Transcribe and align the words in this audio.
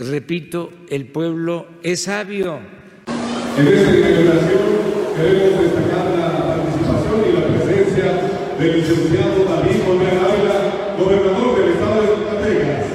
repito, 0.00 0.70
el 0.88 1.06
pueblo 1.06 1.66
es 1.82 2.04
sabio. 2.04 2.58
En 3.58 3.68
esta 3.68 3.90
inauguración 3.96 4.62
queremos 5.16 5.62
destacar 5.62 6.06
la 6.18 6.28
participación 6.46 7.24
y 7.28 7.32
la 7.32 7.46
presencia 7.46 8.06
del 8.58 8.80
licenciado 8.80 9.44
David 9.44 9.82
Monreal 9.86 10.18
Ávila, 10.24 10.58
gobernador 10.98 11.60
del 11.60 11.68
estado 11.72 12.00
de 12.00 12.06
Zacatecas. 12.08 12.86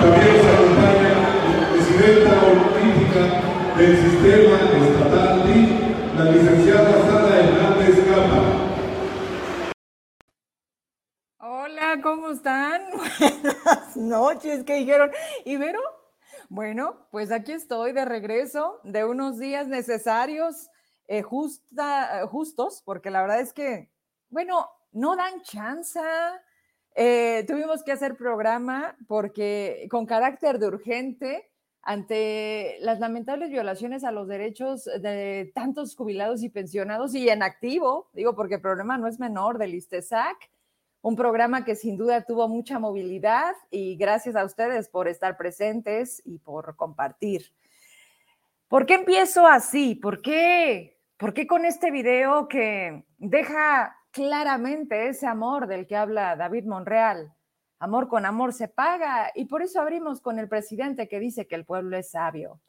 También 0.00 0.36
nos 0.36 0.46
acompaña 0.46 1.12
la 1.60 1.70
presidenta 1.72 2.32
honorífica 2.42 3.22
del 3.76 3.92
sistema 3.96 4.56
estatal 4.86 5.32
DIF, 5.46 5.70
la 6.16 6.24
licenciada 6.30 6.92
Sara 7.02 7.40
Hernández 7.40 7.96
Capa. 8.08 8.40
Hola, 11.38 12.00
¿cómo 12.02 12.30
están? 12.30 12.82
Buenas 12.92 13.95
noches, 14.06 14.64
¿qué 14.64 14.74
dijeron? 14.76 15.10
¿Ibero? 15.44 15.80
Bueno, 16.48 17.06
pues 17.10 17.32
aquí 17.32 17.52
estoy 17.52 17.92
de 17.92 18.04
regreso 18.04 18.80
de 18.84 19.04
unos 19.04 19.38
días 19.38 19.66
necesarios, 19.66 20.70
eh, 21.08 21.22
justa, 21.22 22.26
justos, 22.28 22.82
porque 22.84 23.10
la 23.10 23.22
verdad 23.22 23.40
es 23.40 23.52
que, 23.52 23.90
bueno, 24.30 24.68
no 24.92 25.16
dan 25.16 25.42
chance. 25.42 26.00
Eh, 26.94 27.44
tuvimos 27.46 27.82
que 27.82 27.92
hacer 27.92 28.16
programa 28.16 28.96
porque 29.06 29.86
con 29.90 30.06
carácter 30.06 30.58
de 30.58 30.68
urgente 30.68 31.50
ante 31.82 32.78
las 32.80 32.98
lamentables 32.98 33.50
violaciones 33.50 34.02
a 34.02 34.10
los 34.10 34.26
derechos 34.26 34.84
de 34.84 35.52
tantos 35.54 35.94
jubilados 35.94 36.42
y 36.42 36.48
pensionados 36.48 37.14
y 37.14 37.28
en 37.28 37.42
activo, 37.42 38.08
digo 38.12 38.34
porque 38.34 38.54
el 38.54 38.60
problema 38.60 38.98
no 38.98 39.06
es 39.06 39.20
menor 39.20 39.58
del 39.58 39.74
ISTESAC, 39.74 40.36
un 41.02 41.16
programa 41.16 41.64
que 41.64 41.76
sin 41.76 41.96
duda 41.96 42.24
tuvo 42.24 42.48
mucha 42.48 42.78
movilidad 42.78 43.54
y 43.70 43.96
gracias 43.96 44.36
a 44.36 44.44
ustedes 44.44 44.88
por 44.88 45.08
estar 45.08 45.36
presentes 45.36 46.20
y 46.24 46.38
por 46.38 46.76
compartir. 46.76 47.52
¿Por 48.68 48.86
qué 48.86 48.94
empiezo 48.94 49.46
así? 49.46 49.94
¿Por 49.94 50.20
qué? 50.20 50.98
¿Por 51.16 51.32
qué 51.32 51.46
con 51.46 51.64
este 51.64 51.90
video 51.90 52.48
que 52.48 53.04
deja 53.18 53.96
claramente 54.10 55.08
ese 55.08 55.26
amor 55.26 55.68
del 55.68 55.86
que 55.86 55.96
habla 55.96 56.34
David 56.34 56.64
Monreal? 56.64 57.32
Amor 57.78 58.08
con 58.08 58.26
amor 58.26 58.52
se 58.52 58.68
paga 58.68 59.30
y 59.34 59.44
por 59.44 59.62
eso 59.62 59.80
abrimos 59.80 60.20
con 60.20 60.38
el 60.38 60.48
presidente 60.48 61.08
que 61.08 61.20
dice 61.20 61.46
que 61.46 61.54
el 61.54 61.64
pueblo 61.64 61.96
es 61.96 62.10
sabio. 62.10 62.60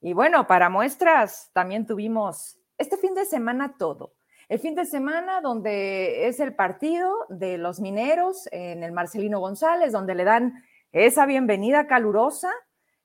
Y 0.00 0.12
bueno, 0.12 0.46
para 0.46 0.68
muestras 0.68 1.50
también 1.54 1.86
tuvimos 1.86 2.58
este 2.76 2.96
fin 2.96 3.14
de 3.14 3.24
semana 3.24 3.76
todo. 3.78 4.17
El 4.48 4.60
fin 4.60 4.74
de 4.74 4.86
semana 4.86 5.42
donde 5.42 6.26
es 6.26 6.40
el 6.40 6.54
partido 6.54 7.26
de 7.28 7.58
los 7.58 7.80
mineros 7.80 8.48
en 8.50 8.82
el 8.82 8.92
Marcelino 8.92 9.40
González, 9.40 9.92
donde 9.92 10.14
le 10.14 10.24
dan 10.24 10.64
esa 10.90 11.26
bienvenida 11.26 11.86
calurosa, 11.86 12.50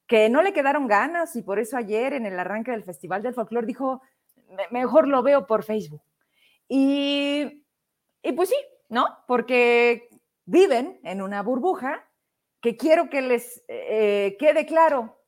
que 0.07 0.29
no 0.29 0.41
le 0.41 0.53
quedaron 0.53 0.87
ganas 0.87 1.35
y 1.35 1.41
por 1.41 1.59
eso 1.59 1.75
ayer 1.75 2.13
en 2.13 2.25
el 2.25 2.39
arranque 2.39 2.71
del 2.71 2.85
Festival 2.85 3.21
del 3.21 3.33
Folclor 3.33 3.65
dijo, 3.65 4.01
mejor 4.71 5.09
lo 5.09 5.21
veo 5.21 5.45
por 5.45 5.63
Facebook. 5.63 6.01
Y, 6.69 7.65
y 8.21 8.31
pues 8.31 8.47
sí, 8.47 8.55
¿no? 8.87 9.05
Porque 9.27 10.07
viven 10.45 11.01
en 11.03 11.21
una 11.21 11.41
burbuja 11.41 12.07
que 12.61 12.77
quiero 12.77 13.09
que 13.09 13.21
les 13.21 13.61
eh, 13.67 14.37
quede 14.39 14.65
claro 14.65 15.19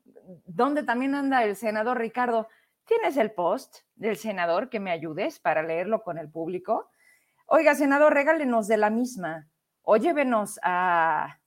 dónde 0.46 0.84
también 0.84 1.14
anda 1.14 1.44
el 1.44 1.58
senador 1.58 1.98
Ricardo. 1.98 2.48
¿Tienes 2.86 3.18
el 3.18 3.32
post 3.32 3.78
del 3.96 4.16
senador 4.16 4.70
que 4.70 4.80
me 4.80 4.92
ayudes 4.92 5.40
para 5.40 5.64
leerlo 5.64 6.04
con 6.04 6.20
el 6.20 6.30
público? 6.30 6.92
Oiga, 7.48 7.74
senador, 7.74 8.14
regálenos 8.14 8.68
de 8.68 8.78
la 8.78 8.92
misma 8.92 9.48
o 9.82 9.98
llévenos 9.98 10.60
a 10.62 11.40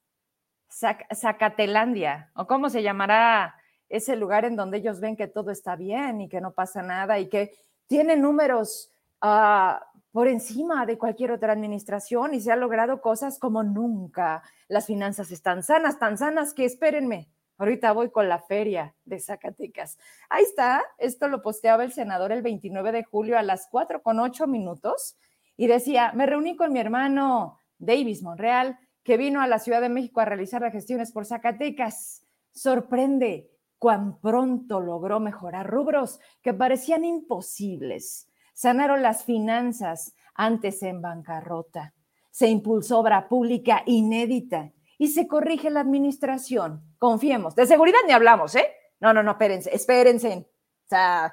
Zac 0.70 1.06
Zacatelandia 1.14 2.30
o 2.34 2.46
cómo 2.46 2.68
se 2.68 2.82
llamará 2.82 3.54
ese 3.88 4.16
lugar 4.16 4.44
en 4.44 4.56
donde 4.56 4.78
ellos 4.78 5.00
ven 5.00 5.16
que 5.16 5.28
todo 5.28 5.50
está 5.50 5.76
bien 5.76 6.20
y 6.20 6.28
que 6.28 6.40
no 6.40 6.52
pasa 6.52 6.82
nada 6.82 7.18
y 7.18 7.28
que 7.28 7.52
tiene 7.86 8.16
números 8.16 8.90
uh, 9.22 9.78
por 10.10 10.28
encima 10.28 10.86
de 10.86 10.98
cualquier 10.98 11.32
otra 11.32 11.52
administración 11.52 12.34
y 12.34 12.40
se 12.40 12.52
ha 12.52 12.56
logrado 12.56 13.00
cosas 13.00 13.38
como 13.38 13.62
nunca. 13.62 14.42
Las 14.66 14.86
finanzas 14.86 15.30
están 15.30 15.62
sanas, 15.62 15.98
tan 15.98 16.18
sanas 16.18 16.52
que 16.52 16.64
espérenme. 16.64 17.28
Ahorita 17.58 17.92
voy 17.92 18.10
con 18.10 18.28
la 18.28 18.38
feria 18.38 18.94
de 19.04 19.18
Zacatecas. 19.18 19.98
Ahí 20.30 20.44
está, 20.44 20.82
esto 20.96 21.28
lo 21.28 21.42
posteaba 21.42 21.84
el 21.84 21.92
senador 21.92 22.32
el 22.32 22.42
29 22.42 22.92
de 22.92 23.04
julio 23.04 23.38
a 23.38 23.42
las 23.42 23.68
4 23.70 24.02
con 24.02 24.20
8 24.20 24.46
minutos 24.46 25.18
y 25.56 25.66
decía, 25.66 26.12
me 26.14 26.24
reuní 26.24 26.56
con 26.56 26.72
mi 26.72 26.80
hermano 26.80 27.58
Davis 27.78 28.22
Monreal, 28.22 28.78
que 29.02 29.16
vino 29.16 29.40
a 29.40 29.46
la 29.46 29.58
Ciudad 29.58 29.80
de 29.80 29.88
México 29.88 30.20
a 30.20 30.24
realizar 30.24 30.62
las 30.62 30.72
gestiones 30.72 31.12
por 31.12 31.26
Zacatecas. 31.26 32.24
Sorprende 32.52 33.50
cuán 33.78 34.20
pronto 34.20 34.80
logró 34.80 35.20
mejorar 35.20 35.68
rubros 35.68 36.20
que 36.42 36.54
parecían 36.54 37.04
imposibles 37.04 38.28
sanaron 38.58 39.02
las 39.02 39.22
finanzas 39.22 40.16
antes 40.34 40.82
en 40.82 41.00
bancarrota, 41.00 41.94
se 42.32 42.48
impulsó 42.48 42.98
obra 42.98 43.28
pública 43.28 43.84
inédita 43.86 44.72
y 44.98 45.08
se 45.08 45.28
corrige 45.28 45.70
la 45.70 45.80
administración. 45.80 46.82
Confiemos. 46.98 47.54
De 47.54 47.66
seguridad 47.66 48.00
ni 48.06 48.12
hablamos, 48.12 48.54
¿eh? 48.56 48.74
No, 49.00 49.14
no, 49.14 49.22
no, 49.22 49.32
espérense, 49.32 49.74
espérense. 49.74 50.50
O 50.84 50.88
sea, 50.88 51.32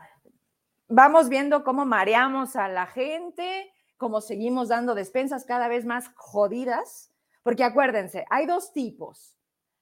vamos 0.88 1.30
viendo 1.30 1.64
cómo 1.64 1.84
mareamos 1.86 2.56
a 2.56 2.68
la 2.68 2.86
gente, 2.86 3.74
cómo 3.98 4.22
seguimos 4.22 4.70
dando 4.70 4.94
despensas 4.94 5.46
cada 5.46 5.68
vez 5.68 5.84
más 5.86 6.12
jodidas, 6.16 7.12
porque 7.42 7.64
acuérdense, 7.64 8.26
hay 8.30 8.46
dos 8.46 8.72
tipos. 8.72 9.36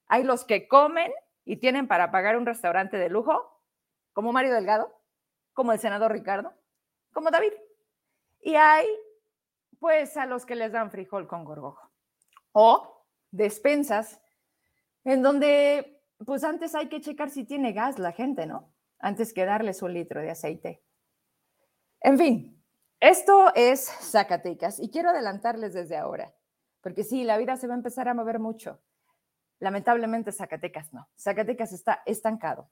Hay 0.06 0.22
los 0.22 0.44
que 0.44 0.66
comen 0.66 1.12
y 1.44 1.56
tienen 1.56 1.86
para 1.86 2.10
pagar 2.10 2.36
un 2.36 2.46
restaurante 2.46 2.96
de 2.96 3.10
lujo, 3.10 3.60
como 4.12 4.32
Mario 4.32 4.54
Delgado, 4.54 4.98
como 5.52 5.72
el 5.72 5.78
senador 5.78 6.12
Ricardo, 6.12 6.54
como 7.12 7.30
David. 7.30 7.52
Y 8.40 8.54
hay, 8.54 8.86
pues, 9.78 10.16
a 10.16 10.26
los 10.26 10.46
que 10.46 10.54
les 10.54 10.72
dan 10.72 10.90
frijol 10.90 11.26
con 11.26 11.44
gorgojo. 11.44 11.90
O 12.52 12.93
despensas 13.34 14.20
en 15.04 15.22
donde, 15.22 16.00
pues, 16.24 16.44
antes 16.44 16.74
hay 16.74 16.88
que 16.88 17.00
checar 17.00 17.30
si 17.30 17.44
tiene 17.44 17.72
gas 17.72 17.98
la 17.98 18.12
gente, 18.12 18.46
¿no? 18.46 18.72
Antes 18.98 19.32
que 19.32 19.44
darles 19.44 19.82
un 19.82 19.92
litro 19.92 20.20
de 20.20 20.30
aceite. 20.30 20.82
En 22.00 22.16
fin, 22.16 22.62
esto 23.00 23.52
es 23.54 23.86
Zacatecas 23.86 24.78
y 24.78 24.90
quiero 24.90 25.10
adelantarles 25.10 25.74
desde 25.74 25.96
ahora, 25.96 26.32
porque 26.80 27.02
sí, 27.02 27.24
la 27.24 27.36
vida 27.36 27.56
se 27.56 27.66
va 27.66 27.74
a 27.74 27.76
empezar 27.76 28.08
a 28.08 28.14
mover 28.14 28.38
mucho. 28.38 28.80
Lamentablemente 29.58 30.32
Zacatecas 30.32 30.92
no. 30.92 31.08
Zacatecas 31.18 31.72
está 31.72 32.02
estancado. 32.06 32.70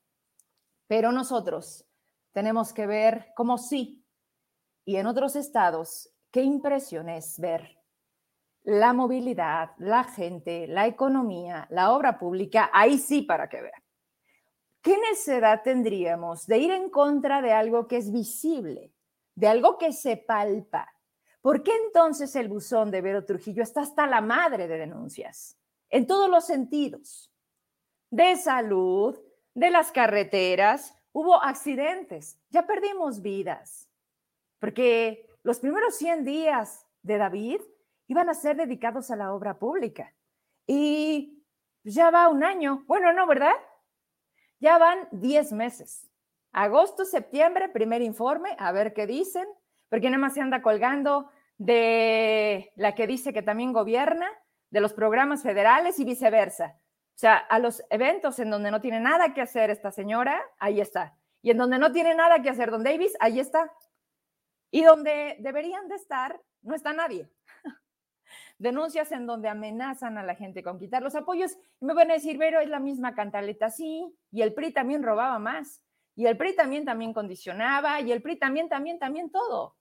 Pero 0.86 1.10
nosotros 1.12 1.86
tenemos 2.32 2.72
que 2.72 2.86
ver 2.86 3.32
cómo 3.34 3.58
sí 3.58 4.04
y 4.84 4.96
en 4.96 5.06
otros 5.06 5.36
estados, 5.36 6.10
qué 6.30 6.42
impresión 6.42 7.08
es 7.08 7.38
ver 7.38 7.81
la 8.64 8.92
movilidad, 8.92 9.72
la 9.78 10.04
gente, 10.04 10.66
la 10.66 10.86
economía, 10.86 11.66
la 11.70 11.92
obra 11.92 12.18
pública, 12.18 12.70
ahí 12.72 12.98
sí 12.98 13.22
para 13.22 13.48
que 13.48 13.62
vean. 13.62 13.82
¿Qué 14.80 14.96
necesidad 14.98 15.62
tendríamos 15.62 16.46
de 16.46 16.58
ir 16.58 16.70
en 16.72 16.90
contra 16.90 17.40
de 17.40 17.52
algo 17.52 17.86
que 17.86 17.96
es 17.96 18.12
visible, 18.12 18.92
de 19.34 19.48
algo 19.48 19.78
que 19.78 19.92
se 19.92 20.16
palpa? 20.16 20.92
¿Por 21.40 21.62
qué 21.62 21.72
entonces 21.86 22.34
el 22.36 22.48
buzón 22.48 22.90
de 22.90 23.00
Vero 23.00 23.24
Trujillo 23.24 23.62
está 23.62 23.82
hasta 23.82 24.06
la 24.06 24.20
madre 24.20 24.68
de 24.68 24.78
denuncias? 24.78 25.56
En 25.90 26.06
todos 26.06 26.28
los 26.28 26.46
sentidos. 26.46 27.32
De 28.10 28.36
salud, 28.36 29.18
de 29.54 29.70
las 29.70 29.90
carreteras, 29.90 30.94
hubo 31.12 31.42
accidentes, 31.42 32.38
ya 32.50 32.66
perdimos 32.66 33.22
vidas 33.22 33.88
porque 34.62 35.26
los 35.42 35.58
primeros 35.58 35.96
100 35.96 36.24
días 36.24 36.86
de 37.02 37.18
David 37.18 37.60
iban 38.12 38.28
a 38.28 38.34
ser 38.34 38.56
dedicados 38.56 39.10
a 39.10 39.16
la 39.16 39.32
obra 39.32 39.58
pública. 39.58 40.14
Y 40.66 41.42
ya 41.82 42.10
va 42.10 42.28
un 42.28 42.44
año, 42.44 42.84
bueno, 42.86 43.12
no, 43.12 43.26
¿verdad? 43.26 43.54
Ya 44.60 44.78
van 44.78 45.08
10 45.10 45.52
meses. 45.52 46.08
Agosto, 46.52 47.04
septiembre, 47.04 47.70
primer 47.70 48.02
informe, 48.02 48.54
a 48.58 48.70
ver 48.70 48.92
qué 48.92 49.06
dicen, 49.06 49.46
porque 49.88 50.10
nada 50.10 50.20
más 50.20 50.34
se 50.34 50.42
anda 50.42 50.62
colgando 50.62 51.30
de 51.56 52.72
la 52.76 52.94
que 52.94 53.06
dice 53.06 53.32
que 53.32 53.42
también 53.42 53.72
gobierna, 53.72 54.28
de 54.70 54.80
los 54.80 54.92
programas 54.92 55.42
federales 55.42 55.98
y 55.98 56.04
viceversa. 56.04 56.78
O 57.14 57.18
sea, 57.18 57.36
a 57.36 57.58
los 57.58 57.82
eventos 57.90 58.38
en 58.38 58.50
donde 58.50 58.70
no 58.70 58.80
tiene 58.80 59.00
nada 59.00 59.34
que 59.34 59.42
hacer 59.42 59.70
esta 59.70 59.90
señora, 59.90 60.40
ahí 60.58 60.80
está. 60.80 61.16
Y 61.42 61.50
en 61.50 61.58
donde 61.58 61.78
no 61.78 61.92
tiene 61.92 62.14
nada 62.14 62.42
que 62.42 62.50
hacer 62.50 62.70
Don 62.70 62.84
Davis, 62.84 63.14
ahí 63.20 63.40
está. 63.40 63.72
Y 64.70 64.82
donde 64.82 65.36
deberían 65.40 65.88
de 65.88 65.96
estar, 65.96 66.40
no 66.62 66.74
está 66.74 66.92
nadie. 66.92 67.28
Denuncias 68.62 69.10
en 69.10 69.26
donde 69.26 69.48
amenazan 69.48 70.18
a 70.18 70.22
la 70.22 70.36
gente 70.36 70.62
con 70.62 70.78
quitar 70.78 71.02
los 71.02 71.16
apoyos. 71.16 71.58
Y 71.80 71.84
me 71.84 71.94
van 71.94 72.12
a 72.12 72.14
decir, 72.14 72.38
pero 72.38 72.60
es 72.60 72.68
la 72.68 72.78
misma 72.78 73.12
cantaleta, 73.12 73.70
sí. 73.70 74.16
Y 74.30 74.42
el 74.42 74.54
PRI 74.54 74.72
también 74.72 75.02
robaba 75.02 75.40
más. 75.40 75.82
Y 76.14 76.26
el 76.26 76.36
PRI 76.36 76.54
también, 76.54 76.84
también 76.84 77.12
condicionaba. 77.12 78.00
Y 78.00 78.12
el 78.12 78.22
PRI 78.22 78.38
también, 78.38 78.68
también, 78.68 79.00
también 79.00 79.30
todo. 79.32 79.76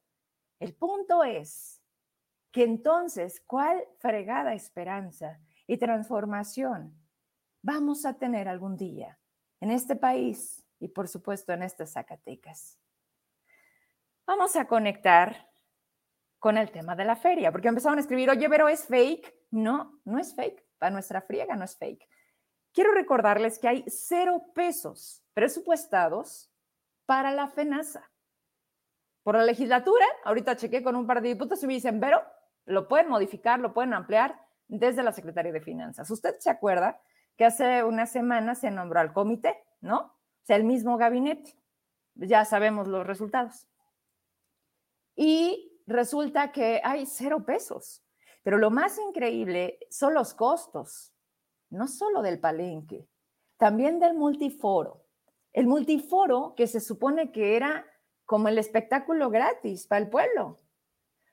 El 0.60 0.74
punto 0.74 1.24
es 1.24 1.80
que 2.52 2.64
entonces, 2.64 3.44
¿cuál 3.46 3.84
fregada 4.00 4.56
esperanza 4.56 5.40
y 5.68 5.78
transformación 5.78 7.00
vamos 7.62 8.04
a 8.08 8.16
tener 8.16 8.48
algún 8.48 8.78
día 8.78 9.20
en 9.60 9.70
este 9.70 9.96
país 9.96 10.66
y 10.80 10.88
por 10.88 11.08
supuesto 11.08 11.54
en 11.54 11.62
estas 11.62 11.92
Zacatecas? 11.92 12.80
Vamos 14.26 14.56
a 14.56 14.66
conectar 14.66 15.51
con 16.42 16.58
el 16.58 16.72
tema 16.72 16.96
de 16.96 17.06
la 17.06 17.16
feria, 17.16 17.52
porque 17.52 17.68
empezaron 17.68 18.00
a 18.00 18.02
escribir, 18.02 18.28
oye, 18.32 18.50
pero 18.50 18.68
es 18.68 18.86
fake. 18.88 19.32
No, 19.52 20.02
no 20.06 20.18
es 20.18 20.34
fake. 20.34 20.66
Para 20.80 20.90
nuestra 20.90 21.22
friega 21.22 21.56
no 21.56 21.64
es 21.64 21.78
fake. 21.78 22.10
Quiero 22.74 22.96
recordarles 22.96 23.60
que 23.60 23.68
hay 23.68 23.86
cero 23.88 24.42
pesos 24.56 25.24
presupuestados 25.36 26.52
para 27.06 27.30
la 27.30 27.48
FENASA. 27.48 28.10
Por 29.22 29.36
la 29.36 29.44
legislatura, 29.44 30.04
ahorita 30.24 30.56
chequé 30.56 30.82
con 30.82 30.96
un 30.96 31.06
par 31.06 31.22
de 31.22 31.30
diputados 31.30 31.62
y 31.64 31.68
me 31.68 31.74
dicen, 31.74 32.00
pero 32.00 32.24
lo 32.66 32.88
pueden 32.88 33.08
modificar, 33.08 33.60
lo 33.60 33.72
pueden 33.72 33.94
ampliar 33.94 34.42
desde 34.68 35.04
la 35.04 35.12
Secretaría 35.12 35.52
de 35.52 35.62
Finanzas. 35.62 36.10
Usted 36.10 36.40
se 36.40 36.50
acuerda 36.50 37.00
que 37.38 37.46
hace 37.46 37.84
una 37.84 38.08
semana 38.08 38.56
se 38.56 38.72
nombró 38.72 39.00
al 39.00 39.14
comité, 39.14 39.64
¿no? 39.80 40.00
O 40.00 40.46
sea, 40.46 40.56
el 40.56 40.64
mismo 40.64 40.98
gabinete. 40.98 41.56
Ya 42.16 42.46
sabemos 42.46 42.88
los 42.88 43.06
resultados. 43.06 43.68
Y 45.16 45.71
resulta 45.88 46.52
que 46.52 46.82
hay 46.84 47.06
cero 47.06 47.46
pesos. 47.46 48.04
Pero 48.44 48.58
lo 48.58 48.72
más 48.72 48.98
increíble 48.98 49.80
son 49.90 50.14
los 50.14 50.34
costos, 50.34 51.14
no 51.70 51.88
solo 51.88 52.22
del 52.22 52.40
palenque, 52.40 53.08
también 53.58 54.00
del 54.00 54.16
multiforo. 54.16 55.06
El 55.54 55.68
multiforo 55.68 56.56
que 56.56 56.68
se 56.68 56.80
supone 56.80 57.32
que 57.32 57.56
era 57.56 57.86
como 58.26 58.48
el 58.48 58.58
espectáculo 58.58 59.30
gratis 59.30 59.86
para 59.88 60.02
el 60.02 60.10
pueblo. 60.10 60.60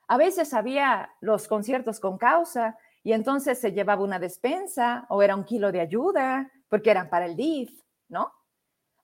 A 0.08 0.16
veces 0.16 0.52
había 0.52 1.14
los 1.20 1.46
conciertos 1.46 2.00
con 2.00 2.18
causa 2.18 2.76
y 3.02 3.12
entonces 3.12 3.58
se 3.58 3.72
llevaba 3.72 4.02
una 4.02 4.18
despensa 4.18 5.06
o 5.08 5.22
era 5.22 5.36
un 5.36 5.44
kilo 5.44 5.70
de 5.70 5.80
ayuda 5.80 6.50
porque 6.68 6.90
eran 6.90 7.08
para 7.08 7.26
el 7.26 7.36
DIF, 7.36 7.82
¿no? 8.08 8.32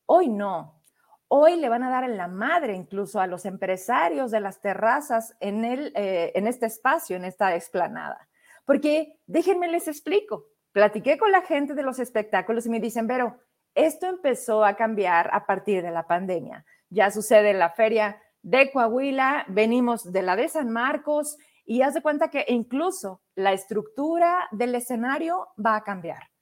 Hoy 0.06 0.28
no. 0.28 0.82
Hoy 1.28 1.56
le 1.56 1.68
van 1.68 1.82
a 1.82 1.90
dar 1.90 2.04
en 2.04 2.16
la 2.16 2.28
madre 2.28 2.74
incluso 2.74 3.20
a 3.20 3.26
los 3.26 3.44
empresarios 3.44 4.30
de 4.30 4.40
las 4.40 4.60
terrazas 4.60 5.34
en, 5.40 5.64
el, 5.64 5.92
eh, 5.94 6.32
en 6.34 6.46
este 6.46 6.66
espacio, 6.66 7.16
en 7.16 7.24
esta 7.24 7.54
explanada. 7.54 8.28
Porque 8.64 9.18
déjenme 9.26 9.68
les 9.68 9.88
explico. 9.88 10.46
Platiqué 10.72 11.18
con 11.18 11.32
la 11.32 11.42
gente 11.42 11.74
de 11.74 11.82
los 11.82 11.98
espectáculos 11.98 12.66
y 12.66 12.70
me 12.70 12.80
dicen, 12.80 13.06
pero 13.06 13.38
esto 13.74 14.06
empezó 14.06 14.64
a 14.64 14.76
cambiar 14.76 15.30
a 15.32 15.46
partir 15.46 15.82
de 15.82 15.90
la 15.90 16.06
pandemia. 16.06 16.64
Ya 16.90 17.10
sucede 17.10 17.50
en 17.50 17.58
la 17.58 17.70
feria 17.70 18.20
de 18.42 18.70
Coahuila, 18.70 19.46
venimos 19.48 20.12
de 20.12 20.22
la 20.22 20.36
de 20.36 20.48
San 20.48 20.70
Marcos 20.70 21.36
y 21.64 21.82
haz 21.82 21.94
de 21.94 22.02
cuenta 22.02 22.28
que 22.28 22.44
incluso 22.48 23.22
la 23.34 23.52
estructura 23.52 24.48
del 24.52 24.74
escenario 24.74 25.48
va 25.64 25.76
a 25.76 25.84
cambiar. 25.84 26.33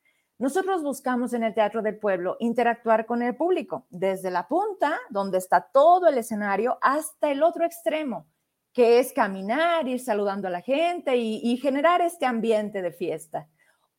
Nosotros 0.42 0.82
buscamos 0.82 1.34
en 1.34 1.44
el 1.44 1.54
Teatro 1.54 1.82
del 1.82 2.00
Pueblo 2.00 2.36
interactuar 2.40 3.06
con 3.06 3.22
el 3.22 3.36
público, 3.36 3.86
desde 3.90 4.28
la 4.28 4.48
punta, 4.48 4.98
donde 5.08 5.38
está 5.38 5.60
todo 5.60 6.08
el 6.08 6.18
escenario, 6.18 6.78
hasta 6.80 7.30
el 7.30 7.44
otro 7.44 7.64
extremo, 7.64 8.26
que 8.72 8.98
es 8.98 9.12
caminar, 9.12 9.86
ir 9.86 10.00
saludando 10.00 10.48
a 10.48 10.50
la 10.50 10.60
gente 10.60 11.16
y, 11.16 11.56
generar 11.58 12.00
este 12.00 12.26
ambiente 12.26 12.82
de 12.82 12.90
fiesta. 12.90 13.48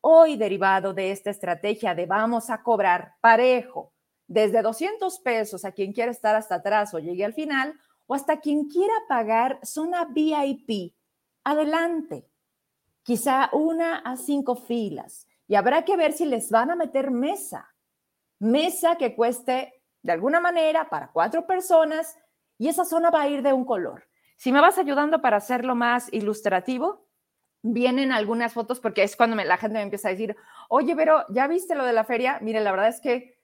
Hoy, 0.02 0.36
derivado 0.36 0.92
de 0.92 1.12
esta 1.12 1.30
estrategia 1.30 1.94
de 1.94 2.04
vamos 2.04 2.50
a 2.50 2.62
cobrar 2.62 3.14
parejo, 3.22 3.94
desde 4.26 4.60
200 4.60 5.18
pesos 5.20 5.64
a 5.64 5.72
quien 5.72 5.94
quiera 5.94 6.10
estar 6.10 6.36
hasta 6.36 6.56
atrás 6.56 6.92
o 6.92 6.98
llegue 6.98 7.24
al 7.24 7.32
final, 7.32 7.72
o 8.06 8.14
hasta 8.14 8.40
quien 8.40 8.68
quiera 8.68 8.92
pagar 9.08 9.60
zona 9.62 10.04
VIP, 10.04 10.92
adelante, 11.42 12.28
quizá 13.02 13.48
una 13.54 14.00
a 14.00 14.18
cinco 14.18 14.56
filas 14.56 15.26
y 15.46 15.54
habrá 15.54 15.84
que 15.84 15.96
ver 15.96 16.12
si 16.12 16.24
les 16.24 16.50
van 16.50 16.70
a 16.70 16.76
meter 16.76 17.10
mesa. 17.10 17.74
Mesa 18.38 18.96
que 18.96 19.14
cueste 19.14 19.82
de 20.02 20.12
alguna 20.12 20.40
manera 20.40 20.88
para 20.88 21.10
cuatro 21.12 21.46
personas 21.46 22.16
y 22.58 22.68
esa 22.68 22.84
zona 22.84 23.10
va 23.10 23.22
a 23.22 23.28
ir 23.28 23.42
de 23.42 23.52
un 23.52 23.64
color. 23.64 24.06
Si 24.36 24.52
me 24.52 24.60
vas 24.60 24.78
ayudando 24.78 25.20
para 25.22 25.36
hacerlo 25.36 25.74
más 25.74 26.12
ilustrativo, 26.12 27.08
vienen 27.62 28.12
algunas 28.12 28.52
fotos 28.52 28.80
porque 28.80 29.02
es 29.02 29.16
cuando 29.16 29.36
la 29.36 29.56
gente 29.56 29.78
me 29.78 29.82
empieza 29.82 30.08
a 30.08 30.10
decir, 30.10 30.36
oye, 30.68 30.94
pero 30.94 31.24
¿ya 31.30 31.46
viste 31.46 31.74
lo 31.74 31.84
de 31.84 31.92
la 31.92 32.04
feria? 32.04 32.38
Mire, 32.42 32.60
la 32.60 32.70
verdad 32.70 32.88
es 32.88 33.00
que 33.00 33.38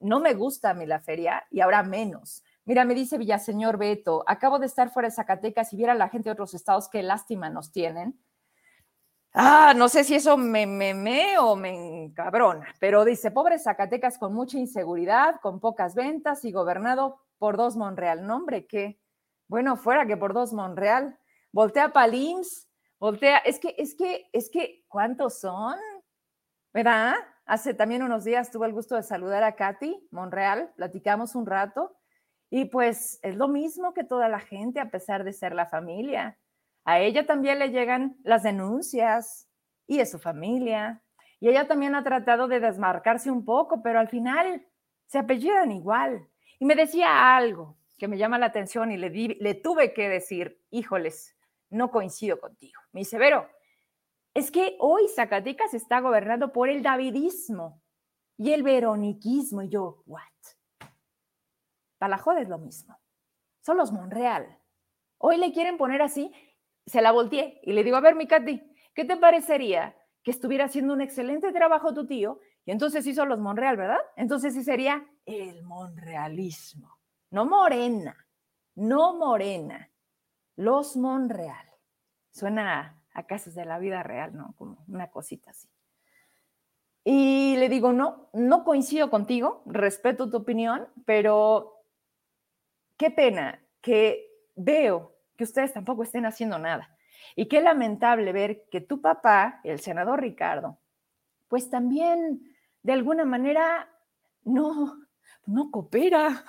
no 0.00 0.18
me 0.18 0.34
gusta 0.34 0.70
a 0.70 0.74
mí 0.74 0.86
la 0.86 0.98
feria 0.98 1.46
y 1.50 1.60
ahora 1.60 1.82
menos. 1.82 2.42
Mira, 2.64 2.84
me 2.84 2.94
dice 2.94 3.18
Villaseñor 3.18 3.78
Beto, 3.78 4.24
acabo 4.26 4.58
de 4.58 4.66
estar 4.66 4.90
fuera 4.90 5.08
de 5.08 5.14
Zacatecas 5.14 5.72
y 5.72 5.76
viera 5.76 5.94
la 5.94 6.08
gente 6.08 6.28
de 6.28 6.32
otros 6.32 6.54
estados 6.54 6.88
qué 6.88 7.02
lástima 7.02 7.50
nos 7.50 7.70
tienen 7.70 8.18
Ah, 9.32 9.74
no 9.76 9.88
sé 9.88 10.02
si 10.02 10.16
eso 10.16 10.36
me 10.36 10.66
me, 10.66 11.38
o 11.38 11.54
me 11.54 12.04
encabrona, 12.04 12.66
pero 12.80 13.04
dice, 13.04 13.30
pobre 13.30 13.60
Zacatecas 13.60 14.18
con 14.18 14.34
mucha 14.34 14.58
inseguridad, 14.58 15.40
con 15.40 15.60
pocas 15.60 15.94
ventas 15.94 16.44
y 16.44 16.50
gobernado 16.50 17.20
por 17.38 17.56
dos 17.56 17.76
Monreal. 17.76 18.26
Nombre 18.26 18.66
que, 18.66 19.00
bueno, 19.46 19.76
fuera 19.76 20.06
que 20.06 20.16
por 20.16 20.34
dos 20.34 20.52
Monreal. 20.52 21.16
Voltea 21.52 21.92
Palims, 21.92 22.68
voltea, 22.98 23.38
es 23.38 23.60
que, 23.60 23.74
es 23.78 23.94
que, 23.94 24.28
es 24.32 24.50
que, 24.50 24.84
¿cuántos 24.88 25.40
son? 25.40 25.76
¿Verdad? 26.72 27.14
Hace 27.46 27.74
también 27.74 28.02
unos 28.02 28.24
días 28.24 28.50
tuve 28.50 28.66
el 28.66 28.72
gusto 28.72 28.96
de 28.96 29.02
saludar 29.04 29.44
a 29.44 29.54
Katy 29.56 30.08
Monreal, 30.10 30.72
platicamos 30.76 31.36
un 31.36 31.46
rato 31.46 31.96
y 32.50 32.64
pues 32.66 33.20
es 33.22 33.36
lo 33.36 33.46
mismo 33.46 33.94
que 33.94 34.04
toda 34.04 34.28
la 34.28 34.40
gente 34.40 34.80
a 34.80 34.90
pesar 34.90 35.22
de 35.22 35.32
ser 35.32 35.54
la 35.54 35.66
familia. 35.66 36.36
A 36.84 37.00
ella 37.00 37.26
también 37.26 37.58
le 37.58 37.70
llegan 37.70 38.16
las 38.22 38.42
denuncias 38.42 39.48
y 39.86 40.00
es 40.00 40.10
su 40.10 40.18
familia. 40.18 41.02
Y 41.40 41.48
ella 41.48 41.66
también 41.66 41.94
ha 41.94 42.04
tratado 42.04 42.48
de 42.48 42.60
desmarcarse 42.60 43.30
un 43.30 43.44
poco, 43.44 43.82
pero 43.82 43.98
al 43.98 44.08
final 44.08 44.66
se 45.06 45.18
apellidan 45.18 45.72
igual. 45.72 46.28
Y 46.58 46.64
me 46.64 46.74
decía 46.74 47.36
algo 47.36 47.76
que 47.98 48.08
me 48.08 48.18
llama 48.18 48.38
la 48.38 48.46
atención 48.46 48.92
y 48.92 48.96
le, 48.96 49.10
le 49.10 49.54
tuve 49.54 49.92
que 49.92 50.08
decir, 50.08 50.60
híjoles, 50.70 51.36
no 51.70 51.90
coincido 51.90 52.40
contigo. 52.40 52.80
Me 52.92 53.00
dice, 53.00 53.18
Vero, 53.18 53.48
es 54.34 54.50
que 54.50 54.76
hoy 54.78 55.08
Zacatecas 55.08 55.74
está 55.74 56.00
gobernado 56.00 56.52
por 56.52 56.68
el 56.68 56.82
davidismo 56.82 57.82
y 58.36 58.52
el 58.52 58.62
veroniquismo. 58.62 59.62
Y 59.62 59.68
yo, 59.68 60.02
¿what? 60.06 60.22
La 62.00 62.22
es 62.40 62.48
lo 62.48 62.58
mismo. 62.58 62.98
Son 63.60 63.76
los 63.76 63.92
Monreal. 63.92 64.58
Hoy 65.18 65.36
le 65.36 65.52
quieren 65.52 65.76
poner 65.76 66.00
así 66.00 66.32
se 66.86 67.02
la 67.02 67.12
volteé 67.12 67.60
y 67.62 67.72
le 67.72 67.84
digo, 67.84 67.96
a 67.96 68.00
ver, 68.00 68.14
mi 68.14 68.26
Katy, 68.26 68.62
¿qué 68.94 69.04
te 69.04 69.16
parecería 69.16 69.96
que 70.22 70.30
estuviera 70.30 70.66
haciendo 70.66 70.92
un 70.92 71.00
excelente 71.00 71.52
trabajo 71.52 71.94
tu 71.94 72.06
tío? 72.06 72.40
Y 72.64 72.72
entonces 72.72 73.06
hizo 73.06 73.24
los 73.24 73.38
Monreal, 73.38 73.76
¿verdad? 73.76 74.00
Entonces 74.16 74.54
sí 74.54 74.62
sería 74.62 75.06
el 75.24 75.62
monrealismo. 75.62 76.98
No 77.30 77.46
morena, 77.46 78.16
no 78.74 79.16
morena, 79.16 79.90
los 80.56 80.96
Monreal. 80.96 81.66
Suena 82.30 83.02
a, 83.12 83.26
casos 83.26 83.54
de 83.54 83.64
la 83.64 83.78
vida 83.78 84.02
real, 84.02 84.36
¿no? 84.36 84.54
Como 84.56 84.84
una 84.88 85.10
cosita 85.10 85.50
así. 85.50 85.68
Y 87.04 87.56
le 87.56 87.68
digo, 87.68 87.92
no, 87.92 88.28
no 88.32 88.64
coincido 88.64 89.10
contigo, 89.10 89.62
respeto 89.66 90.30
tu 90.30 90.38
opinión, 90.38 90.88
pero 91.06 91.84
qué 92.96 93.10
pena 93.10 93.64
que 93.80 94.28
veo 94.54 95.16
que 95.40 95.44
ustedes 95.44 95.72
tampoco 95.72 96.02
estén 96.02 96.26
haciendo 96.26 96.58
nada. 96.58 96.94
Y 97.34 97.46
qué 97.46 97.62
lamentable 97.62 98.30
ver 98.30 98.68
que 98.70 98.82
tu 98.82 99.00
papá, 99.00 99.58
el 99.64 99.80
senador 99.80 100.20
Ricardo, 100.20 100.78
pues 101.48 101.70
también 101.70 102.42
de 102.82 102.92
alguna 102.92 103.24
manera 103.24 103.88
no, 104.44 104.98
no 105.46 105.70
coopera 105.70 106.44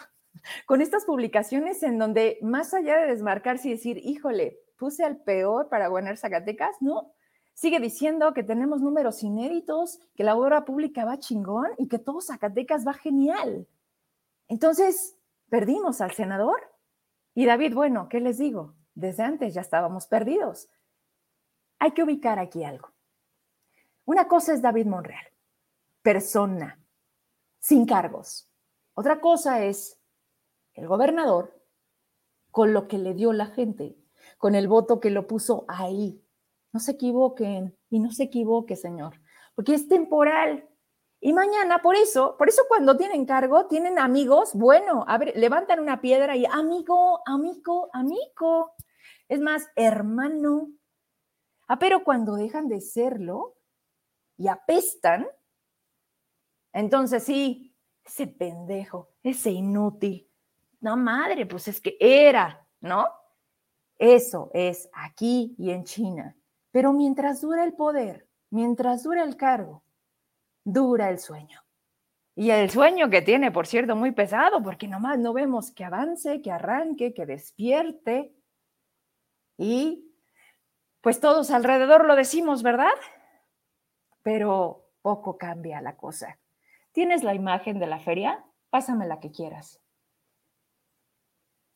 con 0.66 0.82
estas 0.82 1.06
publicaciones 1.06 1.84
en 1.84 2.00
donde 2.00 2.38
más 2.42 2.74
allá 2.74 2.98
de 2.98 3.08
desmarcarse 3.08 3.70
y 3.70 3.72
decir, 3.72 3.98
híjole, 4.04 4.60
puse 4.78 5.06
al 5.06 5.24
peor 5.24 5.70
para 5.70 5.88
gobernar 5.88 6.18
Zacatecas, 6.18 6.76
no, 6.82 7.14
sigue 7.54 7.80
diciendo 7.80 8.34
que 8.34 8.44
tenemos 8.44 8.82
números 8.82 9.24
inéditos, 9.24 10.02
que 10.16 10.26
la 10.26 10.36
obra 10.36 10.66
pública 10.66 11.06
va 11.06 11.18
chingón 11.18 11.70
y 11.78 11.88
que 11.88 11.98
todo 11.98 12.20
Zacatecas 12.20 12.86
va 12.86 12.94
genial. 12.94 13.70
Entonces, 14.50 15.16
perdimos 15.48 16.02
al 16.02 16.12
senador. 16.12 16.60
Y 17.34 17.46
David, 17.46 17.74
bueno, 17.74 18.10
¿qué 18.10 18.20
les 18.20 18.38
digo? 18.38 18.76
Desde 18.94 19.24
antes 19.24 19.54
ya 19.54 19.62
estábamos 19.62 20.08
perdidos. 20.08 20.70
Hay 21.80 21.92
que 21.92 22.04
ubicar 22.04 22.40
aquí 22.40 22.64
algo. 22.64 22.92
Una 24.06 24.28
cosa 24.28 24.54
es 24.54 24.62
David 24.62 24.88
Monreal, 24.88 25.26
persona, 26.02 26.80
sin 27.60 27.86
cargos. 27.86 28.50
Otra 28.94 29.22
cosa 29.22 29.64
es 29.64 30.00
el 30.74 30.88
gobernador 30.88 31.62
con 32.50 32.74
lo 32.74 32.88
que 32.88 32.98
le 32.98 33.14
dio 33.14 33.34
la 33.34 33.48
gente, 33.48 33.98
con 34.38 34.56
el 34.56 34.68
voto 34.68 35.00
que 35.00 35.10
lo 35.10 35.28
puso 35.28 35.66
ahí. 35.68 36.24
No 36.74 36.80
se 36.80 36.92
equivoquen 36.92 37.78
y 37.90 38.00
no 38.00 38.12
se 38.12 38.24
equivoque, 38.24 38.76
señor, 38.76 39.22
porque 39.56 39.74
es 39.74 39.88
temporal. 39.88 40.68
Y 41.24 41.34
mañana, 41.34 41.84
por 41.84 41.96
eso, 41.96 42.36
por 42.36 42.50
eso 42.50 42.64
cuando 42.68 42.98
tienen 42.98 43.28
cargo, 43.28 43.68
tienen 43.68 44.00
amigos, 44.00 44.56
bueno, 44.56 45.06
levantan 45.36 45.80
una 45.80 46.02
piedra 46.02 46.36
y 46.36 46.48
amigo, 46.48 47.22
amigo, 47.28 47.92
amigo. 47.94 48.74
Es 49.28 49.40
más, 49.40 49.68
hermano. 49.76 50.72
Ah, 51.68 51.78
pero 51.78 52.04
cuando 52.04 52.34
dejan 52.34 52.68
de 52.68 52.82
serlo 52.82 53.56
y 54.36 54.48
apestan, 54.48 55.28
entonces 56.74 57.24
sí, 57.24 57.78
ese 58.04 58.26
pendejo, 58.26 59.12
ese 59.22 59.52
inútil. 59.52 60.28
No, 60.80 60.98
madre, 60.98 61.46
pues 61.46 61.68
es 61.68 61.80
que 61.80 61.98
era, 62.00 62.68
¿no? 62.80 63.06
Eso 64.00 64.50
es 64.56 64.90
aquí 64.92 65.54
y 65.60 65.70
en 65.70 65.84
China. 65.84 66.36
Pero 66.72 66.94
mientras 66.94 67.42
dura 67.42 67.64
el 67.64 67.74
poder, 67.74 68.28
mientras 68.50 69.04
dura 69.04 69.24
el 69.24 69.38
cargo, 69.38 69.84
dura 70.64 71.10
el 71.10 71.20
sueño. 71.20 71.62
Y 72.36 72.50
el 72.50 72.70
sueño 72.70 73.10
que 73.10 73.22
tiene, 73.22 73.52
por 73.52 73.68
cierto, 73.68 73.96
muy 73.96 74.12
pesado, 74.12 74.64
porque 74.64 74.88
nomás 74.88 75.20
no 75.20 75.34
vemos 75.34 75.72
que 75.72 75.84
avance, 75.84 76.42
que 76.42 76.52
arranque, 76.52 77.14
que 77.14 77.26
despierte. 77.26 78.34
Y 79.58 80.12
pues 81.02 81.20
todos 81.20 81.52
alrededor 81.52 82.06
lo 82.06 82.16
decimos, 82.16 82.64
¿verdad? 82.64 82.94
Pero 84.24 84.88
poco 85.02 85.38
cambia 85.38 85.82
la 85.82 85.98
cosa. 85.98 86.40
¿Tienes 86.92 87.24
la 87.24 87.34
imagen 87.34 87.80
de 87.80 87.88
la 87.88 88.00
feria? 88.00 88.44
Pásame 88.70 89.08
la 89.08 89.20
que 89.20 89.32
quieras. 89.32 89.82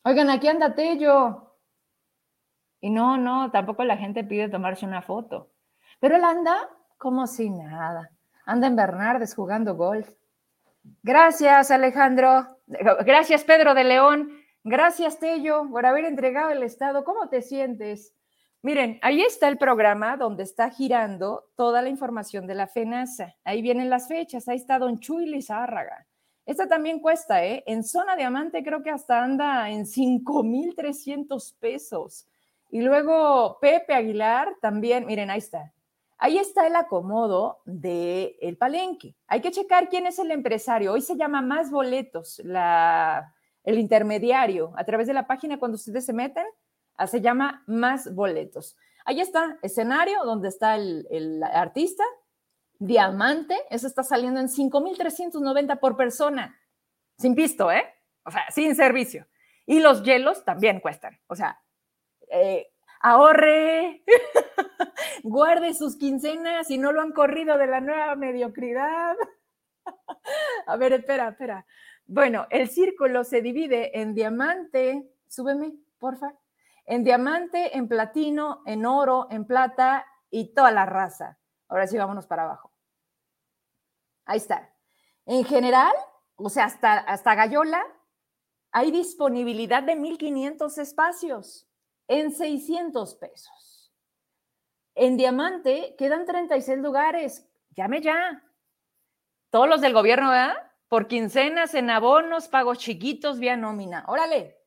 Oigan, 0.04 0.30
aquí 0.30 0.48
anda 0.48 0.76
Tello. 0.76 1.58
Y 2.80 2.92
no, 2.92 3.18
no, 3.18 3.52
tampoco 3.52 3.84
la 3.84 3.98
gente 3.98 4.24
pide 4.24 4.50
tomarse 4.50 4.86
una 4.86 5.02
foto. 5.02 5.52
Pero 6.00 6.16
él 6.16 6.24
anda 6.24 6.70
como 6.98 7.26
si 7.28 7.50
nada. 7.50 8.15
Anda 8.46 8.68
en 8.68 8.76
Bernardes 8.76 9.36
jugando 9.36 9.76
golf. 9.76 10.10
Gracias, 11.04 11.72
Alejandro. 11.72 12.48
Gracias, 12.68 13.44
Pedro 13.44 13.74
de 13.74 13.84
León. 13.84 14.32
Gracias, 14.64 15.20
Tello, 15.20 15.68
por 15.70 15.86
haber 15.86 16.06
entregado 16.06 16.52
el 16.52 16.64
Estado. 16.64 17.04
¿Cómo 17.04 17.30
te 17.30 17.42
sientes? 17.42 18.14
Miren, 18.62 18.98
ahí 19.04 19.22
está 19.22 19.48
el 19.48 19.60
programa 19.60 20.18
donde 20.18 20.42
está 20.42 20.72
girando 20.72 21.52
toda 21.56 21.84
la 21.84 21.90
información 21.90 22.48
de 22.48 22.56
la 22.56 22.66
FENASA. 22.66 23.36
Ahí 23.44 23.62
vienen 23.62 23.92
las 23.92 24.08
fechas. 24.08 24.48
Ahí 24.48 24.58
está 24.58 24.80
Don 24.80 25.00
Chuy 25.00 25.28
Lizárraga. 25.28 26.08
Esta 26.48 26.68
también 26.68 27.00
cuesta, 27.00 27.46
¿eh? 27.46 27.64
En 27.68 27.84
zona 27.84 28.16
diamante 28.16 28.64
creo 28.64 28.82
que 28.82 28.90
hasta 28.90 29.24
anda 29.24 29.70
en 29.70 29.86
5,300 29.86 31.54
pesos. 31.60 32.28
Y 32.72 32.82
luego 32.82 33.60
Pepe 33.60 33.94
Aguilar 33.94 34.56
también, 34.62 35.06
miren, 35.06 35.30
ahí 35.30 35.40
está. 35.40 35.72
Ahí 36.18 36.38
está 36.38 36.66
el 36.66 36.76
acomodo 36.76 37.62
del 37.66 38.36
el 38.40 38.58
palenque. 38.58 39.16
Hay 39.28 39.42
que 39.42 39.52
checar 39.52 39.90
quién 39.90 40.08
es 40.08 40.18
el 40.18 40.32
empresario. 40.32 40.94
Hoy 40.94 41.02
se 41.02 41.18
llama 41.18 41.42
Más 41.42 41.70
Boletos, 41.72 42.40
el 42.40 43.80
intermediario. 43.80 44.74
A 44.78 44.86
través 44.86 45.08
de 45.08 45.14
la 45.14 45.28
página, 45.28 45.60
cuando 45.60 45.76
ustedes 45.76 46.06
se 46.06 46.14
meten, 46.14 46.46
ah, 46.96 47.08
se 47.08 47.20
llama 47.20 47.64
Más 47.68 48.14
Boletos. 48.14 48.78
Ahí 49.04 49.20
está, 49.20 49.60
escenario, 49.62 50.24
donde 50.24 50.48
está 50.48 50.76
el, 50.76 51.06
el 51.12 51.44
artista. 51.44 52.04
Diamante, 52.80 53.58
eso 53.70 53.88
está 53.88 54.04
saliendo 54.04 54.40
en 54.40 54.50
5,390 54.50 55.76
por 55.78 55.96
persona. 55.96 56.60
Sin 57.18 57.36
pisto, 57.36 57.72
¿eh? 57.72 57.86
O 58.24 58.32
sea, 58.32 58.46
sin 58.52 58.76
servicio. 58.76 59.28
Y 59.66 59.80
los 59.80 60.04
hielos 60.04 60.44
también 60.44 60.80
cuestan. 60.80 61.20
O 61.28 61.36
sea, 61.36 61.62
eh, 62.30 62.72
ahorre, 63.02 64.04
guarde 65.24 65.74
sus 65.74 65.98
quincenas 65.98 66.70
y 66.70 66.78
no 66.78 66.92
lo 66.92 67.02
han 67.02 67.12
corrido 67.12 67.58
de 67.58 67.68
la 67.68 67.82
nueva 67.82 68.16
mediocridad. 68.16 69.16
A 70.68 70.78
ver, 70.78 70.94
espera, 70.94 71.30
espera. 71.30 71.66
Bueno, 72.06 72.48
el 72.50 72.70
círculo 72.70 73.24
se 73.24 73.42
divide 73.42 74.00
en 74.00 74.14
diamante, 74.14 75.10
súbeme, 75.28 75.74
porfa, 76.00 76.34
en 76.86 77.04
diamante, 77.04 77.76
en 77.78 77.88
platino, 77.88 78.62
en 78.66 78.86
oro, 78.86 79.28
en 79.32 79.46
plata 79.46 80.06
y 80.30 80.54
toda 80.54 80.72
la 80.72 80.86
raza. 80.86 81.40
Ahora 81.68 81.88
sí, 81.88 81.98
vámonos 81.98 82.28
para 82.28 82.44
abajo. 82.44 82.72
Ahí 84.26 84.38
está. 84.38 84.72
En 85.26 85.44
general, 85.44 85.94
o 86.36 86.50
sea, 86.50 86.66
hasta, 86.66 86.98
hasta 86.98 87.36
Gallola, 87.36 87.84
hay 88.72 88.92
disponibilidad 88.92 89.84
de 89.84 89.96
1.500 89.96 90.78
espacios 90.80 91.65
en 92.08 92.32
600 92.32 93.16
pesos. 93.16 93.94
En 94.96 95.18
Diamante 95.18 95.96
quedan 95.98 96.26
36 96.26 96.80
lugares. 96.80 97.48
Llame 97.76 98.02
ya. 98.02 98.44
Todos 99.50 99.68
los 99.68 99.82
del 99.82 99.94
gobierno, 99.94 100.30
¿verdad? 100.30 100.56
Por 100.88 101.08
quincenas, 101.08 101.74
en 101.74 101.90
abonos, 101.90 102.48
pagos 102.48 102.78
chiquitos, 102.78 103.40
vía 103.40 103.58
nómina. 103.58 104.06
Órale. 104.08 104.58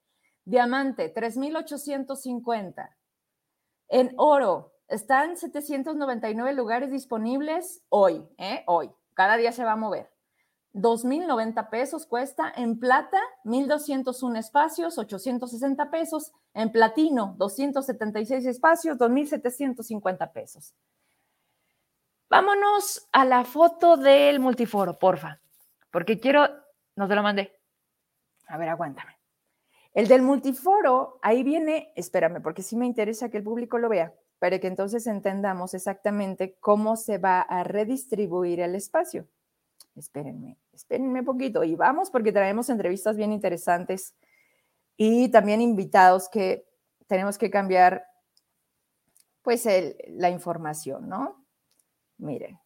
Diamante, 0.45 1.09
3,850. 1.09 2.97
En 3.89 4.15
oro, 4.17 4.75
están 4.89 5.37
799 5.37 6.53
lugares 6.55 6.91
disponibles 6.91 7.83
hoy, 7.89 8.27
¿eh? 8.39 8.65
Hoy. 8.67 8.91
Cada 9.15 9.37
día 9.37 9.53
se 9.53 9.65
va 9.65 9.73
a 9.73 9.77
mover. 9.77 10.11
2.090 10.81 11.69
pesos 11.71 12.07
cuesta. 12.07 12.53
En 12.57 12.79
plata, 12.79 13.19
1.201 13.45 14.39
espacios, 14.39 14.99
860 14.99 15.91
pesos. 15.91 16.33
En 16.55 16.73
platino, 16.73 17.35
276 17.39 18.47
espacios, 18.47 18.99
2.750 18.99 20.33
pesos. 20.33 20.75
Vámonos 22.31 23.09
a 23.13 23.25
la 23.25 23.45
foto 23.45 23.97
del 23.97 24.39
multiforo, 24.41 24.99
porfa, 24.99 25.41
porque 25.91 26.21
quiero, 26.21 26.47
no 26.95 27.09
te 27.09 27.15
lo 27.15 27.23
mandé. 27.23 27.59
A 28.49 28.59
ver, 28.59 28.69
aguántame. 28.69 29.17
El 29.95 30.09
del 30.09 30.23
multiforo, 30.23 31.19
ahí 31.23 31.43
viene, 31.43 31.93
espérame, 31.97 32.43
porque 32.43 32.63
sí 32.63 32.77
me 32.77 32.87
interesa 32.87 33.31
que 33.31 33.39
el 33.39 33.45
público 33.45 33.79
lo 33.79 33.89
vea, 33.89 34.15
para 34.39 34.59
que 34.59 34.67
entonces 34.67 35.07
entendamos 35.07 35.73
exactamente 35.73 36.59
cómo 36.61 36.97
se 36.97 37.17
va 37.17 37.41
a 37.41 37.65
redistribuir 37.65 38.61
el 38.61 38.75
espacio 38.75 39.27
espérenme, 39.99 40.57
espérenme 40.79 41.25
poquito 41.25 41.65
y 41.65 41.75
vamos 41.75 42.09
porque 42.09 42.31
traemos 42.31 42.69
entrevistas 42.69 43.17
bien 43.17 43.33
interesantes 43.33 44.15
y 44.97 45.29
también 45.29 45.61
invitados 45.61 46.29
que 46.29 46.67
tenemos 47.09 47.37
que 47.37 47.51
cambiar 47.51 48.07
pues 49.43 49.67
la 50.09 50.31
información, 50.31 51.09
¿no? 51.09 51.45
Miren, 52.19 52.61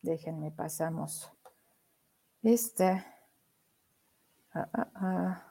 déjenme, 0.00 0.50
pasamos 0.50 1.30
esta. 2.42 3.06
Ah, 4.54 4.68
ah, 4.72 4.90
ah. 4.94 5.46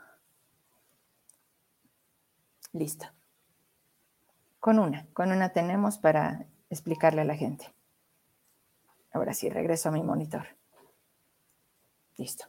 Listo. 2.74 3.06
Con 4.60 4.80
una, 4.80 5.06
con 5.14 5.32
una 5.32 5.50
tenemos 5.50 5.98
para 6.00 6.48
explicarle 6.70 7.22
a 7.22 7.26
la 7.26 7.36
gente. 7.36 7.72
Ahora 9.12 9.34
sí, 9.34 9.50
regreso 9.50 9.90
a 9.90 9.92
mi 9.92 10.04
monitor. 10.04 10.48
Listo. 12.18 12.46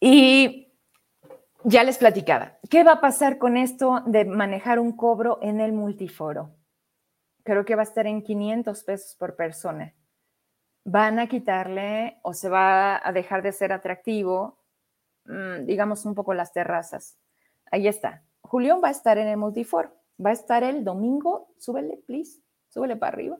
Y 0.00 0.72
ya 1.64 1.82
les 1.82 1.98
platicaba, 1.98 2.58
¿qué 2.68 2.84
va 2.84 2.92
a 2.92 3.00
pasar 3.00 3.38
con 3.38 3.56
esto 3.56 4.02
de 4.06 4.24
manejar 4.24 4.78
un 4.78 4.92
cobro 4.92 5.38
en 5.40 5.60
el 5.60 5.72
multiforo? 5.72 6.54
Creo 7.42 7.64
que 7.64 7.74
va 7.74 7.82
a 7.82 7.84
estar 7.84 8.06
en 8.06 8.22
500 8.22 8.84
pesos 8.84 9.16
por 9.16 9.36
persona. 9.36 9.94
Van 10.84 11.18
a 11.18 11.26
quitarle 11.26 12.18
o 12.22 12.34
se 12.34 12.48
va 12.48 13.00
a 13.06 13.12
dejar 13.12 13.42
de 13.42 13.52
ser 13.52 13.72
atractivo, 13.72 14.58
mm, 15.24 15.64
digamos, 15.64 16.04
un 16.04 16.14
poco 16.14 16.34
las 16.34 16.52
terrazas. 16.52 17.18
Ahí 17.70 17.88
está. 17.88 18.22
Julián 18.42 18.80
va 18.84 18.88
a 18.88 18.92
estar 18.92 19.16
en 19.16 19.28
el 19.28 19.38
multiforo. 19.38 19.90
Va 20.24 20.30
a 20.30 20.34
estar 20.34 20.62
el 20.62 20.84
domingo. 20.84 21.54
Súbele, 21.58 22.02
please. 22.06 22.40
Súbele 22.68 22.96
para 22.96 23.14
arriba. 23.14 23.38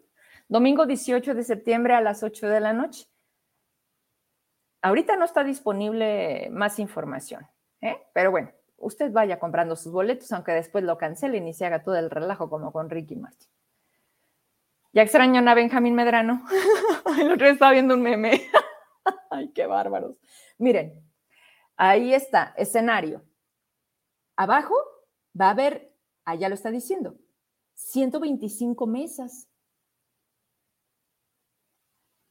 Domingo 0.48 0.86
18 0.86 1.34
de 1.34 1.44
septiembre 1.44 1.94
a 1.94 2.00
las 2.00 2.22
8 2.22 2.48
de 2.48 2.60
la 2.60 2.72
noche. 2.72 3.06
Ahorita 4.84 5.16
no 5.16 5.24
está 5.24 5.44
disponible 5.44 6.50
más 6.50 6.78
información, 6.78 7.48
¿eh? 7.80 8.06
pero 8.12 8.30
bueno, 8.30 8.52
usted 8.76 9.10
vaya 9.12 9.38
comprando 9.38 9.76
sus 9.76 9.90
boletos, 9.90 10.30
aunque 10.30 10.52
después 10.52 10.84
lo 10.84 10.98
cancelen 10.98 11.48
y 11.48 11.54
se 11.54 11.64
haga 11.64 11.82
todo 11.82 11.96
el 11.96 12.10
relajo 12.10 12.50
como 12.50 12.70
con 12.70 12.90
Ricky 12.90 13.16
Martin. 13.16 13.48
Ya 14.92 15.00
extrañan 15.00 15.48
a 15.48 15.54
Benjamín 15.54 15.94
Medrano. 15.94 16.44
el 17.18 17.32
otro 17.32 17.46
día 17.46 17.54
estaba 17.54 17.72
viendo 17.72 17.94
un 17.94 18.02
meme. 18.02 18.42
Ay, 19.30 19.52
qué 19.54 19.64
bárbaros. 19.64 20.18
Miren, 20.58 21.02
ahí 21.78 22.12
está, 22.12 22.52
escenario. 22.58 23.24
Abajo 24.36 24.74
va 25.40 25.46
a 25.46 25.52
haber, 25.52 25.96
allá 26.26 26.50
lo 26.50 26.56
está 26.56 26.70
diciendo, 26.70 27.16
125 27.72 28.86
mesas. 28.86 29.48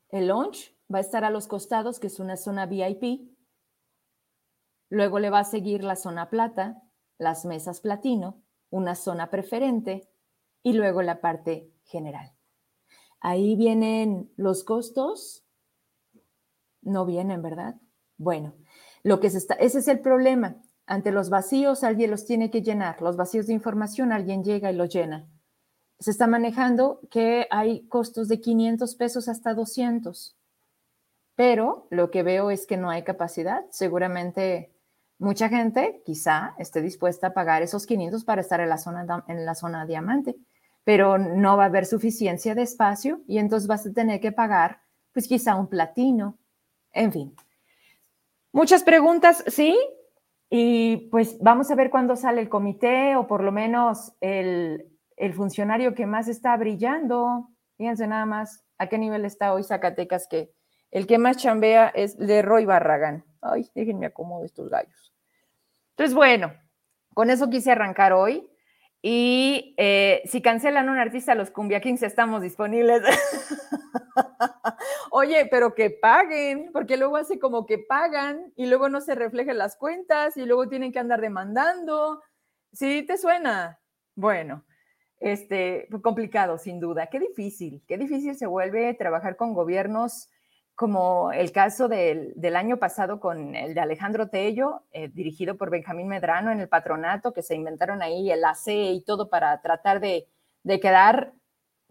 El 0.09 0.27
launch 0.27 0.71
va 0.93 0.99
a 0.99 1.01
estar 1.01 1.23
a 1.23 1.29
los 1.29 1.47
costados, 1.47 1.99
que 1.99 2.07
es 2.07 2.19
una 2.19 2.37
zona 2.37 2.65
VIP. 2.65 3.29
Luego 4.89 5.19
le 5.19 5.29
va 5.29 5.39
a 5.39 5.43
seguir 5.43 5.83
la 5.83 5.95
zona 5.95 6.29
plata, 6.29 6.81
las 7.17 7.45
mesas 7.45 7.81
platino, 7.81 8.43
una 8.69 8.95
zona 8.95 9.29
preferente 9.29 10.09
y 10.61 10.73
luego 10.73 11.01
la 11.01 11.21
parte 11.21 11.71
general. 11.85 12.33
Ahí 13.19 13.55
vienen 13.55 14.31
los 14.35 14.63
costos. 14.63 15.45
No 16.81 17.05
vienen, 17.05 17.41
¿verdad? 17.41 17.75
Bueno, 18.17 18.53
lo 19.03 19.19
que 19.19 19.29
se 19.29 19.37
está, 19.37 19.55
ese 19.55 19.79
es 19.79 19.87
el 19.87 19.99
problema. 19.99 20.61
ante 20.85 21.13
los 21.13 21.29
vacíos 21.29 21.83
alguien 21.85 22.11
los 22.11 22.25
tiene 22.25 22.51
que 22.51 22.61
llenar, 22.61 23.01
los 23.01 23.15
vacíos 23.15 23.47
de 23.47 23.53
información 23.53 24.11
alguien 24.11 24.43
llega 24.43 24.69
y 24.69 24.75
los 24.75 24.89
llena. 24.89 25.29
Se 25.99 26.11
está 26.11 26.27
manejando 26.27 26.99
que 27.09 27.47
hay 27.49 27.87
costos 27.87 28.27
de 28.27 28.41
500 28.41 28.95
pesos 28.95 29.29
hasta 29.29 29.53
200, 29.53 30.37
pero 31.35 31.87
lo 31.89 32.11
que 32.11 32.23
veo 32.23 32.51
es 32.51 32.67
que 32.67 32.77
no 32.77 32.89
hay 32.89 33.03
capacidad. 33.03 33.65
Seguramente 33.69 34.71
mucha 35.17 35.49
gente 35.49 36.01
quizá 36.05 36.55
esté 36.57 36.81
dispuesta 36.81 37.27
a 37.27 37.33
pagar 37.33 37.61
esos 37.61 37.85
500 37.85 38.23
para 38.23 38.41
estar 38.41 38.59
en 38.59 38.69
la 38.69 38.77
zona, 38.77 39.23
en 39.27 39.45
la 39.45 39.55
zona 39.55 39.85
diamante, 39.85 40.35
pero 40.83 41.17
no 41.17 41.57
va 41.57 41.63
a 41.63 41.67
haber 41.67 41.85
suficiencia 41.85 42.55
de 42.55 42.63
espacio 42.63 43.21
y 43.27 43.37
entonces 43.37 43.67
vas 43.67 43.85
a 43.85 43.93
tener 43.93 44.19
que 44.19 44.31
pagar 44.31 44.81
pues 45.13 45.27
quizá 45.27 45.55
un 45.55 45.67
platino, 45.67 46.37
en 46.91 47.11
fin. 47.11 47.35
Muchas 48.51 48.83
preguntas, 48.83 49.43
sí, 49.47 49.77
y 50.55 51.07
pues 51.09 51.39
vamos 51.39 51.71
a 51.71 51.75
ver 51.75 51.89
cuándo 51.89 52.15
sale 52.15 52.39
el 52.39 52.47
comité 52.47 53.15
o 53.15 53.25
por 53.25 53.43
lo 53.43 53.51
menos 53.51 54.13
el, 54.21 54.87
funcionario 55.35 55.95
que 55.95 56.05
más 56.05 56.27
está 56.27 56.55
brillando. 56.57 57.49
Fíjense 57.77 58.05
nada 58.05 58.27
más 58.27 58.63
a 58.77 58.87
qué 58.87 58.99
nivel 58.99 59.25
está 59.25 59.51
hoy 59.53 59.63
Zacatecas, 59.63 60.27
que 60.27 60.53
el 60.93 61.07
que 61.07 61.17
más 61.17 61.37
chambea 61.37 61.91
es 61.95 62.19
Leroy 62.19 62.65
Barragán. 62.65 63.25
Ay, 63.41 63.67
déjenme 63.73 64.05
acomodar 64.05 64.45
estos 64.45 64.69
gallos. 64.69 65.11
Entonces, 65.89 66.13
bueno, 66.13 66.53
con 67.15 67.31
eso 67.31 67.49
quise 67.49 67.71
arrancar 67.71 68.13
hoy. 68.13 68.47
Y 69.01 69.73
eh, 69.77 70.21
si 70.25 70.43
cancelan 70.43 70.89
un 70.89 70.99
artista, 70.99 71.33
los 71.33 71.49
Cumbia 71.49 71.81
Kings 71.81 72.03
estamos 72.03 72.43
disponibles. 72.43 73.01
Oye, 75.11 75.47
pero 75.49 75.73
que 75.73 75.89
paguen, 75.89 76.69
porque 76.71 76.95
luego 76.95 77.17
hace 77.17 77.39
como 77.39 77.65
que 77.65 77.79
pagan 77.79 78.53
y 78.55 78.67
luego 78.67 78.87
no 78.87 79.01
se 79.01 79.15
reflejan 79.15 79.57
las 79.57 79.75
cuentas 79.75 80.37
y 80.37 80.45
luego 80.45 80.69
tienen 80.69 80.91
que 80.91 80.99
andar 80.99 81.21
demandando. 81.21 82.21
¿Sí 82.71 83.01
te 83.01 83.17
suena? 83.17 83.79
Bueno, 84.13 84.63
este, 85.19 85.87
complicado, 86.03 86.59
sin 86.59 86.79
duda. 86.79 87.07
Qué 87.07 87.19
difícil, 87.19 87.83
qué 87.87 87.97
difícil 87.97 88.35
se 88.35 88.45
vuelve 88.45 88.93
trabajar 88.93 89.37
con 89.37 89.55
gobiernos 89.55 90.29
como 90.75 91.31
el 91.31 91.51
caso 91.51 91.87
del, 91.87 92.55
año 92.55 92.77
pasado 92.77 93.19
con 93.19 93.55
el 93.55 93.73
de 93.73 93.79
Alejandro 93.79 94.29
Tello, 94.29 94.83
eh, 94.91 95.09
dirigido 95.09 95.55
por 95.55 95.69
Benjamín 95.69 96.07
Medrano 96.07 96.51
en 96.51 96.59
el 96.59 96.67
patronato, 96.67 97.31
que 97.31 97.43
se 97.43 97.55
inventaron 97.55 98.01
ahí 98.01 98.31
el 98.31 98.43
AC 98.43 98.67
y 98.67 99.03
todo 99.05 99.29
para 99.29 99.61
tratar 99.61 99.99
de, 99.99 100.27
quedar, 100.81 101.33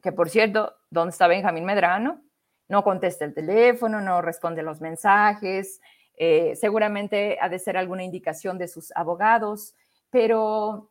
que 0.03 0.13
por 0.13 0.31
cierto, 0.31 0.75
¿dónde 0.91 1.11
está 1.11 1.29
Benjamín 1.29 1.65
Medrano? 1.65 2.23
No 2.69 2.83
contesta 2.83 3.25
el 3.25 3.35
teléfono, 3.35 4.01
no 4.01 4.21
responde 4.21 4.63
los 4.63 4.81
mensajes, 4.81 5.81
eh, 6.17 6.57
seguramente 6.57 7.39
ha 7.41 7.49
de 7.49 7.59
ser 7.59 7.77
alguna 7.77 8.03
indicación 8.03 8.59
de 8.59 8.67
sus 8.67 8.91
abogados, 8.97 9.75
pero 10.11 10.91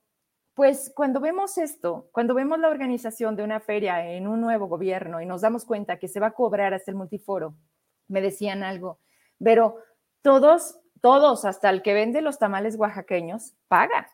pues 0.53 0.91
cuando 0.95 1.19
vemos 1.19 1.57
esto, 1.57 2.09
cuando 2.11 2.33
vemos 2.35 2.59
la 2.59 2.69
organización 2.69 3.35
de 3.35 3.43
una 3.43 3.59
feria 3.59 4.11
en 4.11 4.27
un 4.27 4.41
nuevo 4.41 4.67
gobierno 4.67 5.21
y 5.21 5.25
nos 5.25 5.41
damos 5.41 5.65
cuenta 5.65 5.97
que 5.97 6.07
se 6.07 6.19
va 6.19 6.27
a 6.27 6.33
cobrar 6.33 6.73
hasta 6.73 6.91
el 6.91 6.97
multiforo, 6.97 7.55
me 8.11 8.21
decían 8.21 8.63
algo, 8.63 8.99
pero 9.43 9.77
todos, 10.21 10.79
todos, 11.01 11.45
hasta 11.45 11.69
el 11.69 11.81
que 11.81 11.93
vende 11.93 12.21
los 12.21 12.37
tamales 12.37 12.75
oaxaqueños, 12.77 13.53
paga, 13.67 14.09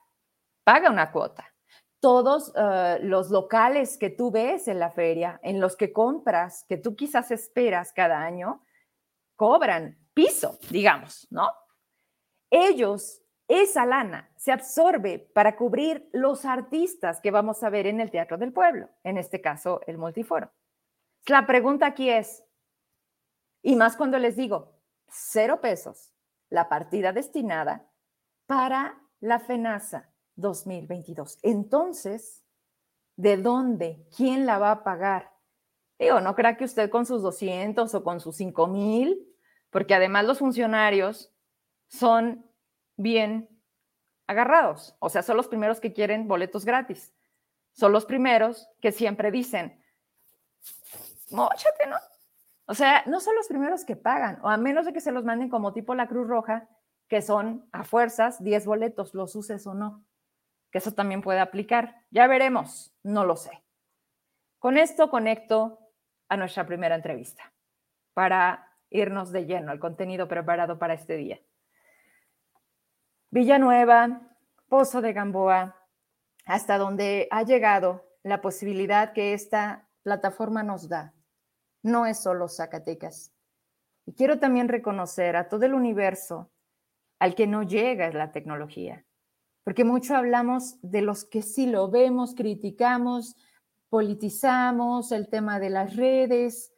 paga 0.63 0.89
una 0.89 1.11
cuota. 1.11 1.53
Todos 1.99 2.53
eh, 2.55 2.99
los 3.01 3.29
locales 3.31 3.97
que 3.97 4.09
tú 4.09 4.31
ves 4.31 4.67
en 4.67 4.79
la 4.79 4.91
feria, 4.91 5.39
en 5.43 5.59
los 5.59 5.75
que 5.75 5.91
compras, 5.91 6.63
que 6.69 6.77
tú 6.77 6.95
quizás 6.95 7.31
esperas 7.31 7.91
cada 7.91 8.21
año, 8.21 8.61
cobran 9.35 9.97
piso, 10.13 10.57
digamos, 10.69 11.27
¿no? 11.29 11.49
Ellos, 12.49 13.21
esa 13.47 13.85
lana 13.85 14.29
se 14.35 14.51
absorbe 14.51 15.19
para 15.33 15.55
cubrir 15.55 16.09
los 16.13 16.45
artistas 16.45 17.19
que 17.19 17.31
vamos 17.31 17.63
a 17.63 17.69
ver 17.69 17.87
en 17.87 17.99
el 17.99 18.11
Teatro 18.11 18.37
del 18.37 18.53
Pueblo, 18.53 18.89
en 19.03 19.17
este 19.17 19.41
caso 19.41 19.81
el 19.87 19.97
Multiforo. 19.97 20.51
La 21.27 21.45
pregunta 21.45 21.87
aquí 21.87 22.09
es, 22.09 22.43
y 23.67 23.75
más 23.75 23.97
cuando 23.97 24.17
les 24.17 24.37
digo, 24.37 24.79
cero 25.09 25.59
pesos, 25.59 26.13
la 26.49 26.69
partida 26.69 27.11
destinada 27.11 27.85
para 28.45 28.97
la 29.19 29.39
FENASA 29.39 30.09
2022. 30.37 31.37
Entonces, 31.41 32.45
¿de 33.17 33.35
dónde? 33.35 34.07
¿Quién 34.15 34.45
la 34.45 34.57
va 34.57 34.71
a 34.71 34.83
pagar? 34.85 35.33
Digo, 35.99 36.21
no 36.21 36.33
crea 36.33 36.55
que 36.55 36.63
usted 36.63 36.89
con 36.89 37.05
sus 37.05 37.21
200 37.21 37.93
o 37.93 38.03
con 38.05 38.21
sus 38.21 38.37
5 38.37 38.67
mil, 38.67 39.27
porque 39.69 39.95
además 39.95 40.23
los 40.23 40.39
funcionarios 40.39 41.33
son 41.89 42.49
bien 42.95 43.49
agarrados, 44.27 44.95
o 44.99 45.09
sea, 45.09 45.23
son 45.23 45.35
los 45.35 45.49
primeros 45.49 45.81
que 45.81 45.91
quieren 45.91 46.29
boletos 46.29 46.63
gratis, 46.63 47.13
son 47.73 47.91
los 47.91 48.05
primeros 48.05 48.69
que 48.79 48.93
siempre 48.93 49.29
dicen, 49.29 49.83
móchate, 51.31 51.85
¿no? 51.87 51.97
O 52.69 52.73
sea, 52.73 53.03
no 53.05 53.21
son 53.21 53.35
los 53.35 53.47
primeros 53.47 53.85
que 53.85 53.95
pagan, 53.95 54.39
o 54.43 54.49
a 54.49 54.57
menos 54.57 54.85
de 54.85 54.91
que 54.91 54.99
se 54.99 55.13
los 55.13 55.23
manden 55.23 55.49
como 55.49 55.71
tipo 55.71 55.95
la 55.95 56.07
Cruz 56.07 56.27
Roja, 56.27 56.67
que 57.07 57.21
son 57.21 57.67
a 57.71 57.85
fuerzas 57.85 58.43
10 58.43 58.65
boletos, 58.65 59.13
los 59.13 59.35
uses 59.35 59.65
o 59.65 59.73
no. 59.73 60.05
Que 60.69 60.79
eso 60.79 60.91
también 60.91 61.21
puede 61.21 61.39
aplicar. 61.39 62.03
Ya 62.11 62.27
veremos, 62.27 62.93
no 63.03 63.25
lo 63.25 63.37
sé. 63.37 63.63
Con 64.59 64.77
esto 64.77 65.09
conecto 65.09 65.79
a 66.27 66.35
nuestra 66.35 66.65
primera 66.65 66.95
entrevista 66.95 67.53
para 68.13 68.73
irnos 68.89 69.31
de 69.31 69.45
lleno 69.45 69.71
al 69.71 69.79
contenido 69.79 70.27
preparado 70.27 70.77
para 70.77 70.93
este 70.93 71.15
día. 71.15 71.39
Villanueva, 73.29 74.35
Pozo 74.67 75.01
de 75.01 75.13
Gamboa, 75.13 75.77
hasta 76.45 76.77
donde 76.77 77.29
ha 77.31 77.43
llegado 77.43 78.09
la 78.23 78.41
posibilidad 78.41 79.13
que 79.13 79.33
esta 79.33 79.87
plataforma 80.03 80.63
nos 80.63 80.89
da 80.89 81.13
no 81.87 82.05
es 82.05 82.19
solo 82.19 82.47
Zacatecas. 82.47 83.31
Y 84.05 84.13
quiero 84.13 84.39
también 84.39 84.67
reconocer 84.67 85.35
a 85.35 85.49
todo 85.49 85.65
el 85.65 85.73
universo 85.73 86.51
al 87.19 87.35
que 87.35 87.47
no 87.47 87.63
llega 87.63 88.11
la 88.11 88.31
tecnología, 88.31 89.05
porque 89.63 89.83
mucho 89.83 90.15
hablamos 90.15 90.77
de 90.81 91.01
los 91.01 91.25
que 91.25 91.41
sí 91.41 91.65
lo 91.65 91.89
vemos, 91.89 92.35
criticamos, 92.35 93.35
politizamos 93.89 95.11
el 95.11 95.29
tema 95.29 95.59
de 95.59 95.69
las 95.69 95.95
redes, 95.95 96.73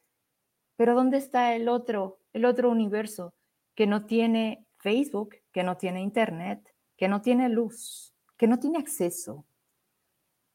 pero 0.76 0.96
¿dónde 0.96 1.18
está 1.18 1.56
el 1.56 1.68
otro, 1.68 2.20
el 2.34 2.46
otro 2.46 2.70
universo 2.70 3.34
que 3.76 3.86
no 3.86 4.06
tiene 4.06 4.66
Facebook, 4.78 5.36
que 5.52 5.64
no 5.64 5.78
tiene 5.78 6.02
Internet, 6.02 6.74
que 6.96 7.08
no 7.08 7.22
tiene 7.22 7.50
luz, 7.50 8.14
que 8.38 8.48
no 8.48 8.60
tiene 8.60 8.78
acceso 8.78 9.46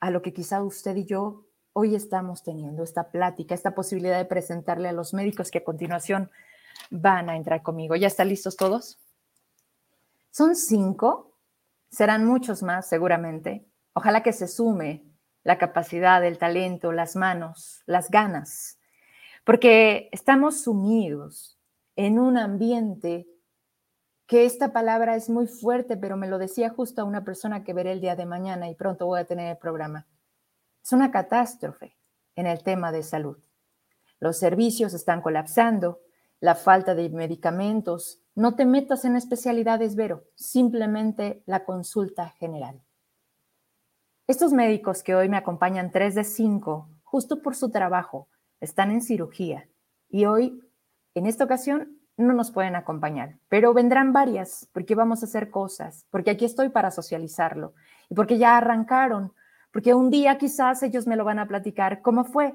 a 0.01 0.11
lo 0.11 0.23
que 0.23 0.33
quizá 0.33 0.63
usted 0.63 0.97
y 0.97 1.05
yo 1.05 1.47
hoy 1.75 1.97
estamos 1.97 2.43
teniendo 2.43 2.83
esta 2.85 3.11
plática, 3.11 3.55
esta 3.55 3.75
posibilidad 3.75 4.17
de 4.17 4.25
presentarle 4.25 4.89
a 4.89 4.93
los 4.93 5.13
médicos 5.13 5.51
que 5.51 5.59
a 5.59 5.65
continuación 5.65 6.31
van 6.91 7.29
a 7.29 7.37
entrar 7.37 7.63
conmigo. 7.63 7.97
¿Ya 7.97 8.07
están 8.07 8.29
listos 8.29 8.57
todos? 8.57 8.99
Son 10.31 10.55
cinco, 10.55 11.33
serán 11.91 12.25
muchos 12.27 12.63
más 12.63 12.89
seguramente. 12.89 13.67
Ojalá 13.93 14.23
que 14.23 14.33
se 14.33 14.47
sume 14.49 15.05
la 15.43 15.59
capacidad, 15.59 16.25
el 16.25 16.39
talento, 16.39 16.93
las 16.93 17.17
manos, 17.17 17.83
las 17.87 18.09
ganas, 18.09 18.79
porque 19.45 20.09
estamos 20.13 20.63
sumidos 20.63 21.59
en 21.97 22.19
un 22.19 22.39
ambiente 22.39 23.27
que 24.27 24.45
esta 24.47 24.73
palabra 24.73 25.17
es 25.17 25.29
muy 25.29 25.47
fuerte, 25.47 25.97
pero 25.97 26.17
me 26.17 26.29
lo 26.29 26.39
decía 26.39 26.71
justo 26.71 27.03
a 27.03 27.05
una 27.05 27.25
persona 27.25 27.63
que 27.63 27.75
veré 27.75 27.93
el 27.93 28.01
día 28.01 28.17
de 28.17 28.27
mañana 28.27 28.71
y 28.71 28.75
pronto 28.75 29.07
voy 29.07 29.21
a 29.21 29.27
tener 29.27 29.51
el 29.51 29.59
programa. 29.59 30.07
Es 30.85 30.93
una 30.93 31.11
catástrofe 31.11 31.97
en 32.37 32.47
el 32.47 32.63
tema 32.63 32.93
de 32.93 33.03
salud. 33.03 33.39
Los 34.21 34.39
servicios 34.39 34.93
están 34.93 35.23
colapsando, 35.23 36.03
la 36.41 36.55
falta 36.55 36.95
de 36.95 37.09
medicamentos. 37.09 38.21
No 38.35 38.55
te 38.55 38.67
metas 38.67 39.07
en 39.07 39.17
especialidades, 39.17 39.97
Vero, 39.97 40.25
simplemente 40.35 41.43
la 41.47 41.65
consulta 41.65 42.29
general. 42.29 42.83
Estos 44.27 44.53
médicos 44.53 45.03
que 45.03 45.15
hoy 45.15 45.31
me 45.31 45.39
acompañan, 45.39 45.91
tres 45.91 46.15
de 46.15 46.25
cinco, 46.25 46.91
justo 47.03 47.41
por 47.41 47.57
su 47.57 47.71
trabajo, 47.71 48.29
están 48.61 48.91
en 48.91 49.01
cirugía 49.01 49.67
y 50.11 50.27
hoy, 50.27 50.63
en 51.15 51.25
esta 51.25 51.45
ocasión, 51.45 51.99
no 52.19 52.35
nos 52.35 52.51
pueden 52.51 52.77
acompañar, 52.77 53.39
pero 53.49 53.73
vendrán 53.73 54.13
varias 54.13 54.69
porque 54.73 54.95
vamos 54.95 55.23
a 55.23 55.27
hacer 55.27 55.51
cosas, 55.51 56.05
porque 56.11 56.31
aquí 56.31 56.45
estoy 56.45 56.69
para 56.69 56.91
socializarlo 56.91 57.73
y 58.11 58.15
porque 58.15 58.37
ya 58.37 58.59
arrancaron 58.59 59.33
porque 59.75 59.93
un 59.93 60.09
día 60.09 60.39
quizás 60.39 60.85
ellos 60.85 61.09
me 61.09 61.17
lo 61.17 61.25
van 61.25 61.41
a 61.41 61.49
platicar 61.49 62.01
cómo 62.01 62.23
fue 62.23 62.55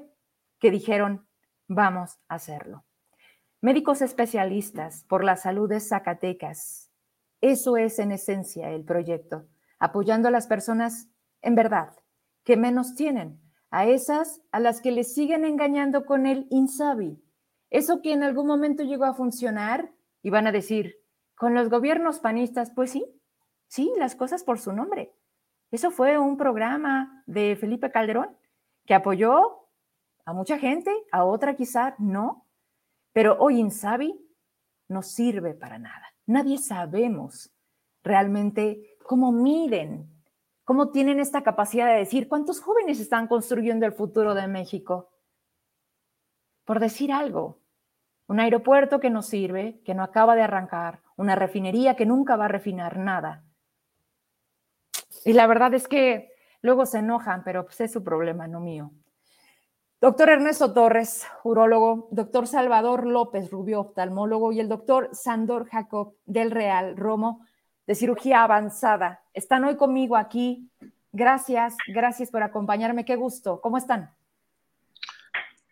que 0.58 0.70
dijeron, 0.70 1.28
vamos 1.68 2.18
a 2.28 2.36
hacerlo. 2.36 2.86
Médicos 3.60 4.00
especialistas 4.00 5.04
por 5.04 5.22
la 5.22 5.36
salud 5.36 5.68
de 5.68 5.80
Zacatecas. 5.80 6.90
Eso 7.42 7.76
es 7.76 7.98
en 7.98 8.12
esencia 8.12 8.70
el 8.70 8.86
proyecto, 8.86 9.46
apoyando 9.78 10.28
a 10.28 10.30
las 10.30 10.46
personas 10.46 11.10
en 11.42 11.56
verdad 11.56 11.92
que 12.42 12.56
menos 12.56 12.94
tienen, 12.94 13.38
a 13.70 13.84
esas 13.84 14.40
a 14.50 14.58
las 14.58 14.80
que 14.80 14.90
les 14.90 15.12
siguen 15.12 15.44
engañando 15.44 16.06
con 16.06 16.24
el 16.24 16.46
INSABI. 16.48 17.22
Eso 17.68 18.00
que 18.00 18.14
en 18.14 18.22
algún 18.22 18.46
momento 18.46 18.82
llegó 18.82 19.04
a 19.04 19.12
funcionar 19.12 19.92
y 20.22 20.30
van 20.30 20.46
a 20.46 20.52
decir, 20.52 20.96
con 21.34 21.52
los 21.52 21.68
gobiernos 21.68 22.18
panistas, 22.18 22.70
pues 22.74 22.92
sí, 22.92 23.20
Sí, 23.70 23.92
las 23.98 24.16
cosas 24.16 24.42
por 24.42 24.58
su 24.58 24.72
nombre. 24.72 25.14
Eso 25.70 25.90
fue 25.90 26.18
un 26.18 26.36
programa 26.36 27.22
de 27.26 27.56
Felipe 27.56 27.90
Calderón 27.90 28.36
que 28.86 28.94
apoyó 28.94 29.68
a 30.24 30.32
mucha 30.32 30.58
gente, 30.58 30.92
a 31.12 31.24
otra 31.24 31.54
quizá 31.54 31.94
no, 31.98 32.46
pero 33.12 33.36
hoy 33.38 33.58
Insabi 33.58 34.20
no 34.88 35.02
sirve 35.02 35.54
para 35.54 35.78
nada. 35.78 36.12
Nadie 36.26 36.58
sabemos 36.58 37.52
realmente 38.02 38.96
cómo 39.04 39.32
miden, 39.32 40.08
cómo 40.64 40.90
tienen 40.90 41.20
esta 41.20 41.42
capacidad 41.42 41.86
de 41.86 41.98
decir 41.98 42.28
cuántos 42.28 42.60
jóvenes 42.60 43.00
están 43.00 43.26
construyendo 43.26 43.86
el 43.86 43.92
futuro 43.92 44.34
de 44.34 44.48
México. 44.48 45.10
Por 46.64 46.80
decir 46.80 47.12
algo, 47.12 47.60
un 48.26 48.38
aeropuerto 48.38 49.00
que 49.00 49.10
no 49.10 49.22
sirve, 49.22 49.80
que 49.84 49.94
no 49.94 50.02
acaba 50.02 50.36
de 50.36 50.42
arrancar, 50.42 51.02
una 51.16 51.34
refinería 51.34 51.96
que 51.96 52.06
nunca 52.06 52.36
va 52.36 52.44
a 52.44 52.48
refinar 52.48 52.96
nada. 52.98 53.44
Y 55.24 55.32
la 55.32 55.46
verdad 55.46 55.74
es 55.74 55.88
que 55.88 56.32
luego 56.62 56.86
se 56.86 56.98
enojan, 56.98 57.42
pero 57.44 57.64
pues 57.64 57.80
es 57.80 57.92
su 57.92 58.02
problema, 58.02 58.46
no 58.46 58.60
mío. 58.60 58.90
Doctor 60.00 60.30
Ernesto 60.30 60.72
Torres, 60.72 61.26
urólogo, 61.44 62.08
doctor 62.10 62.46
Salvador 62.46 63.06
López 63.06 63.50
Rubio, 63.50 63.80
oftalmólogo, 63.80 64.50
y 64.50 64.60
el 64.60 64.68
doctor 64.68 65.10
Sandor 65.12 65.68
Jacob 65.68 66.14
del 66.24 66.50
Real 66.50 66.96
Romo, 66.96 67.44
de 67.86 67.94
cirugía 67.94 68.42
avanzada. 68.42 69.20
Están 69.34 69.64
hoy 69.64 69.76
conmigo 69.76 70.16
aquí. 70.16 70.70
Gracias, 71.12 71.76
gracias 71.86 72.30
por 72.30 72.42
acompañarme. 72.42 73.04
Qué 73.04 73.16
gusto. 73.16 73.60
¿Cómo 73.60 73.76
están? 73.76 74.10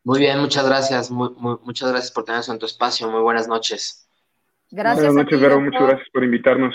Muy 0.05 0.19
bien, 0.19 0.39
muchas 0.41 0.67
gracias. 0.67 1.11
muchas 1.11 1.91
gracias 1.91 2.11
por 2.11 2.25
tenernos 2.25 2.51
en 2.51 2.59
tu 2.59 2.67
espacio. 2.67 3.11
Muy 3.11 3.23
buenas 3.23 3.49
noches. 3.49 4.09
Gracias. 4.71 5.07
Buenas 5.07 5.25
noches, 5.25 5.41
Vero. 5.41 5.61
Muchas 5.61 5.83
gracias 5.83 6.09
por 6.13 6.25
invitarnos. 6.25 6.75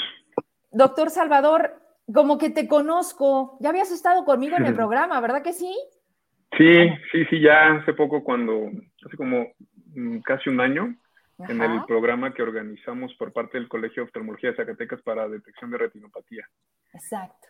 Doctor 0.71 1.12
Salvador, 1.12 1.82
como 2.11 2.37
que 2.37 2.49
te 2.49 2.67
conozco. 2.67 3.57
Ya 3.59 3.69
habías 3.69 3.91
estado 3.91 4.25
conmigo 4.25 4.57
en 4.57 4.65
el 4.65 4.75
programa, 4.75 5.19
¿verdad 5.21 5.43
que 5.43 5.53
sí? 5.53 5.73
Sí, 6.57 6.89
sí, 7.11 7.25
sí, 7.29 7.41
ya 7.41 7.73
hace 7.73 7.93
poco 7.93 8.23
cuando, 8.23 8.69
hace 9.05 9.17
como 9.17 9.47
mm, 9.95 10.19
casi 10.19 10.49
un 10.49 10.61
año, 10.61 10.95
en 11.49 11.61
el 11.61 11.83
programa 11.85 12.33
que 12.33 12.43
organizamos 12.43 13.13
por 13.15 13.33
parte 13.33 13.57
del 13.57 13.67
Colegio 13.67 14.03
de 14.03 14.07
Oftalmología 14.07 14.51
de 14.51 14.57
Zacatecas 14.57 15.01
para 15.01 15.27
detección 15.27 15.71
de 15.71 15.77
retinopatía. 15.79 16.47
Exacto. 16.93 17.47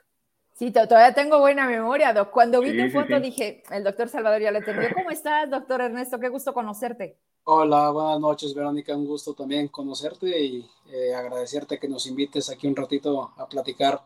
Sí, 0.54 0.72
todavía 0.72 1.14
tengo 1.14 1.40
buena 1.40 1.68
memoria, 1.68 2.14
Doc. 2.14 2.30
Cuando 2.30 2.62
vi 2.62 2.78
tu 2.78 2.90
foto 2.92 3.20
dije, 3.20 3.64
el 3.72 3.84
doctor 3.84 4.08
Salvador 4.08 4.42
ya 4.42 4.52
le 4.52 4.60
entendió. 4.60 4.90
¿Cómo 4.94 5.10
estás, 5.10 5.50
doctor 5.50 5.82
Ernesto? 5.82 6.20
Qué 6.20 6.30
gusto 6.30 6.54
conocerte. 6.54 7.18
Hola, 7.44 7.90
buenas 7.90 8.20
noches, 8.20 8.54
Verónica. 8.54 8.96
Un 8.96 9.06
gusto 9.06 9.34
también 9.34 9.68
conocerte 9.68 10.40
y 10.40 10.66
eh, 10.92 11.14
agradecerte 11.14 11.80
que 11.80 11.90
nos 11.90 12.08
invites 12.08 12.50
aquí 12.50 12.68
un 12.68 12.76
ratito 12.76 13.34
a 13.36 13.48
platicar 13.48 14.00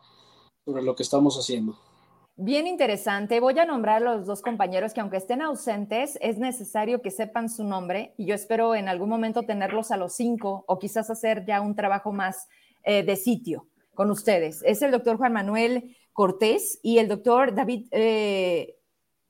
sobre 0.68 0.84
lo 0.84 0.98
que 0.98 1.04
estamos 1.04 1.38
haciendo. 1.38 1.80
Bien 2.36 2.68
interesante. 2.68 3.40
Voy 3.40 3.58
a 3.58 3.66
nombrar 3.66 4.04
a 4.06 4.16
los 4.16 4.26
dos 4.26 4.42
compañeros 4.42 4.94
que 4.94 5.00
aunque 5.00 5.16
estén 5.16 5.42
ausentes, 5.42 6.20
es 6.22 6.38
necesario 6.38 7.02
que 7.02 7.10
sepan 7.10 7.50
su 7.50 7.64
nombre 7.64 8.14
y 8.18 8.26
yo 8.26 8.36
espero 8.36 8.76
en 8.76 8.90
algún 8.90 9.08
momento 9.08 9.44
tenerlos 9.44 9.92
a 9.92 9.98
los 9.98 10.14
cinco 10.14 10.66
o 10.68 10.78
quizás 10.78 11.10
hacer 11.10 11.46
ya 11.46 11.62
un 11.62 11.74
trabajo 11.74 12.12
más 12.12 12.50
eh, 12.84 13.02
de 13.04 13.16
sitio 13.16 13.68
con 13.96 14.12
ustedes. 14.12 14.62
Es 14.64 14.82
el 14.82 14.92
doctor 14.92 15.16
Juan 15.16 15.32
Manuel 15.32 15.96
Cortés 16.12 16.80
y 16.84 16.98
el 16.98 17.08
doctor 17.08 17.56
David, 17.56 17.88
eh, 17.92 18.76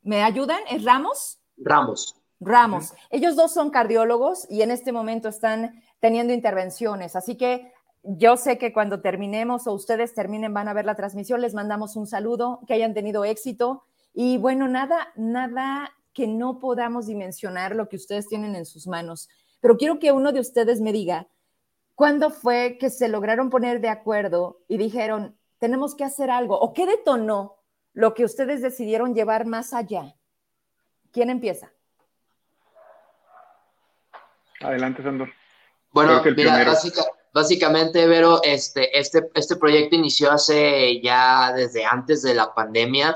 ¿me 0.01 0.23
ayudan? 0.23 0.59
¿Es 0.71 0.83
Ramos? 0.83 1.39
Ramos. 1.55 2.15
Ramos. 2.39 2.93
Ellos 3.11 3.35
dos 3.35 3.53
son 3.53 3.69
cardiólogos 3.69 4.47
y 4.49 4.63
en 4.63 4.71
este 4.71 4.91
momento 4.91 5.29
están 5.29 5.83
teniendo 5.99 6.33
intervenciones, 6.33 7.15
así 7.15 7.37
que 7.37 7.71
yo 8.03 8.37
sé 8.37 8.57
que 8.57 8.73
cuando 8.73 9.01
terminemos 9.01 9.67
o 9.67 9.73
ustedes 9.73 10.13
terminen 10.13 10.53
van 10.53 10.67
a 10.67 10.73
ver 10.73 10.85
la 10.85 10.95
transmisión, 10.95 11.41
les 11.41 11.53
mandamos 11.53 11.95
un 11.95 12.07
saludo, 12.07 12.61
que 12.67 12.73
hayan 12.73 12.93
tenido 12.93 13.25
éxito 13.25 13.83
y 14.13 14.37
bueno, 14.37 14.67
nada, 14.67 15.09
nada 15.15 15.93
que 16.13 16.27
no 16.27 16.59
podamos 16.59 17.05
dimensionar 17.05 17.75
lo 17.75 17.89
que 17.89 17.97
ustedes 17.97 18.27
tienen 18.27 18.55
en 18.55 18.65
sus 18.65 18.87
manos. 18.87 19.29
Pero 19.59 19.77
quiero 19.77 19.99
que 19.99 20.11
uno 20.11 20.31
de 20.31 20.39
ustedes 20.39 20.81
me 20.81 20.91
diga, 20.91 21.27
¿cuándo 21.95 22.31
fue 22.31 22.77
que 22.79 22.89
se 22.89 23.09
lograron 23.09 23.49
poner 23.49 23.81
de 23.81 23.89
acuerdo 23.89 24.59
y 24.67 24.77
dijeron, 24.77 25.37
tenemos 25.59 25.93
que 25.93 26.03
hacer 26.03 26.31
algo? 26.31 26.59
¿O 26.59 26.73
qué 26.73 26.85
detonó 26.85 27.57
lo 27.93 28.13
que 28.13 28.25
ustedes 28.25 28.61
decidieron 28.61 29.13
llevar 29.13 29.45
más 29.45 29.73
allá? 29.73 30.15
¿Quién 31.11 31.29
empieza? 31.29 31.71
Adelante, 34.61 35.03
Sandor. 35.03 35.29
Bueno, 35.91 36.21
mira, 36.35 36.63
básicamente 36.65 37.16
Básicamente, 37.37 38.07
Vero, 38.07 38.41
este, 38.41 38.97
este, 38.97 39.29
este 39.35 39.57
proyecto 39.57 39.95
inició 39.95 40.31
hace 40.31 40.99
ya 41.03 41.53
desde 41.53 41.85
antes 41.85 42.23
de 42.23 42.33
la 42.33 42.51
pandemia. 42.51 43.15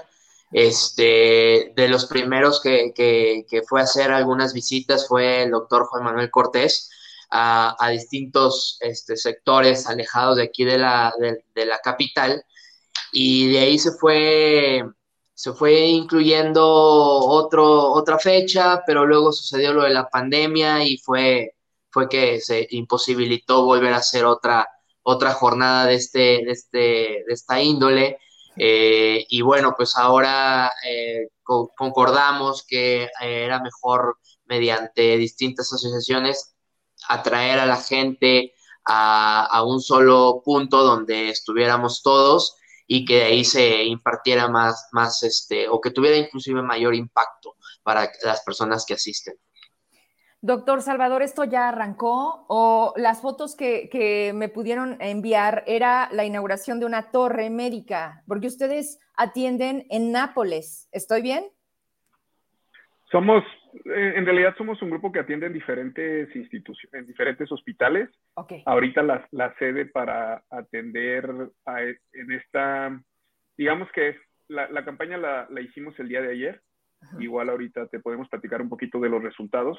Este, 0.51 1.73
de 1.75 1.87
los 1.89 2.05
primeros 2.05 2.61
que, 2.61 2.93
que, 2.95 3.61
fue 3.67 3.81
a 3.81 3.85
hacer 3.85 4.11
algunas 4.11 4.53
visitas 4.53 5.07
fue 5.07 5.41
el 5.41 5.49
doctor 5.49 5.87
Juan 5.87 6.03
Manuel 6.03 6.29
Cortés 6.29 6.91
a, 7.31 7.75
a 7.79 7.89
distintos 7.89 8.77
este, 8.81 9.17
sectores 9.17 9.87
alejados 9.87 10.37
de 10.37 10.43
aquí 10.43 10.65
de 10.65 10.77
la, 10.77 11.11
de, 11.17 11.65
la 11.65 11.79
capital 11.79 12.45
y 13.11 13.51
de 13.51 13.59
ahí 13.59 13.79
se 13.79 13.91
fue, 13.93 14.83
se 15.33 15.51
fue 15.53 15.79
incluyendo 15.87 16.63
otro, 16.63 17.91
otra 17.91 18.19
fecha, 18.19 18.83
pero 18.85 19.07
luego 19.07 19.31
sucedió 19.31 19.73
lo 19.73 19.81
de 19.81 19.89
la 19.89 20.09
pandemia 20.09 20.83
y 20.83 20.99
fue, 20.99 21.55
fue 21.91 22.09
que 22.09 22.39
se 22.41 22.67
imposibilitó 22.71 23.65
volver 23.65 23.93
a 23.93 23.97
hacer 23.97 24.25
otra, 24.25 24.67
otra 25.03 25.33
jornada 25.33 25.85
de, 25.85 25.95
este, 25.95 26.19
de, 26.19 26.51
este, 26.51 26.77
de 26.77 27.33
esta 27.33 27.61
índole. 27.61 28.17
Eh, 28.57 29.25
y 29.29 29.41
bueno, 29.41 29.73
pues 29.77 29.95
ahora 29.97 30.71
eh, 30.87 31.29
concordamos 31.43 32.65
que 32.67 33.03
eh, 33.03 33.09
era 33.21 33.61
mejor 33.61 34.17
mediante 34.45 35.17
distintas 35.17 35.71
asociaciones 35.73 36.55
atraer 37.07 37.59
a 37.59 37.65
la 37.65 37.77
gente 37.77 38.53
a, 38.85 39.45
a, 39.45 39.63
un 39.63 39.81
solo 39.81 40.41
punto 40.43 40.83
donde 40.83 41.29
estuviéramos 41.29 42.01
todos 42.03 42.55
y 42.87 43.05
que 43.05 43.15
de 43.17 43.23
ahí 43.23 43.45
se 43.45 43.83
impartiera 43.85 44.49
más, 44.49 44.87
más 44.91 45.23
este, 45.23 45.69
o 45.69 45.79
que 45.79 45.91
tuviera 45.91 46.17
inclusive 46.17 46.61
mayor 46.61 46.93
impacto 46.93 47.55
para 47.83 48.11
las 48.23 48.41
personas 48.41 48.85
que 48.85 48.95
asisten. 48.95 49.35
Doctor 50.43 50.81
Salvador, 50.81 51.21
¿esto 51.21 51.43
ya 51.43 51.69
arrancó 51.69 52.45
o 52.49 52.95
las 52.97 53.21
fotos 53.21 53.55
que, 53.55 54.31
me 54.33 54.49
pudieron 54.49 54.97
enviar 54.99 55.63
era 55.67 56.09
la 56.11 56.25
inauguración 56.25 56.79
de 56.79 56.87
una 56.87 57.11
torre 57.11 57.51
médica? 57.51 58.23
Porque 58.27 58.47
ustedes 58.47 58.99
atienden 59.15 59.85
en 59.91 60.11
Nápoles, 60.11 60.89
¿estoy 60.91 61.21
bien? 61.21 61.43
Somos, 63.11 63.43
en 63.85 64.25
realidad 64.25 64.55
somos 64.57 64.81
un 64.81 64.89
grupo 64.89 65.11
que 65.11 65.19
atiende 65.19 65.45
en 65.45 65.53
diferentes 65.53 66.35
instituciones, 66.35 66.93
en 67.01 67.05
diferentes 67.05 67.51
hospitales. 67.51 68.09
Okay. 68.33 68.63
Ahorita 68.65 69.03
la, 69.03 69.27
la, 69.29 69.53
sede 69.59 69.85
para 69.85 70.43
atender 70.49 71.29
en 72.13 72.31
esta, 72.31 72.99
digamos 73.57 73.91
que 73.91 74.15
la, 74.47 74.67
la 74.71 74.83
campaña 74.85 75.17
la, 75.17 75.45
la, 75.51 75.61
hicimos 75.61 75.93
el 75.99 76.07
día 76.07 76.21
de 76.21 76.31
ayer. 76.31 76.61
Igual 77.19 77.49
ahorita 77.49 77.87
te 77.87 77.99
podemos 77.99 78.29
platicar 78.29 78.61
un 78.61 78.69
poquito 78.69 78.99
de 78.99 79.09
los 79.09 79.21
resultados. 79.21 79.77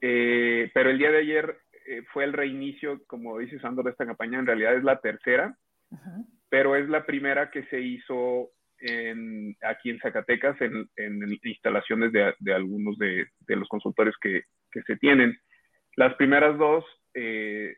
Eh, 0.00 0.70
pero 0.74 0.90
el 0.90 0.98
día 0.98 1.10
de 1.10 1.18
ayer 1.18 1.58
eh, 1.86 2.02
fue 2.12 2.24
el 2.24 2.32
reinicio, 2.32 3.02
como 3.06 3.38
dice 3.38 3.58
Sandro, 3.60 3.82
de 3.82 3.90
esta 3.90 4.06
campaña. 4.06 4.38
En 4.38 4.46
realidad 4.46 4.74
es 4.74 4.84
la 4.84 5.00
tercera, 5.00 5.56
pero 6.48 6.76
es 6.76 6.88
la 6.88 7.04
primera 7.04 7.50
que 7.50 7.64
se 7.64 7.80
hizo 7.80 8.50
en, 8.78 9.56
aquí 9.62 9.90
en 9.90 10.00
Zacatecas, 10.00 10.56
en, 10.60 10.88
instalaciones 11.44 12.12
de, 12.12 12.52
algunos 12.52 12.98
de, 12.98 13.26
los 13.48 13.68
consultores 13.68 14.14
que, 14.20 14.42
se 14.86 14.96
tienen. 14.96 15.36
Las 15.96 16.14
primeras 16.14 16.56
dos, 16.56 16.84
eh, 17.14 17.76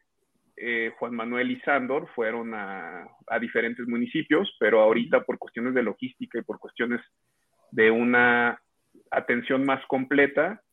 Juan 0.99 1.15
Manuel 1.15 1.51
y 1.51 1.61
Sandor, 1.61 2.09
fueron 2.15 2.55
a, 2.55 3.07
a 3.27 3.39
diferentes 3.41 3.87
municipios, 3.89 4.55
pero 4.61 4.81
ahorita 4.81 5.25
por 5.25 5.39
cuestiones 5.39 5.75
de 5.75 5.83
logística 5.83 6.39
y 6.39 6.43
por 6.43 6.61
cuestiones 6.61 7.01
de 7.73 7.91
una 7.91 8.61
atención 9.11 9.65
más 9.65 9.85
completa, 9.87 10.64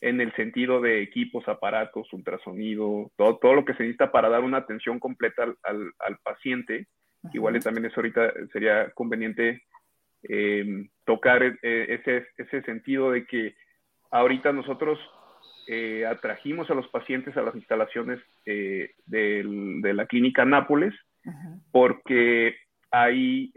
en 0.00 0.20
el 0.20 0.34
sentido 0.34 0.80
de 0.80 1.02
equipos, 1.02 1.48
aparatos, 1.48 2.12
ultrasonido, 2.12 3.10
todo, 3.16 3.38
todo 3.38 3.54
lo 3.54 3.64
que 3.64 3.74
se 3.74 3.82
necesita 3.82 4.12
para 4.12 4.28
dar 4.28 4.42
una 4.42 4.58
atención 4.58 4.98
completa 4.98 5.44
al, 5.44 5.92
al, 5.98 6.18
paciente. 6.22 6.86
Igual 7.32 7.62
también 7.62 7.86
eso 7.86 7.96
ahorita 7.96 8.32
sería 8.52 8.90
conveniente 8.90 9.62
em, 10.22 10.88
tocar 11.04 11.42
eh, 11.42 11.56
ese, 11.62 12.26
ese 12.36 12.62
sentido 12.62 13.10
de 13.10 13.26
que 13.26 13.54
ahorita 14.10 14.52
nosotros 14.52 14.98
eh, 15.66 16.06
atrajimos 16.06 16.70
a 16.70 16.74
los 16.74 16.86
pacientes 16.88 17.36
a 17.36 17.42
las 17.42 17.56
instalaciones 17.56 18.20
eh, 18.44 18.90
de 19.06 19.92
la 19.94 20.06
clínica 20.06 20.44
Nápoles 20.44 20.94
porque 21.72 22.54
ahí 22.92 23.52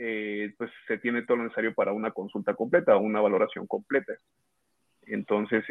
pues 0.58 0.72
se 0.88 0.98
tiene 0.98 1.22
todo 1.22 1.38
lo 1.38 1.44
necesario 1.44 1.76
para 1.76 1.94
una 1.94 2.10
consulta 2.10 2.56
completa 2.56 2.96
o 2.96 3.02
una 3.02 3.22
valoración 3.22 3.68
completa. 3.68 4.14
Entonces, 5.10 5.64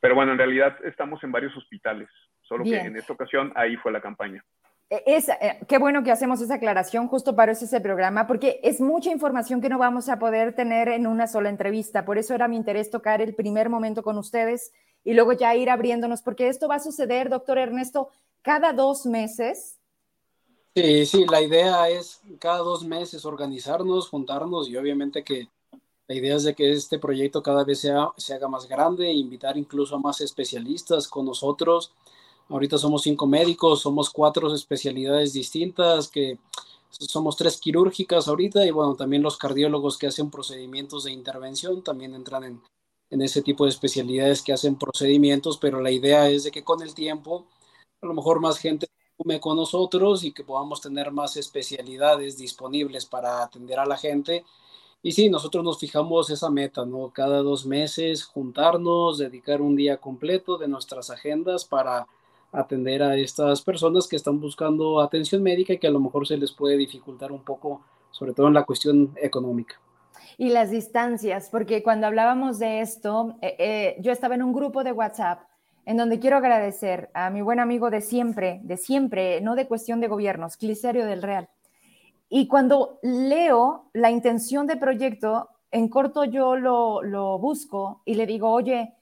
pero 0.00 0.14
bueno, 0.14 0.32
en 0.32 0.38
realidad 0.38 0.76
estamos 0.84 1.22
en 1.24 1.32
varios 1.32 1.56
hospitales, 1.56 2.08
solo 2.42 2.64
que 2.64 2.78
en 2.78 2.96
esta 2.96 3.12
ocasión 3.12 3.52
ahí 3.54 3.76
fue 3.76 3.92
la 3.92 4.00
campaña. 4.00 4.44
E, 4.90 5.02
es, 5.06 5.28
eh, 5.28 5.60
qué 5.68 5.78
bueno 5.78 6.02
que 6.02 6.10
hacemos 6.10 6.40
esa 6.40 6.54
aclaración, 6.54 7.06
justo 7.06 7.36
para 7.36 7.52
eso 7.52 7.64
ese 7.64 7.80
programa, 7.80 8.26
porque 8.26 8.60
es 8.62 8.80
mucha 8.80 9.10
información 9.10 9.60
que 9.60 9.68
no 9.68 9.78
vamos 9.78 10.08
a 10.08 10.18
poder 10.18 10.54
tener 10.54 10.88
en 10.88 11.06
una 11.06 11.28
sola 11.28 11.48
entrevista. 11.48 12.04
Por 12.04 12.18
eso 12.18 12.34
era 12.34 12.48
mi 12.48 12.56
interés 12.56 12.90
tocar 12.90 13.22
el 13.22 13.34
primer 13.34 13.68
momento 13.68 14.02
con 14.02 14.18
ustedes 14.18 14.72
y 15.04 15.14
luego 15.14 15.32
ya 15.32 15.54
ir 15.54 15.70
abriéndonos, 15.70 16.22
porque 16.22 16.48
esto 16.48 16.68
va 16.68 16.76
a 16.76 16.80
suceder, 16.80 17.28
doctor 17.28 17.58
Ernesto, 17.58 18.08
cada 18.42 18.72
dos 18.72 19.06
meses. 19.06 19.78
Sí, 20.74 21.06
sí, 21.06 21.24
la 21.30 21.40
idea 21.40 21.88
es 21.88 22.20
cada 22.38 22.58
dos 22.58 22.84
meses 22.84 23.24
organizarnos, 23.24 24.08
juntarnos 24.08 24.68
y 24.68 24.76
obviamente 24.76 25.24
que 25.24 25.48
la 26.10 26.16
idea 26.16 26.34
es 26.34 26.42
de 26.42 26.54
que 26.54 26.72
este 26.72 26.98
proyecto 26.98 27.42
cada 27.42 27.62
vez 27.62 27.80
sea, 27.80 28.08
se 28.16 28.34
haga 28.34 28.48
más 28.48 28.68
grande, 28.68 29.12
invitar 29.12 29.56
incluso 29.56 29.94
a 29.94 30.00
más 30.00 30.20
especialistas 30.20 31.06
con 31.06 31.24
nosotros 31.24 31.92
Ahorita 32.50 32.78
somos 32.78 33.02
cinco 33.02 33.28
médicos, 33.28 33.80
somos 33.80 34.10
cuatro 34.10 34.52
especialidades 34.52 35.32
distintas, 35.32 36.08
que 36.08 36.36
somos 36.90 37.36
tres 37.36 37.58
quirúrgicas 37.60 38.26
ahorita 38.26 38.66
y 38.66 38.72
bueno, 38.72 38.96
también 38.96 39.22
los 39.22 39.38
cardiólogos 39.38 39.96
que 39.96 40.08
hacen 40.08 40.32
procedimientos 40.32 41.04
de 41.04 41.12
intervención 41.12 41.84
también 41.84 42.12
entran 42.12 42.42
en, 42.42 42.62
en 43.08 43.22
ese 43.22 43.42
tipo 43.42 43.64
de 43.64 43.70
especialidades 43.70 44.42
que 44.42 44.52
hacen 44.52 44.76
procedimientos, 44.76 45.58
pero 45.58 45.80
la 45.80 45.92
idea 45.92 46.28
es 46.28 46.42
de 46.42 46.50
que 46.50 46.64
con 46.64 46.82
el 46.82 46.92
tiempo 46.92 47.46
a 48.02 48.06
lo 48.06 48.14
mejor 48.14 48.40
más 48.40 48.58
gente 48.58 48.88
come 49.16 49.38
con 49.38 49.56
nosotros 49.56 50.24
y 50.24 50.32
que 50.32 50.42
podamos 50.42 50.80
tener 50.80 51.12
más 51.12 51.36
especialidades 51.36 52.36
disponibles 52.36 53.06
para 53.06 53.44
atender 53.44 53.78
a 53.78 53.86
la 53.86 53.96
gente. 53.96 54.44
Y 55.02 55.12
sí, 55.12 55.30
nosotros 55.30 55.64
nos 55.64 55.78
fijamos 55.78 56.28
esa 56.28 56.50
meta, 56.50 56.84
¿no? 56.84 57.10
Cada 57.10 57.38
dos 57.38 57.64
meses 57.64 58.24
juntarnos, 58.24 59.16
dedicar 59.16 59.62
un 59.62 59.74
día 59.74 59.96
completo 59.96 60.58
de 60.58 60.68
nuestras 60.68 61.08
agendas 61.08 61.64
para 61.64 62.06
atender 62.52 63.02
a 63.02 63.16
estas 63.16 63.62
personas 63.62 64.06
que 64.06 64.16
están 64.16 64.40
buscando 64.40 65.00
atención 65.00 65.42
médica 65.42 65.72
y 65.72 65.78
que 65.78 65.86
a 65.86 65.90
lo 65.90 66.00
mejor 66.00 66.26
se 66.26 66.36
les 66.36 66.52
puede 66.52 66.76
dificultar 66.76 67.32
un 67.32 67.42
poco, 67.42 67.80
sobre 68.10 68.34
todo 68.34 68.48
en 68.48 68.54
la 68.54 68.64
cuestión 68.64 69.14
económica. 69.16 69.80
Y 70.36 70.50
las 70.50 70.70
distancias, 70.70 71.48
porque 71.50 71.82
cuando 71.82 72.06
hablábamos 72.06 72.58
de 72.58 72.80
esto, 72.80 73.36
eh, 73.40 73.56
eh, 73.58 73.96
yo 74.00 74.12
estaba 74.12 74.34
en 74.34 74.42
un 74.42 74.52
grupo 74.52 74.84
de 74.84 74.92
WhatsApp 74.92 75.40
en 75.86 75.96
donde 75.96 76.18
quiero 76.18 76.36
agradecer 76.36 77.10
a 77.14 77.30
mi 77.30 77.40
buen 77.40 77.58
amigo 77.58 77.90
de 77.90 78.00
siempre, 78.00 78.60
de 78.64 78.76
siempre, 78.76 79.40
no 79.40 79.54
de 79.54 79.66
cuestión 79.66 80.00
de 80.00 80.08
gobiernos, 80.08 80.56
Cliserio 80.56 81.06
del 81.06 81.22
Real. 81.22 81.48
Y 82.30 82.48
cuando 82.48 82.98
leo 83.02 83.90
la 83.92 84.10
intención 84.10 84.66
de 84.66 84.76
proyecto, 84.76 85.50
en 85.70 85.88
corto 85.88 86.24
yo 86.24 86.56
lo, 86.56 87.02
lo 87.02 87.38
busco 87.38 88.00
y 88.06 88.14
le 88.14 88.24
digo, 88.24 88.50
oye, 88.50 88.94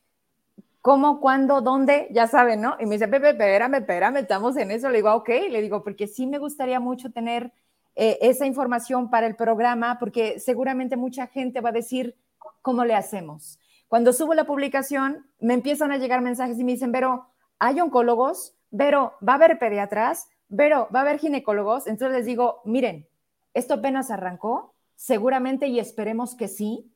¿Cómo, 0.81 1.21
cuándo, 1.21 1.61
dónde? 1.61 2.09
Ya 2.13 2.27
saben, 2.27 2.63
¿no? 2.63 2.77
Y 2.81 2.87
me 2.87 2.95
dice, 2.95 3.09
Pepe, 3.09 3.31
espérame, 3.31 3.75
espérame, 3.75 4.17
estamos 4.19 4.57
en 4.57 4.71
eso. 4.71 4.89
Le 4.89 4.99
digo, 4.99 5.13
ok, 5.13 5.29
le 5.51 5.61
digo, 5.61 5.83
porque 5.83 6.07
sí 6.07 6.27
me 6.27 6.39
gustaría 6.39 6.79
mucho 6.81 7.11
tener 7.11 7.53
eh, 7.95 8.17
esa 8.23 8.47
información 8.47 9.11
para 9.11 9.27
el 9.27 9.35
programa, 9.35 9.99
porque 9.99 10.39
seguramente 10.39 10.97
mucha 10.97 11.27
gente 11.27 11.61
va 11.61 11.71
a 11.71 11.73
decir, 11.73 12.17
¿cómo 12.63 12.85
le 12.85 12.95
hacemos? 12.95 13.59
Cuando 13.89 14.13
subo 14.13 14.35
la 14.35 14.45
publicación, 14.45 15.27
me 15.41 15.55
empiezan 15.55 15.91
a 15.91 15.99
llegar 15.99 16.23
mensajes 16.23 16.59
y 16.59 16.65
me 16.65 16.73
dicen, 16.73 16.93
pero 16.93 17.27
hay 17.59 17.81
oncólogos, 17.81 18.55
pero 18.75 19.15
va 19.27 19.33
a 19.33 19.37
haber 19.37 19.59
pediatras, 19.59 20.29
pero 20.57 20.89
va 20.95 21.01
a 21.01 21.03
haber 21.03 21.19
ginecólogos. 21.19 21.87
Entonces 21.87 22.19
les 22.19 22.27
digo, 22.27 22.63
miren, 22.65 23.07
esto 23.55 23.75
apenas 23.75 24.11
arrancó, 24.11 24.75
seguramente 24.95 25.69
y 25.69 25.79
esperemos 25.79 26.35
que 26.35 26.49
sí, 26.49 26.93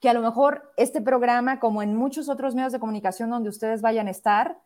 que 0.00 0.08
a 0.08 0.14
lo 0.14 0.20
mejor 0.20 0.72
este 0.76 1.00
programa, 1.00 1.58
como 1.58 1.82
en 1.82 1.96
muchos 1.96 2.28
otros 2.28 2.54
medios 2.54 2.72
de 2.72 2.80
comunicación 2.80 3.30
donde 3.30 3.48
ustedes 3.48 3.80
vayan 3.80 4.08
a 4.08 4.10
estar, 4.10 4.58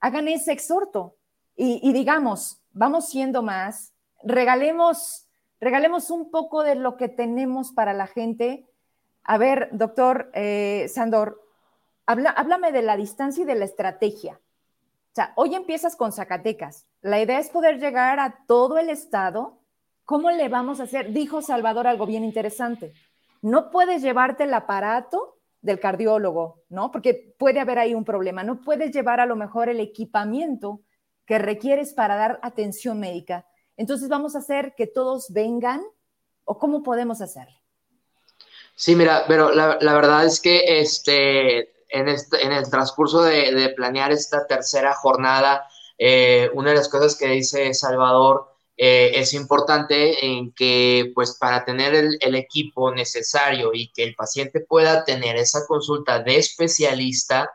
hagan 0.00 0.28
ese 0.28 0.52
exhorto 0.52 1.16
y, 1.56 1.92
digamos, 1.92 2.60
vamos 2.72 3.08
siendo 3.08 3.42
más, 3.42 3.94
regalemos, 4.22 5.26
regalemos 5.58 6.10
un 6.10 6.30
poco 6.30 6.62
de 6.62 6.74
lo 6.74 6.98
que 6.98 7.08
tenemos 7.08 7.72
para 7.72 7.94
la 7.94 8.06
gente. 8.06 8.66
A 9.24 9.38
ver, 9.38 9.70
doctor 9.72 10.30
eh, 10.34 10.86
Sandor, 10.92 11.42
háblame 12.04 12.72
de 12.72 12.82
la 12.82 12.96
distancia 12.96 13.42
y 13.42 13.46
de 13.46 13.54
la 13.54 13.64
estrategia. 13.64 14.34
O 14.34 15.14
sea, 15.16 15.32
hoy 15.34 15.54
empiezas 15.54 15.96
con 15.96 16.12
Zacatecas. 16.12 16.86
La 17.00 17.20
idea 17.20 17.38
es 17.38 17.48
poder 17.48 17.78
llegar 17.80 18.20
a 18.20 18.44
todo 18.46 18.76
el 18.76 18.90
estado. 18.90 19.55
¿Cómo 20.06 20.30
le 20.30 20.48
vamos 20.48 20.80
a 20.80 20.84
hacer? 20.84 21.12
Dijo 21.12 21.42
Salvador 21.42 21.86
algo 21.86 22.06
bien 22.06 22.24
interesante 22.24 22.94
no 23.46 23.70
puedes 23.70 24.02
llevarte 24.02 24.44
el 24.44 24.54
aparato 24.54 25.38
del 25.60 25.78
cardiólogo, 25.78 26.64
¿no? 26.68 26.90
Porque 26.90 27.34
puede 27.38 27.60
haber 27.60 27.78
ahí 27.78 27.94
un 27.94 28.04
problema. 28.04 28.42
No 28.42 28.60
puedes 28.60 28.92
llevar 28.92 29.20
a 29.20 29.26
lo 29.26 29.36
mejor 29.36 29.68
el 29.68 29.78
equipamiento 29.78 30.80
que 31.26 31.38
requieres 31.38 31.92
para 31.94 32.16
dar 32.16 32.40
atención 32.42 32.98
médica. 32.98 33.46
Entonces 33.76 34.08
vamos 34.08 34.34
a 34.34 34.38
hacer 34.38 34.74
que 34.76 34.88
todos 34.88 35.32
vengan 35.32 35.82
o 36.44 36.58
cómo 36.58 36.82
podemos 36.82 37.20
hacerlo. 37.20 37.56
Sí, 38.74 38.96
mira, 38.96 39.24
pero 39.26 39.52
la, 39.52 39.76
verdad 39.78 40.24
es 40.24 40.40
que 40.40 40.80
este, 40.80 41.72
en, 41.88 42.08
el 42.08 42.70
transcurso 42.70 43.22
de, 43.22 43.72
planear 43.76 44.10
esta 44.10 44.46
tercera 44.46 44.92
jornada, 44.94 45.68
eh, 45.98 46.50
una 46.54 46.70
de 46.70 46.76
las 46.76 46.88
cosas 46.88 47.16
que 47.16 47.28
dice 47.28 47.72
Salvador 47.74 48.55
eh, 48.76 49.12
es 49.14 49.32
importante 49.32 50.24
en 50.26 50.52
que, 50.52 51.12
pues, 51.14 51.36
para 51.38 51.64
tener 51.64 51.94
el, 51.94 52.34
equipo 52.34 52.92
necesario 52.92 53.70
y 53.72 53.90
que 53.92 54.04
el 54.04 54.14
paciente 54.14 54.60
pueda 54.60 55.04
tener 55.04 55.36
esa 55.36 55.66
consulta 55.66 56.22
de 56.22 56.36
especialista, 56.36 57.50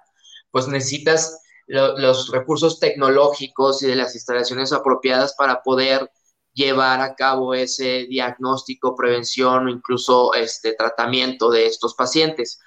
pues 0.52 0.68
necesitas 0.68 1.40
los 1.68 2.30
recursos 2.32 2.80
tecnológicos 2.80 3.82
y 3.84 3.88
de 3.88 3.96
las 3.96 4.14
instalaciones 4.16 4.74
apropiadas 4.74 5.36
para 5.36 5.62
poder 5.64 6.12
llevar 6.54 7.00
a 7.02 7.16
cabo 7.16 7.54
ese 7.54 8.08
diagnóstico, 8.10 8.96
prevención 8.96 9.68
o 9.68 9.70
incluso 9.70 10.34
este 10.34 10.74
tratamiento 10.74 11.50
de 11.50 11.68
estos 11.68 11.94
pacientes. 11.96 12.60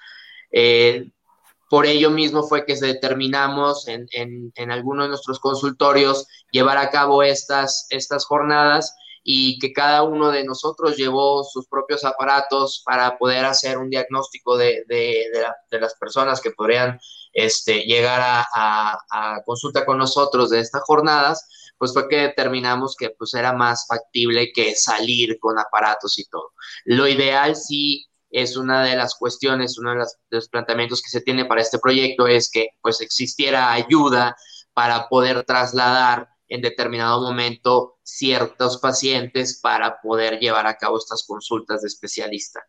Eh, 0.51 1.11
por 1.69 1.85
ello 1.85 2.11
mismo 2.11 2.43
fue 2.43 2.65
que 2.65 2.75
determinamos 2.75 3.87
en, 3.87 4.07
en, 4.11 4.71
algunos 4.71 5.05
de 5.05 5.09
nuestros 5.09 5.39
consultorios 5.39 6.27
llevar 6.51 6.77
a 6.77 6.89
cabo 6.89 7.23
estas, 7.23 7.87
estas 7.89 8.25
jornadas 8.25 8.95
y 9.23 9.57
que 9.57 9.73
cada 9.73 10.03
uno 10.03 10.29
de 10.29 10.43
nosotros 10.43 10.97
llevó 10.97 11.43
sus 11.43 11.67
propios 11.67 12.05
aparatos 12.05 12.83
para 12.85 13.17
poder 13.17 13.45
hacer 13.45 13.79
un 13.79 13.89
diagnóstico 13.89 14.55
de, 14.55 14.85
las 15.71 15.95
personas 15.95 16.39
que 16.39 16.51
podrían 16.51 16.99
este, 17.33 17.83
llegar 17.85 18.21
a, 18.21 18.97
a, 19.11 19.41
consulta 19.43 19.83
con 19.83 19.97
nosotros 19.97 20.51
de 20.51 20.59
estas 20.59 20.83
jornadas, 20.83 21.73
pues 21.79 21.91
fue 21.91 22.07
que 22.07 22.17
determinamos 22.17 22.95
que 22.95 23.09
pues 23.09 23.33
era 23.33 23.51
más 23.51 23.87
factible 23.87 24.51
que 24.53 24.75
salir 24.75 25.39
con 25.39 25.57
aparatos 25.57 26.19
y 26.19 26.25
todo. 26.25 26.51
Lo 26.85 27.07
ideal 27.07 27.55
sí 27.55 28.07
es 28.35 28.57
una 28.57 28.83
de 28.83 28.97
las 28.97 29.15
cuestiones, 29.15 29.77
uno 29.77 29.95
de, 29.95 30.05
los 30.29 30.49
planteamientos 30.49 31.01
que 31.01 31.07
se 31.07 31.21
tiene 31.21 31.45
para 31.45 31.61
este 31.61 31.79
proyecto 31.79 32.27
es 32.27 32.51
que 32.51 32.71
pues 32.81 32.99
existiera 32.99 33.71
ayuda 33.71 34.35
para 34.73 35.07
poder 35.07 35.45
trasladar 35.45 36.27
en 36.49 36.61
determinado 36.61 37.21
momento 37.21 37.95
ciertos 38.03 38.77
pacientes 38.79 39.61
para 39.61 40.01
poder 40.01 40.37
llevar 40.39 40.67
a 40.67 40.75
cabo 40.75 40.97
estas 40.97 41.25
consultas 41.25 41.81
de 41.81 41.87
especialista. 41.87 42.59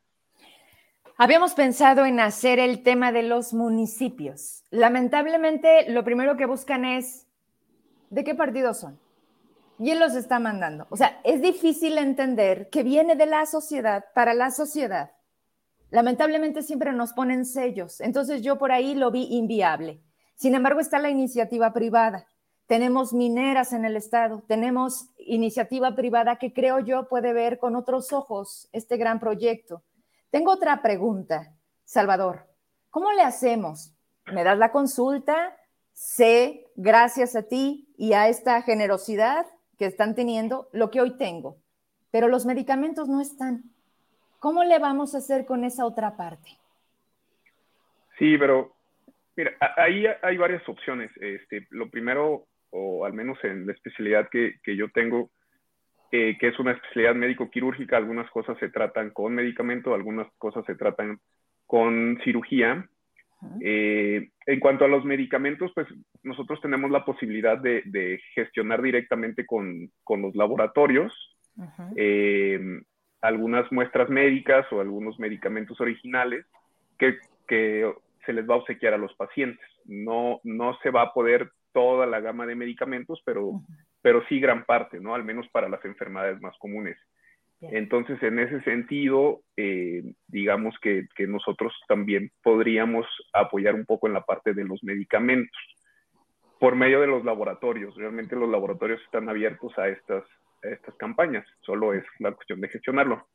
Habíamos 1.18 1.54
pensado 1.54 2.06
en 2.06 2.20
hacer 2.20 2.60
el 2.60 2.84
tema 2.84 3.10
de 3.10 3.24
los 3.24 3.52
municipios. 3.52 4.62
Lamentablemente, 4.70 5.90
lo 5.90 6.04
primero 6.04 6.36
que 6.36 6.46
buscan 6.46 6.84
es, 6.84 7.26
¿de 8.10 8.22
qué 8.22 8.36
partido 8.36 8.72
son? 8.72 9.00
Y 9.80 9.90
él 9.90 9.98
los 9.98 10.14
está 10.14 10.38
mandando. 10.38 10.86
O 10.90 10.96
sea, 10.96 11.20
es 11.24 11.42
difícil 11.42 11.98
entender 11.98 12.70
que 12.70 12.84
viene 12.84 13.16
de 13.16 13.26
la 13.26 13.46
sociedad 13.46 14.04
para 14.14 14.32
la 14.32 14.52
sociedad 14.52 15.15
lamentablemente 15.90 16.62
siempre 16.62 16.92
nos 16.92 17.12
ponen 17.12 17.44
sellos. 17.44 18.00
Entonces 18.00 18.42
yo 18.42 18.58
por 18.58 18.72
ahí 18.72 18.94
lo 18.94 19.10
vi 19.10 19.26
inviable. 19.30 20.02
Sin 20.34 20.54
embargo, 20.54 20.80
está 20.80 20.98
la 20.98 21.10
iniciativa 21.10 21.72
privada. 21.72 22.26
Tenemos 22.66 23.12
mineras 23.12 23.72
en 23.72 23.84
el 23.84 23.96
estado, 23.96 24.42
tenemos 24.48 25.10
iniciativa 25.18 25.94
privada 25.94 26.36
que 26.36 26.52
creo 26.52 26.80
yo 26.80 27.08
puede 27.08 27.32
ver 27.32 27.58
con 27.58 27.76
otros 27.76 28.12
ojos 28.12 28.68
este 28.72 28.96
gran 28.96 29.20
proyecto. 29.20 29.84
Tengo 30.30 30.50
otra 30.50 30.82
pregunta, 30.82 31.54
Salvador. 31.84 32.48
¿Cómo 32.90 33.12
le 33.12 33.22
hacemos? 33.22 33.92
¿Me 34.32 34.42
das 34.42 34.58
la 34.58 34.72
consulta? 34.72 35.56
Sé, 35.92 36.66
gracias 36.74 37.36
a 37.36 37.42
ti 37.42 37.94
y 37.96 38.14
a 38.14 38.28
esta 38.28 38.60
generosidad 38.62 39.46
que 39.78 39.86
están 39.86 40.14
teniendo, 40.14 40.68
lo 40.72 40.90
que 40.90 41.00
hoy 41.00 41.16
tengo, 41.16 41.58
pero 42.10 42.28
los 42.28 42.46
medicamentos 42.46 43.08
no 43.08 43.20
están. 43.20 43.75
¿Cómo 44.38 44.64
le 44.64 44.78
vamos 44.78 45.14
a 45.14 45.18
hacer 45.18 45.46
con 45.46 45.64
esa 45.64 45.86
otra 45.86 46.16
parte? 46.16 46.50
Sí, 48.18 48.36
pero 48.38 48.72
mira, 49.36 49.52
ahí 49.76 50.04
hay 50.22 50.36
varias 50.36 50.66
opciones. 50.68 51.10
Este, 51.20 51.66
lo 51.70 51.90
primero, 51.90 52.46
o 52.70 53.04
al 53.04 53.12
menos 53.12 53.38
en 53.44 53.66
la 53.66 53.72
especialidad 53.72 54.28
que, 54.30 54.58
yo 54.64 54.88
tengo, 54.90 55.30
eh, 56.12 56.36
que 56.38 56.48
es 56.48 56.58
una 56.58 56.72
especialidad 56.72 57.14
médico-quirúrgica, 57.14 57.96
algunas 57.96 58.30
cosas 58.30 58.58
se 58.58 58.68
tratan 58.68 59.10
con 59.10 59.34
medicamento, 59.34 59.94
algunas 59.94 60.28
cosas 60.38 60.64
se 60.66 60.74
tratan 60.74 61.18
con 61.66 62.18
cirugía. 62.24 62.88
Eh, 63.60 64.30
en 64.46 64.60
cuanto 64.60 64.86
a 64.86 64.88
los 64.88 65.04
medicamentos, 65.04 65.70
pues 65.74 65.86
nosotros 66.22 66.60
tenemos 66.62 66.90
la 66.90 67.04
posibilidad 67.04 67.58
de, 67.58 68.20
gestionar 68.34 68.80
directamente 68.82 69.44
con, 69.44 69.90
los 70.08 70.34
laboratorios 70.34 71.12
eh, 71.96 72.80
algunas 73.20 73.70
muestras 73.72 74.08
médicas 74.08 74.66
o 74.72 74.80
algunos 74.80 75.18
medicamentos 75.18 75.80
originales 75.80 76.44
que, 76.98 77.18
se 78.24 78.32
les 78.32 78.48
va 78.48 78.54
a 78.54 78.58
obsequiar 78.58 78.94
a 78.94 78.98
los 78.98 79.14
pacientes. 79.14 79.64
No, 79.84 80.40
no 80.42 80.76
se 80.82 80.90
va 80.90 81.02
a 81.02 81.12
poder 81.12 81.52
toda 81.72 82.06
la 82.06 82.18
gama 82.18 82.44
de 82.44 82.56
medicamentos, 82.56 83.22
pero, 83.24 83.60
pero 84.02 84.24
sí 84.28 84.40
gran 84.40 84.64
parte, 84.64 84.98
¿no? 84.98 85.14
Al 85.14 85.22
menos 85.22 85.46
para 85.50 85.68
las 85.68 85.84
enfermedades 85.84 86.40
más 86.40 86.56
comunes. 86.58 86.96
Entonces, 87.60 88.22
en 88.22 88.38
ese 88.38 88.60
sentido, 88.62 89.40
eh, 89.56 90.02
digamos 90.26 90.74
que, 90.80 91.06
nosotros 91.26 91.72
también 91.88 92.30
podríamos 92.42 93.06
apoyar 93.32 93.74
un 93.74 93.86
poco 93.86 94.06
en 94.06 94.12
la 94.12 94.24
parte 94.24 94.52
de 94.52 94.64
los 94.64 94.82
medicamentos 94.84 95.56
por 96.58 96.76
medio 96.76 97.00
de 97.00 97.06
los 97.06 97.24
laboratorios. 97.24 97.96
Realmente 97.96 98.36
los 98.36 98.48
laboratorios 98.48 99.00
están 99.02 99.28
abiertos 99.28 99.76
a 99.78 99.88
estas, 99.88 100.24
estas 100.62 100.94
campañas, 100.96 101.46
solo 101.60 101.92
es 101.92 102.04
la 102.18 102.32
cuestión 102.32 102.60
de 102.60 102.68
gestionarlo. 102.68 103.26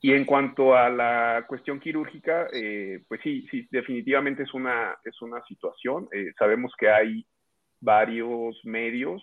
Y 0.00 0.12
en 0.12 0.26
cuanto 0.26 0.74
a 0.74 0.90
la 0.90 1.44
cuestión 1.48 1.80
quirúrgica, 1.80 2.48
eh, 2.52 3.02
pues 3.08 3.20
sí, 3.22 3.46
sí, 3.50 3.66
definitivamente 3.70 4.42
es 4.42 4.52
una, 4.52 4.96
es 5.02 5.20
una 5.22 5.42
situación. 5.44 6.08
Eh, 6.12 6.32
sabemos 6.38 6.72
que 6.78 6.90
hay 6.90 7.26
varios 7.80 8.60
medios 8.64 9.22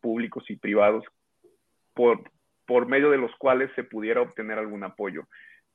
públicos 0.00 0.44
y 0.50 0.56
privados 0.56 1.04
por, 1.94 2.22
por 2.68 2.86
medio 2.86 3.10
de 3.10 3.16
los 3.16 3.34
cuales 3.36 3.70
se 3.74 3.82
pudiera 3.82 4.20
obtener 4.20 4.58
algún 4.58 4.84
apoyo. 4.84 5.26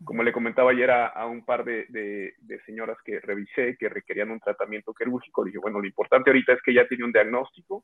Como 0.05 0.21
le 0.21 0.31
comentaba 0.31 0.69
ayer 0.69 0.91
a, 0.91 1.25
un 1.25 1.43
par 1.43 1.65
de, 1.65 2.35
señoras 2.67 2.97
que 3.03 3.19
revisé 3.19 3.75
que 3.77 3.89
requerían 3.89 4.29
un 4.29 4.39
tratamiento 4.39 4.93
quirúrgico, 4.93 5.43
dije, 5.43 5.57
bueno, 5.57 5.79
lo 5.79 5.87
importante 5.87 6.29
ahorita 6.29 6.53
es 6.53 6.61
que 6.61 6.73
ya 6.73 6.87
tiene 6.87 7.05
un 7.05 7.11
diagnóstico, 7.11 7.83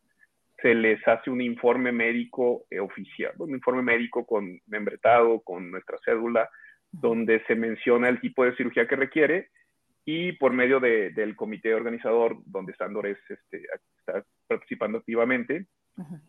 se 0.61 0.73
les 0.75 1.05
hace 1.07 1.29
un 1.29 1.41
informe 1.41 1.91
médico 1.91 2.65
eh, 2.69 2.79
oficial, 2.79 3.33
un 3.39 3.51
informe 3.51 3.81
médico 3.81 4.25
con 4.25 4.59
membretado, 4.67 5.41
con 5.41 5.71
nuestra 5.71 5.97
cédula, 6.03 6.49
donde 6.91 7.43
se 7.45 7.55
menciona 7.55 8.09
el 8.09 8.19
tipo 8.19 8.43
de 8.43 8.55
cirugía 8.55 8.87
que 8.87 8.95
requiere 8.95 9.49
y 10.05 10.31
por 10.33 10.53
medio 10.53 10.79
del 10.79 11.35
comité 11.35 11.73
organizador, 11.73 12.37
donde 12.45 12.73
Sandor 12.75 13.05
este, 13.07 13.37
está 13.99 14.25
participando 14.47 14.97
activamente, 14.97 15.67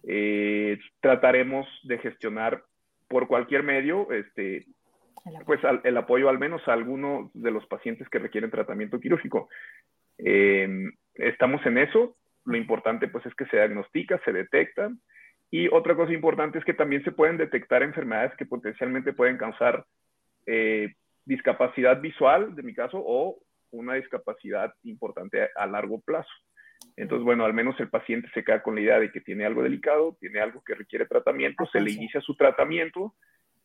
eh, 0.06 0.78
trataremos 1.00 1.66
de 1.84 1.98
gestionar 1.98 2.62
por 3.08 3.26
cualquier 3.26 3.62
medio, 3.62 4.10
este, 4.12 4.66
pues 5.46 5.60
el 5.84 5.96
apoyo 5.96 6.28
al 6.28 6.38
menos 6.38 6.66
a 6.68 6.72
alguno 6.72 7.30
de 7.34 7.50
los 7.50 7.66
pacientes 7.66 8.08
que 8.08 8.18
requieren 8.18 8.50
tratamiento 8.50 9.00
quirúrgico. 9.00 9.48
Em, 10.18 10.92
estamos 11.14 11.64
en 11.64 11.78
eso. 11.78 12.16
Lo 12.44 12.56
importante 12.56 13.08
pues 13.08 13.24
es 13.26 13.34
que 13.34 13.46
se 13.46 13.56
diagnostica, 13.56 14.20
se 14.24 14.32
detecta. 14.32 14.90
Y 15.50 15.68
otra 15.68 15.96
cosa 15.96 16.12
importante 16.12 16.58
es 16.58 16.64
que 16.64 16.74
también 16.74 17.02
se 17.04 17.12
pueden 17.12 17.36
detectar 17.36 17.82
enfermedades 17.82 18.34
que 18.36 18.46
potencialmente 18.46 19.12
pueden 19.12 19.36
causar 19.36 19.84
eh, 20.46 20.94
discapacidad 21.24 22.00
visual, 22.00 22.54
de 22.54 22.62
mi 22.62 22.74
caso, 22.74 23.02
o 23.04 23.38
una 23.72 23.94
discapacidad 23.94 24.72
importante 24.84 25.48
a 25.56 25.66
largo 25.66 26.00
plazo. 26.00 26.30
Entonces, 26.96 27.24
bueno, 27.24 27.44
al 27.44 27.54
menos 27.54 27.78
el 27.80 27.88
paciente 27.88 28.28
se 28.34 28.44
queda 28.44 28.62
con 28.62 28.74
la 28.74 28.80
idea 28.80 29.00
de 29.00 29.10
que 29.10 29.20
tiene 29.20 29.44
algo 29.44 29.62
delicado, 29.62 30.16
tiene 30.20 30.40
algo 30.40 30.62
que 30.64 30.74
requiere 30.74 31.06
tratamiento, 31.06 31.66
se 31.66 31.80
le 31.80 31.92
inicia 31.92 32.20
su 32.20 32.36
tratamiento 32.36 33.14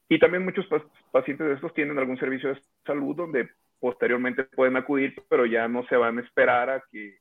y 0.08 0.20
también 0.20 0.46
muchos 0.46 0.68
pacientes 1.12 1.48
de 1.48 1.54
estos 1.56 1.74
tienen 1.74 1.98
algún 1.98 2.18
servicio 2.18 2.54
de 2.54 2.62
salud 2.86 3.16
donde 3.16 3.50
posteriormente 3.80 4.44
pueden 4.44 4.78
acudir, 4.78 5.16
pero 5.30 5.46
ya 5.46 5.68
no 5.68 5.86
se 5.88 5.96
van 5.96 6.18
a 6.18 6.22
esperar 6.22 6.70
a 6.70 6.84
que, 6.92 7.18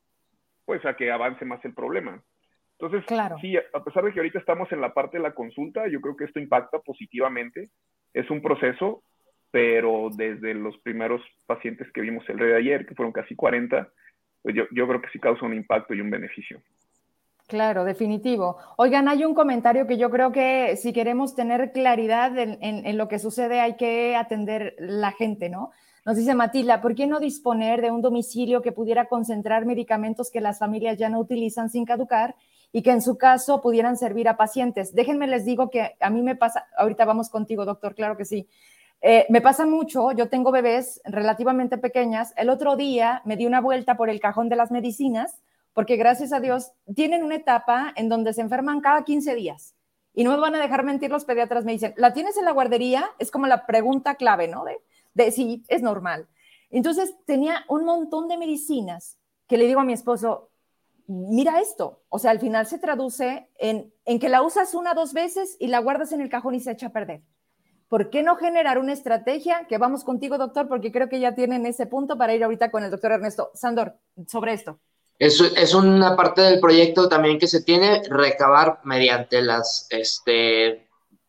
pues, 0.64 0.84
a 0.84 0.94
que 0.94 1.10
avance 1.10 1.44
más 1.44 1.64
el 1.64 1.74
problema. 1.74 2.22
Entonces, 2.78 3.04
sí, 3.40 3.56
a 3.56 3.84
pesar 3.84 4.04
de 4.04 4.12
que 4.12 4.18
ahorita 4.18 4.38
estamos 4.38 4.70
en 4.72 4.80
la 4.80 4.92
parte 4.92 5.16
de 5.16 5.22
la 5.22 5.34
consulta, 5.34 5.86
yo 5.88 6.00
creo 6.00 6.16
que 6.16 6.24
esto 6.24 6.40
impacta 6.40 6.80
positivamente. 6.80 7.70
Es 8.12 8.28
un 8.30 8.42
proceso, 8.42 9.02
pero 9.50 10.08
desde 10.14 10.54
los 10.54 10.76
primeros 10.78 11.22
pacientes 11.46 11.90
que 11.92 12.00
vimos 12.00 12.28
el 12.28 12.38
día 12.38 12.46
de 12.46 12.56
ayer, 12.56 12.86
que 12.86 12.94
fueron 12.94 13.12
casi 13.12 13.36
40, 13.36 13.88
pues 14.42 14.54
yo, 14.54 14.86
creo 14.88 15.00
que 15.00 15.08
sí 15.10 15.18
causa 15.18 15.46
un 15.46 15.54
impacto 15.54 15.94
y 15.94 16.00
un 16.00 16.10
beneficio. 16.10 16.60
Claro, 17.46 17.84
definitivo. 17.84 18.58
Oigan, 18.76 19.08
hay 19.08 19.24
un 19.24 19.34
comentario 19.34 19.86
que 19.86 19.96
yo 19.96 20.10
creo 20.10 20.32
que 20.32 20.76
si 20.76 20.92
queremos 20.92 21.34
tener 21.34 21.72
claridad 21.72 22.36
en, 22.36 22.98
lo 22.98 23.08
que 23.08 23.18
sucede 23.18 23.60
hay 23.60 23.76
que 23.76 24.16
atender 24.16 24.74
la 24.78 25.12
gente, 25.12 25.48
¿no? 25.48 25.70
Nos 26.04 26.16
dice 26.16 26.34
Matilda, 26.34 26.82
¿por 26.82 26.94
qué 26.94 27.06
no 27.06 27.18
disponer 27.18 27.80
de 27.80 27.90
un 27.90 28.02
domicilio 28.02 28.60
que 28.60 28.72
pudiera 28.72 29.06
concentrar 29.06 29.64
medicamentos 29.64 30.30
que 30.30 30.42
las 30.42 30.58
familias 30.58 30.98
ya 30.98 31.08
no 31.08 31.18
utilizan 31.18 31.70
sin 31.70 31.86
caducar 31.86 32.36
y 32.72 32.82
que 32.82 32.90
en 32.90 33.00
su 33.00 33.16
caso 33.16 33.62
pudieran 33.62 33.96
servir 33.96 34.28
a 34.28 34.36
pacientes? 34.36 34.94
Déjenme 34.94 35.26
les 35.26 35.46
digo 35.46 35.70
que 35.70 35.96
a 35.98 36.10
mí 36.10 36.20
me 36.20 36.36
pasa, 36.36 36.66
ahorita 36.76 37.06
vamos 37.06 37.30
contigo, 37.30 37.64
doctor, 37.64 37.94
claro 37.94 38.18
que 38.18 38.26
sí. 38.26 38.46
Eh, 39.00 39.24
me 39.30 39.40
pasa 39.40 39.64
mucho, 39.64 40.12
yo 40.12 40.28
tengo 40.28 40.50
bebés 40.50 41.00
relativamente 41.04 41.78
pequeñas. 41.78 42.34
El 42.36 42.50
otro 42.50 42.76
día 42.76 43.22
me 43.24 43.36
di 43.36 43.46
una 43.46 43.62
vuelta 43.62 43.96
por 43.96 44.10
el 44.10 44.20
cajón 44.20 44.50
de 44.50 44.56
las 44.56 44.70
medicinas, 44.70 45.40
porque 45.72 45.96
gracias 45.96 46.34
a 46.34 46.40
Dios 46.40 46.72
tienen 46.94 47.22
una 47.22 47.36
etapa 47.36 47.94
en 47.96 48.10
donde 48.10 48.34
se 48.34 48.42
enferman 48.42 48.82
cada 48.82 49.04
15 49.04 49.34
días. 49.34 49.74
Y 50.12 50.22
no 50.22 50.32
me 50.32 50.36
van 50.36 50.54
a 50.54 50.60
dejar 50.60 50.84
mentir 50.84 51.10
los 51.10 51.24
pediatras, 51.24 51.64
me 51.64 51.72
dicen, 51.72 51.94
¿la 51.96 52.12
tienes 52.12 52.36
en 52.36 52.44
la 52.44 52.52
guardería? 52.52 53.10
Es 53.18 53.30
como 53.30 53.46
la 53.46 53.64
pregunta 53.64 54.16
clave, 54.16 54.48
¿no? 54.48 54.64
De 55.14 55.30
sí, 55.30 55.64
es 55.68 55.82
normal. 55.82 56.28
Entonces 56.70 57.14
tenía 57.26 57.64
un 57.68 57.84
montón 57.84 58.28
de 58.28 58.36
medicinas 58.36 59.18
que 59.48 59.56
le 59.56 59.66
digo 59.66 59.80
a 59.80 59.84
mi 59.84 59.92
esposo, 59.92 60.50
mira 61.06 61.60
esto, 61.60 62.02
o 62.08 62.18
sea, 62.18 62.30
al 62.30 62.40
final 62.40 62.66
se 62.66 62.78
traduce 62.78 63.48
en, 63.58 63.92
en 64.04 64.18
que 64.18 64.28
la 64.28 64.42
usas 64.42 64.74
una, 64.74 64.94
dos 64.94 65.12
veces 65.12 65.56
y 65.60 65.68
la 65.68 65.78
guardas 65.78 66.12
en 66.12 66.20
el 66.20 66.28
cajón 66.28 66.54
y 66.54 66.60
se 66.60 66.72
echa 66.72 66.88
a 66.88 66.92
perder. 66.92 67.22
¿por 67.94 68.10
qué 68.10 68.24
no 68.24 68.34
generar 68.34 68.78
una 68.78 68.92
estrategia? 68.92 69.66
Que 69.68 69.78
vamos 69.78 70.02
contigo, 70.02 70.36
doctor, 70.36 70.66
porque 70.66 70.90
creo 70.90 71.08
que 71.08 71.20
ya 71.20 71.36
tienen 71.36 71.64
ese 71.64 71.86
punto 71.86 72.18
para 72.18 72.34
ir 72.34 72.42
ahorita 72.42 72.72
con 72.72 72.82
el 72.82 72.90
doctor 72.90 73.12
Ernesto. 73.12 73.52
Sandor, 73.54 73.94
sobre 74.26 74.52
esto. 74.52 74.80
Es, 75.16 75.40
es 75.40 75.74
una 75.74 76.16
parte 76.16 76.42
del 76.42 76.58
proyecto 76.58 77.08
también 77.08 77.38
que 77.38 77.46
se 77.46 77.62
tiene, 77.62 78.02
recabar 78.08 78.80
mediante 78.82 79.40
las 79.42 79.86
este, 79.90 80.88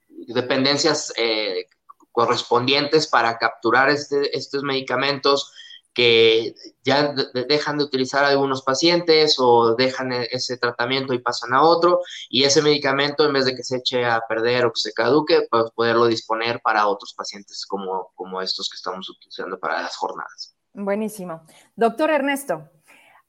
dependencias 0.10 1.14
eh, 1.18 1.68
correspondientes 2.16 3.08
para 3.08 3.38
capturar 3.38 3.90
este, 3.90 4.36
estos 4.36 4.64
medicamentos, 4.64 5.52
que 5.94 6.56
ya 6.84 7.14
dejan 7.48 7.78
de 7.78 7.86
utilizar 7.86 8.26
algunos 8.26 8.64
pacientes 8.64 9.38
o 9.40 9.76
dejan 9.76 10.12
e, 10.12 10.28
ese 10.30 10.58
tratamiento 10.58 11.14
y 11.14 11.20
pasan 11.20 11.54
a 11.54 11.64
otro, 11.64 12.02
y 12.30 12.44
ese 12.44 12.62
medicamento 12.62 13.26
en 13.26 13.34
vez 13.34 13.46
de 13.46 13.56
que 13.56 13.64
se 13.64 13.78
eche 13.78 14.06
a 14.06 14.22
perder 14.28 14.66
o 14.66 14.72
que 14.74 14.82
se 14.82 14.94
caduque, 14.94 15.48
pues 15.50 15.72
poderlo 15.72 16.08
disponer 16.08 16.60
para 16.62 16.88
otros 16.88 17.14
pacientes 17.14 17.66
como, 17.66 18.12
como 18.16 18.42
estos 18.42 18.70
que 18.70 18.76
estamos 18.76 19.10
utilizando 19.10 19.58
para 19.58 19.82
las 19.82 19.96
jornadas. 19.96 20.56
Buenísimo. 20.74 21.46
Doctor 21.76 22.10
Ernesto, 22.10 22.70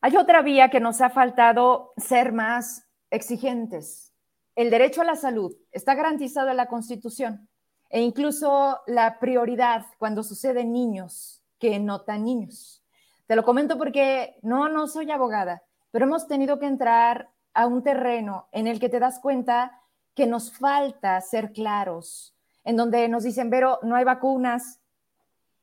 hay 0.00 0.16
otra 0.16 0.42
vía 0.42 0.68
que 0.68 0.80
nos 0.80 1.00
ha 1.00 1.10
faltado 1.10 1.92
ser 1.96 2.32
más 2.32 2.84
exigentes. 3.10 4.12
El 4.56 4.70
derecho 4.70 5.02
a 5.02 5.04
la 5.04 5.16
salud 5.16 5.54
está 5.70 5.94
garantizado 5.94 6.50
en 6.50 6.56
la 6.56 6.66
Constitución 6.66 7.48
e 7.90 8.00
incluso 8.00 8.80
la 8.86 9.18
prioridad 9.18 9.86
cuando 9.98 10.22
sucede 10.22 10.60
en 10.60 10.72
niños 10.72 11.42
que 11.58 11.78
no 11.78 12.02
tan 12.02 12.24
niños. 12.24 12.82
Te 13.26 13.36
lo 13.36 13.44
comento 13.44 13.78
porque 13.78 14.38
no, 14.42 14.68
no 14.68 14.86
soy 14.86 15.10
abogada, 15.10 15.62
pero 15.90 16.04
hemos 16.04 16.26
tenido 16.26 16.58
que 16.58 16.66
entrar 16.66 17.30
a 17.54 17.66
un 17.66 17.82
terreno 17.82 18.48
en 18.52 18.66
el 18.66 18.78
que 18.78 18.88
te 18.88 19.00
das 19.00 19.18
cuenta 19.18 19.80
que 20.14 20.26
nos 20.26 20.56
falta 20.56 21.20
ser 21.20 21.52
claros, 21.52 22.34
en 22.64 22.76
donde 22.76 23.08
nos 23.08 23.24
dicen, 23.24 23.50
pero 23.50 23.78
no 23.82 23.96
hay 23.96 24.04
vacunas, 24.04 24.80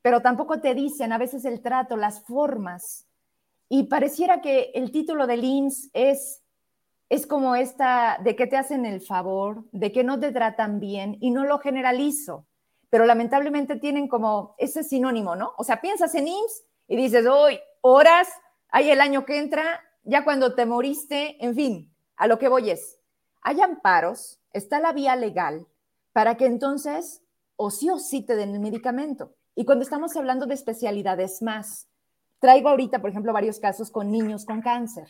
pero 0.00 0.20
tampoco 0.20 0.60
te 0.60 0.74
dicen 0.74 1.12
a 1.12 1.18
veces 1.18 1.44
el 1.44 1.60
trato, 1.60 1.96
las 1.96 2.20
formas. 2.20 3.06
Y 3.68 3.84
pareciera 3.84 4.40
que 4.40 4.70
el 4.74 4.92
título 4.92 5.26
del 5.26 5.42
IMSS 5.44 5.90
es, 5.92 6.43
es 7.08 7.26
como 7.26 7.56
esta 7.56 8.18
de 8.22 8.36
que 8.36 8.46
te 8.46 8.56
hacen 8.56 8.86
el 8.86 9.00
favor, 9.00 9.64
de 9.72 9.92
que 9.92 10.04
no 10.04 10.18
te 10.18 10.32
tratan 10.32 10.80
bien, 10.80 11.16
y 11.20 11.30
no 11.30 11.44
lo 11.44 11.58
generalizo 11.58 12.46
pero 12.94 13.06
lamentablemente 13.06 13.74
tienen 13.74 14.06
como 14.06 14.54
ese 14.56 14.84
sinónimo, 14.84 15.34
¿no? 15.34 15.52
O 15.58 15.64
sea, 15.64 15.80
piensas 15.80 16.14
en 16.14 16.28
IMSS 16.28 16.62
y 16.86 16.94
dices, 16.94 17.26
hoy, 17.26 17.58
horas, 17.80 18.28
hay 18.68 18.88
el 18.88 19.00
año 19.00 19.24
que 19.24 19.40
entra, 19.40 19.80
ya 20.04 20.22
cuando 20.22 20.54
te 20.54 20.64
moriste, 20.64 21.44
en 21.44 21.56
fin, 21.56 21.92
a 22.14 22.28
lo 22.28 22.38
que 22.38 22.46
voy 22.46 22.70
es, 22.70 23.00
hay 23.42 23.60
amparos, 23.60 24.38
está 24.52 24.78
la 24.78 24.92
vía 24.92 25.16
legal 25.16 25.66
para 26.12 26.36
que 26.36 26.46
entonces 26.46 27.20
o 27.56 27.72
sí 27.72 27.90
o 27.90 27.98
sí 27.98 28.22
te 28.22 28.36
den 28.36 28.54
el 28.54 28.60
medicamento. 28.60 29.34
Y 29.56 29.64
cuando 29.64 29.82
estamos 29.82 30.14
hablando 30.14 30.46
de 30.46 30.54
especialidades 30.54 31.42
más, 31.42 31.88
traigo 32.38 32.68
ahorita, 32.68 33.00
por 33.00 33.10
ejemplo, 33.10 33.32
varios 33.32 33.58
casos 33.58 33.90
con 33.90 34.12
niños 34.12 34.44
con 34.44 34.62
cáncer. 34.62 35.08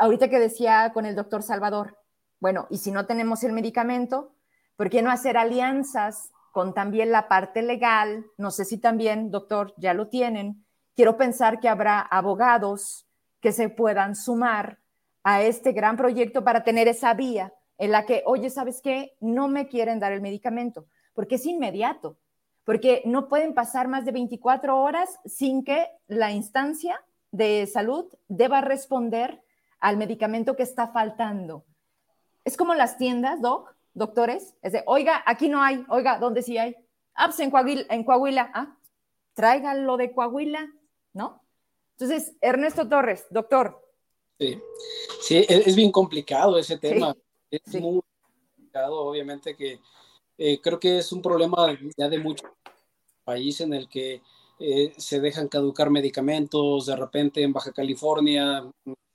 Ahorita 0.00 0.30
que 0.30 0.40
decía 0.40 0.92
con 0.94 1.04
el 1.04 1.14
doctor 1.14 1.42
Salvador, 1.42 1.98
bueno, 2.40 2.66
y 2.70 2.78
si 2.78 2.90
no 2.90 3.04
tenemos 3.04 3.44
el 3.44 3.52
medicamento, 3.52 4.32
¿por 4.76 4.88
qué 4.88 5.02
no 5.02 5.10
hacer 5.10 5.36
alianzas 5.36 6.30
con 6.52 6.72
también 6.72 7.12
la 7.12 7.28
parte 7.28 7.60
legal, 7.60 8.24
no 8.38 8.50
sé 8.50 8.64
si 8.64 8.78
también, 8.78 9.30
doctor, 9.30 9.74
ya 9.76 9.92
lo 9.92 10.08
tienen, 10.08 10.64
quiero 10.96 11.18
pensar 11.18 11.60
que 11.60 11.68
habrá 11.68 12.00
abogados 12.00 13.06
que 13.40 13.52
se 13.52 13.68
puedan 13.68 14.16
sumar 14.16 14.78
a 15.22 15.42
este 15.42 15.72
gran 15.72 15.98
proyecto 15.98 16.44
para 16.44 16.64
tener 16.64 16.88
esa 16.88 17.12
vía 17.12 17.52
en 17.76 17.92
la 17.92 18.06
que, 18.06 18.22
oye, 18.24 18.48
¿sabes 18.48 18.80
qué? 18.80 19.18
No 19.20 19.48
me 19.48 19.68
quieren 19.68 20.00
dar 20.00 20.12
el 20.12 20.22
medicamento, 20.22 20.86
porque 21.12 21.34
es 21.34 21.44
inmediato, 21.44 22.16
porque 22.64 23.02
no 23.04 23.28
pueden 23.28 23.52
pasar 23.52 23.86
más 23.86 24.06
de 24.06 24.12
24 24.12 24.80
horas 24.80 25.18
sin 25.26 25.62
que 25.62 25.88
la 26.06 26.32
instancia 26.32 27.04
de 27.32 27.66
salud 27.66 28.06
deba 28.28 28.62
responder 28.62 29.42
al 29.80 29.96
medicamento 29.96 30.56
que 30.56 30.62
está 30.62 30.88
faltando. 30.88 31.64
Es 32.44 32.56
como 32.56 32.74
las 32.74 32.98
tiendas, 32.98 33.40
doc, 33.40 33.74
doctores, 33.94 34.54
es 34.62 34.72
de, 34.72 34.82
oiga, 34.86 35.22
aquí 35.26 35.48
no 35.48 35.62
hay, 35.62 35.84
oiga, 35.88 36.18
¿dónde 36.18 36.42
sí 36.42 36.58
hay? 36.58 36.76
Ah, 37.14 37.26
pues 37.26 37.40
en 37.40 37.50
Coahuila, 37.50 37.84
en 37.90 38.04
Coahuila, 38.04 38.50
ah, 38.54 38.76
tráiganlo 39.34 39.96
de 39.96 40.12
Coahuila, 40.12 40.70
¿no? 41.12 41.42
Entonces, 41.98 42.34
Ernesto 42.40 42.88
Torres, 42.88 43.26
doctor. 43.30 43.86
Sí, 44.38 44.58
sí 45.20 45.44
es, 45.48 45.76
bien 45.76 45.92
complicado 45.92 46.58
ese 46.58 46.78
tema. 46.78 47.14
es 47.50 47.80
muy 47.80 48.00
complicado, 48.54 49.00
obviamente 49.00 49.54
que 49.54 49.80
eh, 50.38 50.60
creo 50.62 50.80
que 50.80 50.98
es 50.98 51.12
un 51.12 51.20
problema 51.20 51.78
ya 51.96 52.08
de 52.08 52.18
muchos 52.18 52.50
países 53.24 53.66
en 53.66 53.74
el 53.74 53.88
que 53.88 54.22
eh, 54.58 54.92
se 54.96 55.20
dejan 55.20 55.48
caducar 55.48 55.90
medicamentos, 55.90 56.86
de 56.86 56.96
repente 56.96 57.42
en 57.42 57.52
Baja 57.52 57.72
California 57.72 58.64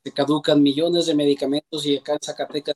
se 0.05 0.11
caducan 0.11 0.61
millones 0.61 1.07
de 1.07 1.15
medicamentos 1.15 1.83
y 1.83 1.97
acá 1.97 2.13
en 2.13 2.19
Zacatecas 2.21 2.75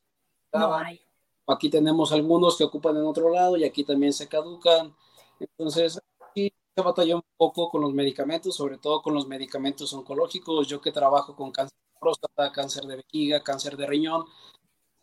no 0.51 0.73
hay. 0.73 0.99
Aquí 1.45 1.69
tenemos 1.69 2.11
algunos 2.11 2.57
que 2.57 2.63
ocupan 2.63 2.97
en 2.97 3.03
otro 3.03 3.29
lado 3.29 3.55
y 3.55 3.63
aquí 3.63 3.83
también 3.83 4.13
se 4.13 4.27
caducan. 4.27 4.95
Entonces, 5.39 6.01
sí, 6.33 6.51
se 6.75 6.81
batalla 6.81 7.15
un 7.17 7.23
poco 7.37 7.69
con 7.69 7.81
los 7.81 7.93
medicamentos, 7.93 8.55
sobre 8.55 8.79
todo 8.79 9.03
con 9.03 9.13
los 9.13 9.27
medicamentos 9.27 9.93
oncológicos. 9.93 10.67
Yo 10.67 10.81
que 10.81 10.91
trabajo 10.91 11.35
con 11.35 11.51
cáncer 11.51 11.77
de 11.77 11.99
próstata, 11.99 12.51
cáncer 12.51 12.85
de 12.85 12.95
vejiga, 12.95 13.43
cáncer 13.43 13.77
de 13.77 13.85
riñón, 13.85 14.25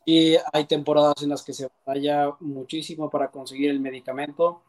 y 0.05 0.35
hay 0.53 0.64
temporadas 0.66 1.22
en 1.22 1.29
las 1.29 1.45
que 1.45 1.53
se 1.53 1.68
batalla 1.68 2.37
muchísimo 2.41 3.09
para 3.09 3.31
conseguir 3.31 3.70
el 3.70 3.79
medicamento. 3.79 4.62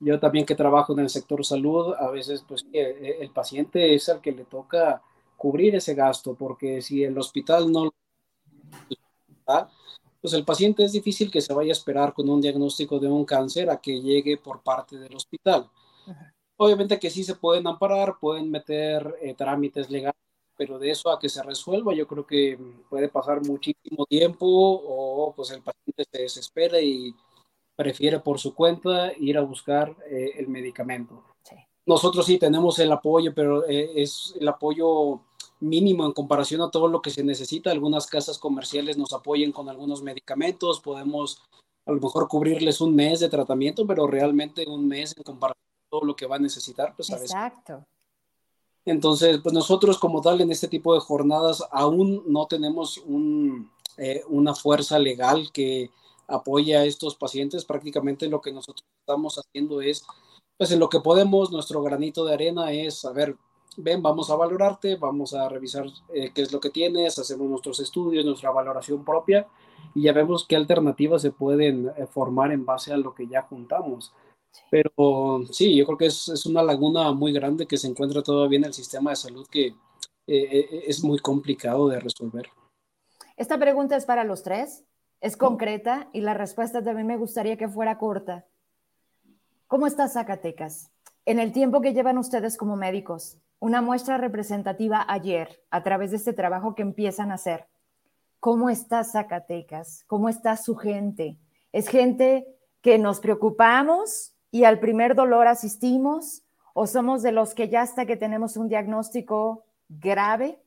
Yo 0.00 0.18
también 0.18 0.46
que 0.46 0.56
trabajo 0.56 0.92
en 0.94 1.00
el 1.00 1.08
sector 1.08 1.44
salud, 1.44 1.94
a 1.94 2.10
veces 2.10 2.44
pues 2.46 2.66
eh, 2.72 3.18
el 3.20 3.30
paciente 3.30 3.94
es 3.94 4.08
al 4.08 4.20
que 4.20 4.32
le 4.32 4.44
toca 4.44 5.00
cubrir 5.44 5.74
ese 5.74 5.94
gasto, 5.94 6.34
porque 6.34 6.80
si 6.80 7.04
el 7.04 7.18
hospital 7.18 7.70
no 7.70 7.90
pues 10.22 10.32
el 10.32 10.42
paciente 10.42 10.82
es 10.82 10.92
difícil 10.92 11.30
que 11.30 11.42
se 11.42 11.52
vaya 11.52 11.70
a 11.70 11.78
esperar 11.78 12.14
con 12.14 12.30
un 12.30 12.40
diagnóstico 12.40 12.98
de 12.98 13.08
un 13.08 13.26
cáncer 13.26 13.68
a 13.68 13.76
que 13.76 14.00
llegue 14.00 14.38
por 14.38 14.62
parte 14.62 14.96
del 14.96 15.14
hospital. 15.14 15.68
Obviamente 16.56 16.98
que 16.98 17.10
sí 17.10 17.22
se 17.22 17.34
pueden 17.34 17.66
amparar, 17.66 18.16
pueden 18.18 18.50
meter 18.50 19.18
eh, 19.20 19.34
trámites 19.34 19.90
legales, 19.90 20.18
pero 20.56 20.78
de 20.78 20.90
eso 20.90 21.10
a 21.10 21.18
que 21.18 21.28
se 21.28 21.42
resuelva 21.42 21.92
yo 21.92 22.06
creo 22.06 22.26
que 22.26 22.58
puede 22.88 23.10
pasar 23.10 23.44
muchísimo 23.44 24.06
tiempo 24.06 24.46
o 24.46 25.34
pues 25.36 25.50
el 25.50 25.60
paciente 25.60 26.06
se 26.10 26.22
desespera 26.22 26.80
y 26.80 27.14
prefiere 27.76 28.18
por 28.18 28.38
su 28.38 28.54
cuenta 28.54 29.12
ir 29.18 29.36
a 29.36 29.42
buscar 29.42 29.94
eh, 30.10 30.36
el 30.38 30.48
medicamento. 30.48 31.22
Nosotros 31.86 32.24
sí 32.24 32.38
tenemos 32.38 32.78
el 32.78 32.90
apoyo, 32.90 33.34
pero 33.34 33.66
eh, 33.66 33.92
es 33.96 34.34
el 34.40 34.48
apoyo 34.48 35.20
mínimo 35.60 36.04
en 36.04 36.12
comparación 36.12 36.60
a 36.60 36.70
todo 36.70 36.88
lo 36.88 37.02
que 37.02 37.10
se 37.10 37.24
necesita. 37.24 37.70
Algunas 37.70 38.06
casas 38.06 38.38
comerciales 38.38 38.98
nos 38.98 39.12
apoyan 39.12 39.52
con 39.52 39.68
algunos 39.68 40.02
medicamentos, 40.02 40.80
podemos 40.80 41.42
a 41.86 41.92
lo 41.92 42.00
mejor 42.00 42.28
cubrirles 42.28 42.80
un 42.80 42.94
mes 42.94 43.20
de 43.20 43.28
tratamiento, 43.28 43.86
pero 43.86 44.06
realmente 44.06 44.64
un 44.66 44.88
mes 44.88 45.14
en 45.16 45.22
comparación 45.22 45.62
a 45.62 45.90
todo 45.90 46.04
lo 46.04 46.16
que 46.16 46.26
va 46.26 46.36
a 46.36 46.40
necesitar, 46.40 46.94
pues 46.96 47.10
a 47.10 47.16
Exacto. 47.16 47.84
Entonces, 48.86 49.40
pues 49.42 49.54
nosotros 49.54 49.98
como 49.98 50.20
tal 50.20 50.40
en 50.40 50.50
este 50.50 50.68
tipo 50.68 50.94
de 50.94 51.00
jornadas 51.00 51.62
aún 51.70 52.22
no 52.26 52.46
tenemos 52.46 52.98
un, 52.98 53.70
eh, 53.96 54.22
una 54.28 54.54
fuerza 54.54 54.98
legal 54.98 55.50
que 55.52 55.90
apoye 56.26 56.76
a 56.76 56.84
estos 56.84 57.16
pacientes. 57.16 57.64
Prácticamente 57.64 58.28
lo 58.28 58.40
que 58.40 58.52
nosotros 58.52 58.84
estamos 59.00 59.38
haciendo 59.38 59.80
es, 59.80 60.04
pues 60.58 60.70
en 60.70 60.80
lo 60.80 60.88
que 60.88 61.00
podemos, 61.00 61.50
nuestro 61.50 61.82
granito 61.82 62.24
de 62.24 62.34
arena 62.34 62.72
es, 62.72 63.04
a 63.04 63.12
ver, 63.12 63.36
ven, 63.76 64.02
vamos 64.02 64.30
a 64.30 64.36
valorarte, 64.36 64.96
vamos 64.96 65.34
a 65.34 65.48
revisar 65.48 65.86
eh, 66.12 66.30
qué 66.34 66.42
es 66.42 66.52
lo 66.52 66.60
que 66.60 66.70
tienes, 66.70 67.18
hacemos 67.18 67.48
nuestros 67.48 67.80
estudios, 67.80 68.24
nuestra 68.24 68.50
valoración 68.50 69.04
propia 69.04 69.46
y 69.94 70.02
ya 70.02 70.12
vemos 70.12 70.46
qué 70.46 70.56
alternativas 70.56 71.22
se 71.22 71.30
pueden 71.30 71.88
eh, 71.96 72.06
formar 72.06 72.52
en 72.52 72.64
base 72.64 72.92
a 72.92 72.96
lo 72.96 73.14
que 73.14 73.26
ya 73.26 73.42
juntamos. 73.42 74.12
Pero 74.70 75.44
sí, 75.50 75.74
yo 75.76 75.84
creo 75.84 75.98
que 75.98 76.06
es, 76.06 76.28
es, 76.28 76.46
una 76.46 76.62
laguna 76.62 77.12
muy 77.12 77.32
grande 77.32 77.66
que 77.66 77.76
se 77.76 77.88
encuentra 77.88 78.22
todavía 78.22 78.58
en 78.58 78.64
el 78.64 78.74
sistema 78.74 79.10
de 79.10 79.16
salud 79.16 79.46
que 79.50 79.74
eh, 80.26 80.84
es 80.86 81.02
muy 81.02 81.18
complicado 81.18 81.88
de 81.88 82.00
resolver. 82.00 82.48
Esta 83.36 83.58
pregunta 83.58 83.96
es 83.96 84.04
para 84.04 84.24
los 84.24 84.42
tres, 84.42 84.84
es 85.20 85.36
concreta 85.36 86.08
y 86.12 86.20
la 86.20 86.34
respuesta 86.34 86.84
también 86.84 87.06
me 87.06 87.16
gustaría 87.16 87.56
que 87.56 87.68
fuera 87.68 87.98
corta. 87.98 88.46
¿Cómo 89.66 89.86
está 89.86 90.08
Zacatecas? 90.08 90.92
En 91.26 91.38
el 91.40 91.52
tiempo 91.52 91.80
que 91.80 91.94
llevan 91.94 92.18
ustedes 92.18 92.56
como 92.56 92.76
médicos, 92.76 93.38
una 93.64 93.80
muestra 93.80 94.18
representativa 94.18 95.06
ayer 95.08 95.58
a 95.70 95.82
través 95.82 96.10
de 96.10 96.18
este 96.18 96.34
trabajo 96.34 96.74
que 96.74 96.82
empiezan 96.82 97.30
a 97.30 97.36
hacer. 97.36 97.66
¿Cómo 98.38 98.68
está 98.68 99.02
Zacatecas? 99.04 100.04
¿Cómo 100.06 100.28
está 100.28 100.58
su 100.58 100.76
gente? 100.76 101.38
¿Es 101.72 101.88
gente 101.88 102.46
que 102.82 102.98
nos 102.98 103.20
preocupamos 103.20 104.34
y 104.50 104.64
al 104.64 104.80
primer 104.80 105.14
dolor 105.14 105.46
asistimos? 105.46 106.42
¿O 106.74 106.86
somos 106.86 107.22
de 107.22 107.32
los 107.32 107.54
que 107.54 107.70
ya 107.70 107.80
hasta 107.80 108.04
que 108.04 108.18
tenemos 108.18 108.58
un 108.58 108.68
diagnóstico 108.68 109.64
grave, 109.88 110.60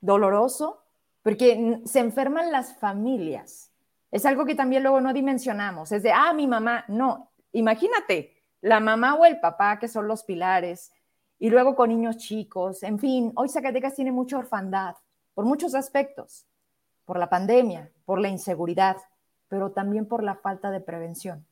doloroso? 0.00 0.84
Porque 1.24 1.80
se 1.86 1.98
enferman 1.98 2.52
las 2.52 2.76
familias. 2.78 3.72
Es 4.12 4.24
algo 4.26 4.44
que 4.44 4.54
también 4.54 4.84
luego 4.84 5.00
no 5.00 5.12
dimensionamos. 5.12 5.90
Es 5.90 6.04
de, 6.04 6.12
ah, 6.12 6.32
mi 6.32 6.46
mamá. 6.46 6.84
No, 6.86 7.32
imagínate, 7.50 8.36
la 8.60 8.78
mamá 8.78 9.16
o 9.16 9.24
el 9.24 9.40
papá 9.40 9.80
que 9.80 9.88
son 9.88 10.06
los 10.06 10.22
pilares, 10.22 10.92
y 11.38 11.50
luego 11.50 11.74
con 11.74 11.90
niños 11.90 12.16
chicos. 12.16 12.82
En 12.82 12.98
fin, 12.98 13.32
hoy 13.36 13.48
Zacatecas 13.48 13.94
tiene 13.94 14.12
mucha 14.12 14.38
orfandad 14.38 14.96
por 15.34 15.44
muchos 15.44 15.74
aspectos, 15.74 16.46
por 17.04 17.18
la 17.18 17.28
pandemia, 17.28 17.90
por 18.04 18.20
la 18.20 18.28
inseguridad, 18.28 18.96
pero 19.48 19.70
también 19.70 20.06
por 20.06 20.22
la 20.22 20.36
falta 20.36 20.70
de 20.70 20.80
prevención. 20.80 21.46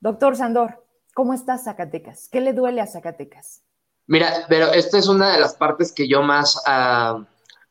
Doctor 0.00 0.36
Sandor, 0.36 0.84
¿cómo 1.14 1.32
está 1.32 1.56
Zacatecas? 1.56 2.28
¿Qué 2.28 2.40
le 2.40 2.52
duele 2.52 2.80
a 2.80 2.86
Zacatecas? 2.86 3.62
Mira, 4.08 4.44
pero 4.48 4.72
esta 4.72 4.98
es 4.98 5.08
una 5.08 5.32
de 5.32 5.40
las 5.40 5.54
partes 5.54 5.92
que 5.92 6.06
yo 6.06 6.22
más 6.22 6.62
uh, 6.66 7.24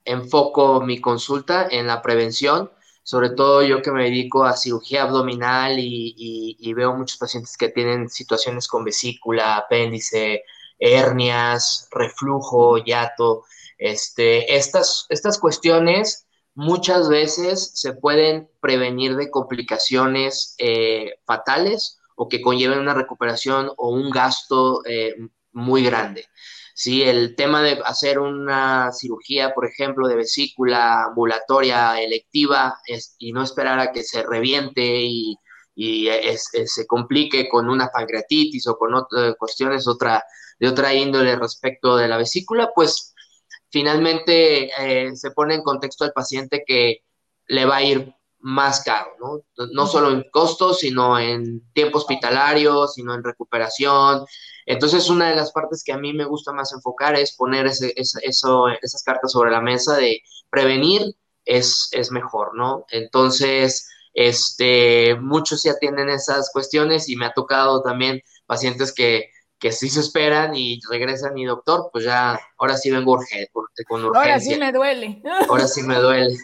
enfoco 0.04 0.82
mi 0.82 1.00
consulta 1.00 1.68
en 1.70 1.88
la 1.88 2.02
prevención, 2.02 2.72
sobre 3.04 3.30
todo 3.30 3.62
yo 3.62 3.82
que 3.82 3.92
me 3.92 4.06
dedico 4.06 4.44
a 4.44 4.58
cirugía 4.58 5.04
abdominal 5.04 5.78
y, 5.78 6.58
y 6.60 6.74
veo 6.74 6.96
muchos 6.96 7.18
pacientes 7.18 7.56
que 7.56 7.70
tienen 7.70 8.10
situaciones 8.10 8.68
con 8.68 8.84
vesícula, 8.84 9.58
apéndice, 9.58 10.44
hernias, 10.80 11.88
reflujo, 11.92 12.78
yato, 12.84 13.44
este, 13.78 14.56
estas, 14.56 15.06
estas 15.10 15.40
cuestiones 15.40 16.26
muchas 16.54 17.10
veces 17.10 17.72
se 17.76 17.94
pueden 17.94 18.50
prevenir 18.62 19.16
de 19.16 19.30
complicaciones 19.30 20.56
eh, 20.58 21.16
fatales 21.26 22.00
o 22.16 22.30
que 22.30 22.42
conlleven 22.42 22.80
una 22.80 22.94
recuperación 22.94 23.70
o 23.78 23.90
un 23.90 24.10
gasto 24.10 24.82
eh, 24.86 25.16
muy 25.52 25.84
grande. 25.84 26.26
Sí, 26.74 27.04
el 27.04 27.36
tema 27.36 27.62
de 27.62 27.82
hacer 27.86 28.20
una 28.20 28.92
cirugía, 28.92 29.54
por 29.54 29.66
ejemplo, 29.66 30.08
de 30.08 30.16
vesícula 30.16 31.06
ambulatoria 31.06 32.02
electiva 32.02 32.78
y 33.18 33.32
no 33.32 33.44
esperar 33.44 33.80
a 33.80 33.92
que 33.94 34.04
se 34.04 34.24
reviente 34.24 34.84
y, 34.84 35.38
se 35.78 36.88
complique 36.88 37.50
con 37.50 37.70
una 37.70 37.90
pancreatitis 37.90 38.68
o 38.68 38.78
con 38.78 38.94
otras 38.94 39.36
cuestiones, 39.38 39.88
otra, 39.88 40.24
de 40.60 40.68
otra 40.68 40.94
índole 40.94 41.36
respecto 41.36 41.98
de 41.98 42.08
la 42.08 42.18
vesícula, 42.18 42.72
pues 42.74 43.14
finalmente 43.70 44.70
eh, 44.80 45.16
se 45.16 45.32
pone 45.32 45.56
en 45.56 45.64
contexto 45.64 46.06
al 46.06 46.14
paciente 46.14 46.64
que 46.66 47.04
le 47.48 47.66
va 47.66 47.78
a 47.78 47.84
ir 47.84 48.14
más 48.40 48.84
caro, 48.84 49.12
¿no? 49.20 49.68
No 49.74 49.88
solo 49.88 50.12
en 50.12 50.24
costos, 50.32 50.80
sino 50.80 51.18
en 51.18 51.68
tiempo 51.74 51.98
hospitalario, 51.98 52.88
sino 52.88 53.16
en 53.16 53.24
recuperación. 53.24 54.24
Entonces, 54.68 55.10
una 55.10 55.30
de 55.30 55.36
las 55.36 55.52
partes 55.52 55.84
que 55.84 55.94
a 55.94 55.98
mí 55.98 56.14
me 56.14 56.26
gusta 56.26 56.54
más 56.54 56.72
enfocar 56.72 57.16
es 57.16 57.36
poner 57.36 57.66
ese, 57.66 57.94
eso, 57.96 58.68
esas 58.82 59.04
cartas 59.04 59.32
sobre 59.32 59.52
la 59.52 59.62
mesa 59.62 59.98
de 59.98 60.22
prevenir 60.52 61.16
es, 61.44 61.90
es 61.92 62.12
mejor, 62.12 62.56
¿no? 62.56 62.86
Entonces, 62.90 63.90
este, 64.14 65.16
muchos 65.16 65.64
ya 65.64 65.78
tienen 65.80 66.10
esas 66.10 66.52
cuestiones 66.54 67.10
y 67.10 67.16
me 67.16 67.26
ha 67.26 67.34
tocado 67.34 67.82
también 67.82 68.22
pacientes 68.46 68.94
que 68.94 69.32
que 69.66 69.72
sí 69.72 69.90
se 69.90 70.00
esperan 70.00 70.54
y 70.54 70.80
regresan 70.92 71.36
y 71.40 71.46
doctor, 71.46 71.90
pues 71.92 72.06
ya, 72.06 72.38
ahora 72.60 72.78
sí 72.78 72.92
vengo 72.92 73.14
urgente, 73.14 73.50
con 73.88 74.06
urgencia. 74.06 74.22
Ahora 74.22 74.40
sí 74.40 74.60
me 74.60 74.72
duele. 74.72 75.24
Ahora 75.50 75.66
sí 75.66 75.82
me 75.82 75.96
duele. 75.96 76.36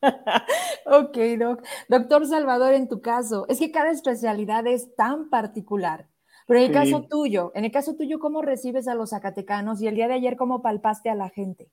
ok, 0.86 1.16
doc. 1.40 1.66
Doctor 1.88 2.24
Salvador, 2.28 2.74
en 2.74 2.86
tu 2.88 3.00
caso, 3.00 3.46
es 3.48 3.58
que 3.58 3.72
cada 3.72 3.90
especialidad 3.90 4.64
es 4.68 4.94
tan 4.94 5.28
particular. 5.28 6.06
Pero 6.46 6.60
en 6.60 6.66
el 6.66 6.72
caso 6.72 7.04
tuyo, 7.10 7.50
en 7.56 7.64
el 7.64 7.72
caso 7.72 7.96
tuyo, 7.96 8.20
¿cómo 8.20 8.42
recibes 8.42 8.86
a 8.86 8.94
los 8.94 9.10
zacatecanos 9.10 9.82
y 9.82 9.88
el 9.88 9.96
día 9.96 10.06
de 10.06 10.14
ayer 10.14 10.36
cómo 10.36 10.62
palpaste 10.62 11.10
a 11.10 11.16
la 11.16 11.30
gente? 11.30 11.66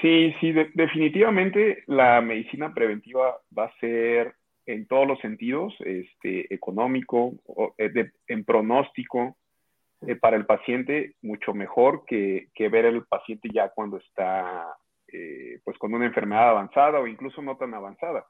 Sí, 0.00 0.32
sí, 0.40 0.54
definitivamente 0.72 1.84
la 1.86 2.22
medicina 2.22 2.72
preventiva 2.72 3.42
va 3.56 3.66
a 3.66 3.78
ser 3.78 4.36
en 4.64 4.86
todos 4.86 5.06
los 5.06 5.20
sentidos, 5.20 5.74
este, 5.84 6.52
económico, 6.54 7.34
eh, 7.76 8.10
en 8.26 8.44
pronóstico, 8.46 9.36
eh, 10.06 10.16
para 10.16 10.36
el 10.36 10.46
paciente 10.46 11.14
mucho 11.22 11.54
mejor 11.54 12.04
que, 12.06 12.48
que, 12.54 12.68
ver 12.68 12.86
el 12.86 13.04
paciente 13.04 13.48
ya 13.52 13.68
cuando 13.70 13.98
está 13.98 14.66
eh, 15.12 15.60
pues 15.64 15.78
con 15.78 15.94
una 15.94 16.06
enfermedad 16.06 16.50
avanzada 16.50 17.00
o 17.00 17.06
incluso 17.06 17.42
no 17.42 17.56
tan 17.56 17.74
avanzada. 17.74 18.26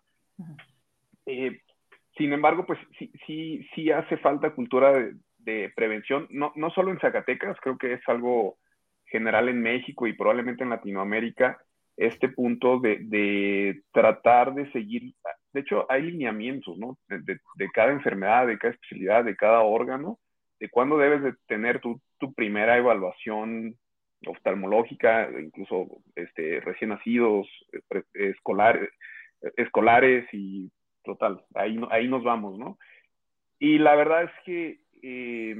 sin 1.24 2.32
embargo, 2.32 2.66
pues 2.66 2.78
sí, 2.98 3.10
sí, 3.26 3.66
sí 3.74 3.90
hace 3.90 4.16
falta 4.18 4.54
cultura 4.54 4.92
de, 4.92 5.14
de, 5.38 5.72
prevención, 5.74 6.26
no, 6.30 6.52
no 6.56 6.70
solo 6.70 6.90
en 6.90 7.00
Zacatecas, 7.00 7.56
creo 7.60 7.78
que 7.78 7.94
es 7.94 8.08
algo 8.08 8.58
general 9.06 9.48
en 9.48 9.60
México 9.62 10.06
y 10.06 10.14
probablemente 10.14 10.64
en 10.64 10.70
Latinoamérica, 10.70 11.58
este 11.96 12.28
punto 12.28 12.80
de, 12.80 12.98
de 13.02 13.82
tratar 13.92 14.54
de 14.54 14.70
seguir, 14.72 15.14
de 15.52 15.60
hecho 15.60 15.86
hay 15.90 16.02
lineamientos, 16.02 16.76
¿no? 16.78 16.98
De, 17.08 17.20
de, 17.20 17.70
cada 17.72 17.92
enfermedad, 17.92 18.46
de 18.46 18.58
cada 18.58 18.72
especialidad, 18.74 19.24
de 19.24 19.36
cada 19.36 19.60
órgano, 19.60 20.18
de 20.62 20.68
cuándo 20.68 20.96
debes 20.96 21.24
de 21.24 21.34
tener 21.48 21.80
tu, 21.80 22.00
primera 22.36 22.78
evaluación 22.78 23.74
oftalmológica, 24.24 25.28
incluso 25.40 25.88
este, 26.14 26.60
recién 26.60 26.90
nacidos, 26.90 27.48
eh, 27.72 28.04
escolares, 28.14 28.88
escolares 29.56 30.24
y 30.32 30.70
total, 31.02 31.44
ahí, 31.54 31.80
ahí 31.90 32.06
nos 32.06 32.22
vamos, 32.22 32.56
¿no? 32.60 32.78
Y 33.58 33.78
la 33.78 33.96
verdad 33.96 34.22
es 34.22 34.30
que 34.44 34.78
eh, 35.02 35.56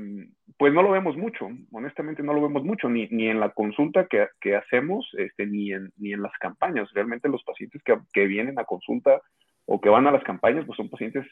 pues 0.57 0.72
no 0.72 0.84
lo 0.84 0.92
vemos 0.92 1.16
mucho, 1.16 1.48
honestamente 1.72 2.22
no 2.22 2.32
lo 2.32 2.42
vemos 2.42 2.62
mucho, 2.62 2.88
ni, 2.88 3.09
ni 3.09 3.26
en 3.26 3.40
la 3.40 3.50
consulta 3.50 4.07
que, 4.07 4.28
que 4.40 4.55
hacemos, 4.55 5.11
este, 5.18 5.46
ni, 5.46 5.72
en, 5.72 5.92
ni 5.96 6.12
en 6.12 6.22
las 6.22 6.32
campañas. 6.38 6.88
Realmente 6.92 7.28
los 7.28 7.42
pacientes 7.42 7.82
que, 7.82 7.98
que, 8.12 8.26
vienen 8.28 8.57
a 8.61 8.64
consulta 8.64 9.20
o 9.66 9.80
que 9.80 9.88
van 9.88 10.07
a 10.07 10.12
las 10.12 10.22
campañas, 10.22 10.64
pues 10.64 10.76
son 10.76 10.88
pacientes 10.88 11.26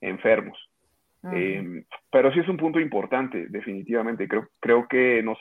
enfermos. 0.00 0.58
Eh, 1.32 1.84
pero 2.10 2.32
sí 2.32 2.40
es 2.40 2.48
un 2.48 2.56
punto 2.56 2.80
importante, 2.80 3.46
definitivamente. 3.48 4.26
Creo, 4.26 4.48
creo 4.60 4.88
que 4.88 5.22
nos, 5.22 5.38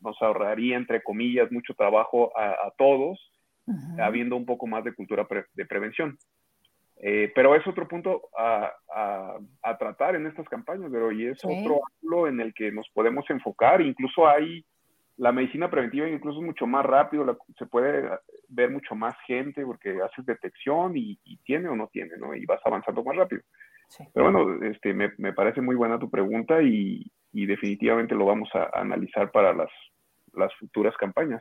nos 0.00 0.20
ahorraría, 0.22 0.76
entre 0.76 1.02
comillas, 1.02 1.50
mucho 1.50 1.74
trabajo 1.74 2.36
a, 2.38 2.50
a 2.50 2.72
todos, 2.76 3.32
habiendo 3.98 4.36
un 4.36 4.46
poco 4.46 4.68
más 4.68 4.84
de 4.84 4.94
cultura 4.94 5.26
pre 5.26 5.46
de 5.54 5.66
prevención. 5.66 6.16
Eh, 6.98 7.30
pero 7.34 7.54
es 7.54 7.66
otro 7.66 7.86
punto 7.86 8.22
a, 8.38 8.72
a, 9.62 9.78
tratar 9.78 10.16
en 10.16 10.26
estas 10.26 10.48
campañas, 10.48 10.88
pero 10.90 11.12
y 11.12 11.26
es 11.26 11.44
otro 11.44 11.80
ángulo 12.00 12.26
en 12.26 12.40
el 12.40 12.54
que 12.54 12.72
nos 12.72 12.88
podemos 12.94 13.28
enfocar. 13.28 13.82
Incluso 13.82 14.26
hay 14.26 14.64
la 15.18 15.32
medicina 15.32 15.70
preventiva, 15.70 16.08
incluso 16.08 16.40
es 16.40 16.46
mucho 16.46 16.66
más 16.66 16.84
rápido, 16.84 17.38
se 17.58 17.66
puede 17.66 18.08
ver 18.48 18.70
mucho 18.70 18.94
más 18.94 19.14
gente 19.26 19.64
porque 19.64 19.98
haces 20.02 20.26
detección 20.26 20.92
y, 20.96 21.18
tiene 21.44 21.68
o 21.68 21.76
no 21.76 21.88
tiene, 21.88 22.16
¿no? 22.18 22.34
Y 22.34 22.44
vas 22.44 22.60
avanzando 22.64 23.02
más 23.02 23.16
rápido. 23.16 23.42
Pero 24.12 24.30
bueno, 24.30 24.64
este, 24.66 24.92
me, 24.92 25.12
me, 25.16 25.32
parece 25.32 25.60
muy 25.60 25.76
buena 25.76 25.98
tu 25.98 26.10
pregunta 26.10 26.60
y, 26.60 27.10
y 27.32 27.46
definitivamente 27.46 28.14
lo 28.14 28.26
vamos 28.26 28.48
a, 28.52 28.64
a 28.64 28.80
analizar 28.80 29.30
para 29.30 29.52
las, 29.54 29.70
las 30.32 30.52
futuras 30.56 30.94
campañas. 30.96 31.40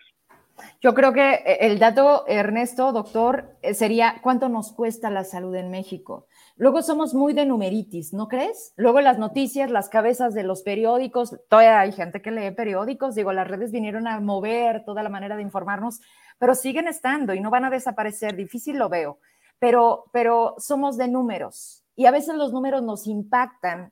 Yo 0.81 0.93
creo 0.93 1.13
que 1.13 1.33
eh, 1.33 1.57
el 1.61 1.79
dato, 1.79 2.25
Ernesto, 2.27 2.91
doctor, 2.91 3.57
eh, 3.61 3.73
sería 3.73 4.15
cuánto 4.21 4.49
nos 4.49 4.71
cuesta 4.73 5.09
la 5.09 5.23
salud 5.23 5.55
en 5.55 5.69
México. 5.69 6.27
Luego 6.57 6.81
somos 6.81 7.13
muy 7.13 7.33
de 7.33 7.45
numeritis, 7.45 8.13
¿no 8.13 8.29
crees? 8.29 8.73
Luego 8.77 9.01
las 9.01 9.17
noticias, 9.17 9.69
las 9.69 9.89
cabezas 9.89 10.33
de 10.33 10.43
los 10.43 10.63
periódicos, 10.63 11.35
todavía 11.49 11.81
hay 11.81 11.91
gente 11.91 12.21
que 12.21 12.31
lee 12.31 12.51
periódicos, 12.51 13.13
digo, 13.13 13.33
las 13.33 13.47
redes 13.47 13.73
vinieron 13.73 14.07
a 14.07 14.21
mover 14.21 14.85
toda 14.85 15.03
la 15.03 15.09
manera 15.09 15.35
de 15.35 15.41
informarnos, 15.41 15.99
pero 16.39 16.55
siguen 16.55 16.87
estando 16.87 17.33
y 17.33 17.41
no 17.41 17.49
van 17.49 17.65
a 17.65 17.69
desaparecer, 17.69 18.37
difícil 18.37 18.77
lo 18.77 18.87
veo, 18.87 19.19
pero, 19.59 20.05
pero 20.13 20.55
somos 20.57 20.95
de 20.95 21.09
números 21.09 21.83
y 21.93 22.05
a 22.05 22.11
veces 22.11 22.35
los 22.35 22.53
números 22.53 22.83
nos 22.83 23.05
impactan, 23.05 23.91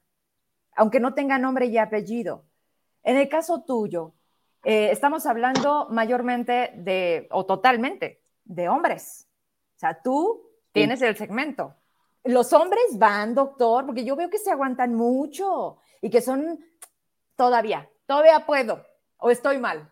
aunque 0.76 1.02
no 1.02 1.14
tenga 1.14 1.38
nombre 1.38 1.66
y 1.66 1.78
apellido. 1.78 2.46
En 3.04 3.18
el 3.18 3.28
caso 3.28 3.64
tuyo, 3.64 4.14
eh, 4.64 4.90
estamos 4.92 5.26
hablando 5.26 5.88
mayormente 5.90 6.72
de, 6.78 7.28
o 7.32 7.46
totalmente, 7.46 8.22
de 8.46 8.70
hombres. 8.70 9.28
O 9.76 9.80
sea, 9.80 10.02
tú 10.02 10.42
tienes 10.72 11.02
el 11.02 11.18
segmento. 11.18 11.76
Los 12.24 12.54
hombres 12.54 12.84
van, 12.94 13.36
doctor, 13.36 13.86
porque 13.86 14.06
yo 14.06 14.16
veo 14.16 14.30
que 14.30 14.38
se 14.38 14.52
aguantan 14.52 14.94
mucho 14.96 15.78
y 16.02 16.10
que 16.10 16.22
son 16.22 16.60
todavía, 17.36 17.90
todavía 18.06 18.46
puedo, 18.46 18.82
o 19.18 19.30
estoy 19.30 19.58
mal. 19.58 19.90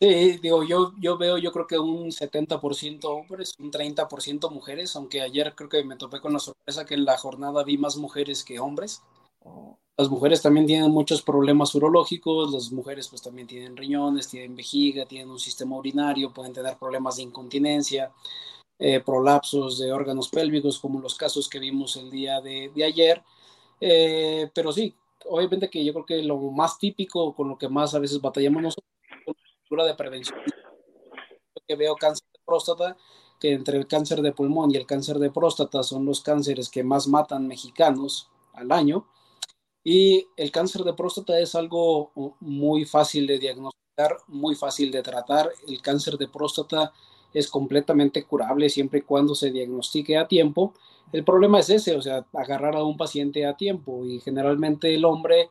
Sí, 0.00 0.38
digo, 0.38 0.62
yo, 0.64 0.92
yo 0.98 1.18
veo, 1.18 1.36
yo 1.36 1.52
creo 1.52 1.66
que 1.66 1.78
un 1.78 2.10
70% 2.10 3.04
hombres, 3.04 3.54
un 3.58 3.70
30% 3.70 4.50
mujeres, 4.50 4.96
aunque 4.96 5.20
ayer 5.20 5.54
creo 5.54 5.68
que 5.68 5.84
me 5.84 5.96
topé 5.96 6.20
con 6.20 6.32
la 6.32 6.38
sorpresa 6.38 6.86
que 6.86 6.94
en 6.94 7.04
la 7.04 7.18
jornada 7.18 7.62
vi 7.64 7.76
más 7.76 7.98
mujeres 7.98 8.42
que 8.42 8.58
hombres. 8.58 9.02
Oh. 9.44 9.76
Las 10.00 10.08
mujeres 10.08 10.40
también 10.40 10.66
tienen 10.66 10.90
muchos 10.90 11.20
problemas 11.20 11.74
urológicos, 11.74 12.50
las 12.50 12.72
mujeres 12.72 13.08
pues 13.08 13.20
también 13.20 13.46
tienen 13.46 13.76
riñones, 13.76 14.28
tienen 14.28 14.56
vejiga, 14.56 15.04
tienen 15.04 15.28
un 15.28 15.38
sistema 15.38 15.76
urinario, 15.76 16.32
pueden 16.32 16.54
tener 16.54 16.78
problemas 16.78 17.16
de 17.16 17.24
incontinencia, 17.24 18.10
eh, 18.82 19.00
prolapsos 19.00 19.78
de 19.78 19.92
órganos 19.92 20.30
pélvicos, 20.30 20.78
como 20.78 21.00
los 21.00 21.14
casos 21.14 21.50
que 21.50 21.58
vimos 21.58 21.96
el 21.96 22.10
día 22.10 22.40
de, 22.40 22.72
ayer. 22.82 23.22
Eh, 23.78 24.50
pero 24.54 24.72
sí, 24.72 24.96
obviamente 25.26 25.68
que 25.68 25.84
yo 25.84 25.92
creo 25.92 26.06
que 26.06 26.22
lo 26.22 26.38
más 26.38 26.78
típico, 26.78 27.34
con 27.34 27.50
lo 27.50 27.58
que 27.58 27.68
más 27.68 27.94
a 27.94 27.98
veces 27.98 28.22
batallamos 28.22 28.62
nosotros, 28.62 28.90
es 29.02 29.10
la 29.10 29.34
cultura 29.58 29.84
de 29.84 29.94
prevención. 29.94 30.40
que 31.68 31.76
veo 31.76 31.94
cáncer 31.94 32.26
de 32.32 32.40
próstata, 32.42 32.96
que 33.38 33.52
entre 33.52 33.76
el 33.76 33.86
cáncer 33.86 34.22
de 34.22 34.32
pulmón 34.32 34.70
y 34.70 34.76
el 34.76 34.86
cáncer 34.86 35.18
de 35.18 35.30
próstata 35.30 35.82
son 35.82 36.06
los 36.06 36.22
cánceres 36.22 36.70
que 36.70 36.82
más 36.82 37.06
matan 37.06 37.46
mexicanos 37.46 38.30
al 38.54 38.72
año. 38.72 39.06
Y 39.84 40.26
el 40.38 40.50
cáncer 40.50 40.84
de 40.84 40.94
próstata 40.94 41.38
es 41.38 41.54
algo 41.54 42.12
muy 42.40 42.86
fácil 42.86 43.26
de 43.26 43.38
diagnosticar, 43.38 44.16
muy 44.26 44.54
fácil 44.54 44.90
de 44.90 45.02
tratar. 45.02 45.52
El 45.68 45.82
cáncer 45.82 46.16
de 46.16 46.28
próstata 46.28 46.94
es 47.32 47.48
completamente 47.48 48.24
curable 48.24 48.68
siempre 48.68 49.00
y 49.00 49.02
cuando 49.02 49.34
se 49.34 49.50
diagnostique 49.50 50.16
a 50.16 50.28
tiempo. 50.28 50.74
El 51.12 51.24
problema 51.24 51.60
es 51.60 51.70
ese, 51.70 51.96
o 51.96 52.02
sea, 52.02 52.26
agarrar 52.32 52.76
a 52.76 52.84
un 52.84 52.96
paciente 52.96 53.46
a 53.46 53.56
tiempo 53.56 54.04
y 54.04 54.20
generalmente 54.20 54.94
el 54.94 55.04
hombre 55.04 55.50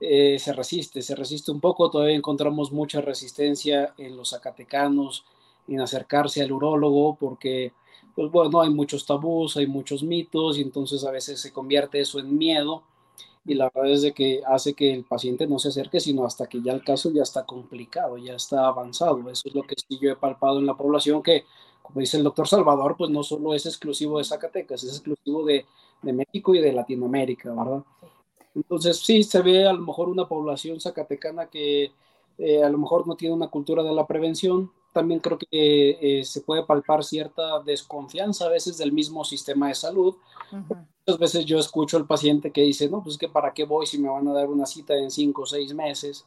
eh, 0.00 0.38
se 0.38 0.52
resiste, 0.52 1.02
se 1.02 1.14
resiste 1.14 1.50
un 1.50 1.60
poco. 1.60 1.90
Todavía 1.90 2.16
encontramos 2.16 2.72
mucha 2.72 3.00
resistencia 3.00 3.94
en 3.98 4.16
los 4.16 4.30
zacatecanos 4.30 5.24
en 5.68 5.80
acercarse 5.80 6.42
al 6.42 6.52
urólogo 6.52 7.16
porque, 7.16 7.72
pues 8.14 8.30
bueno, 8.30 8.60
hay 8.60 8.70
muchos 8.70 9.06
tabús, 9.06 9.56
hay 9.56 9.66
muchos 9.66 10.02
mitos 10.02 10.58
y 10.58 10.62
entonces 10.62 11.04
a 11.04 11.10
veces 11.10 11.40
se 11.40 11.52
convierte 11.52 12.00
eso 12.00 12.18
en 12.18 12.36
miedo 12.36 12.82
y 13.44 13.54
la 13.54 13.70
verdad 13.74 13.92
es 13.92 14.02
de 14.02 14.12
que 14.12 14.42
hace 14.46 14.74
que 14.74 14.92
el 14.92 15.04
paciente 15.04 15.46
no 15.46 15.58
se 15.58 15.68
acerque, 15.68 16.00
sino 16.00 16.24
hasta 16.24 16.46
que 16.48 16.62
ya 16.62 16.72
el 16.72 16.84
caso 16.84 17.10
ya 17.10 17.22
está 17.22 17.44
complicado, 17.44 18.16
ya 18.18 18.34
está 18.34 18.66
avanzado. 18.66 19.18
Eso 19.30 19.48
es 19.48 19.54
lo 19.54 19.62
que 19.62 19.74
sí 19.76 19.98
yo 20.00 20.10
he 20.10 20.16
palpado 20.16 20.58
en 20.58 20.66
la 20.66 20.76
población, 20.76 21.22
que, 21.22 21.44
como 21.82 22.00
dice 22.00 22.18
el 22.18 22.24
doctor 22.24 22.46
Salvador, 22.48 22.96
pues 22.96 23.10
no 23.10 23.22
solo 23.22 23.54
es 23.54 23.66
exclusivo 23.66 24.18
de 24.18 24.24
Zacatecas, 24.24 24.84
es 24.84 24.90
exclusivo 24.90 25.44
de, 25.44 25.66
de 26.02 26.12
México 26.12 26.54
y 26.54 26.60
de 26.60 26.72
Latinoamérica, 26.72 27.52
¿verdad? 27.52 27.82
Entonces 28.54 28.98
sí, 28.98 29.22
se 29.22 29.42
ve 29.42 29.66
a 29.66 29.72
lo 29.72 29.80
mejor 29.80 30.08
una 30.08 30.28
población 30.28 30.80
zacatecana 30.80 31.48
que 31.48 31.92
eh, 32.38 32.62
a 32.62 32.68
lo 32.68 32.78
mejor 32.78 33.06
no 33.06 33.16
tiene 33.16 33.34
una 33.34 33.48
cultura 33.48 33.82
de 33.82 33.92
la 33.94 34.06
prevención. 34.06 34.70
También 34.92 35.20
creo 35.20 35.38
que 35.38 35.46
eh, 35.50 36.24
se 36.24 36.42
puede 36.42 36.64
palpar 36.64 37.02
cierta 37.02 37.60
desconfianza 37.60 38.46
a 38.46 38.50
veces 38.50 38.76
del 38.78 38.92
mismo 38.92 39.24
sistema 39.24 39.68
de 39.68 39.74
salud. 39.74 40.16
Muchas 40.50 41.18
veces 41.18 41.44
yo 41.46 41.58
escucho 41.58 41.96
al 41.96 42.06
paciente 42.06 42.52
que 42.52 42.62
dice, 42.62 42.88
no, 42.88 43.02
pues 43.02 43.16
que 43.16 43.28
para 43.28 43.54
qué 43.54 43.64
voy 43.64 43.86
si 43.86 43.98
me 43.98 44.08
van 44.08 44.28
a 44.28 44.32
dar 44.32 44.48
una 44.48 44.66
cita 44.66 44.94
en 44.94 45.10
cinco 45.10 45.42
o 45.42 45.46
seis 45.46 45.74
meses. 45.74 46.26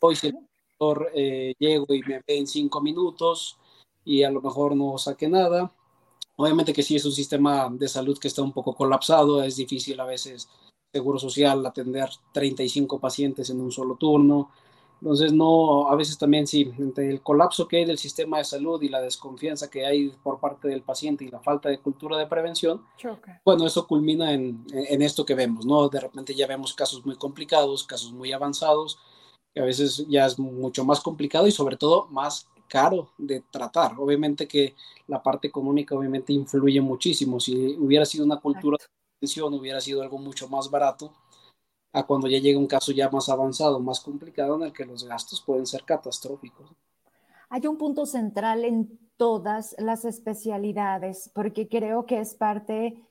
Hoy 0.00 0.16
si 0.16 0.28
el 0.28 0.34
doctor 0.78 1.10
eh, 1.14 1.54
llego 1.58 1.92
y 1.92 2.00
me 2.02 2.22
ve 2.26 2.38
en 2.38 2.46
cinco 2.46 2.80
minutos 2.80 3.58
y 4.04 4.22
a 4.22 4.30
lo 4.30 4.40
mejor 4.40 4.76
no 4.76 4.96
saque 4.96 5.28
nada. 5.28 5.72
Obviamente 6.36 6.72
que 6.72 6.82
sí 6.82 6.96
es 6.96 7.04
un 7.04 7.12
sistema 7.12 7.68
de 7.70 7.88
salud 7.88 8.18
que 8.18 8.28
está 8.28 8.42
un 8.42 8.52
poco 8.52 8.74
colapsado, 8.74 9.42
es 9.42 9.56
difícil 9.56 10.00
a 10.00 10.06
veces 10.06 10.48
Seguro 10.92 11.18
Social 11.18 11.64
atender 11.66 12.08
35 12.32 12.98
pacientes 12.98 13.50
en 13.50 13.60
un 13.60 13.70
solo 13.70 13.96
turno. 13.96 14.50
Entonces, 15.00 15.32
no, 15.32 15.88
a 15.88 15.94
veces 15.96 16.18
también 16.18 16.46
sí, 16.46 16.70
entre 16.78 17.08
el 17.08 17.22
colapso 17.22 17.66
que 17.66 17.78
hay 17.78 17.84
del 17.86 17.98
sistema 17.98 18.38
de 18.38 18.44
salud 18.44 18.82
y 18.82 18.88
la 18.90 19.00
desconfianza 19.00 19.70
que 19.70 19.86
hay 19.86 20.10
por 20.22 20.40
parte 20.40 20.68
del 20.68 20.82
paciente 20.82 21.24
y 21.24 21.28
la 21.28 21.40
falta 21.40 21.70
de 21.70 21.78
cultura 21.78 22.18
de 22.18 22.26
prevención, 22.26 22.84
bueno, 23.44 23.66
eso 23.66 23.86
culmina 23.86 24.32
en, 24.34 24.66
en, 24.72 25.00
esto 25.00 25.24
que 25.24 25.34
vemos, 25.34 25.64
¿no? 25.64 25.88
De 25.88 26.00
repente 26.00 26.34
ya 26.34 26.46
vemos 26.46 26.74
casos 26.74 27.04
muy 27.06 27.16
complicados, 27.16 27.84
casos 27.84 28.12
muy 28.12 28.32
avanzados, 28.32 28.98
que 29.54 29.60
a 29.60 29.64
veces 29.64 30.06
ya 30.06 30.26
es 30.26 30.38
mucho 30.38 30.84
más 30.84 31.00
complicado 31.00 31.46
y 31.46 31.52
sobre 31.52 31.78
todo 31.78 32.06
más 32.10 32.46
caro 32.68 33.10
de 33.16 33.42
tratar. 33.50 33.94
Obviamente 33.98 34.46
que 34.46 34.76
la 35.06 35.22
parte 35.22 35.48
económica 35.48 35.94
obviamente 35.94 36.32
influye 36.32 36.80
muchísimo. 36.80 37.40
Si 37.40 37.76
hubiera 37.78 38.04
sido 38.04 38.24
una 38.24 38.38
cultura 38.38 38.76
de 38.78 38.86
prevención, 39.18 39.54
hubiera 39.54 39.80
sido 39.80 40.02
algo 40.02 40.18
mucho 40.18 40.48
más 40.48 40.70
barato 40.70 41.12
a 41.92 42.02
cuando 42.04 42.28
ya 42.28 42.38
llega 42.38 42.58
un 42.58 42.66
caso 42.66 42.92
ya 42.92 43.10
más 43.10 43.28
avanzado, 43.28 43.80
más 43.80 44.00
complicado, 44.00 44.56
en 44.56 44.62
el 44.62 44.72
que 44.72 44.84
los 44.84 45.04
gastos 45.04 45.40
pueden 45.40 45.66
ser 45.66 45.84
catastróficos. 45.84 46.70
Hay 47.48 47.66
un 47.66 47.76
punto 47.78 48.06
central 48.06 48.64
en 48.64 48.98
todas 49.16 49.74
las 49.78 50.04
especialidades, 50.04 51.30
porque 51.34 51.68
creo 51.68 52.06
que 52.06 52.20
es 52.20 52.34
parte 52.34 53.02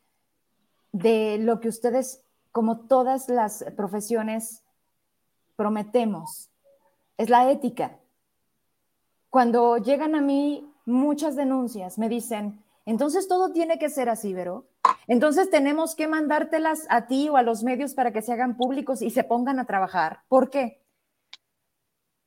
de 0.92 1.38
lo 1.40 1.60
que 1.60 1.68
ustedes, 1.68 2.24
como 2.52 2.80
todas 2.80 3.28
las 3.30 3.66
profesiones, 3.76 4.64
prometemos. 5.56 6.50
Es 7.18 7.30
la 7.30 7.52
ética. 7.52 8.00
Cuando 9.30 9.78
llegan 9.78 10.16
a 10.16 10.22
mí 10.22 10.66
muchas 10.86 11.36
denuncias, 11.36 12.00
me 12.00 12.08
dicen, 12.08 12.64
entonces 12.86 13.28
todo 13.28 13.52
tiene 13.52 13.78
que 13.78 13.90
ser 13.90 14.10
así, 14.10 14.34
¿verdad? 14.34 14.62
Entonces 15.08 15.50
tenemos 15.50 15.96
que 15.96 16.08
mandártelas 16.08 16.86
a 16.90 17.08
ti 17.08 17.30
o 17.30 17.38
a 17.38 17.44
los 17.44 17.64
medios 17.64 17.94
para 17.94 18.12
que 18.12 18.22
se 18.22 18.34
hagan 18.34 18.58
públicos 18.58 19.02
y 19.02 19.10
se 19.10 19.24
pongan 19.24 19.60
a 19.60 19.66
trabajar. 19.66 20.22
¿Por 20.28 20.50
qué? 20.50 20.84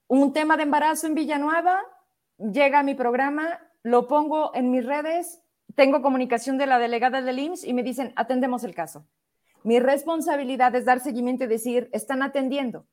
Un 0.09 0.33
tema 0.33 0.57
de 0.57 0.65
embarazo 0.65 1.07
en 1.07 1.15
Villanueva, 1.15 1.81
llega 2.39 2.81
a 2.81 2.83
mi 2.83 2.95
programa, 2.95 3.61
lo 3.83 4.09
pongo 4.09 4.55
en 4.55 4.71
mis 4.71 4.85
redes, 4.85 5.43
tengo 5.75 6.03
comunicación 6.03 6.59
de 6.59 6.67
la 6.67 6.79
delegada 6.79 7.23
del 7.23 7.39
IMSS 7.39 7.65
y 7.65 7.73
me 7.73 7.83
dicen, 7.83 8.13
atendemos 8.17 8.65
el 8.65 8.75
caso. 8.75 9.07
Mi 9.65 9.79
responsabilidad 9.79 10.75
es 10.75 10.85
dar 10.85 11.01
seguimiento 11.01 11.45
y 11.45 11.47
decir, 11.47 11.89
están 11.93 12.23
atendiendo. 12.23 12.87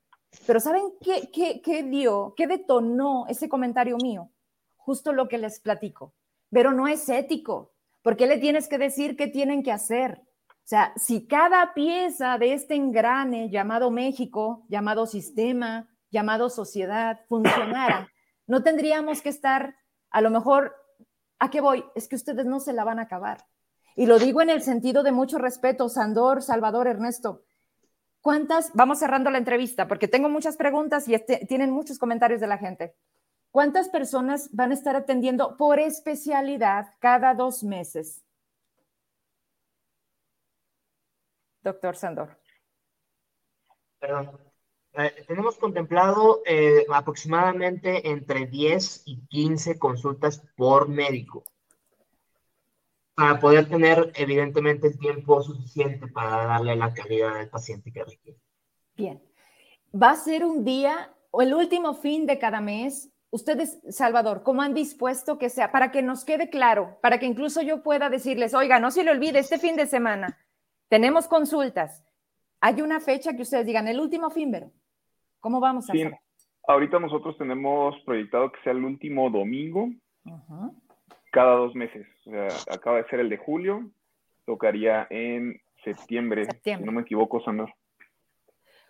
Pero 0.46 0.60
¿saben 0.60 0.84
qué, 1.02 1.30
qué, 1.34 1.62
qué 1.62 1.84
dio, 1.84 2.34
qué 2.38 2.48
detonó 2.48 3.26
ese 3.28 3.50
comentario 3.50 3.98
mío? 3.98 4.30
Justo 4.78 5.12
lo 5.12 5.28
que 5.28 5.40
les 5.40 5.60
platico. 5.60 6.14
Pero 6.52 6.72
no 6.72 6.88
es 6.88 7.10
ético. 7.10 7.74
¿Por 8.02 8.16
qué 8.16 8.28
le 8.28 8.38
tienes 8.38 8.68
que 8.68 8.78
decir 8.78 9.16
qué 9.18 9.28
tienen 9.28 9.64
que 9.64 9.72
hacer? 9.72 10.22
O 10.50 10.70
sea, 10.70 10.94
si 10.96 11.28
cada 11.28 11.74
pieza 11.74 12.38
de 12.38 12.54
este 12.54 12.76
engrane 12.76 13.50
llamado 13.50 13.92
México, 13.92 14.66
llamado 14.70 15.08
sistema, 15.08 15.90
llamado 16.12 16.50
sociedad, 16.50 17.22
funcionara, 17.28 18.10
no 18.48 18.64
tendríamos 18.64 19.22
que 19.22 19.30
estar, 19.30 19.76
a 20.12 20.22
lo 20.22 20.30
mejor, 20.30 20.76
¿a 21.40 21.50
qué 21.50 21.62
voy? 21.62 21.84
Es 21.96 22.08
que 22.08 22.16
ustedes 22.16 22.46
no 22.46 22.60
se 22.60 22.74
la 22.74 22.84
van 22.84 23.00
a 23.00 23.04
acabar. 23.04 23.46
Y 23.96 24.06
lo 24.06 24.18
digo 24.18 24.42
en 24.42 24.50
el 24.50 24.62
sentido 24.62 25.04
de 25.04 25.12
mucho 25.12 25.40
respeto, 25.40 25.90
Sandor, 25.90 26.42
Salvador, 26.42 26.88
Ernesto. 26.88 27.44
¿Cuántas, 28.22 28.72
vamos 28.74 29.00
cerrando 29.00 29.30
la 29.30 29.38
entrevista, 29.38 29.88
porque 29.88 30.08
tengo 30.08 30.30
muchas 30.30 30.58
preguntas 30.58 31.08
y 31.08 31.16
este, 31.16 31.46
tienen 31.48 31.72
muchos 31.72 31.98
comentarios 31.98 32.42
de 32.42 32.48
la 32.48 32.58
gente. 32.58 32.96
¿Cuántas 33.52 33.90
personas 33.90 34.50
van 34.54 34.72
a 34.72 34.76
estar 34.76 34.96
atendiendo 34.96 35.58
por 35.58 35.80
especialidad 35.80 36.94
cada 37.00 37.34
dos 37.34 37.64
meses? 37.64 38.24
Doctor 41.62 41.96
Sandor. 41.96 42.38
Perdón. 44.00 44.40
Eh, 44.94 45.24
tenemos 45.28 45.58
contemplado 45.58 46.42
eh, 46.46 46.86
aproximadamente 46.92 48.10
entre 48.10 48.48
10 48.48 49.04
y 49.06 49.26
15 49.28 49.78
consultas 49.78 50.44
por 50.56 50.88
médico 50.88 51.44
para 53.14 53.40
poder 53.40 53.68
tener 53.68 54.12
evidentemente 54.16 54.88
el 54.88 54.98
tiempo 54.98 55.44
suficiente 55.44 56.08
para 56.08 56.46
darle 56.46 56.76
la 56.76 56.94
calidad 56.94 57.38
al 57.38 57.50
paciente 57.50 57.92
que 57.92 58.04
requiere. 58.04 58.40
Bien. 58.96 59.22
Va 59.94 60.12
a 60.12 60.16
ser 60.16 60.46
un 60.46 60.64
día 60.64 61.14
o 61.32 61.42
el 61.42 61.54
último 61.54 61.94
fin 61.94 62.26
de 62.26 62.40
cada 62.40 62.62
mes 62.62 63.12
ustedes, 63.32 63.80
Salvador, 63.90 64.44
¿cómo 64.44 64.62
han 64.62 64.74
dispuesto 64.74 65.38
que 65.38 65.50
sea? 65.50 65.72
Para 65.72 65.92
que 65.92 66.02
nos 66.02 66.26
quede 66.26 66.50
claro, 66.50 66.98
para 67.02 67.20
que 67.20 67.26
incluso 67.26 67.62
yo 67.62 67.84
pueda 67.84 68.10
decirles, 68.10 68.54
oiga, 68.54 68.80
no 68.80 68.92
se 68.92 69.04
le 69.04 69.12
olvide, 69.12 69.40
este 69.40 69.60
fin 69.60 69.76
de 69.76 69.86
semana 69.86 70.38
tenemos 70.88 71.28
consultas. 71.28 72.06
Hay 72.62 72.82
una 72.82 73.00
fecha 73.00 73.36
que 73.36 73.44
ustedes 73.44 73.66
digan, 73.66 73.88
el 73.88 74.00
último 74.00 74.30
fin, 74.30 74.52
pero 74.52 74.72
¿cómo 75.40 75.60
vamos 75.60 75.90
a 75.90 75.94
hacer? 75.94 76.18
Ahorita 76.68 77.00
nosotros 77.00 77.38
tenemos 77.38 77.96
proyectado 78.06 78.52
que 78.52 78.62
sea 78.62 78.74
el 78.74 78.84
último 78.84 79.30
domingo 79.30 79.90
cada 81.32 81.56
dos 81.56 81.74
meses. 81.76 82.08
O 82.26 82.32
sea, 82.32 82.48
acaba 82.74 82.98
de 82.98 83.08
ser 83.08 83.20
el 83.22 83.30
de 83.30 83.38
julio, 83.38 83.90
tocaría 84.46 85.08
en 85.10 85.60
septiembre, 85.84 86.46
septiembre. 86.46 86.84
si 86.84 86.86
no 86.86 86.92
me 86.92 87.02
equivoco, 87.02 87.42
Sandra. 87.42 87.74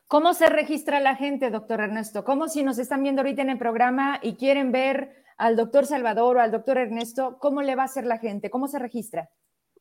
¿Cómo 0.09 0.33
se 0.33 0.49
registra 0.49 0.99
la 0.99 1.15
gente, 1.15 1.51
doctor 1.51 1.81
Ernesto? 1.81 2.23
¿Cómo 2.23 2.47
si 2.47 2.63
nos 2.63 2.79
están 2.79 3.03
viendo 3.03 3.21
ahorita 3.21 3.43
en 3.43 3.51
el 3.51 3.59
programa 3.59 4.19
y 4.23 4.37
quieren 4.37 4.71
ver 4.71 5.23
al 5.37 5.55
doctor 5.55 5.85
Salvador 5.85 6.37
o 6.37 6.41
al 6.41 6.49
doctor 6.49 6.79
Ernesto, 6.79 7.37
cómo 7.39 7.61
le 7.61 7.75
va 7.75 7.83
a 7.83 7.85
hacer 7.85 8.07
la 8.07 8.17
gente? 8.17 8.49
¿Cómo 8.49 8.67
se 8.67 8.79
registra? 8.79 9.29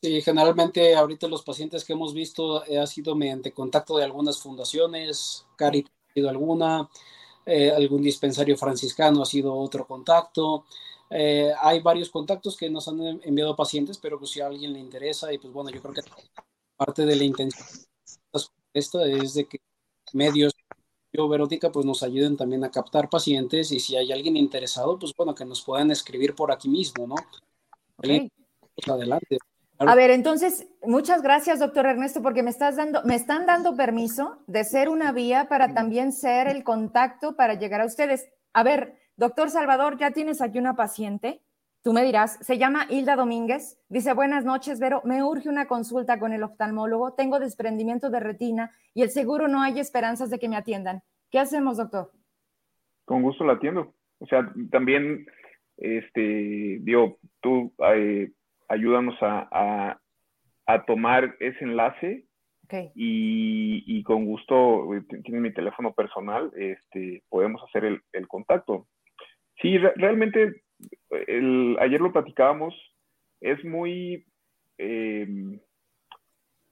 Sí, 0.03 0.21
generalmente 0.21 0.95
ahorita 0.95 1.29
los 1.29 1.43
pacientes 1.43 1.83
que 1.83 1.95
hemos 1.95 2.13
visto 2.13 2.63
eh, 2.67 2.79
ha 2.79 2.87
sido 2.87 3.17
mediante 3.17 3.55
contacto 3.55 3.97
de 3.97 4.05
algunas 4.05 4.39
fundaciones, 4.39 5.47
Caritas 5.57 5.95
ha 6.11 6.13
sido 6.13 6.29
alguna, 6.29 6.91
eh, 7.47 7.71
algún 7.71 8.03
dispensario 8.03 8.59
franciscano 8.59 9.23
ha 9.23 9.27
sido 9.27 9.55
otro 9.55 9.87
contacto. 9.87 10.67
Eh, 11.09 11.51
hay 11.59 11.81
varios 11.81 12.11
contactos 12.11 12.55
que 12.55 12.69
nos 12.69 12.87
han 12.87 13.01
enviado 13.23 13.57
pacientes, 13.57 13.97
pero 13.97 14.19
pues 14.19 14.33
si 14.33 14.43
a 14.43 14.49
alguien 14.49 14.75
le 14.75 14.79
interesa, 14.79 15.33
y 15.33 15.39
pues 15.39 15.55
bueno, 15.55 15.71
yo 15.71 15.81
creo 15.81 15.95
que 15.95 16.03
parte 16.77 17.07
de 17.07 17.17
la 17.17 17.25
intención 17.25 17.89
esta 18.75 19.07
es 19.07 19.35
de 19.35 19.47
que 19.47 19.59
medios 20.15 20.55
yo, 21.13 21.29
Verótica, 21.29 21.73
pues 21.73 21.87
nos 21.87 22.03
ayuden 22.03 22.37
también 22.37 22.65
a 22.65 22.71
captar 22.71 23.09
pacientes 23.09 23.73
y 23.73 23.81
si 23.81 23.97
hay 23.97 24.13
alguien 24.13 24.37
interesado, 24.37 24.99
pues 24.99 25.15
bueno, 25.17 25.35
que 25.35 25.45
nos 25.45 25.63
puedan 25.63 25.91
escribir 25.91 26.35
por 26.35 26.53
aquí 26.53 26.69
mismo, 26.69 27.07
¿no? 27.07 27.15
Pues, 27.97 28.29
adelante. 28.87 29.39
A 29.79 29.95
ver, 29.95 30.11
entonces, 30.11 30.67
muchas 30.83 31.23
gracias, 31.23 31.61
doctor 31.61 31.87
Ernesto, 31.87 32.21
porque 32.21 32.43
me 32.43 32.51
estás 32.51 32.77
dando, 32.77 33.03
me 33.05 33.15
están 33.15 33.47
dando 33.47 33.75
permiso 33.75 34.39
de 34.47 34.65
ser 34.65 34.89
una 34.89 35.13
vía 35.13 35.49
para 35.49 35.73
también 35.73 36.13
ser 36.13 36.47
el 36.49 36.63
contacto 36.63 37.37
para 37.37 37.55
llegar 37.55 37.81
a 37.81 37.87
ustedes. 37.87 38.29
A 38.53 38.63
ver, 38.63 38.99
doctor 39.17 39.51
Salvador, 39.51 39.97
ya 39.99 40.11
tienes 40.11 40.41
aquí 40.43 40.59
una 40.59 40.77
paciente 40.77 41.43
Tú 41.83 41.93
me 41.93 42.03
dirás, 42.03 42.39
se 42.45 42.59
llama 42.59 42.87
Hilda 42.91 43.15
Domínguez, 43.15 43.81
dice, 43.89 44.13
buenas 44.13 44.45
noches, 44.45 44.81
Vero, 44.81 45.01
me 45.05 45.23
urge 45.23 45.49
una 45.49 45.69
consulta 45.69 46.19
con 46.19 46.33
el 46.33 46.43
oftalmólogo, 46.43 47.15
tengo 47.15 47.39
desprendimiento 47.39 48.11
de 48.11 48.19
retina 48.19 48.73
y 48.95 49.03
el 49.03 49.11
seguro 49.11 49.47
no 49.47 49.63
hay 49.63 49.79
esperanzas 49.79 50.29
de 50.29 50.41
que 50.41 50.49
me 50.49 50.57
atiendan. 50.57 51.03
¿Qué 51.31 51.39
hacemos, 51.39 51.77
doctor? 51.77 52.11
Con 53.05 53.23
gusto 53.23 53.45
la 53.45 53.55
atiendo. 53.55 53.95
O 54.19 54.27
sea, 54.27 54.53
también, 54.71 55.27
este, 55.77 56.79
digo, 56.81 57.19
tú 57.41 57.73
eh, 57.95 58.33
ayúdanos 58.69 59.17
a, 59.21 60.01
tomar 60.87 61.37
ese 61.41 61.65
enlace 61.65 62.27
y, 62.95 64.03
con 64.03 64.27
gusto, 64.27 64.95
eh, 64.95 65.03
tienes 65.23 65.41
mi 65.41 65.55
teléfono 65.55 65.95
personal, 65.95 66.51
este, 66.57 67.23
podemos 67.29 67.63
hacer 67.63 67.85
el, 67.85 68.03
el 68.13 68.27
contacto. 68.27 68.89
Sí, 69.63 69.79
realmente 69.79 70.63
ayer 71.11 72.01
lo 72.01 72.13
platicábamos, 72.13 72.75
es 73.41 73.65
muy, 73.65 74.27
em, 74.79 75.61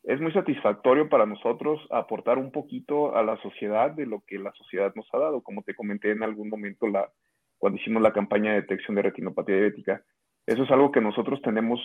es 0.04 0.20
muy 0.20 0.32
satisfactorio 0.32 1.08
para 1.08 1.26
nosotros 1.26 1.80
aportar 1.90 2.38
un 2.38 2.52
poquito 2.52 3.16
a 3.16 3.22
la 3.22 3.36
sociedad 3.38 3.90
de 3.90 4.06
lo 4.06 4.22
que 4.26 4.38
la 4.38 4.52
sociedad 4.52 4.92
nos 4.94 5.06
ha 5.12 5.18
dado, 5.18 5.42
como 5.42 5.62
te 5.62 5.74
comenté 5.74 6.10
en 6.12 6.22
algún 6.22 6.48
momento 6.48 6.86
la, 6.86 7.10
cuando 7.58 7.80
hicimos 7.80 8.02
la 8.02 8.12
campaña 8.12 8.52
de 8.52 8.62
detección 8.62 8.94
de 8.96 9.02
retinopatía 9.02 9.56
diabética. 9.56 10.04
Eso 10.46 10.62
es 10.62 10.70
algo 10.70 10.92
que 10.92 11.00
nosotros 11.00 11.40
tenemos 11.42 11.80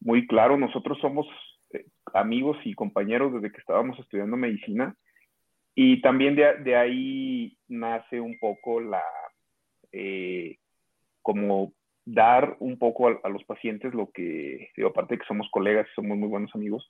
muy 0.00 0.26
claro. 0.26 0.56
Nosotros 0.56 0.98
somos 1.00 1.26
eh, 1.72 1.84
amigos 2.12 2.56
y 2.64 2.74
compañeros 2.74 3.32
desde 3.32 3.52
que 3.52 3.60
estábamos 3.60 3.98
estudiando 3.98 4.36
medicina 4.36 4.96
y 5.74 6.00
también 6.00 6.36
de, 6.36 6.56
de 6.62 6.76
ahí 6.76 7.56
nace 7.68 8.20
un 8.20 8.38
poco 8.38 8.80
la, 8.80 9.02
eh, 9.92 10.58
como 11.24 11.72
dar 12.04 12.56
un 12.60 12.78
poco 12.78 13.08
a, 13.08 13.28
los 13.28 13.42
pacientes 13.44 13.94
lo 13.94 14.10
que, 14.12 14.68
digo, 14.76 14.90
aparte 14.90 15.14
de 15.14 15.20
que 15.20 15.26
somos 15.26 15.48
colegas 15.50 15.88
y 15.90 15.94
somos 15.94 16.16
muy 16.16 16.28
buenos 16.28 16.54
amigos, 16.54 16.88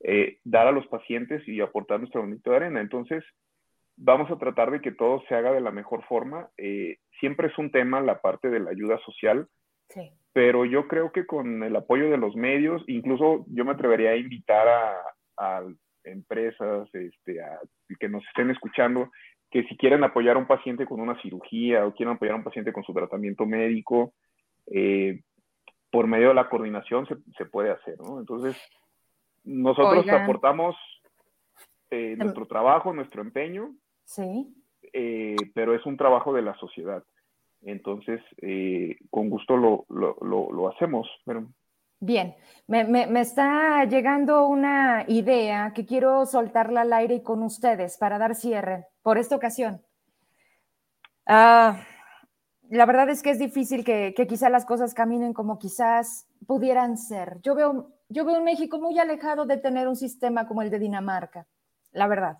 eh, 0.00 0.38
dar 0.44 0.68
a 0.68 0.72
los 0.72 0.86
pacientes 0.86 1.46
y 1.46 1.60
aportar 1.60 1.98
nuestro 1.98 2.22
granito 2.22 2.50
de 2.50 2.56
arena. 2.56 2.80
Entonces, 2.80 3.24
vamos 3.96 4.30
a 4.30 4.38
tratar 4.38 4.70
de 4.70 4.80
que 4.80 4.92
todo 4.92 5.22
se 5.28 5.34
haga 5.34 5.52
de 5.52 5.60
la 5.60 5.72
mejor 5.72 6.04
forma. 6.04 6.48
Eh, 6.56 6.98
siempre 7.20 7.48
es 7.48 7.58
un 7.58 7.70
tema 7.70 8.00
la 8.00 8.20
parte 8.20 8.48
de 8.50 8.60
la 8.60 8.70
ayuda 8.70 8.98
social, 9.04 9.48
sí. 9.88 10.12
pero 10.32 10.64
yo 10.64 10.86
creo 10.86 11.10
que 11.10 11.26
con 11.26 11.64
el 11.64 11.74
apoyo 11.74 12.08
de 12.08 12.18
los 12.18 12.36
medios, 12.36 12.82
incluso 12.86 13.44
yo 13.48 13.64
me 13.64 13.72
atrevería 13.72 14.10
a 14.10 14.16
invitar 14.16 14.68
a, 14.68 14.92
a 15.38 15.62
empresas 16.04 16.88
este, 16.94 17.42
a, 17.42 17.58
que 17.98 18.08
nos 18.08 18.24
estén 18.28 18.50
escuchando, 18.50 19.10
que 19.52 19.64
si 19.64 19.76
quieren 19.76 20.02
apoyar 20.02 20.36
a 20.36 20.38
un 20.38 20.46
paciente 20.46 20.86
con 20.86 20.98
una 20.98 21.20
cirugía 21.20 21.86
o 21.86 21.92
quieren 21.92 22.16
apoyar 22.16 22.34
a 22.34 22.38
un 22.38 22.44
paciente 22.44 22.72
con 22.72 22.82
su 22.84 22.94
tratamiento 22.94 23.44
médico, 23.44 24.14
eh, 24.66 25.20
por 25.90 26.06
medio 26.06 26.28
de 26.28 26.34
la 26.34 26.48
coordinación 26.48 27.06
se, 27.06 27.44
puede 27.44 27.70
hacer, 27.70 28.00
¿no? 28.00 28.18
Entonces, 28.18 28.56
nosotros 29.44 30.08
aportamos 30.08 30.74
eh, 31.90 32.16
nuestro 32.16 32.46
trabajo, 32.46 32.94
nuestro 32.94 33.20
empeño, 33.20 33.74
sí. 34.04 34.56
Eh, 34.94 35.36
pero 35.54 35.74
es 35.74 35.84
un 35.84 35.98
trabajo 35.98 36.32
de 36.32 36.42
la 36.42 36.54
sociedad. 36.54 37.04
Entonces, 37.60 38.20
con 39.10 39.28
gusto 39.28 39.56
lo, 39.56 39.84
lo, 39.90 40.16
lo, 40.50 40.68
hacemos. 40.68 41.08
Pero... 41.24 41.46
Bien, 42.04 42.34
me, 42.66 43.20
está 43.20 43.84
llegando 43.84 44.48
una 44.48 45.04
idea 45.06 45.72
que 45.72 45.86
quiero 45.86 46.26
soltarla 46.26 46.80
al 46.80 46.92
aire 46.92 47.14
y 47.14 47.22
con 47.22 47.44
ustedes 47.44 47.96
para 47.96 48.18
dar 48.18 48.34
cierre 48.34 48.88
por 49.02 49.18
esta 49.18 49.36
ocasión. 49.36 49.80
Ah, 51.26 51.80
la 52.68 52.86
verdad 52.86 53.08
es 53.08 53.22
que 53.22 53.30
es 53.30 53.38
difícil 53.38 53.84
que, 53.84 54.14
que 54.16 54.26
quizás 54.26 54.50
las 54.50 54.64
cosas 54.64 54.94
caminen 54.94 55.32
como 55.32 55.60
quizás 55.60 56.26
pudieran 56.44 56.98
ser. 56.98 57.40
Yo 57.42 57.54
veo, 57.54 57.92
yo 58.08 58.24
veo 58.24 58.38
un 58.38 58.44
México 58.44 58.80
muy 58.80 58.98
alejado 58.98 59.46
de 59.46 59.58
tener 59.58 59.86
un 59.86 59.94
sistema 59.94 60.48
como 60.48 60.62
el 60.62 60.70
de 60.70 60.80
Dinamarca, 60.80 61.46
la 61.92 62.08
verdad. 62.08 62.38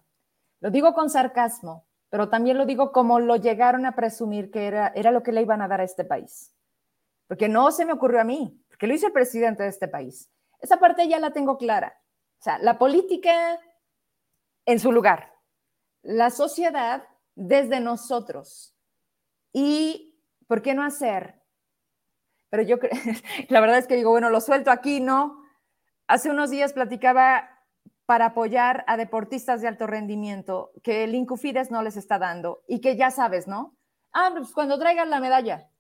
Lo 0.59 0.73
digo 0.73 0.93
con 0.93 1.09
sarcasmo, 1.09 1.87
pero 2.11 2.29
también 2.29 2.59
lo 2.59 2.67
digo 2.67 2.91
como 2.91 3.21
lo 3.21 3.37
llegaron 3.37 3.87
a 3.87 3.95
presumir 3.95 4.51
que 4.51 4.67
era 4.67 5.13
lo 5.13 5.23
que 5.23 5.31
le 5.31 5.43
iban 5.43 5.63
a 5.63 5.69
dar 5.69 5.81
a 5.81 5.85
este 5.85 6.05
país. 6.05 6.53
Porque 7.29 7.49
no 7.49 7.71
se 7.71 7.85
me 7.85 7.93
ocurrió 7.93 8.21
a 8.21 8.25
mí, 8.25 8.62
que 8.83 8.89
lo 8.89 8.95
hizo 8.95 9.07
el 9.07 9.13
presidente 9.13 9.63
de 9.63 9.69
este 9.69 9.87
país. 9.87 10.29
Esa 10.59 10.81
parte 10.81 11.07
ya 11.07 11.21
la 11.21 11.33
tengo 11.33 11.57
clara. 11.57 12.03
O 12.41 12.43
sea, 12.43 12.59
la 12.59 12.79
política 12.79 13.61
en 14.67 14.81
su 14.81 14.91
lugar, 14.91 15.33
la 16.03 16.31
sociedad 16.31 17.05
desde 17.37 17.79
nosotros. 17.79 18.75
Y, 19.53 20.21
¿por 20.49 20.63
qué 20.63 20.75
no 20.75 20.83
hacer? 20.83 21.41
Pero 22.51 22.65
yo 22.65 22.81
creo, 22.81 22.91
la 23.51 23.61
verdad 23.61 23.79
es 23.79 23.87
que 23.87 23.95
digo, 23.95 24.11
bueno, 24.11 24.31
lo 24.31 24.41
suelto 24.41 24.73
aquí, 24.73 24.99
¿no? 24.99 25.45
Hace 26.09 26.31
unos 26.31 26.51
días 26.51 26.73
platicaba 26.73 27.51
para 28.05 28.25
apoyar 28.27 28.83
a 28.89 28.97
deportistas 28.97 29.61
de 29.61 29.69
alto 29.69 29.87
rendimiento 29.87 30.73
que 30.83 31.05
el 31.05 31.15
Incufides 31.15 31.71
no 31.71 31.85
les 31.85 31.97
está 31.97 32.19
dando 32.19 32.65
y 32.67 32.81
que 32.81 32.97
ya 32.97 33.13
sabes, 33.13 33.47
¿no? 33.47 33.77
Ah, 34.13 34.33
pues 34.37 34.53
cuando 34.53 34.77
traigan 34.77 35.09
la 35.09 35.21
medalla, 35.21 35.71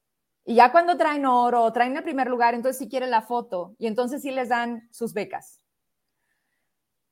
y 0.45 0.57
ya 0.57 0.73
cuando 0.73 0.97
traen 0.97 1.25
oro 1.25 1.73
traen 1.73 1.97
el 1.97 2.03
primer 2.03 2.29
lugar, 2.29 2.55
entonces 2.55 2.79
sí 2.79 2.89
quieren 2.89 3.11
la 3.11 3.23
foto 3.23 3.77
y 3.79 3.87
entonces 3.87 4.23
sí 4.23 4.31
les 4.31 4.49
dan 4.49 4.89
sus 4.91 5.13
becas. 5.13 5.61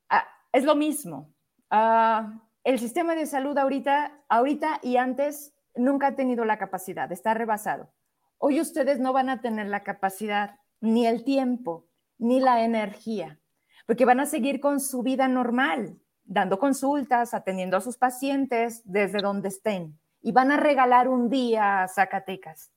Ah, 0.09 0.27
es 0.53 0.65
lo 0.65 0.75
mismo. 0.75 1.33
Ah, 1.71 2.41
el 2.65 2.79
sistema 2.79 3.15
de 3.15 3.27
salud 3.27 3.57
ahorita, 3.57 4.25
ahorita 4.29 4.81
y 4.83 4.97
antes 4.97 5.55
nunca 5.77 6.09
ha 6.09 6.17
tenido 6.17 6.45
la 6.45 6.59
capacidad, 6.59 7.11
está 7.13 7.33
rebasado. 7.35 7.93
Hoy 8.39 8.61
ustedes 8.61 8.99
no 8.99 9.13
van 9.13 9.29
a 9.29 9.41
tener 9.41 9.67
la 9.69 9.85
capacidad, 9.85 10.57
ni 10.81 11.07
el 11.07 11.25
tiempo, 11.25 11.87
ni 12.19 12.41
la 12.41 12.65
energía, 12.65 13.39
porque 13.87 14.07
van 14.07 14.19
a 14.19 14.27
seguir 14.27 14.61
con 14.61 14.81
su 14.81 15.03
vida 15.03 15.29
normal, 15.29 16.01
dando 16.25 16.59
consultas, 16.59 17.35
atendiendo 17.35 17.77
a 17.77 17.81
sus 17.81 17.97
pacientes 17.97 18.83
desde 18.85 19.21
donde 19.21 19.49
estén, 19.49 19.99
y 20.23 20.33
van 20.33 20.51
a 20.51 20.57
regalar 20.57 21.09
un 21.09 21.29
día 21.29 21.83
a 21.83 21.89
Zacatecas 21.89 22.73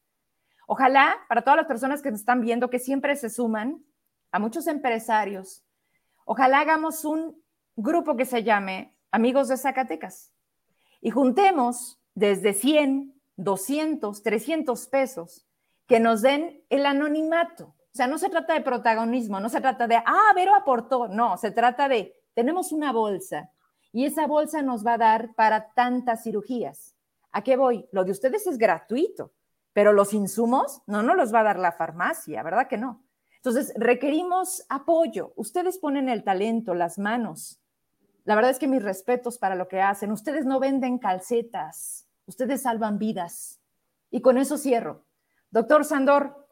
Ojalá 0.67 1.17
para 1.27 1.41
todas 1.41 1.57
las 1.57 1.67
personas 1.67 2.01
que 2.01 2.11
nos 2.11 2.21
están 2.21 2.41
viendo, 2.41 2.69
que 2.69 2.79
siempre 2.79 3.15
se 3.15 3.29
suman, 3.29 3.83
a 4.33 4.39
muchos 4.39 4.65
empresarios, 4.65 5.63
ojalá 6.25 6.59
hagamos 6.59 7.05
un 7.05 7.39
grupo 7.75 8.15
que 8.17 8.25
se 8.25 8.43
llame 8.43 8.97
Amigos 9.11 9.47
de 9.47 9.57
Zacatecas 9.57 10.33
y 11.01 11.11
juntemos 11.11 11.99
desde 12.15 12.53
100, 12.53 13.13
200, 13.37 14.23
300 14.23 14.87
pesos 14.87 15.45
que 15.85 15.99
nos 15.99 16.23
den 16.23 16.63
el 16.69 16.87
anonimato. 16.87 17.65
O 17.65 17.95
sea, 17.95 18.07
no 18.07 18.17
se 18.17 18.29
trata 18.29 18.55
de 18.55 18.61
protagonismo, 18.61 19.39
no 19.39 19.49
se 19.49 19.61
trata 19.61 19.85
de, 19.85 19.97
ah, 19.97 20.31
Vero 20.33 20.55
aportó, 20.55 21.07
no, 21.07 21.37
se 21.37 21.51
trata 21.51 21.87
de, 21.87 22.15
tenemos 22.33 22.71
una 22.71 22.91
bolsa 22.91 23.51
y 23.91 24.05
esa 24.05 24.25
bolsa 24.25 24.63
nos 24.63 24.83
va 24.83 24.93
a 24.93 24.97
dar 24.97 25.35
para 25.35 25.73
tantas 25.73 26.23
cirugías. 26.23 26.95
¿A 27.31 27.43
qué 27.43 27.55
voy? 27.55 27.87
Lo 27.91 28.03
de 28.03 28.11
ustedes 28.11 28.47
es 28.47 28.57
gratuito 28.57 29.31
pero 29.73 29.91
los 29.91 30.13
insumos 30.13 30.81
no 30.85 31.01
nos 31.01 31.17
los 31.17 31.33
va 31.33 31.41
a 31.41 31.43
dar 31.43 31.59
la 31.59 31.71
farmacia, 31.71 32.43
¿verdad 32.43 32.67
que 32.67 32.77
no? 32.77 33.03
Entonces, 33.37 33.73
requerimos 33.75 34.65
apoyo. 34.69 35.33
Ustedes 35.35 35.77
ponen 35.77 36.07
el 36.07 36.23
talento, 36.23 36.75
las 36.75 36.97
manos. 36.97 37.59
La 38.23 38.35
verdad 38.35 38.51
es 38.51 38.59
que 38.59 38.69
mis 38.69 38.81
respetos 38.81 39.37
para 39.37 39.55
lo 39.55 39.67
que 39.67 39.81
hacen. 39.81 40.11
Ustedes 40.11 40.45
no 40.45 40.59
venden 40.59 40.97
calcetas, 40.97 42.07
ustedes 42.25 42.61
salvan 42.61 42.99
vidas. 42.99 43.59
Y 44.11 44.21
con 44.21 44.37
eso 44.37 44.57
cierro. 44.57 45.03
Doctor 45.51 45.83
Sandor, 45.83 46.47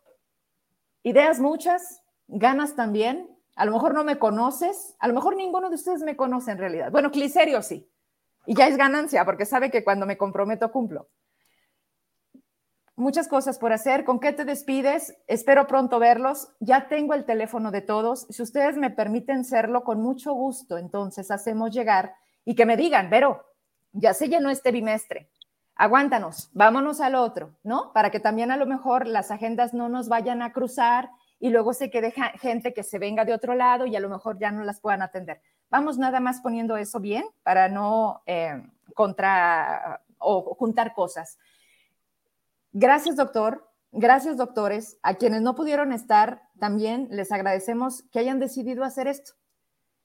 ideas 1.03 1.39
muchas, 1.39 2.03
ganas 2.27 2.75
también. 2.75 3.29
A 3.55 3.65
lo 3.65 3.71
mejor 3.71 3.93
no 3.93 4.03
me 4.03 4.19
conoces, 4.19 4.95
a 4.99 5.07
lo 5.07 5.13
mejor 5.13 5.35
ninguno 5.35 5.69
de 5.69 5.75
ustedes 5.75 6.01
me 6.01 6.17
conoce 6.17 6.51
en 6.51 6.57
realidad. 6.57 6.91
Bueno, 6.91 7.11
Cliserio 7.11 7.61
sí. 7.61 7.87
Y 8.45 8.55
ya 8.55 8.67
es 8.67 8.75
ganancia, 8.75 9.23
porque 9.23 9.45
sabe 9.45 9.69
que 9.69 9.83
cuando 9.83 10.05
me 10.05 10.17
comprometo 10.17 10.71
cumplo 10.71 11.07
muchas 13.01 13.27
cosas 13.27 13.57
por 13.57 13.73
hacer. 13.73 14.05
¿Con 14.05 14.19
qué 14.19 14.31
te 14.31 14.45
despides? 14.45 15.17
Espero 15.27 15.67
pronto 15.67 15.99
verlos. 15.99 16.49
Ya 16.59 16.87
tengo 16.87 17.13
el 17.13 17.25
teléfono 17.25 17.71
de 17.71 17.81
todos. 17.81 18.27
Si 18.29 18.41
ustedes 18.41 18.77
me 18.77 18.89
permiten 18.89 19.43
serlo, 19.43 19.83
con 19.83 20.01
mucho 20.01 20.33
gusto, 20.33 20.77
entonces 20.77 21.31
hacemos 21.31 21.71
llegar 21.71 22.15
y 22.45 22.55
que 22.55 22.65
me 22.65 22.77
digan, 22.77 23.09
Vero, 23.09 23.43
ya 23.91 24.13
se 24.13 24.29
llenó 24.29 24.49
este 24.49 24.71
bimestre. 24.71 25.29
Aguántanos, 25.75 26.49
vámonos 26.53 27.01
al 27.01 27.15
otro, 27.15 27.55
¿no? 27.63 27.91
Para 27.91 28.11
que 28.11 28.19
también 28.19 28.51
a 28.51 28.57
lo 28.57 28.67
mejor 28.67 29.07
las 29.07 29.31
agendas 29.31 29.73
no 29.73 29.89
nos 29.89 30.07
vayan 30.07 30.43
a 30.43 30.53
cruzar 30.53 31.09
y 31.39 31.49
luego 31.49 31.73
se 31.73 31.89
quede 31.89 32.13
gente 32.39 32.73
que 32.73 32.83
se 32.83 32.99
venga 32.99 33.25
de 33.25 33.33
otro 33.33 33.55
lado 33.55 33.87
y 33.87 33.95
a 33.95 33.99
lo 33.99 34.09
mejor 34.09 34.37
ya 34.37 34.51
no 34.51 34.63
las 34.63 34.79
puedan 34.79 35.01
atender. 35.01 35.41
Vamos 35.71 35.97
nada 35.97 36.19
más 36.19 36.39
poniendo 36.41 36.77
eso 36.77 36.99
bien 36.99 37.25
para 37.41 37.67
no 37.67 38.21
eh, 38.27 38.61
contra 38.93 40.01
o 40.19 40.53
juntar 40.53 40.93
cosas. 40.93 41.39
Gracias, 42.73 43.15
doctor. 43.15 43.67
Gracias, 43.91 44.37
doctores. 44.37 44.97
A 45.03 45.15
quienes 45.15 45.41
no 45.41 45.55
pudieron 45.55 45.91
estar, 45.91 46.43
también 46.59 47.07
les 47.11 47.31
agradecemos 47.31 48.03
que 48.11 48.19
hayan 48.19 48.39
decidido 48.39 48.83
hacer 48.83 49.07
esto. 49.07 49.33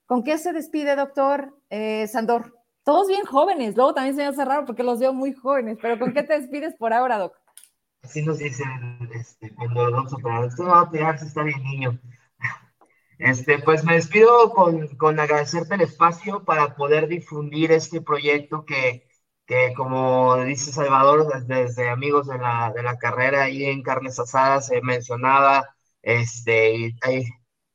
¿Con 0.06 0.24
qué 0.24 0.38
se 0.38 0.52
despide, 0.52 0.96
doctor 0.96 1.56
eh, 1.70 2.06
Sandor? 2.08 2.56
Todos 2.82 3.08
bien 3.08 3.24
jóvenes, 3.24 3.76
luego 3.76 3.94
también 3.94 4.14
se 4.14 4.22
me 4.22 4.28
hace 4.28 4.44
raro 4.44 4.64
porque 4.64 4.84
los 4.84 5.00
veo 5.00 5.12
muy 5.12 5.32
jóvenes, 5.32 5.78
pero 5.82 5.98
¿con 5.98 6.12
qué 6.12 6.22
te 6.22 6.38
despides 6.38 6.74
por 6.76 6.92
ahora, 6.92 7.18
doc? 7.18 7.36
Así 8.02 8.22
nos 8.22 8.38
dicen 8.38 9.08
este, 9.12 9.52
cuando 9.54 9.90
vamos 9.90 10.12
a 10.12 10.16
operar. 10.16 10.44
Usted 10.44 10.64
va 10.64 10.78
a 10.78 10.82
operar 10.82 11.18
si 11.18 11.26
está 11.26 11.42
bien 11.42 11.62
niño. 11.62 11.98
Este, 13.18 13.58
pues 13.60 13.82
me 13.82 13.94
despido 13.94 14.50
con, 14.50 14.88
con 14.98 15.18
agradecerte 15.18 15.74
el 15.74 15.80
espacio 15.80 16.44
para 16.44 16.76
poder 16.76 17.08
difundir 17.08 17.72
este 17.72 18.02
proyecto 18.02 18.66
que, 18.66 19.08
que 19.46 19.72
como 19.74 20.36
dice 20.44 20.72
Salvador, 20.72 21.44
desde, 21.46 21.88
amigos 21.90 22.26
de 22.28 22.38
la, 22.38 22.72
de 22.74 22.82
la, 22.82 22.98
carrera 22.98 23.44
ahí 23.44 23.64
en 23.64 23.82
Carnes 23.82 24.18
Asadas 24.18 24.66
se 24.66 24.80
mencionaba, 24.82 25.76
este, 26.02 26.76
y 26.76 26.96
ahí, 27.02 27.24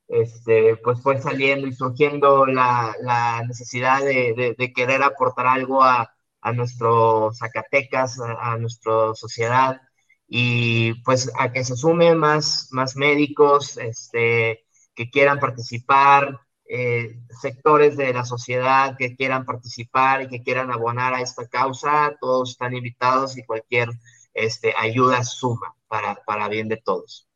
este, 0.08 0.78
pues 0.78 1.02
fue 1.02 1.22
saliendo 1.22 1.68
y 1.68 1.74
surgiendo 1.74 2.46
la, 2.46 2.96
la 3.02 3.44
necesidad 3.48 4.02
de, 4.04 4.56
de, 4.58 4.74
querer 4.74 5.04
aportar 5.04 5.48
algo 5.48 5.84
a, 5.84 6.14
a 6.42 6.54
nuestro 6.54 7.32
Zacatecas, 7.34 8.20
a, 8.20 8.54
a 8.54 8.58
nuestra 8.58 9.16
sociedad, 9.16 9.82
y 10.28 10.94
pues 11.04 11.32
a 11.38 11.52
que 11.52 11.64
se 11.66 11.76
sumen 11.76 12.18
más, 12.18 12.70
más 12.72 12.96
médicos 12.96 13.78
este, 13.78 14.66
que 14.96 15.10
quieran 15.10 15.40
participar, 15.40 16.40
eh, 16.74 17.18
sectores 17.42 17.98
de 17.98 18.14
la 18.14 18.24
sociedad 18.24 18.96
que 18.98 19.14
quieran 19.14 19.44
participar 19.44 20.22
y 20.22 20.30
que 20.30 20.42
quieran 20.42 20.72
abonar 20.72 21.14
a 21.14 21.20
esta 21.20 21.46
causa, 21.50 22.16
todos 22.22 22.52
están 22.52 22.74
invitados 22.74 23.38
y 23.38 23.44
cualquier 23.44 23.90
este, 24.34 24.74
ayuda 24.80 25.22
suma 25.26 25.76
para, 25.90 26.16
para 26.26 26.48
bien 26.48 26.70
de 26.70 26.78
todos. 26.78 27.28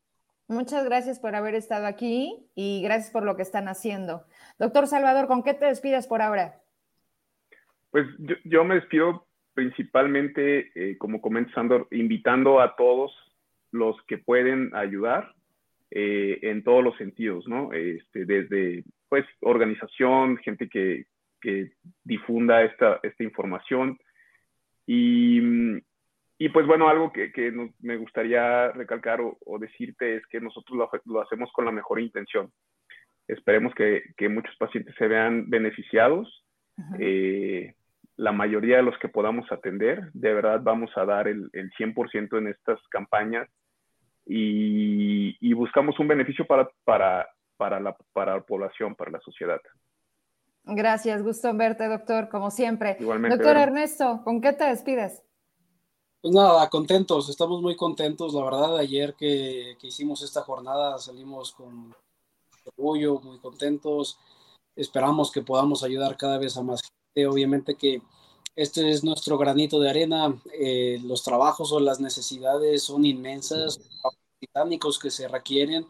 Muchas 0.48 0.86
gracias 0.86 1.20
por 1.20 1.34
haber 1.34 1.54
estado 1.54 1.86
aquí 1.86 2.48
y 2.54 2.80
gracias 2.82 3.10
por 3.10 3.24
lo 3.24 3.36
que 3.36 3.42
están 3.42 3.68
haciendo. 3.68 4.24
Doctor 4.58 4.86
Salvador, 4.86 5.26
¿con 5.26 5.42
qué 5.42 5.52
te 5.52 5.66
despides 5.66 6.06
por 6.06 6.22
ahora? 6.22 6.62
Pues 7.90 8.06
yo, 8.44 8.64
me 8.64 8.76
despido 8.76 9.26
principalmente, 9.52 10.70
eh, 10.74 10.96
como 10.96 11.20
comenta 11.20 11.52
Sandor, 11.52 11.88
invitando 11.90 12.58
a 12.58 12.74
todos 12.74 13.12
los 13.70 13.96
que 14.06 14.16
pueden 14.16 14.74
ayudar 14.74 15.34
eh, 15.90 16.38
en 16.40 16.64
todos 16.64 16.82
los 16.82 16.96
sentidos, 16.96 17.46
¿no? 17.46 17.74
Este, 17.74 18.24
desde 18.24 18.82
pues 19.08 19.24
organización, 19.40 20.36
gente 20.38 20.68
que, 20.68 21.04
que 21.40 21.72
difunda 22.04 22.62
esta, 22.62 23.00
esta 23.02 23.22
información. 23.22 23.98
Y, 24.86 25.40
y, 26.38 26.48
pues 26.50 26.66
bueno, 26.66 26.88
algo 26.88 27.12
que, 27.12 27.32
que 27.32 27.52
me 27.80 27.96
gustaría 27.96 28.70
recalcar 28.72 29.20
o, 29.20 29.58
decirte 29.58 30.16
es 30.16 30.26
que 30.26 30.40
nosotros 30.40 30.76
lo, 30.76 30.90
lo, 31.06 31.20
hacemos 31.20 31.50
con 31.52 31.64
la 31.64 31.72
mejor 31.72 32.00
intención. 32.00 32.50
Esperemos 33.26 33.74
que, 33.74 34.02
que 34.16 34.28
muchos 34.28 34.54
pacientes 34.56 34.94
se 34.96 35.08
vean 35.08 35.48
beneficiados. 35.50 36.44
Eh, 36.98 37.74
la 38.16 38.32
mayoría 38.32 38.76
de 38.76 38.82
los 38.82 38.98
que 38.98 39.08
podamos 39.08 39.50
atender, 39.50 40.10
de 40.12 40.34
verdad 40.34 40.60
vamos 40.62 40.90
a 40.96 41.04
dar 41.04 41.26
el, 41.28 41.50
el 41.52 41.70
100% 41.72 42.38
en 42.38 42.48
estas 42.48 42.80
campañas 42.88 43.48
y, 44.26 45.36
y 45.40 45.52
buscamos 45.52 45.98
un 45.98 46.08
beneficio 46.08 46.46
para, 46.46 46.68
para, 46.84 47.28
para 47.56 47.80
la, 47.80 47.96
para 48.12 48.36
la 48.36 48.42
población, 48.42 48.94
para 48.94 49.10
la 49.10 49.20
sociedad. 49.20 49.60
Gracias, 50.64 51.22
gusto 51.22 51.48
en 51.48 51.58
verte, 51.58 51.86
doctor, 51.86 52.28
como 52.28 52.50
siempre. 52.50 52.96
Igualmente. 52.98 53.36
Doctor 53.36 53.56
Ernesto, 53.56 54.22
¿con 54.24 54.40
qué 54.40 54.52
te 54.52 54.64
despides? 54.64 55.22
Pues 56.20 56.34
nada, 56.34 56.68
contentos, 56.68 57.28
estamos 57.28 57.62
muy 57.62 57.76
contentos. 57.76 58.34
La 58.34 58.42
verdad, 58.42 58.76
ayer 58.78 59.14
que, 59.14 59.76
que 59.80 59.86
hicimos 59.86 60.22
esta 60.22 60.42
jornada 60.42 60.98
salimos 60.98 61.52
con, 61.52 61.94
orgullo, 62.66 63.20
muy 63.20 63.38
contentos. 63.38 64.18
Esperamos 64.74 65.30
que 65.30 65.42
podamos 65.42 65.82
ayudar 65.82 66.16
cada 66.16 66.38
vez 66.38 66.56
a 66.56 66.62
más 66.62 66.82
gente. 66.82 67.28
Obviamente 67.28 67.76
que 67.76 68.02
este 68.54 68.90
es 68.90 69.04
nuestro 69.04 69.38
granito 69.38 69.78
de 69.80 69.90
arena. 69.90 70.36
Eh, 70.58 70.98
los 71.04 71.22
trabajos 71.22 71.72
o 71.72 71.80
las 71.80 72.00
necesidades 72.00 72.82
son 72.82 73.04
inmensas, 73.04 73.80
titánicos 74.38 74.98
que 74.98 75.10
se 75.10 75.28
requieren. 75.28 75.86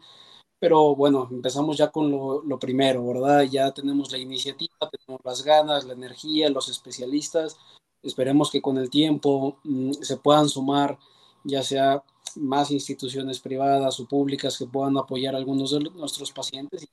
Pero 0.59 0.95
bueno, 0.95 1.27
empezamos 1.31 1.77
ya 1.77 1.91
con 1.91 2.11
lo, 2.11 2.59
primero, 2.59 3.05
¿verdad? 3.05 3.43
Ya 3.43 3.71
tenemos 3.71 4.11
la 4.11 4.17
iniciativa, 4.17 4.89
tenemos 4.91 5.21
las 5.23 5.43
ganas, 5.43 5.85
la 5.85 5.93
energía, 5.93 6.49
los 6.49 6.69
especialistas. 6.69 7.57
Esperemos 8.01 8.49
que 8.51 8.61
con 8.61 8.77
el 8.77 8.89
tiempo 8.89 9.57
mm, 9.63 9.93
se 10.01 10.17
puedan 10.17 10.49
sumar 10.49 10.97
ya 11.43 11.63
sea 11.63 12.03
más 12.35 12.71
instituciones 12.71 13.39
privadas 13.39 13.99
o 13.99 14.07
públicas 14.07 14.57
que 14.57 14.65
puedan 14.67 14.97
apoyar 14.97 15.35
a 15.35 15.37
algunos 15.37 15.71
de 15.71 15.79
nuestros 15.79 16.31
pacientes 16.31 16.83
y 16.83 16.89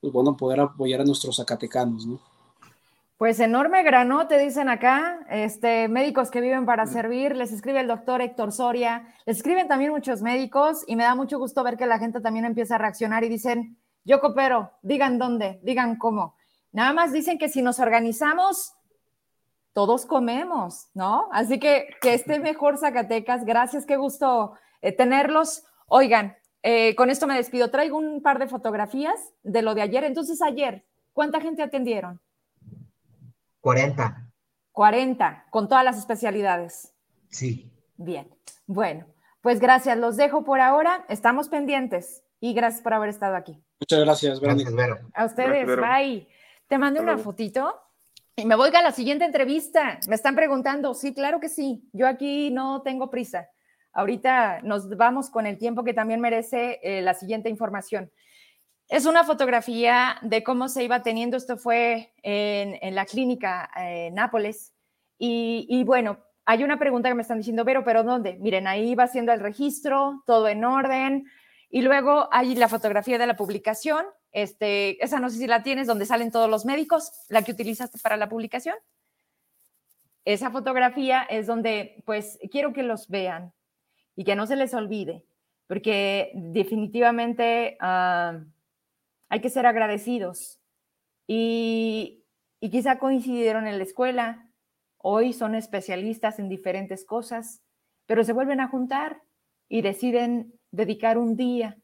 pues 0.00 0.12
bueno, 0.12 0.36
poder 0.36 0.60
apoyar 0.60 1.00
a 1.00 1.04
nuestros 1.04 1.36
zacatecanos, 1.36 2.06
¿no? 2.06 2.20
Pues 3.18 3.40
enorme 3.40 3.82
granote, 3.82 4.38
dicen 4.38 4.68
acá, 4.68 5.20
este, 5.30 5.88
médicos 5.88 6.30
que 6.30 6.42
viven 6.42 6.66
para 6.66 6.84
servir, 6.84 7.34
les 7.34 7.50
escribe 7.50 7.80
el 7.80 7.86
doctor 7.86 8.20
Héctor 8.20 8.52
Soria, 8.52 9.08
les 9.24 9.38
escriben 9.38 9.68
también 9.68 9.90
muchos 9.90 10.20
médicos 10.20 10.84
y 10.86 10.96
me 10.96 11.04
da 11.04 11.14
mucho 11.14 11.38
gusto 11.38 11.64
ver 11.64 11.78
que 11.78 11.86
la 11.86 11.98
gente 11.98 12.20
también 12.20 12.44
empieza 12.44 12.74
a 12.74 12.78
reaccionar 12.78 13.24
y 13.24 13.30
dicen, 13.30 13.78
yo 14.04 14.20
coopero, 14.20 14.72
digan 14.82 15.18
dónde, 15.18 15.60
digan 15.62 15.96
cómo. 15.96 16.36
Nada 16.72 16.92
más 16.92 17.10
dicen 17.10 17.38
que 17.38 17.48
si 17.48 17.62
nos 17.62 17.78
organizamos, 17.78 18.74
todos 19.72 20.04
comemos, 20.04 20.88
¿no? 20.92 21.30
Así 21.32 21.58
que 21.58 21.88
que 22.02 22.12
esté 22.12 22.38
mejor 22.38 22.76
Zacatecas, 22.76 23.46
gracias, 23.46 23.86
qué 23.86 23.96
gusto 23.96 24.52
eh, 24.82 24.92
tenerlos. 24.92 25.64
Oigan, 25.88 26.36
eh, 26.62 26.94
con 26.96 27.08
esto 27.08 27.26
me 27.26 27.36
despido, 27.36 27.70
traigo 27.70 27.96
un 27.96 28.20
par 28.20 28.38
de 28.38 28.46
fotografías 28.46 29.32
de 29.42 29.62
lo 29.62 29.74
de 29.74 29.80
ayer, 29.80 30.04
entonces 30.04 30.42
ayer, 30.42 30.84
¿cuánta 31.14 31.40
gente 31.40 31.62
atendieron? 31.62 32.20
40. 33.66 34.30
40, 34.70 35.46
con 35.50 35.68
todas 35.68 35.84
las 35.84 35.98
especialidades. 35.98 36.94
Sí. 37.30 37.68
Bien. 37.96 38.32
Bueno, 38.68 39.06
pues 39.40 39.58
gracias. 39.58 39.98
Los 39.98 40.16
dejo 40.16 40.44
por 40.44 40.60
ahora. 40.60 41.04
Estamos 41.08 41.48
pendientes 41.48 42.22
y 42.38 42.54
gracias 42.54 42.80
por 42.80 42.94
haber 42.94 43.08
estado 43.08 43.34
aquí. 43.34 43.60
Muchas 43.80 44.04
gracias, 44.04 44.38
gracias 44.38 44.72
A 45.14 45.24
ustedes, 45.24 45.66
bye. 45.66 46.28
Te 46.68 46.78
mandé 46.78 47.00
una 47.00 47.18
fotito 47.18 47.74
y 48.36 48.44
me 48.44 48.54
voy 48.54 48.70
a 48.72 48.82
la 48.82 48.92
siguiente 48.92 49.24
entrevista. 49.24 49.98
Me 50.06 50.14
están 50.14 50.36
preguntando. 50.36 50.94
Sí, 50.94 51.12
claro 51.12 51.40
que 51.40 51.48
sí. 51.48 51.90
Yo 51.92 52.06
aquí 52.06 52.52
no 52.52 52.82
tengo 52.82 53.10
prisa. 53.10 53.48
Ahorita 53.92 54.60
nos 54.62 54.96
vamos 54.96 55.28
con 55.28 55.44
el 55.44 55.58
tiempo 55.58 55.82
que 55.82 55.92
también 55.92 56.20
merece 56.20 56.78
eh, 56.84 57.02
la 57.02 57.14
siguiente 57.14 57.48
información. 57.48 58.12
Es 58.88 59.04
una 59.04 59.24
fotografía 59.24 60.16
de 60.22 60.44
cómo 60.44 60.68
se 60.68 60.84
iba 60.84 61.02
teniendo, 61.02 61.36
esto 61.36 61.56
fue 61.56 62.12
en, 62.22 62.94
la 62.94 63.04
clínica 63.04 63.68
en 63.76 64.14
Nápoles. 64.14 64.74
Y, 65.18 65.82
bueno, 65.84 66.18
hay 66.44 66.62
una 66.62 66.78
pregunta 66.78 67.08
que 67.08 67.16
me 67.16 67.22
están 67.22 67.38
diciendo, 67.38 67.64
pero, 67.64 67.82
pero 67.84 68.04
¿dónde? 68.04 68.34
Miren, 68.34 68.68
ahí 68.68 68.94
va 68.94 69.04
haciendo 69.04 69.32
el 69.32 69.40
registro, 69.40 70.22
todo 70.24 70.46
en 70.46 70.64
orden. 70.64 71.26
Y 71.68 71.82
luego 71.82 72.28
hay 72.30 72.54
la 72.54 72.68
fotografía 72.68 73.18
de 73.18 73.26
la 73.26 73.36
publicación. 73.36 74.06
Este, 74.30 75.02
esa 75.04 75.18
no 75.18 75.30
sé 75.30 75.38
si 75.38 75.46
la 75.48 75.64
tienes, 75.64 75.88
donde 75.88 76.06
salen 76.06 76.30
todos 76.30 76.48
los 76.48 76.64
médicos, 76.64 77.10
la 77.28 77.42
que 77.42 77.52
utilizaste 77.52 77.98
para 77.98 78.16
la 78.16 78.28
publicación. 78.28 78.76
Esa 80.24 80.50
fotografía 80.50 81.22
es 81.24 81.48
donde, 81.48 82.04
pues, 82.06 82.38
quiero 82.52 82.72
que 82.72 82.84
los 82.84 83.08
vean 83.08 83.52
y 84.14 84.22
que 84.22 84.36
no 84.36 84.46
se 84.46 84.54
les 84.54 84.74
olvide, 84.74 85.24
porque 85.66 86.30
definitivamente... 86.34 87.76
Ah, 87.80 88.38
hay 89.28 89.40
que 89.40 89.50
ser 89.50 89.66
agradecidos. 89.66 90.60
Y, 91.26 92.22
quizá 92.60 92.98
coincidieron 92.98 93.66
en 93.66 93.78
la 93.78 93.84
escuela, 93.84 94.48
hoy 94.98 95.32
son 95.32 95.54
especialistas 95.54 96.38
en 96.38 96.48
diferentes 96.48 97.04
cosas, 97.04 97.62
pero 98.06 98.24
se 98.24 98.32
vuelven 98.32 98.60
a 98.60 98.68
juntar 98.68 99.22
y 99.68 99.82
deciden 99.82 100.52
dedicar 100.72 101.16
un 101.16 101.36
día. 101.36 101.78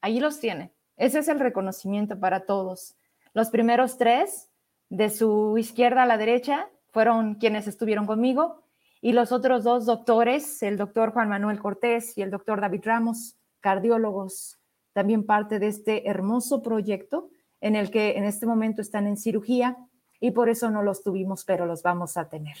Allí 0.00 0.20
los 0.20 0.38
tienen. 0.38 0.72
Ese 0.96 1.18
es 1.18 1.28
el 1.28 1.40
reconocimiento 1.40 2.18
para 2.20 2.46
todos. 2.46 2.96
Los 3.32 3.50
primeros 3.50 3.98
tres, 3.98 4.50
de 4.88 5.10
su 5.10 5.58
izquierda 5.58 6.02
a 6.02 6.06
la 6.06 6.16
derecha, 6.16 6.68
fueron 6.90 7.34
quienes 7.36 7.66
estuvieron 7.66 8.06
conmigo 8.06 8.62
y 9.00 9.12
los 9.12 9.32
otros 9.32 9.64
dos 9.64 9.86
doctores, 9.86 10.62
el 10.62 10.76
doctor 10.76 11.12
Juan 11.12 11.28
Manuel 11.28 11.58
Cortés 11.58 12.16
y 12.18 12.22
el 12.22 12.30
doctor 12.30 12.60
David 12.60 12.82
Ramos, 12.84 13.36
cardiólogos, 13.60 14.59
también 14.92 15.24
parte 15.24 15.58
de 15.58 15.68
este 15.68 16.08
hermoso 16.08 16.62
proyecto 16.62 17.30
en 17.60 17.76
el 17.76 17.90
que 17.90 18.16
en 18.16 18.24
este 18.24 18.46
momento 18.46 18.82
están 18.82 19.06
en 19.06 19.16
cirugía 19.16 19.76
y 20.20 20.32
por 20.32 20.48
eso 20.48 20.70
no 20.70 20.82
los 20.82 21.02
tuvimos, 21.02 21.44
pero 21.44 21.66
los 21.66 21.82
vamos 21.82 22.16
a 22.16 22.28
tener. 22.28 22.56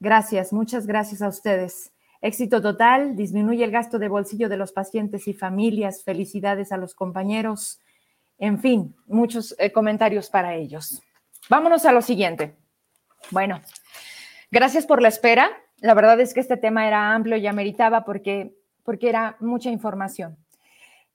Gracias, 0.00 0.52
muchas 0.52 0.86
gracias 0.86 1.22
a 1.22 1.28
ustedes. 1.28 1.92
Éxito 2.20 2.62
total, 2.62 3.16
disminuye 3.16 3.64
el 3.64 3.70
gasto 3.70 3.98
de 3.98 4.08
bolsillo 4.08 4.48
de 4.48 4.56
los 4.56 4.72
pacientes 4.72 5.26
y 5.26 5.34
familias, 5.34 6.04
felicidades 6.04 6.70
a 6.70 6.76
los 6.76 6.94
compañeros, 6.94 7.80
en 8.38 8.58
fin, 8.58 8.96
muchos 9.06 9.54
eh, 9.58 9.70
comentarios 9.70 10.28
para 10.28 10.54
ellos. 10.54 11.00
Vámonos 11.48 11.84
a 11.84 11.92
lo 11.92 12.02
siguiente. 12.02 12.56
Bueno, 13.30 13.60
gracias 14.50 14.86
por 14.86 15.00
la 15.00 15.08
espera. 15.08 15.50
La 15.78 15.94
verdad 15.94 16.20
es 16.20 16.34
que 16.34 16.40
este 16.40 16.56
tema 16.56 16.86
era 16.86 17.14
amplio 17.14 17.36
y 17.36 17.46
ameritaba 17.46 18.04
porque, 18.04 18.56
porque 18.82 19.08
era 19.08 19.36
mucha 19.38 19.70
información. 19.70 20.36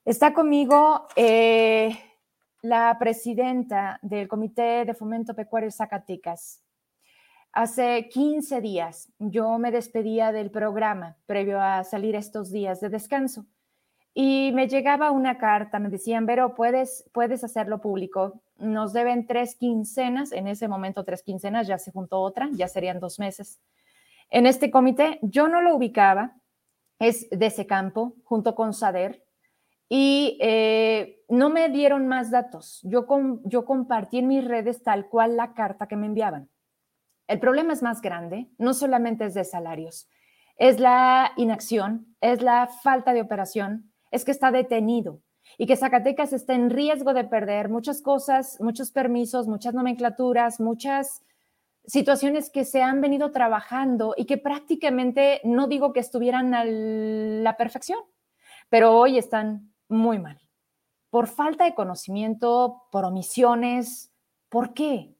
Está 0.07 0.33
conmigo 0.33 1.05
eh, 1.17 1.89
la 2.61 2.95
presidenta 2.97 3.99
del 4.01 4.29
Comité 4.29 4.85
de 4.85 4.93
Fomento 4.93 5.33
Pecuario 5.33 5.69
Zacatecas. 5.69 6.63
Hace 7.51 8.07
15 8.07 8.61
días 8.61 9.11
yo 9.19 9.57
me 9.57 9.69
despedía 9.69 10.31
del 10.31 10.49
programa 10.49 11.17
previo 11.25 11.59
a 11.59 11.83
salir 11.83 12.15
estos 12.15 12.53
días 12.53 12.79
de 12.79 12.87
descanso 12.87 13.47
y 14.13 14.53
me 14.53 14.69
llegaba 14.69 15.11
una 15.11 15.37
carta, 15.37 15.77
me 15.77 15.89
decían, 15.89 16.25
pero 16.25 16.55
puedes, 16.55 17.03
puedes 17.11 17.43
hacerlo 17.43 17.81
público. 17.81 18.39
Nos 18.57 18.93
deben 18.93 19.27
tres 19.27 19.55
quincenas, 19.55 20.31
en 20.31 20.47
ese 20.47 20.69
momento 20.69 21.03
tres 21.03 21.21
quincenas, 21.21 21.67
ya 21.67 21.79
se 21.79 21.91
juntó 21.91 22.21
otra, 22.21 22.47
ya 22.53 22.69
serían 22.69 23.01
dos 23.01 23.19
meses. 23.19 23.59
En 24.29 24.45
este 24.45 24.71
comité 24.71 25.19
yo 25.21 25.49
no 25.49 25.61
lo 25.61 25.75
ubicaba, 25.75 26.37
es 26.97 27.29
de 27.29 27.47
ese 27.47 27.67
campo, 27.67 28.13
junto 28.23 28.55
con 28.55 28.73
SADER, 28.73 29.26
y 29.89 30.37
eh, 30.41 31.23
no 31.29 31.49
me 31.49 31.69
dieron 31.69 32.07
más 32.07 32.31
datos. 32.31 32.81
Yo, 32.83 33.05
yo 33.43 33.65
compartí 33.65 34.19
en 34.19 34.27
mis 34.27 34.45
redes 34.45 34.83
tal 34.83 35.07
cual 35.07 35.37
la 35.37 35.53
carta 35.53 35.87
que 35.87 35.95
me 35.95 36.07
enviaban. 36.07 36.49
El 37.27 37.39
problema 37.39 37.73
es 37.73 37.83
más 37.83 38.01
grande, 38.01 38.49
no 38.57 38.73
solamente 38.73 39.25
es 39.25 39.33
de 39.33 39.43
salarios, 39.43 40.09
es 40.57 40.79
la 40.79 41.33
inacción, 41.35 42.15
es 42.21 42.41
la 42.41 42.67
falta 42.67 43.13
de 43.13 43.21
operación, 43.21 43.91
es 44.11 44.23
que 44.23 44.31
está 44.31 44.51
detenido 44.51 45.21
y 45.57 45.67
que 45.67 45.75
Zacatecas 45.75 46.33
está 46.33 46.53
en 46.53 46.69
riesgo 46.69 47.13
de 47.13 47.25
perder 47.25 47.69
muchas 47.69 48.01
cosas, 48.01 48.57
muchos 48.59 48.91
permisos, 48.91 49.47
muchas 49.47 49.73
nomenclaturas, 49.73 50.59
muchas 50.59 51.21
situaciones 51.85 52.49
que 52.49 52.65
se 52.65 52.81
han 52.81 53.01
venido 53.01 53.31
trabajando 53.31 54.13
y 54.17 54.25
que 54.25 54.37
prácticamente 54.37 55.41
no 55.43 55.67
digo 55.67 55.93
que 55.93 56.01
estuvieran 56.01 56.53
a 56.53 56.65
la 56.65 57.55
perfección, 57.55 57.99
pero 58.69 58.97
hoy 58.97 59.17
están 59.17 59.73
muy 59.89 60.19
mal. 60.19 60.39
Por 61.09 61.27
falta 61.27 61.65
de 61.65 61.75
conocimiento, 61.75 62.83
por 62.91 63.05
omisiones. 63.05 64.11
¿Por 64.49 64.73
qué? 64.73 65.15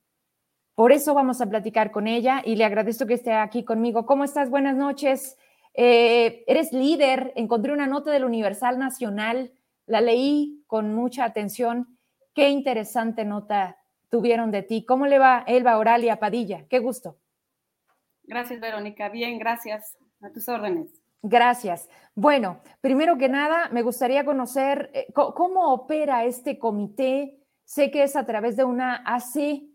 Por 0.76 0.91
eso 0.91 1.13
vamos 1.13 1.41
a 1.41 1.47
platicar 1.47 1.91
con 1.91 2.07
ella 2.07 2.41
y 2.45 2.55
le 2.55 2.65
agradezco 2.65 3.07
que 3.07 3.15
esté 3.15 3.34
aquí 3.34 3.63
conmigo. 3.63 4.05
¿Cómo 4.05 4.24
estás? 4.24 4.49
Buenas 4.49 4.76
noches. 4.76 5.38
Eh, 5.74 6.43
eres 6.47 6.72
líder. 6.72 7.34
Encontré 7.36 7.74
una 7.74 7.88
nota 7.88 8.11
del 8.11 8.26
Universal 8.26 8.78
Nacional. 8.78 9.53
La 9.86 10.01
leí 10.01 10.63
con 10.68 10.93
mucha 10.93 11.26
atención. 11.26 11.97
Qué 12.34 12.49
interesante 12.49 13.26
nota 13.26 13.78
tuvieron 14.09 14.51
de 14.51 14.63
ti. 14.63 14.86
¿Cómo 14.86 15.07
le 15.07 15.18
va 15.18 15.43
Elba 15.47 15.78
Oralia 15.78 16.20
Padilla? 16.20 16.65
Qué 16.70 16.80
gusto. 16.80 17.18
Gracias, 18.24 18.59
Verónica. 18.59 19.09
Bien, 19.09 19.39
gracias. 19.39 19.97
A 20.22 20.30
tus 20.30 20.47
órdenes. 20.49 21.01
Gracias. 21.22 21.89
Bueno, 22.15 22.61
primero 22.82 23.18
que 23.18 23.30
nada, 23.30 23.70
me 23.72 23.82
gustaría 23.82 24.26
conocer 24.26 24.89
eh, 24.93 25.07
cómo 25.13 25.74
opera 25.74 26.26
este 26.26 26.57
comité. 26.57 27.38
Sé 27.63 27.91
que 27.91 28.03
es 28.03 28.15
a 28.15 28.26
través 28.26 28.55
de 28.55 28.63
una 28.63 29.03
AC, 29.05 29.68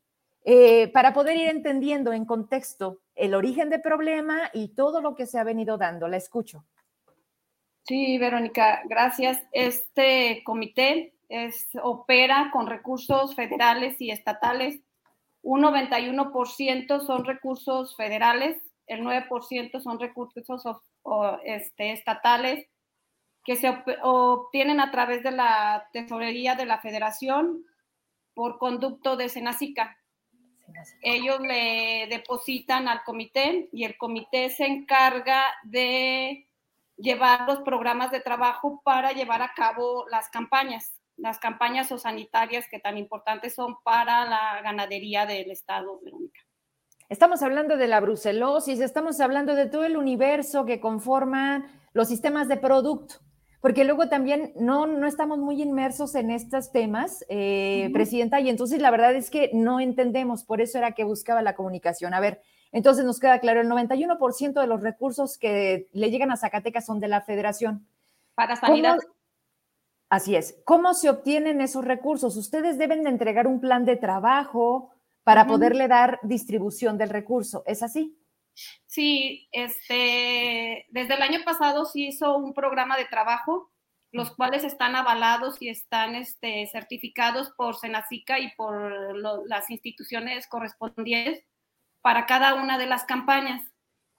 eh, 0.45 0.89
para 0.89 1.13
poder 1.13 1.37
ir 1.37 1.49
entendiendo 1.49 2.13
en 2.13 2.25
contexto 2.25 3.01
el 3.15 3.35
origen 3.35 3.71
del 3.71 3.81
problema 3.81 4.51
y 4.53 4.75
todo 4.75 5.01
lo 5.01 5.15
que 5.15 5.27
se 5.27 5.39
ha 5.39 5.45
venido 5.45 5.79
dando. 5.79 6.09
La 6.09 6.17
escucho. 6.17 6.65
Sí, 7.85 8.19
Verónica, 8.19 8.83
gracias. 8.87 9.41
Este 9.53 10.43
comité 10.45 11.15
opera 11.83 12.51
con 12.53 12.67
recursos 12.67 13.35
federales 13.35 14.01
y 14.01 14.11
estatales. 14.11 14.81
Un 15.43 15.63
91% 15.63 17.07
son 17.07 17.25
recursos 17.25 17.97
federales, 17.97 18.63
el 18.87 19.03
9% 19.03 19.81
son 19.81 19.99
recursos 19.99 20.67
este, 21.45 21.93
estatales 21.93 22.67
que 23.45 23.57
se 23.57 23.83
obtienen 24.03 24.81
a 24.81 24.91
través 24.91 25.23
de 25.23 25.33
la 25.33 25.89
tesorería 25.93 26.55
de 26.55 26.67
la 26.67 26.81
federación 26.81 27.65
por 28.35 28.59
conducto 28.59 29.17
de 29.17 29.29
Senacica. 29.29 29.99
Ellos 31.03 31.41
le 31.41 32.07
depositan 32.09 32.89
al 32.89 33.03
comité 33.05 33.69
y 33.73 33.85
el 33.85 33.99
comité 33.99 34.49
se 34.49 34.65
encarga 34.65 35.45
de 35.65 36.49
llevar 36.97 37.47
los 37.47 37.61
programas 37.61 38.11
de 38.11 38.21
trabajo 38.21 38.81
para 38.85 39.13
llevar 39.13 39.43
a 39.43 39.53
cabo 39.55 40.07
las 40.09 40.29
campañas, 40.29 40.95
las 41.17 41.39
campañas 41.39 41.91
o 41.93 41.99
sanitarias 41.99 42.69
que 42.71 42.79
tan 42.79 42.97
importantes 42.97 43.55
son 43.55 43.77
para 43.83 44.25
la 44.25 44.63
ganadería 44.63 45.27
del 45.27 45.51
Estado, 45.51 46.01
Verónica. 46.03 46.41
Estamos 47.13 47.43
hablando 47.43 47.77
de 47.77 47.89
la 47.89 48.01
brucelosis, 48.01 48.81
estamos 48.81 49.21
hablando 49.21 49.55
de 49.55 49.67
todo 49.67 49.85
el 49.85 49.99
universo 49.99 50.65
que 50.65 50.81
conforma 50.81 51.67
los 51.93 52.09
sistemas 52.09 52.49
de 52.49 52.57
producto 52.57 53.17
porque 53.61 53.85
luego 53.85 54.09
también 54.09 54.55
no, 54.57 54.87
no 54.87 55.07
estamos 55.07 55.39
muy 55.39 55.61
inmersos 55.61 56.15
en 56.15 56.31
estos 56.31 56.73
temas, 56.73 57.23
eh, 57.29 57.91
Presidenta, 57.93 58.41
y 58.41 58.49
entonces 58.49 58.81
la 58.81 58.91
verdad 58.91 59.15
es 59.15 59.29
que 59.29 59.51
no 59.53 59.79
entendemos, 59.79 60.43
por 60.43 60.63
eso 60.63 60.79
era 60.79 60.93
que 60.93 61.05
buscaba 61.05 61.43
la 61.43 61.55
comunicación. 61.55 62.15
A 62.15 62.21
ver, 62.21 62.41
entonces 62.73 63.05
nos 63.05 63.21
queda 63.21 63.41
claro, 63.41 63.61
el 63.61 63.69
91% 63.69 64.59
de 64.59 64.67
los 64.67 64.81
recursos 64.81 65.37
que 65.37 65.89
le 65.93 66.11
llegan 66.11 66.33
a 66.33 66.39
Zacatecas 66.39 66.87
son 66.87 66.99
de 66.99 67.09
la 67.09 67.21
federación. 67.21 67.87
Para 68.35 68.57
sanidad. 68.57 68.99
Así 70.09 70.35
es. 70.35 70.57
¿Cómo 70.65 70.95
se 70.95 71.11
obtienen 71.11 71.61
esos 71.61 71.85
recursos? 71.85 72.39
Ustedes 72.39 72.79
deben 72.79 73.05
de 73.05 73.11
entregar 73.11 73.47
un 73.47 73.61
plan 73.61 73.85
de 73.85 73.97
trabajo 73.97 74.92
para 75.25 75.47
poderle 75.47 75.89
dar 75.89 76.19
distribución 76.23 76.99
del 76.99 77.11
recurso. 77.11 77.63
¿Es 77.67 77.83
así? 77.83 78.17
Sí, 78.87 79.49
este, 79.53 80.87
desde 80.91 81.15
el 81.15 81.23
año 81.23 81.41
pasado 81.45 81.85
se 81.85 82.01
hizo 82.01 82.37
un 82.37 82.53
programa 82.53 82.97
de 82.97 83.07
trabajo, 83.07 83.71
los 84.11 84.35
cuales 84.37 84.65
están 84.65 84.95
avalados 84.95 85.61
y 85.63 85.71
están 85.71 86.15
este, 86.15 86.69
certificados 86.71 87.51
por 87.57 87.77
Senacica 87.77 88.39
y 88.39 88.55
por 88.57 89.17
las 89.49 89.71
instituciones 89.71 90.47
correspondientes 90.49 91.45
para 92.03 92.27
cada 92.27 92.55
una 92.55 92.77
de 92.77 92.87
las 92.87 93.05
campañas. 93.05 93.63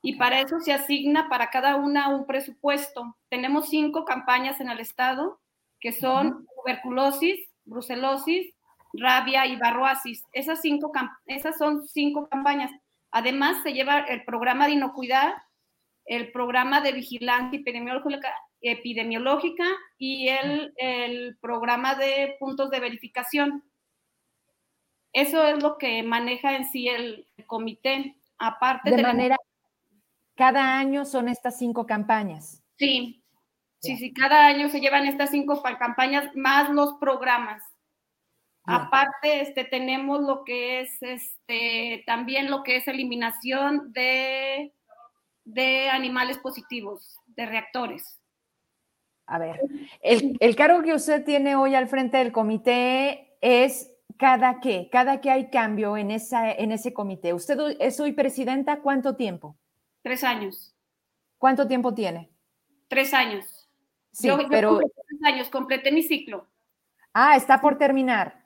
Y 0.01 0.15
para 0.15 0.41
eso 0.41 0.59
se 0.59 0.73
asigna 0.73 1.29
para 1.29 1.49
cada 1.49 1.75
una 1.75 2.09
un 2.09 2.25
presupuesto. 2.25 3.15
Tenemos 3.29 3.69
cinco 3.69 4.03
campañas 4.03 4.59
en 4.59 4.69
el 4.69 4.79
estado, 4.79 5.39
que 5.79 5.93
son 5.93 6.45
tuberculosis, 6.55 7.39
brucelosis, 7.63 8.52
rabia 8.93 9.45
y 9.45 9.55
barroasis. 9.57 10.23
Esas, 10.31 10.61
cinco, 10.61 10.91
esas 11.25 11.57
son 11.57 11.87
cinco 11.87 12.27
campañas. 12.29 12.71
Además, 13.11 13.61
se 13.63 13.73
lleva 13.73 13.99
el 13.99 14.23
programa 14.25 14.67
de 14.67 14.73
inocuidad, 14.73 15.33
el 16.05 16.31
programa 16.31 16.81
de 16.81 16.93
vigilancia 16.93 17.59
epidemiológica, 17.59 18.33
epidemiológica 18.61 19.65
y 19.97 20.29
el, 20.29 21.37
programa 21.41 21.95
de 21.95 22.35
puntos 22.39 22.69
de 22.69 22.79
verificación. 22.79 23.63
Eso 25.11 25.45
es 25.47 25.61
lo 25.61 25.77
que 25.77 26.01
maneja 26.01 26.55
en 26.55 26.65
sí 26.65 26.87
el 26.87 27.27
comité. 27.45 28.15
Aparte 28.39 28.89
de, 28.89 29.03
manera, 29.03 29.37
cada 30.35 30.77
año 30.77 31.05
son 31.05 31.29
estas 31.29 31.57
cinco 31.57 31.85
campañas. 31.85 32.63
Sí, 32.77 33.23
sí, 33.79 33.95
sí, 33.97 34.13
cada 34.13 34.47
año 34.47 34.69
se 34.69 34.79
llevan 34.79 35.05
estas 35.05 35.29
cinco 35.29 35.61
campañas 35.61 36.35
más 36.35 36.69
los 36.71 36.95
programas. 36.99 37.61
Aparte, 38.65 39.41
este, 39.41 39.65
tenemos 39.65 40.21
lo 40.21 40.43
que 40.45 40.81
es, 40.81 41.01
este, 41.01 42.03
también 42.05 42.49
lo 42.49 42.63
que 42.63 42.77
es 42.77 42.87
eliminación 42.87 43.91
de, 43.91 44.73
de 45.43 45.89
animales 45.89 46.37
positivos, 46.37 47.17
de 47.25 47.45
reactores. 47.45 48.19
A 49.25 49.37
ver, 49.37 49.59
el, 50.01 50.37
el, 50.39 50.55
cargo 50.55 50.81
que 50.81 50.93
usted 50.93 51.23
tiene 51.25 51.55
hoy 51.55 51.75
al 51.75 51.87
frente 51.87 52.17
del 52.17 52.31
comité 52.31 53.37
es 53.41 53.89
cada 54.17 54.59
qué, 54.59 54.89
cada 54.91 55.21
que 55.21 55.29
hay 55.29 55.49
cambio 55.49 55.97
en, 55.97 56.11
esa, 56.11 56.51
en 56.51 56.71
ese 56.71 56.93
comité. 56.93 57.33
¿Usted 57.33 57.57
es 57.79 57.99
hoy 57.99 58.13
presidenta 58.13 58.81
cuánto 58.81 59.15
tiempo? 59.15 59.57
Tres 60.01 60.23
años. 60.23 60.75
¿Cuánto 61.37 61.67
tiempo 61.67 61.93
tiene? 61.93 62.29
Tres 62.87 63.13
años. 63.13 63.69
Sí, 64.11 64.29
pero... 64.49 64.79
tres 64.79 65.19
años, 65.25 65.49
completé 65.49 65.91
mi 65.91 66.03
ciclo. 66.03 66.47
Ah, 67.13 67.35
está 67.35 67.59
por 67.59 67.77
terminar. 67.77 68.42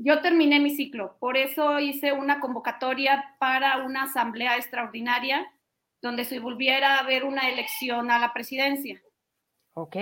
Yo 0.00 0.20
terminé 0.22 0.60
mi 0.60 0.70
ciclo, 0.70 1.16
por 1.18 1.36
eso 1.36 1.80
hice 1.80 2.12
una 2.12 2.38
convocatoria 2.38 3.34
para 3.40 3.84
una 3.84 4.04
asamblea 4.04 4.56
extraordinaria 4.56 5.52
donde 6.00 6.24
se 6.24 6.38
volviera 6.38 6.94
a 6.94 7.00
haber 7.00 7.24
una 7.24 7.48
elección 7.48 8.12
a 8.12 8.20
la 8.20 8.32
presidencia. 8.32 9.02
Ok. 9.74 9.96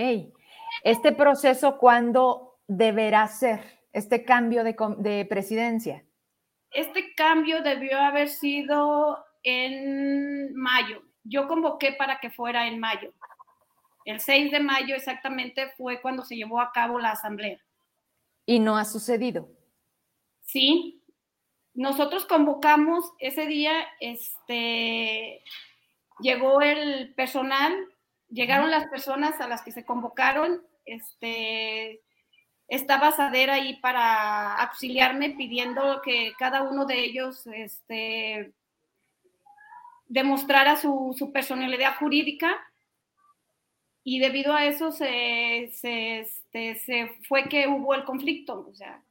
¿Este 0.84 1.12
proceso 1.12 1.78
cuándo 1.78 2.58
deberá 2.68 3.26
ser? 3.26 3.80
¿Este 3.90 4.22
cambio 4.22 4.64
de, 4.64 4.76
de 4.98 5.24
presidencia? 5.24 6.04
Este 6.72 7.14
cambio 7.14 7.62
debió 7.62 7.98
haber 7.98 8.28
sido 8.28 9.24
en 9.42 10.54
mayo. 10.54 11.04
Yo 11.24 11.48
convoqué 11.48 11.92
para 11.92 12.20
que 12.20 12.28
fuera 12.28 12.68
en 12.68 12.78
mayo. 12.78 13.14
El 14.04 14.20
6 14.20 14.50
de 14.50 14.60
mayo 14.60 14.94
exactamente 14.94 15.70
fue 15.70 16.02
cuando 16.02 16.22
se 16.22 16.36
llevó 16.36 16.60
a 16.60 16.70
cabo 16.72 16.98
la 16.98 17.12
asamblea. 17.12 17.58
¿Y 18.44 18.60
no 18.60 18.76
ha 18.76 18.84
sucedido? 18.84 19.55
Sí, 20.46 21.02
nosotros 21.74 22.24
convocamos 22.24 23.12
ese 23.18 23.46
día, 23.46 23.86
este, 24.00 25.42
llegó 26.20 26.62
el 26.62 27.14
personal, 27.14 27.74
llegaron 28.30 28.70
las 28.70 28.86
personas 28.86 29.40
a 29.40 29.48
las 29.48 29.62
que 29.62 29.72
se 29.72 29.84
convocaron, 29.84 30.62
este, 30.86 32.00
estaba 32.68 33.12
Sader 33.12 33.50
ahí 33.50 33.76
para 33.80 34.54
auxiliarme 34.62 35.30
pidiendo 35.30 36.00
que 36.02 36.32
cada 36.38 36.62
uno 36.62 36.86
de 36.86 36.98
ellos 37.04 37.46
este, 37.48 38.52
demostrara 40.06 40.76
su, 40.76 41.30
personalidad 41.32 41.96
jurídica. 41.96 42.56
Y 44.02 44.20
debido 44.20 44.54
a 44.54 44.64
eso 44.64 44.92
se, 44.92 45.70
se, 45.74 46.20
este, 46.20 46.76
se, 46.76 47.18
fue 47.28 47.48
que 47.48 47.66
hubo 47.66 47.92
el 47.94 48.04
conflicto, 48.04 48.66
o 48.70 48.74
sea, 48.74 49.02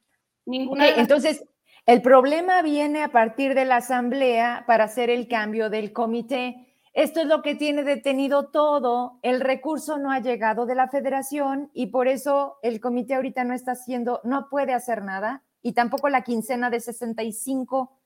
entonces, 0.46 1.44
el 1.86 2.02
problema 2.02 2.62
viene 2.62 3.02
a 3.02 3.08
partir 3.08 3.54
de 3.54 3.64
la 3.64 3.76
asamblea 3.76 4.64
para 4.66 4.84
hacer 4.84 5.10
el 5.10 5.28
cambio 5.28 5.70
del 5.70 5.92
comité. 5.92 6.66
Esto 6.94 7.20
es 7.20 7.26
lo 7.26 7.42
que 7.42 7.54
tiene 7.54 7.82
detenido 7.82 8.50
todo. 8.50 9.18
El 9.22 9.40
recurso 9.40 9.98
no 9.98 10.10
ha 10.10 10.20
llegado 10.20 10.66
de 10.66 10.74
la 10.74 10.88
federación 10.88 11.70
y 11.74 11.88
por 11.88 12.08
eso 12.08 12.56
el 12.62 12.80
comité 12.80 13.14
ahorita 13.14 13.44
no 13.44 13.54
está 13.54 13.72
haciendo, 13.72 14.20
no 14.24 14.48
puede 14.48 14.72
hacer 14.72 15.02
nada 15.02 15.44
y 15.62 15.74
tampoco 15.74 16.08
la 16.08 16.22
quincena 16.22 16.70
de 16.70 16.80
65 16.80 18.00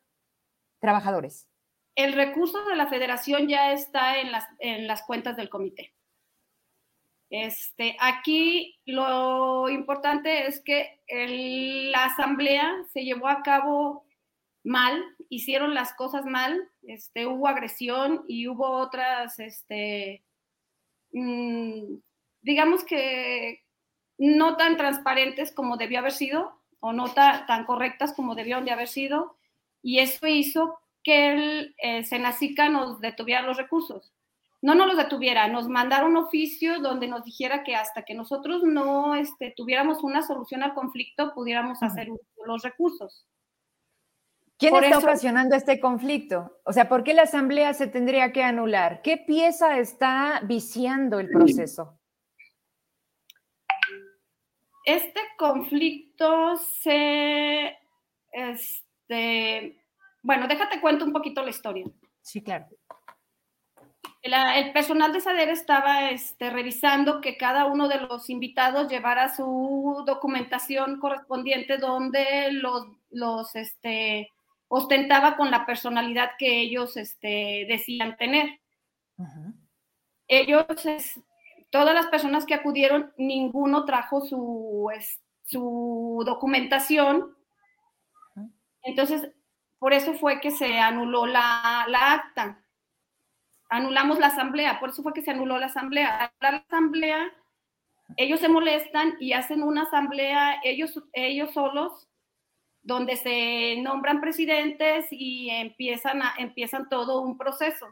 trabajadores. 0.80 1.48
El 1.94 2.14
recurso 2.14 2.64
de 2.64 2.76
la 2.76 2.88
federación 2.88 3.48
ya 3.48 3.72
está 3.72 4.18
en 4.18 4.32
las, 4.32 4.44
en 4.58 4.86
las 4.86 5.02
cuentas 5.02 5.36
del 5.36 5.50
comité. 5.50 5.94
Este, 7.30 7.96
aquí 8.00 8.80
lo 8.86 9.68
importante 9.68 10.48
es 10.48 10.60
que 10.60 11.00
la 11.92 12.06
asamblea 12.06 12.74
se 12.92 13.04
llevó 13.04 13.28
a 13.28 13.42
cabo 13.42 14.04
mal, 14.64 15.00
hicieron 15.28 15.72
las 15.72 15.94
cosas 15.94 16.24
mal, 16.24 16.68
este, 16.82 17.26
hubo 17.26 17.46
agresión 17.46 18.24
y 18.26 18.48
hubo 18.48 18.68
otras, 18.68 19.38
este, 19.38 20.24
mm, 21.12 21.94
digamos 22.42 22.84
que 22.84 23.62
no 24.18 24.56
tan 24.56 24.76
transparentes 24.76 25.52
como 25.52 25.76
debió 25.76 26.00
haber 26.00 26.12
sido 26.12 26.60
o 26.80 26.92
no 26.92 27.12
tan 27.14 27.64
correctas 27.64 28.12
como 28.12 28.34
debieron 28.34 28.64
de 28.64 28.72
haber 28.72 28.88
sido 28.88 29.36
y 29.82 30.00
eso 30.00 30.26
hizo 30.26 30.80
que 31.04 31.32
el 31.32 31.74
eh, 31.78 32.04
Senacica 32.04 32.68
nos 32.68 33.00
detuviera 33.00 33.42
los 33.42 33.56
recursos 33.56 34.12
no 34.62 34.74
nos 34.74 34.88
los 34.88 34.96
detuviera, 34.96 35.48
nos 35.48 35.68
mandaron 35.68 36.12
un 36.12 36.24
oficio 36.24 36.80
donde 36.80 37.08
nos 37.08 37.24
dijera 37.24 37.64
que 37.64 37.74
hasta 37.74 38.02
que 38.02 38.14
nosotros 38.14 38.62
no 38.62 39.14
este, 39.14 39.54
tuviéramos 39.56 40.02
una 40.02 40.22
solución 40.22 40.62
al 40.62 40.74
conflicto, 40.74 41.32
pudiéramos 41.34 41.82
hacer 41.82 42.08
los 42.44 42.62
recursos. 42.62 43.26
¿Quién 44.58 44.74
está 44.76 44.98
ocasionando 44.98 45.56
este 45.56 45.80
conflicto? 45.80 46.60
O 46.64 46.72
sea, 46.74 46.86
¿por 46.90 47.02
qué 47.02 47.14
la 47.14 47.22
asamblea 47.22 47.72
se 47.72 47.86
tendría 47.86 48.30
que 48.32 48.42
anular? 48.42 49.00
¿Qué 49.00 49.16
pieza 49.16 49.78
está 49.78 50.42
viciando 50.44 51.18
el 51.18 51.30
proceso? 51.30 51.98
Este 54.84 55.20
conflicto 55.38 56.58
se, 56.58 57.78
este, 58.32 59.82
bueno, 60.22 60.46
déjate 60.46 60.82
cuento 60.82 61.06
un 61.06 61.12
poquito 61.14 61.42
la 61.42 61.50
historia. 61.50 61.86
Sí, 62.20 62.42
claro 62.42 62.66
el 64.22 64.72
personal 64.72 65.12
de 65.12 65.20
SADER 65.20 65.48
estaba 65.48 66.10
este, 66.10 66.50
revisando 66.50 67.20
que 67.20 67.36
cada 67.36 67.66
uno 67.66 67.88
de 67.88 68.00
los 68.00 68.28
invitados 68.28 68.88
llevara 68.88 69.34
su 69.34 70.02
documentación 70.06 71.00
correspondiente 71.00 71.78
donde 71.78 72.52
los, 72.52 72.86
los 73.10 73.54
este, 73.56 74.30
ostentaba 74.68 75.36
con 75.36 75.50
la 75.50 75.66
personalidad 75.66 76.32
que 76.38 76.60
ellos 76.60 76.96
este, 76.96 77.66
decían 77.68 78.16
tener. 78.16 78.60
Ellos 80.28 80.66
todas 81.70 81.94
las 81.94 82.06
personas 82.06 82.44
que 82.46 82.54
acudieron, 82.54 83.12
ninguno 83.16 83.84
trajo 83.84 84.20
su, 84.20 84.90
su 85.44 86.22
documentación. 86.24 87.36
Entonces, 88.82 89.30
por 89.78 89.92
eso 89.92 90.14
fue 90.14 90.40
que 90.40 90.50
se 90.50 90.78
anuló 90.78 91.26
la, 91.26 91.84
la, 91.88 92.12
acta. 92.12 92.62
Anulamos 93.70 94.18
la 94.18 94.26
asamblea, 94.26 94.80
por 94.80 94.90
eso 94.90 95.02
fue 95.02 95.12
que 95.12 95.22
se 95.22 95.30
anuló 95.30 95.58
la 95.58 95.66
asamblea. 95.66 96.32
La 96.40 96.48
asamblea, 96.48 97.32
ellos 98.16 98.40
se 98.40 98.48
molestan 98.48 99.14
y 99.20 99.32
hacen 99.32 99.62
una 99.62 99.82
asamblea 99.82 100.60
ellos, 100.64 101.00
ellos 101.12 101.52
solos, 101.52 102.08
donde 102.82 103.16
se 103.16 103.80
nombran 103.82 104.20
presidentes 104.20 105.06
y 105.10 105.50
empiezan, 105.50 106.22
a, 106.22 106.34
empiezan 106.38 106.88
todo 106.88 107.20
un 107.20 107.38
proceso 107.38 107.86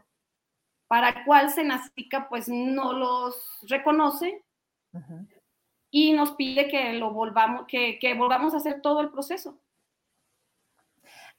para 0.87 1.09
el 1.09 1.23
cual 1.23 1.49
Senacica 1.51 2.27
pues 2.27 2.49
no 2.49 2.93
los 2.93 3.59
reconoce 3.61 4.43
y 5.91 6.13
nos 6.13 6.31
pide 6.31 6.67
que 6.67 6.93
lo 6.93 7.11
volvamos, 7.11 7.67
que, 7.67 7.99
que 7.99 8.15
volvamos 8.15 8.53
a 8.53 8.57
hacer 8.57 8.81
todo 8.81 9.01
el 9.01 9.11
proceso. 9.11 9.59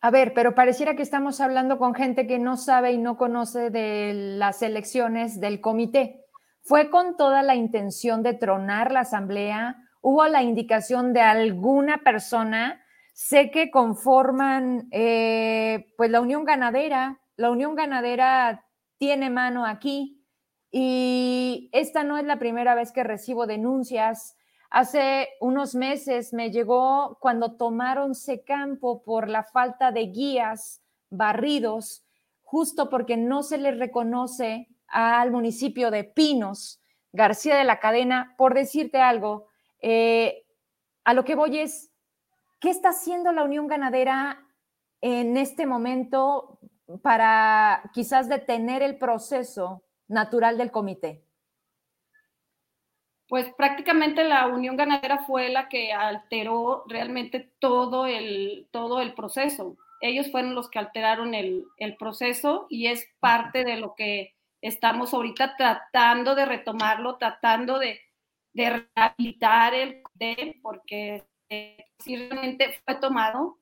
A 0.03 0.11
ver, 0.11 0.33
pero 0.33 0.55
pareciera 0.55 0.97
que 0.97 1.03
estamos 1.03 1.43
hablando 1.43 1.79
con 1.79 1.95
gente 1.95 2.27
que 2.27 2.39
no 2.39 2.57
sabe 2.57 2.93
y 2.93 2.99
no 2.99 3.19
conoce 3.19 3.69
de 3.69 4.13
las 4.15 4.63
elecciones 4.63 5.41
del 5.41 5.61
comité. 5.61 6.25
¿Fue 6.63 6.89
con 6.89 7.19
toda 7.19 7.43
la 7.43 7.55
intención 7.55 8.23
de 8.23 8.33
tronar 8.33 8.93
la 8.93 9.01
asamblea? 9.01 9.77
¿Hubo 10.01 10.27
la 10.27 10.43
indicación 10.43 11.13
de 11.13 11.21
alguna 11.21 11.99
persona? 11.99 12.83
Sé 13.13 13.51
que 13.51 13.71
conforman 13.71 14.89
eh, 14.91 15.93
pues 15.99 16.11
la 16.11 16.23
Unión 16.23 16.45
Ganadera. 16.45 17.21
La 17.37 17.51
Unión 17.51 17.75
Ganadera 17.75 18.65
tiene 18.97 19.29
mano 19.29 19.67
aquí 19.67 20.25
y 20.71 21.69
esta 21.73 22.05
no 22.05 22.17
es 22.17 22.25
la 22.25 22.39
primera 22.39 22.75
vez 22.75 22.93
que 22.93 23.05
recibo 23.05 23.47
denuncias. 23.47 24.37
Hace 24.71 25.31
unos 25.41 25.75
meses 25.75 26.33
me 26.33 26.53
llegó 26.53 27.19
cuando 27.21 27.57
tomaron 27.57 28.13
campo 28.47 29.03
por 29.03 29.29
la 29.29 29.43
falta 29.43 29.91
de 29.91 30.07
guías 30.07 30.81
barridos, 31.11 32.05
justo 32.43 32.89
porque 32.89 33.17
no 33.17 33.43
se 33.43 33.59
les 33.59 33.77
reconoce 33.81 34.69
al 34.87 35.33
municipio 35.33 35.91
de 35.91 36.05
Pinos, 36.05 36.81
García 37.13 37.57
de 37.57 37.65
la 37.65 37.81
Cadena, 37.81 38.35
por 38.39 38.55
decirte 38.55 38.99
algo. 38.99 39.49
Eh, 39.81 40.47
a 41.03 41.15
lo 41.15 41.25
que 41.25 41.35
voy 41.35 41.59
es, 41.59 41.91
¿qué 42.61 42.71
está 42.71 42.91
haciendo 42.91 43.33
la 43.33 43.43
Unión 43.43 43.67
Ganadera 43.67 44.47
en 45.01 45.37
este 45.37 45.67
momento 45.67 46.61
para 47.03 47.91
quizás 47.93 48.29
detener 48.29 48.83
el 48.83 48.99
proceso 48.99 49.83
natural 50.07 50.57
del 50.59 50.71
comité? 50.71 51.25
Pues 53.31 53.55
prácticamente 53.55 54.25
la 54.25 54.49
Unión 54.49 54.77
Ganadera 54.77 55.19
fue 55.19 55.51
la 55.51 55.69
que 55.69 55.93
alteró 55.93 56.83
realmente 56.89 57.49
todo 57.61 58.05
el, 58.07 58.67
todo 58.73 59.01
el 59.01 59.15
proceso. 59.15 59.77
Ellos 60.01 60.33
fueron 60.33 60.57
los 60.57 60.69
que 60.69 60.81
alteraron 60.81 61.33
el, 61.35 61.65
proceso 61.97 62.67
y 62.69 62.89
es 62.89 63.07
parte 63.21 63.63
de 63.65 63.77
lo 63.77 63.95
que 63.95 64.35
estamos 64.61 65.15
ahorita 65.15 65.55
tratando 65.57 66.35
de 66.35 66.45
retomarlo, 66.45 67.19
tratando 67.19 67.79
de, 67.79 68.01
de 68.53 68.89
rehabilitar 68.97 69.75
el 69.75 70.03
comité, 70.03 70.59
porque 70.61 71.23
eh, 71.51 71.87
si 72.01 72.17
realmente 72.17 72.81
fue 72.85 72.97
tomado, 72.97 73.61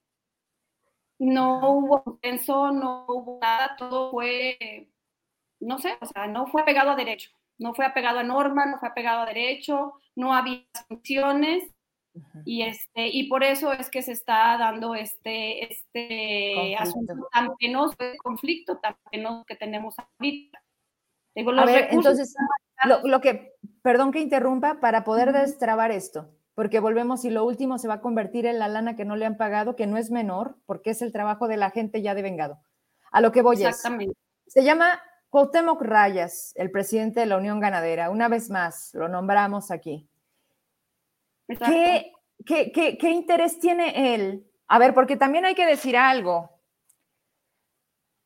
no 1.18 1.72
hubo 1.72 2.04
consenso, 2.04 2.72
no 2.72 3.04
hubo 3.06 3.38
nada, 3.42 3.76
todo 3.76 4.12
fue, 4.12 4.88
no 5.60 5.76
sé, 5.76 5.98
o 6.00 6.06
sea, 6.06 6.26
no 6.26 6.46
fue 6.46 6.62
apegado 6.62 6.90
a 6.92 6.96
derecho, 6.96 7.37
no 7.58 7.74
fue 7.74 7.84
apegado 7.84 8.18
a 8.18 8.22
norma, 8.22 8.66
no 8.66 8.78
fue 8.78 8.88
apegado 8.88 9.22
a 9.22 9.26
derecho, 9.26 9.94
no 10.16 10.34
había 10.34 10.64
sanciones 10.88 11.64
y 12.44 12.62
este 12.62 13.08
y 13.08 13.28
por 13.28 13.44
eso 13.44 13.72
es 13.72 13.90
que 13.90 14.02
se 14.02 14.12
está 14.12 14.56
dando 14.58 14.94
este 14.94 15.72
este 15.72 16.76
asunto 16.76 17.14
tan 17.32 17.54
penoso, 17.56 17.94
de 17.98 18.16
conflicto 18.18 18.78
tan 18.78 18.96
penoso 19.10 19.44
que 19.44 19.56
tenemos 19.56 19.94
ahorita. 19.98 20.62
Digo, 21.34 21.52
a 21.52 21.64
ver, 21.64 21.88
entonces, 21.92 22.34
lo, 22.84 23.00
lo, 23.06 23.20
que, 23.20 23.52
perdón 23.82 24.10
que 24.10 24.18
interrumpa, 24.18 24.80
para 24.80 25.04
poder 25.04 25.32
destrabar 25.32 25.92
esto, 25.92 26.34
porque 26.54 26.80
volvemos 26.80 27.24
y 27.24 27.30
lo 27.30 27.44
último 27.44 27.78
se 27.78 27.86
va 27.86 27.94
a 27.94 28.00
convertir 28.00 28.44
en 28.44 28.58
la 28.58 28.66
lana 28.66 28.96
que 28.96 29.04
no 29.04 29.14
le 29.14 29.24
han 29.24 29.36
pagado, 29.36 29.76
que 29.76 29.86
no 29.86 29.98
es 29.98 30.10
menor, 30.10 30.56
porque 30.66 30.90
es 30.90 31.00
el 31.00 31.12
trabajo 31.12 31.46
de 31.46 31.56
la 31.56 31.70
gente 31.70 32.02
ya 32.02 32.16
de 32.16 32.22
vengado. 32.22 32.58
A 33.12 33.20
lo 33.20 33.30
que 33.30 33.42
voy 33.42 33.62
Exactamente. 33.62 34.16
es, 34.46 34.52
se 34.52 34.64
llama 34.64 35.00
Cuauhtémoc 35.30 35.82
Rayas, 35.82 36.52
el 36.56 36.70
presidente 36.70 37.20
de 37.20 37.26
la 37.26 37.36
Unión 37.36 37.60
Ganadera. 37.60 38.10
Una 38.10 38.28
vez 38.28 38.50
más, 38.50 38.90
lo 38.94 39.08
nombramos 39.08 39.70
aquí. 39.70 40.08
¿Qué, 41.46 42.12
qué, 42.44 42.72
qué, 42.72 42.98
qué 42.98 43.10
interés 43.10 43.58
tiene 43.58 44.14
él? 44.14 44.46
A 44.66 44.78
ver, 44.78 44.94
porque 44.94 45.16
también 45.16 45.44
hay 45.44 45.54
que 45.54 45.66
decir 45.66 45.96
algo. 45.96 46.58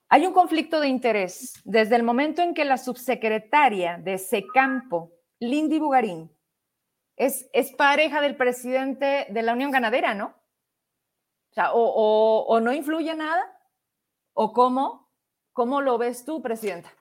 Hay 0.09 0.27
un 0.27 0.35
conflicto 0.35 0.79
de 0.79 0.89
interés 0.89 1.55
desde 1.65 1.97
el 1.97 2.03
momento 2.03 2.43
en 2.43 2.53
que 2.53 2.67
la 2.67 2.77
subsecretaria 2.77 3.97
de 3.97 4.19
Secampo, 4.19 5.13
Lindy 5.41 5.79
Bugarín, 5.79 6.31
es, 7.17 7.73
pareja 7.79 8.21
del 8.21 8.37
presidente 8.37 9.27
de 9.31 9.43
la 9.43 9.55
Unión 9.55 9.71
Ganadera, 9.71 10.15
¿no? 10.15 10.35
O 11.51 11.55
sea, 11.55 11.71
o, 11.73 12.61
no 12.61 12.73
influye 12.73 13.15
nada, 13.15 13.43
o 14.35 14.53
cómo, 14.53 15.02
cómo 15.53 15.81
lo 15.81 15.99
ves 15.99 16.25
tú, 16.25 16.43
presidenta. 16.43 16.93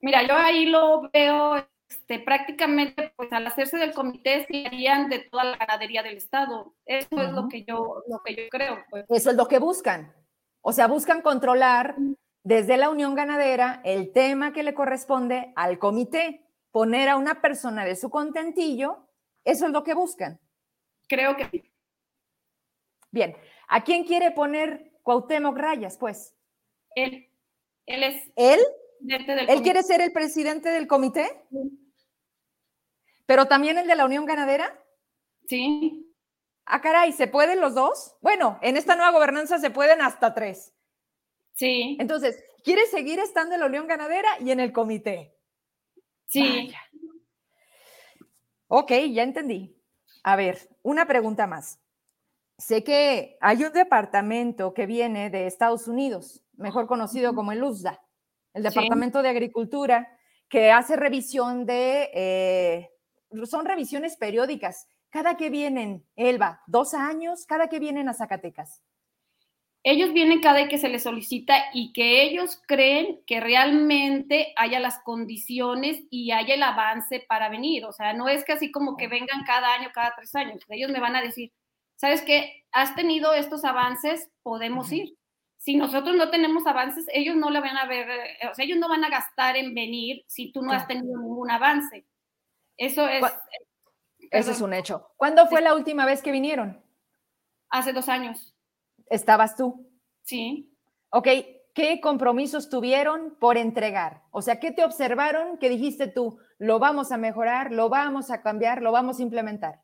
Mira, 0.00 0.22
yo 0.26 0.34
ahí 0.34 0.66
lo 0.66 1.10
veo 1.12 1.66
este, 1.88 2.18
prácticamente, 2.18 3.12
pues 3.16 3.32
al 3.32 3.46
hacerse 3.46 3.78
del 3.78 3.92
comité, 3.92 4.46
se 4.46 4.66
harían 4.66 5.08
de 5.08 5.20
toda 5.20 5.44
la 5.44 5.56
ganadería 5.56 6.02
del 6.02 6.16
Estado. 6.16 6.74
Eso 6.84 7.20
es 7.20 7.32
lo 7.32 7.48
que 7.48 7.64
yo, 7.64 8.02
lo 8.08 8.22
que 8.24 8.34
yo 8.34 8.42
creo. 8.50 8.84
Pues. 8.90 9.04
Eso 9.08 9.30
es 9.30 9.36
lo 9.36 9.48
que 9.48 9.58
buscan. 9.58 10.14
O 10.60 10.72
sea, 10.72 10.86
buscan 10.86 11.22
controlar 11.22 11.96
desde 12.42 12.76
la 12.76 12.90
Unión 12.90 13.14
Ganadera 13.14 13.80
el 13.84 14.12
tema 14.12 14.52
que 14.52 14.62
le 14.62 14.74
corresponde 14.74 15.52
al 15.56 15.78
comité 15.78 16.44
poner 16.70 17.08
a 17.08 17.16
una 17.16 17.40
persona 17.40 17.84
de 17.84 17.96
su 17.96 18.10
contentillo, 18.10 19.08
eso 19.44 19.66
es 19.66 19.72
lo 19.72 19.82
que 19.82 19.94
buscan. 19.94 20.38
Creo 21.08 21.36
que 21.36 21.48
sí. 21.48 21.72
Bien, 23.10 23.34
¿a 23.66 23.82
quién 23.82 24.04
quiere 24.04 24.30
poner 24.30 24.92
Cuauhtémoc 25.02 25.56
Rayas, 25.56 25.96
pues? 25.96 26.35
Él. 26.96 27.30
Él 27.86 28.02
es. 28.02 28.32
¿Él? 28.34 28.60
¿Él 29.48 29.62
quiere 29.62 29.82
ser 29.84 30.00
el 30.00 30.12
presidente 30.12 30.70
del 30.70 30.88
comité? 30.88 31.44
¿Pero 33.26 33.46
también 33.46 33.78
el 33.78 33.86
de 33.86 33.94
la 33.94 34.06
Unión 34.06 34.24
Ganadera? 34.24 34.82
Sí. 35.46 36.12
Ah, 36.64 36.80
caray, 36.80 37.12
¿se 37.12 37.28
pueden 37.28 37.60
los 37.60 37.74
dos? 37.74 38.16
Bueno, 38.20 38.58
en 38.62 38.76
esta 38.76 38.96
nueva 38.96 39.12
gobernanza 39.12 39.58
se 39.58 39.70
pueden 39.70 40.00
hasta 40.00 40.34
tres. 40.34 40.74
Sí. 41.52 41.96
Entonces, 42.00 42.42
¿quiere 42.64 42.86
seguir 42.86 43.20
estando 43.20 43.54
en 43.54 43.60
la 43.60 43.66
Unión 43.66 43.86
Ganadera 43.86 44.28
y 44.40 44.50
en 44.50 44.58
el 44.58 44.72
comité? 44.72 45.36
Sí. 46.26 46.72
Ok, 48.68 48.90
ya 49.12 49.22
entendí. 49.22 49.80
A 50.24 50.34
ver, 50.34 50.58
una 50.82 51.06
pregunta 51.06 51.46
más. 51.46 51.78
Sé 52.58 52.82
que 52.82 53.36
hay 53.40 53.62
un 53.62 53.72
departamento 53.72 54.72
que 54.74 54.86
viene 54.86 55.30
de 55.30 55.46
Estados 55.46 55.86
Unidos, 55.86 56.42
mejor 56.56 56.86
conocido 56.86 57.34
como 57.34 57.52
el 57.52 57.62
USDA, 57.62 58.00
el 58.54 58.62
Departamento 58.62 59.22
de 59.22 59.28
Agricultura, 59.28 60.08
que 60.48 60.70
hace 60.70 60.96
revisión 60.96 61.66
de, 61.66 62.10
eh, 62.14 62.90
son 63.44 63.64
revisiones 63.64 64.16
periódicas. 64.16 64.88
Cada 65.10 65.36
que 65.36 65.50
vienen, 65.50 66.06
Elba, 66.16 66.62
dos 66.66 66.94
años, 66.94 67.46
cada 67.46 67.68
que 67.68 67.78
vienen 67.78 68.08
a 68.08 68.14
Zacatecas 68.14 68.82
ellos 69.88 70.12
vienen 70.12 70.40
cada 70.40 70.58
vez 70.58 70.68
que 70.68 70.78
se 70.78 70.88
les 70.88 71.04
solicita 71.04 71.54
y 71.72 71.92
que 71.92 72.24
ellos 72.24 72.60
creen 72.66 73.20
que 73.24 73.38
realmente 73.38 74.52
haya 74.56 74.80
las 74.80 74.98
condiciones 75.04 76.02
y 76.10 76.32
haya 76.32 76.54
el 76.54 76.62
avance 76.64 77.24
para 77.28 77.48
venir. 77.48 77.84
O 77.84 77.92
sea, 77.92 78.12
no 78.12 78.28
es 78.28 78.44
que 78.44 78.54
así 78.54 78.72
como 78.72 78.96
que 78.96 79.06
vengan 79.06 79.44
cada 79.46 79.74
año, 79.74 79.90
cada 79.94 80.12
tres 80.16 80.34
años. 80.34 80.60
Ellos 80.70 80.90
me 80.90 80.98
van 80.98 81.14
a 81.14 81.22
decir, 81.22 81.52
¿sabes 81.94 82.22
qué? 82.22 82.64
Has 82.72 82.96
tenido 82.96 83.32
estos 83.32 83.64
avances, 83.64 84.28
podemos 84.42 84.90
ir. 84.90 85.16
Si 85.66 85.74
nosotros 85.74 86.14
no 86.14 86.30
tenemos 86.30 86.64
avances, 86.64 87.06
ellos 87.12 87.34
no 87.34 87.50
le 87.50 87.58
van 87.58 87.76
a 87.76 87.86
ver, 87.86 88.06
o 88.48 88.54
sea, 88.54 88.64
ellos 88.64 88.78
no 88.78 88.88
van 88.88 89.02
a 89.02 89.08
gastar 89.08 89.56
en 89.56 89.74
venir 89.74 90.22
si 90.28 90.52
tú 90.52 90.62
no 90.62 90.70
has 90.70 90.86
tenido 90.86 91.18
ningún 91.18 91.50
avance. 91.50 92.06
Eso 92.76 93.08
es... 93.08 93.24
Eso 94.30 94.52
es 94.52 94.60
un 94.60 94.72
hecho. 94.72 95.10
¿Cuándo 95.16 95.48
fue 95.48 95.62
la 95.62 95.74
última 95.74 96.06
vez 96.06 96.22
que 96.22 96.30
vinieron? 96.30 96.80
Hace 97.68 97.92
dos 97.92 98.08
años 98.08 98.54
estabas 99.10 99.56
tú. 99.56 99.90
Sí. 100.22 100.72
Ok, 101.10 101.26
¿qué 101.74 102.00
compromisos 102.00 102.70
tuvieron 102.70 103.36
por 103.40 103.56
entregar? 103.56 104.22
O 104.30 104.42
sea, 104.42 104.60
¿qué 104.60 104.70
te 104.70 104.84
observaron 104.84 105.58
que 105.58 105.68
dijiste 105.68 106.06
tú, 106.06 106.38
lo 106.58 106.78
vamos 106.78 107.10
a 107.10 107.16
mejorar, 107.16 107.72
lo 107.72 107.88
vamos 107.88 108.30
a 108.30 108.40
cambiar, 108.40 108.82
lo 108.82 108.92
vamos 108.92 109.18
a 109.18 109.22
implementar? 109.24 109.82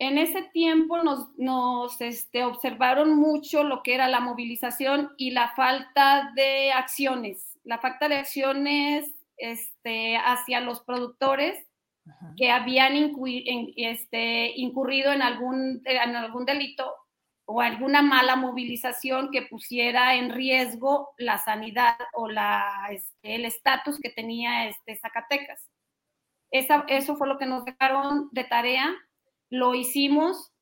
En 0.00 0.16
ese 0.16 0.42
tiempo 0.52 1.02
nos, 1.02 1.36
nos 1.36 2.00
este, 2.00 2.44
observaron 2.44 3.16
mucho 3.16 3.64
lo 3.64 3.82
que 3.82 3.94
era 3.94 4.06
la 4.06 4.20
movilización 4.20 5.10
y 5.16 5.32
la 5.32 5.50
falta 5.56 6.32
de 6.36 6.70
acciones. 6.72 7.58
La 7.64 7.78
falta 7.78 8.08
de 8.08 8.16
acciones 8.16 9.12
este, 9.36 10.16
hacia 10.16 10.60
los 10.60 10.80
productores 10.82 11.64
que 12.36 12.50
habían 12.50 13.12
este, 13.76 14.52
incurrido 14.56 15.12
en 15.12 15.20
algún, 15.20 15.82
en 15.84 16.16
algún 16.16 16.44
delito 16.46 16.94
o 17.44 17.60
alguna 17.60 18.02
mala 18.02 18.36
movilización 18.36 19.30
que 19.30 19.42
pusiera 19.42 20.14
en 20.14 20.30
riesgo 20.30 21.10
la 21.16 21.38
sanidad 21.38 21.96
o 22.12 22.28
la, 22.28 22.88
este, 22.90 23.34
el 23.34 23.44
estatus 23.44 23.98
que 23.98 24.10
tenía 24.10 24.68
este, 24.68 24.96
Zacatecas. 24.96 25.66
Esa, 26.50 26.84
eso 26.88 27.16
fue 27.16 27.28
lo 27.28 27.38
que 27.38 27.46
nos 27.46 27.64
dejaron 27.64 28.28
de 28.32 28.44
tarea, 28.44 28.94
lo 29.50 29.74
hicimos, 29.74 30.52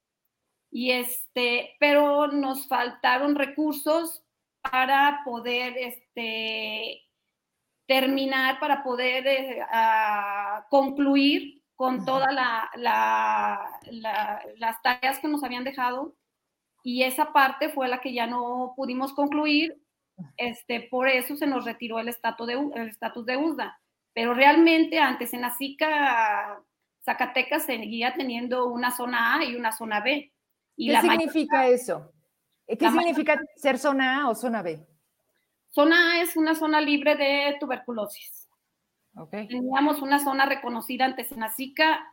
y 0.70 0.92
este, 0.92 1.76
pero 1.80 2.28
nos 2.28 2.68
faltaron 2.68 3.34
recursos 3.34 4.22
para 4.60 5.20
poder 5.24 5.74
este, 5.78 7.02
terminar, 7.86 8.58
para 8.60 8.82
poder 8.82 9.26
eh, 9.26 9.64
concluir 10.70 11.62
con 11.76 12.04
todas 12.04 12.32
la, 12.32 12.70
las 14.56 14.82
tareas 14.82 15.18
que 15.18 15.28
nos 15.28 15.44
habían 15.44 15.64
dejado 15.64 16.14
y 16.86 17.02
esa 17.02 17.32
parte 17.32 17.68
fue 17.68 17.88
la 17.88 18.00
que 18.00 18.12
ya 18.12 18.28
no 18.28 18.74
pudimos 18.76 19.12
concluir, 19.12 19.76
este, 20.36 20.86
por 20.88 21.08
eso 21.08 21.36
se 21.36 21.48
nos 21.48 21.64
retiró 21.64 21.98
el 21.98 22.06
estatus 22.06 22.46
de, 22.46 22.52
el 22.52 22.88
estatus 22.88 23.26
de 23.26 23.36
USDA. 23.36 23.80
Pero 24.14 24.34
realmente 24.34 25.00
antes 25.00 25.34
en 25.34 25.44
Azica, 25.44 26.62
Zacatecas 27.07 27.65
seguía 27.65 28.15
teniendo 28.15 28.66
una 28.66 28.91
zona 28.91 29.37
A 29.37 29.45
y 29.45 29.55
una 29.55 29.70
zona 29.70 30.01
B. 30.01 30.33
Y 30.77 30.91
¿Qué 30.91 31.01
significa 31.01 31.69
eso? 31.69 32.12
¿Qué 32.66 32.91
significa 32.91 33.41
ser 33.55 33.78
zona 33.78 34.23
A 34.23 34.28
o 34.28 34.35
zona 34.35 34.61
B? 34.61 34.85
Zona 35.69 36.15
A 36.15 36.23
es 36.23 36.37
una 36.37 36.57
zona 36.57 36.81
libre 36.81 37.15
de 37.15 37.57
tuberculosis. 37.61 38.49
Okay. 39.15 39.47
Teníamos 39.47 40.03
una 40.03 40.19
zona 40.19 40.47
reconocida 40.47 41.05
antes 41.05 41.31
en 41.31 41.45
Azica, 41.45 42.05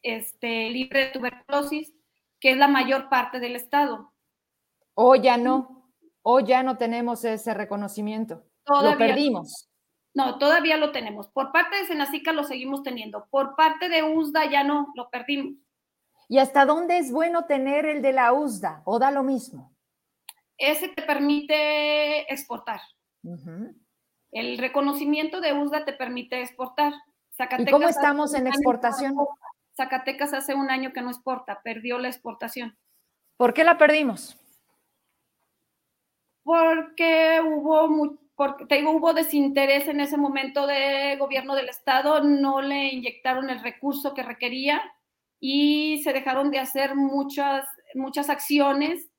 este, 0.00 0.70
libre 0.70 1.04
de 1.04 1.10
tuberculosis, 1.10 1.92
que 2.40 2.52
es 2.52 2.56
la 2.56 2.66
mayor 2.66 3.10
parte 3.10 3.40
del 3.40 3.56
Estado. 3.56 4.14
O 4.94 5.16
ya 5.16 5.36
no, 5.36 5.92
o 6.22 6.40
ya 6.40 6.62
no 6.62 6.78
tenemos 6.78 7.26
ese 7.26 7.52
reconocimiento. 7.52 8.46
lo 8.66 8.96
perdimos. 8.96 9.69
No, 10.14 10.38
todavía 10.38 10.76
lo 10.76 10.92
tenemos. 10.92 11.28
Por 11.28 11.52
parte 11.52 11.76
de 11.76 11.86
Senacica 11.86 12.32
lo 12.32 12.44
seguimos 12.44 12.82
teniendo. 12.82 13.26
Por 13.30 13.54
parte 13.56 13.88
de 13.88 14.02
USDA 14.02 14.50
ya 14.50 14.64
no, 14.64 14.88
lo 14.94 15.08
perdimos. 15.10 15.54
¿Y 16.28 16.38
hasta 16.38 16.64
dónde 16.64 16.98
es 16.98 17.10
bueno 17.10 17.46
tener 17.46 17.86
el 17.86 18.02
de 18.02 18.12
la 18.12 18.32
USDA? 18.32 18.82
¿O 18.84 18.98
da 18.98 19.10
lo 19.10 19.22
mismo? 19.22 19.74
Ese 20.56 20.88
te 20.88 21.02
permite 21.02 22.32
exportar. 22.32 22.80
El 24.30 24.58
reconocimiento 24.58 25.40
de 25.40 25.52
USDA 25.52 25.84
te 25.84 25.92
permite 25.92 26.40
exportar. 26.40 26.92
¿Y 27.58 27.70
cómo 27.70 27.88
estamos 27.88 28.34
en 28.34 28.46
exportación? 28.46 29.14
Zacatecas 29.76 30.34
hace 30.34 30.54
un 30.54 30.70
año 30.70 30.92
que 30.92 31.00
no 31.00 31.10
exporta, 31.10 31.62
perdió 31.62 31.98
la 31.98 32.08
exportación. 32.08 32.76
¿Por 33.36 33.54
qué 33.54 33.64
la 33.64 33.78
perdimos? 33.78 34.36
Porque 36.42 37.40
hubo, 37.42 38.18
porque, 38.40 38.64
te 38.64 38.76
digo, 38.76 38.92
hubo 38.92 39.12
desinterés 39.12 39.86
en 39.86 40.00
ese 40.00 40.16
momento 40.16 40.66
de 40.66 41.14
gobierno 41.18 41.54
del 41.54 41.68
Estado, 41.68 42.24
no 42.24 42.62
le 42.62 42.86
inyectaron 42.86 43.50
el 43.50 43.62
recurso 43.62 44.14
que 44.14 44.22
requería 44.22 44.80
y 45.38 46.00
se 46.02 46.14
dejaron 46.14 46.50
de 46.50 46.58
hacer 46.58 46.94
muchas, 46.94 47.66
muchas 47.94 48.30
acciones 48.30 49.10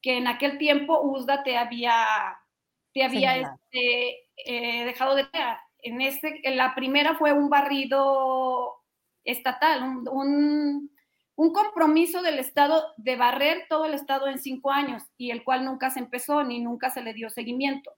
que 0.00 0.16
en 0.16 0.26
aquel 0.26 0.56
tiempo 0.56 1.02
USDA 1.02 1.42
te 1.42 1.58
había, 1.58 1.94
te 2.94 3.04
había 3.04 3.36
este, 3.36 4.30
eh, 4.46 4.86
dejado 4.86 5.16
de... 5.16 5.26
En, 5.82 6.00
este, 6.00 6.40
en 6.42 6.56
la 6.56 6.74
primera 6.74 7.14
fue 7.16 7.34
un 7.34 7.50
barrido 7.50 8.72
estatal, 9.22 9.82
un, 10.10 10.90
compromiso 11.36 12.22
del 12.22 12.38
Estado 12.38 12.86
de 12.96 13.16
barrer 13.16 13.66
todo 13.68 13.84
el 13.84 13.92
Estado 13.92 14.28
en 14.28 14.38
cinco 14.38 14.70
años 14.70 15.02
y 15.18 15.30
el 15.30 15.44
cual 15.44 15.66
nunca 15.66 15.90
se 15.90 15.98
empezó 15.98 16.42
ni 16.42 16.58
nunca 16.60 16.88
se 16.88 17.02
le 17.02 17.12
dio 17.12 17.28
seguimiento. 17.28 17.92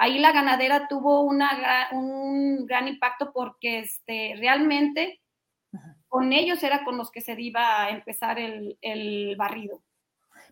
Ahí 0.00 0.18
la 0.18 0.32
ganadera 0.32 0.86
tuvo 0.88 1.22
una, 1.22 1.88
un 1.92 2.64
gran 2.66 2.88
impacto 2.88 3.32
porque 3.32 3.80
este, 3.80 4.34
realmente 4.38 5.20
con 6.06 6.32
ellos 6.32 6.62
era 6.62 6.84
con 6.84 6.96
los 6.96 7.10
que 7.10 7.20
se 7.20 7.38
iba 7.38 7.82
a 7.82 7.90
empezar 7.90 8.38
el, 8.38 8.78
el 8.80 9.36
barrido. 9.36 9.82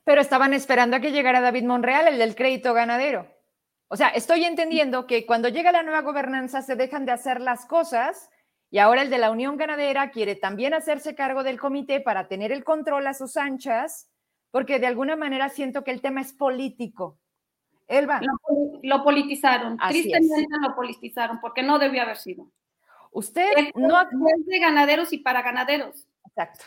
Pero 0.05 0.21
estaban 0.21 0.53
esperando 0.53 0.97
a 0.97 1.01
que 1.01 1.13
llegara 1.13 1.41
David 1.41 1.65
Monreal, 1.65 2.09
el 2.09 2.19
del 2.19 2.35
crédito 2.35 2.75
ganadero. 2.75 3.27
O 3.89 3.97
sea, 3.97 4.09
estoy 4.09 4.45
entendiendo 4.45 5.07
que 5.07 5.25
cuando 5.27 5.49
llega 5.49 5.71
la 5.71 5.85
nueva 5.85 6.03
gobernanza 6.03 6.61
se 6.61 6.75
dejan 6.75 7.07
de 7.07 7.13
hacer 7.13 7.41
las 7.41 7.67
cosas 7.67 8.29
y 8.69 8.79
ahora 8.79 9.03
el 9.03 9.11
de 9.11 9.19
la 9.19 9.31
Unión 9.31 9.57
Ganadera 9.57 10.11
quiere 10.11 10.35
también 10.35 10.75
hacerse 10.75 11.15
cargo 11.15 11.45
del 11.45 11.59
comité 11.59 12.01
para 12.01 12.27
tener 12.27 12.51
el 12.51 12.65
control 12.65 13.07
a 13.07 13.15
sus 13.15 13.37
anchas, 13.37 14.11
porque 14.51 14.81
de 14.81 14.89
alguna 14.89 15.15
manera 15.15 15.49
siento 15.51 15.85
que 15.85 15.93
el 15.93 16.03
tema 16.03 16.21
es 16.21 16.33
político. 16.33 17.21
Elba. 17.89 18.21
Lo, 18.83 19.05
politizaron, 19.05 19.79
tristemente 19.79 20.57
lo 20.61 20.75
politizaron, 20.75 21.41
porque 21.41 21.63
no 21.63 21.79
debió 21.79 22.03
haber 22.03 22.17
sido. 22.17 22.51
Usted 23.13 23.73
no 23.75 24.01
es 24.01 24.47
de 24.47 24.59
ganaderos 24.59 25.13
y 25.13 25.19
para 25.19 25.43
ganaderos. 25.43 26.07
Exacto. 26.27 26.67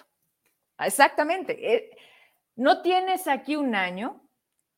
Exactamente. 0.79 1.75
Eh, 1.75 1.89
no 2.55 2.81
tienes 2.81 3.27
aquí 3.27 3.55
un 3.55 3.75
año, 3.75 4.21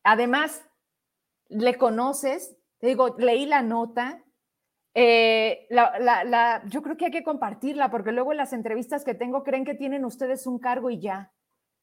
además 0.02 0.64
le 1.48 1.76
conoces, 1.76 2.56
te 2.78 2.88
digo, 2.88 3.14
leí 3.18 3.46
la 3.46 3.62
nota, 3.62 4.22
eh, 4.94 5.66
la, 5.70 6.62
yo 6.66 6.82
creo 6.82 6.96
que 6.96 7.06
hay 7.06 7.10
que 7.10 7.24
compartirla 7.24 7.90
porque 7.90 8.12
luego 8.12 8.32
en 8.32 8.38
las 8.38 8.52
entrevistas 8.52 9.04
que 9.04 9.14
tengo 9.14 9.42
creen 9.42 9.64
que 9.64 9.74
tienen 9.74 10.04
ustedes 10.04 10.46
un 10.46 10.58
cargo 10.58 10.90
y 10.90 11.00
ya. 11.00 11.32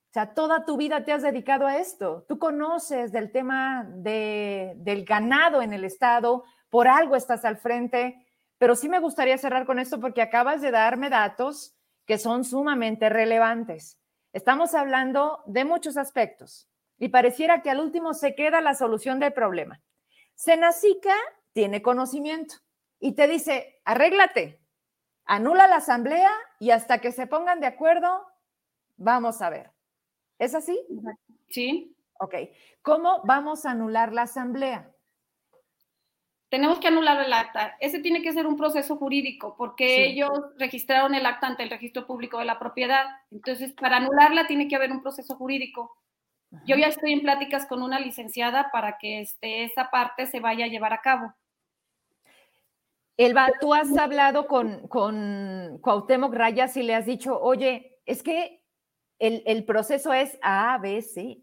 O 0.10 0.12
sea, 0.12 0.34
toda 0.34 0.66
tu 0.66 0.76
vida 0.76 1.04
te 1.04 1.12
has 1.12 1.22
dedicado 1.22 1.68
a 1.68 1.78
esto. 1.78 2.26
Tú 2.28 2.40
conoces 2.40 3.12
del 3.12 3.32
tema 3.32 3.86
de, 3.88 4.74
del 4.78 5.06
ganado 5.06 5.62
en 5.62 5.72
el 5.72 5.84
Estado, 5.84 6.44
por 6.72 6.88
algo 6.88 7.16
estás 7.16 7.46
al 7.46 7.58
frente, 7.58 8.26
pero 8.58 8.76
sí 8.76 8.90
me 8.90 9.00
gustaría 9.00 9.38
cerrar 9.38 9.68
con 9.68 9.78
esto 9.78 10.00
porque 10.00 10.24
acabas 10.24 10.62
de 10.62 10.72
darme 10.72 11.12
datos 11.12 11.76
que 12.08 12.18
son 12.18 12.44
sumamente 12.44 13.08
relevantes. 13.08 14.00
Estamos 14.34 14.74
hablando 14.74 15.44
de 15.46 15.64
muchos 15.64 15.96
aspectos 15.96 16.68
y 16.98 17.10
pareciera 17.10 17.62
que 17.62 17.70
al 17.70 17.80
último 17.80 18.16
se 18.16 18.34
queda 18.34 18.62
la 18.62 18.74
solución 18.74 19.20
del 19.20 19.34
problema. 19.34 19.80
Senacica 20.34 21.14
tiene 21.54 21.84
conocimiento 21.84 22.56
y 23.00 23.14
te 23.14 23.28
dice, 23.28 23.80
arréglate, 23.86 24.60
anula 25.26 25.68
la 25.68 25.76
asamblea 25.76 26.32
y 26.60 26.72
hasta 26.72 26.98
que 26.98 27.12
se 27.12 27.28
pongan 27.28 27.60
de 27.60 27.68
acuerdo, 27.68 28.26
vamos 28.98 29.42
a 29.44 29.52
ver. 29.52 29.79
¿Es 30.40 30.56
así? 30.56 30.80
Sí. 31.50 31.96
Ok. 32.20 32.34
¿Cómo 32.82 33.22
vamos 33.26 33.66
a 33.66 33.72
anular 33.72 34.14
la 34.14 34.24
asamblea? 34.24 34.90
Tenemos 36.50 36.80
que 36.80 36.88
anular 36.88 37.24
el 37.24 37.32
acta. 37.32 37.78
Ese 37.80 38.00
tiene 38.00 38.24
que 38.24 38.34
ser 38.34 38.48
un 38.48 38.58
proceso 38.58 38.96
jurídico 38.96 39.56
porque 39.56 40.08
ellos 40.08 40.32
registraron 40.58 41.14
el 41.14 41.26
acta 41.26 41.46
ante 41.46 41.62
el 41.62 41.70
registro 41.70 42.08
público 42.08 42.40
de 42.40 42.46
la 42.46 42.58
propiedad. 42.58 43.06
Entonces, 43.30 43.74
para 43.74 43.98
anularla 43.98 44.48
tiene 44.48 44.68
que 44.68 44.76
haber 44.76 44.92
un 44.92 45.04
proceso 45.04 45.36
jurídico. 45.36 45.96
Yo 46.66 46.76
ya 46.76 46.88
estoy 46.88 47.14
en 47.14 47.22
pláticas 47.22 47.68
con 47.68 47.84
una 47.84 48.00
licenciada 48.00 48.72
para 48.72 48.98
que 48.98 49.22
este, 49.22 49.64
esa 49.64 49.92
parte 49.92 50.26
se 50.26 50.40
vaya 50.40 50.66
a 50.66 50.70
llevar 50.70 50.94
a 50.94 51.02
cabo. 51.02 51.36
Elba, 53.18 53.52
tú 53.60 53.74
has 53.74 53.96
hablado 53.98 54.48
con, 54.48 54.88
con 54.88 55.78
Cuauhtémoc 55.82 56.34
Rayas 56.34 56.76
y 56.78 56.84
le 56.84 56.96
has 56.96 57.06
dicho, 57.06 57.40
oye, 57.40 58.00
es 58.06 58.24
que 58.24 58.59
el, 59.20 59.66
proceso 59.66 60.14
es 60.14 60.38
A, 60.42 60.78
B, 60.78 61.02
C. 61.02 61.42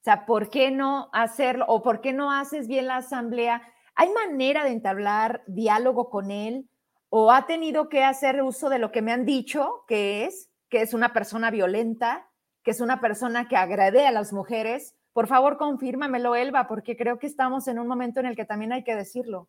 O 0.00 0.02
sea, 0.02 0.26
¿por 0.26 0.48
qué 0.48 0.70
no 0.70 1.10
hacerlo? 1.12 1.66
¿O 1.68 1.82
por 1.82 2.00
qué 2.00 2.12
no 2.12 2.32
haces 2.32 2.66
bien 2.66 2.86
la 2.86 2.96
asamblea? 2.96 3.62
¿Hay 3.94 4.10
manera 4.10 4.64
de 4.64 4.70
entablar 4.70 5.42
diálogo 5.46 6.08
con 6.08 6.30
él? 6.30 6.68
¿O 7.10 7.30
ha 7.30 7.46
tenido 7.46 7.88
que 7.88 8.04
hacer 8.04 8.42
uso 8.42 8.68
de 8.68 8.78
lo 8.78 8.92
que 8.92 9.02
me 9.02 9.12
han 9.12 9.24
dicho, 9.24 9.84
que 9.86 10.24
es, 10.24 10.50
que 10.68 10.82
es 10.82 10.94
una 10.94 11.12
persona 11.12 11.50
violenta, 11.50 12.30
que 12.62 12.70
es 12.70 12.80
una 12.80 13.00
persona 13.00 13.48
que 13.48 13.56
agrede 13.56 14.06
a 14.06 14.12
las 14.12 14.32
mujeres? 14.32 14.94
Por 15.12 15.26
favor, 15.26 15.58
confírmamelo, 15.58 16.36
Elba, 16.36 16.68
porque 16.68 16.96
creo 16.96 17.18
que 17.18 17.26
estamos 17.26 17.66
en 17.68 17.78
un 17.78 17.88
momento 17.88 18.20
en 18.20 18.26
el 18.26 18.36
que 18.36 18.44
también 18.44 18.72
hay 18.72 18.84
que 18.84 18.94
decirlo. 18.94 19.48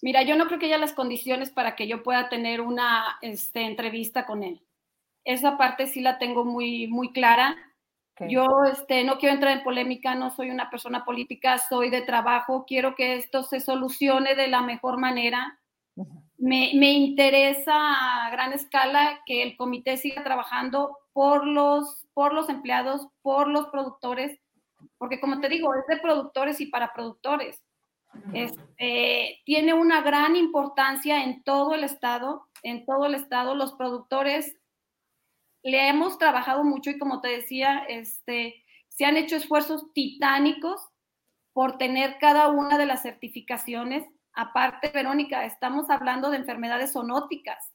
Mira, 0.00 0.22
yo 0.22 0.36
no 0.36 0.46
creo 0.46 0.58
que 0.58 0.66
haya 0.66 0.78
las 0.78 0.92
condiciones 0.92 1.50
para 1.50 1.74
que 1.74 1.88
yo 1.88 2.02
pueda 2.02 2.28
tener 2.28 2.60
una 2.60 3.18
este, 3.20 3.62
entrevista 3.62 4.26
con 4.26 4.42
él. 4.42 4.62
Esa 5.24 5.56
parte 5.56 5.86
sí 5.86 6.00
la 6.00 6.18
tengo 6.18 6.44
muy, 6.44 6.86
muy 6.88 7.12
clara. 7.12 7.56
Yo 8.28 8.46
este, 8.72 9.04
no 9.04 9.18
quiero 9.18 9.34
entrar 9.34 9.56
en 9.56 9.62
polémica, 9.62 10.14
no 10.14 10.30
soy 10.30 10.50
una 10.50 10.70
persona 10.70 11.04
política, 11.04 11.58
soy 11.58 11.88
de 11.88 12.02
trabajo, 12.02 12.64
quiero 12.66 12.96
que 12.96 13.14
esto 13.14 13.44
se 13.44 13.60
solucione 13.60 14.34
de 14.34 14.48
la 14.48 14.60
mejor 14.60 14.98
manera. 14.98 15.60
me, 16.36 16.72
me, 16.74 16.92
interesa 16.92 17.74
a 18.26 18.30
gran 18.30 18.52
escala 18.52 19.20
que 19.24 19.42
el 19.42 19.56
comité 19.56 19.96
siga 19.96 20.24
trabajando 20.24 20.96
por 21.12 21.46
los, 21.46 22.06
por 22.14 22.32
los 22.32 22.48
empleados, 22.48 23.08
por 23.22 23.48
los 23.48 23.66
productores, 23.68 24.38
porque 24.98 25.20
como 25.20 25.40
te 25.40 25.48
digo, 25.48 25.74
es 25.74 25.86
de 25.88 26.00
productores 26.00 26.60
y 26.60 26.66
para 26.66 26.92
productores. 26.92 27.62
este, 28.32 29.40
tiene 29.44 29.74
una 29.74 30.00
gran 30.00 30.34
importancia 30.34 31.24
en 31.24 31.42
todo 31.42 31.74
el 31.74 31.84
estado, 31.84 32.48
en 32.62 32.86
todo 32.86 33.06
el 33.06 33.14
estado. 33.14 33.54
Los 33.54 33.74
productores 33.74 34.56
le 35.62 35.88
hemos 35.88 36.18
trabajado 36.18 36.64
mucho 36.64 36.90
y 36.90 36.98
como 36.98 37.20
te 37.20 37.28
decía, 37.28 37.84
este, 37.88 38.64
se 38.88 39.04
han 39.04 39.16
hecho 39.16 39.36
esfuerzos 39.36 39.92
titánicos 39.92 40.80
por 41.52 41.78
tener 41.78 42.18
cada 42.18 42.48
una 42.48 42.78
de 42.78 42.86
las 42.86 43.02
certificaciones. 43.02 44.04
Aparte, 44.32 44.90
Verónica, 44.94 45.44
estamos 45.44 45.90
hablando 45.90 46.30
de 46.30 46.38
enfermedades 46.38 46.92
zoonóticas. 46.92 47.72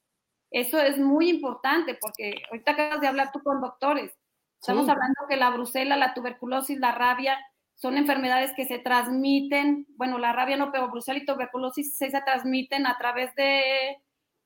Eso 0.52 0.80
es 0.80 0.98
muy 0.98 1.30
importante 1.30 1.98
porque 2.00 2.44
ahorita 2.50 2.72
acabas 2.72 3.02
de 3.02 3.08
hablar 3.08 3.32
tú 3.32 3.42
con 3.42 3.60
doctores. 3.60 4.12
Estamos 4.62 4.88
hablando 4.88 5.26
que 5.28 5.36
la 5.36 5.50
brucela, 5.50 5.98
la 5.98 6.14
tuberculosis, 6.14 6.80
la 6.80 6.94
rabia 6.94 7.38
son 7.76 7.98
enfermedades 7.98 8.54
que 8.56 8.66
se 8.66 8.80
transmiten, 8.80 9.86
bueno, 9.98 10.20
la 10.20 10.32
rabia 10.32 10.56
no, 10.56 10.72
pero 10.72 10.90
brucela 10.90 11.20
y 11.20 11.26
tuberculosis 11.26 11.98
se, 11.98 12.12
se 12.12 12.22
transmiten 12.22 12.88
a 12.88 12.98
través 12.98 13.36
de, 13.36 13.98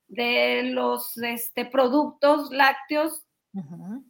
de 0.07 0.63
los 0.71 1.17
este, 1.17 1.65
productos 1.65 2.49
lácteos 2.51 3.26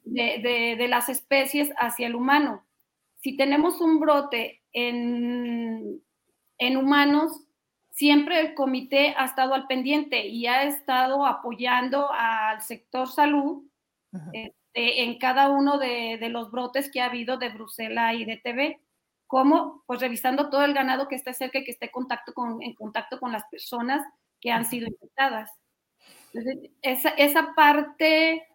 de, 0.03 0.87
las 0.89 1.09
especies 1.09 1.71
hacia 1.77 2.07
el 2.07 2.15
humano. 2.15 2.65
Si 3.15 3.35
tenemos 3.35 3.81
un 3.81 3.99
brote 3.99 4.63
en, 4.73 6.01
en 6.57 6.77
humanos, 6.77 7.47
siempre 7.97 8.39
el 8.39 8.53
comité 8.53 9.15
ha 9.17 9.25
estado 9.25 9.55
al 9.55 9.65
pendiente 9.67 10.27
y 10.27 10.45
ha 10.45 10.63
estado 10.63 11.25
apoyando 11.25 12.11
al 12.11 12.61
sector 12.61 13.07
salud 13.07 13.63
este, 14.33 15.03
en 15.03 15.17
cada 15.17 15.49
uno 15.49 15.77
de, 15.79 16.19
los 16.29 16.51
brotes 16.51 16.91
que 16.91 17.01
ha 17.01 17.05
habido 17.05 17.37
de 17.37 17.49
Bruselas 17.49 18.13
y 18.15 18.25
de 18.25 18.37
TV, 18.37 18.81
como 19.25 19.83
pues 19.87 19.99
revisando 19.99 20.49
todo 20.49 20.63
el 20.63 20.73
ganado 20.73 21.07
que 21.07 21.15
esté 21.15 21.33
cerca 21.33 21.59
y 21.59 21.63
que 21.63 21.71
esté 21.71 21.87
en 21.87 21.91
contacto 21.91 22.33
con, 22.33 22.61
en 22.61 22.73
contacto 22.75 23.19
con 23.19 23.31
las 23.31 23.43
personas 23.49 24.05
que 24.39 24.51
han 24.51 24.65
sido 24.65 24.87
infectadas. 24.87 25.51
Entonces, 26.33 26.71
esa, 26.83 27.09
esa 27.09 27.55
parte 27.55 28.46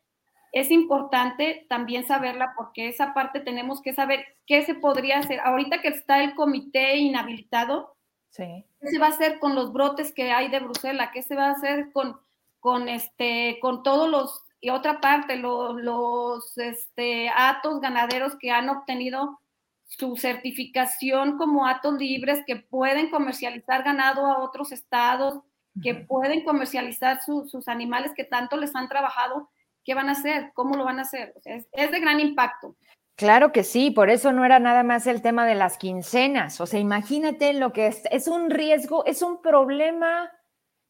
es 0.53 0.71
importante 0.71 1.67
también 1.71 2.07
saberla 2.07 2.53
porque 2.55 2.89
esa 2.89 3.15
parte 3.15 3.41
tenemos 3.41 3.81
que 3.81 3.95
saber 3.95 4.25
qué 4.47 4.63
se 4.63 4.75
podría 4.75 5.19
hacer. 5.19 5.41
Ahorita 5.41 5.81
que 5.81 5.89
está 5.89 6.23
el 6.23 6.35
comité 6.35 6.99
inhabilitado, 6.99 7.97
¿qué 8.37 8.65
se 8.83 8.99
va 8.99 9.07
a 9.07 9.11
hacer 9.11 9.39
con 9.39 9.55
los 9.55 9.73
brotes 9.73 10.13
que 10.13 10.31
hay 10.31 10.51
de 10.51 10.61
Bruselas? 10.61 11.09
¿Qué 11.15 11.23
se 11.23 11.37
va 11.37 11.47
a 11.47 11.53
hacer 11.53 11.91
con, 11.93 12.21
con, 12.61 12.91
este, 12.91 13.59
con 13.63 13.83
todos 13.83 14.11
los, 14.11 14.43
y 14.61 14.69
otra 14.69 15.01
parte, 15.01 15.37
los, 15.37 15.75
los 15.81 16.59
este, 16.59 17.31
atos 17.35 17.81
ganaderos 17.81 18.37
que 18.37 18.51
han 18.51 18.69
obtenido 18.69 19.41
su 19.87 20.17
certificación 20.17 21.39
como 21.39 21.67
atos 21.67 21.95
libres 21.95 22.43
que 22.47 22.57
pueden 22.57 23.11
comercializar 23.11 23.85
ganado 23.85 24.27
a 24.27 24.39
otros 24.39 24.71
estados, 24.71 25.41
que 25.83 25.95
pueden 25.95 26.45
comercializar 26.45 27.21
sus 27.23 27.67
animales 27.67 28.13
que 28.15 28.25
tanto 28.25 28.59
les 28.59 28.77
han 28.77 28.91
trabajado 28.91 29.49
¿Qué 29.85 29.95
van 29.95 30.09
a 30.09 30.13
hacer? 30.13 30.53
¿Cómo 30.55 30.77
lo 30.77 30.85
van 30.85 30.99
a 30.99 31.03
hacer? 31.03 31.35
es, 31.45 31.91
de 31.91 32.01
gran 32.01 32.21
impacto. 32.21 32.77
Claro 33.17 33.53
que 33.53 33.63
sí, 33.63 33.91
por 33.91 34.11
eso 34.11 34.33
no 34.33 34.45
era 34.45 34.59
nada 34.59 34.83
más 34.83 35.07
el 35.07 35.23
tema 35.23 35.47
de 35.47 35.55
las 35.55 35.77
quincenas. 35.77 36.61
O 36.61 36.67
sea, 36.67 36.81
imagínate 36.81 37.53
lo 37.53 37.73
que 37.73 37.87
es, 37.87 38.03
es 38.11 38.27
un 38.27 38.51
riesgo, 38.51 39.05
es 39.05 39.23
un 39.23 39.43
problema, 39.43 40.31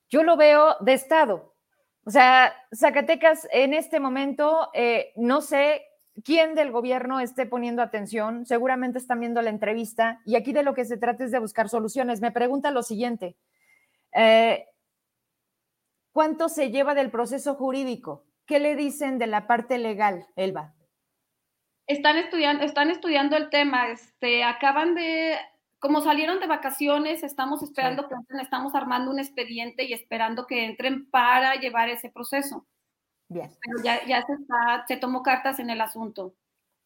yo 0.08 0.22
lo 0.22 0.36
veo 0.36 0.76
de 0.80 0.92
Estado. 0.94 1.54
O 2.04 2.10
sea, 2.10 2.54
Zacatecas 2.74 3.48
en 3.52 3.74
este 3.74 4.00
momento, 4.00 4.70
eh, 4.74 5.12
no 5.16 5.40
sé 5.40 5.82
quién 6.24 6.54
del 6.54 6.70
gobierno 6.70 7.20
esté 7.20 7.46
poniendo 7.46 7.82
atención, 7.82 8.44
seguramente 8.44 8.98
están 8.98 9.20
viendo 9.20 9.40
la 9.40 9.50
entrevista 9.50 10.20
y 10.26 10.36
aquí 10.36 10.52
de 10.52 10.62
lo 10.62 10.74
que 10.74 10.84
se 10.84 10.96
trata 10.96 11.24
es 11.24 11.30
de 11.30 11.38
buscar 11.38 11.68
soluciones. 11.68 12.20
Me 12.20 12.32
pregunta 12.32 12.70
lo 12.70 12.82
siguiente, 12.82 13.36
eh, 14.14 14.66
¿cuánto 16.12 16.48
se 16.48 16.70
lleva 16.70 16.94
del 16.94 17.10
proceso 17.10 17.54
jurídico? 17.54 18.24
¿Qué 18.46 18.58
le 18.58 18.76
dicen 18.76 19.18
de 19.18 19.26
la 19.26 19.46
parte 19.46 19.78
legal, 19.78 20.26
Elba? 20.36 20.74
Están 21.86 22.16
estudiando, 22.16 22.64
están 22.64 22.90
estudiando 22.90 23.36
el 23.36 23.50
tema, 23.50 23.90
este, 23.90 24.44
acaban 24.44 24.94
de, 24.94 25.36
como 25.78 26.00
salieron 26.00 26.40
de 26.40 26.46
vacaciones, 26.46 27.22
estamos 27.22 27.62
esperando 27.62 28.08
que 28.08 28.14
entren, 28.14 28.40
estamos 28.40 28.74
armando 28.74 29.10
un 29.10 29.18
expediente 29.18 29.84
y 29.84 29.92
esperando 29.92 30.46
que 30.46 30.64
entren 30.64 31.10
para 31.10 31.54
llevar 31.56 31.88
ese 31.88 32.08
proceso. 32.08 32.66
Bien. 33.28 33.50
Pero 33.60 33.82
ya, 33.82 34.04
ya 34.06 34.24
se, 34.24 34.34
está, 34.34 34.84
se 34.86 34.96
tomó 34.96 35.22
cartas 35.22 35.58
en 35.58 35.70
el 35.70 35.80
asunto. 35.80 36.34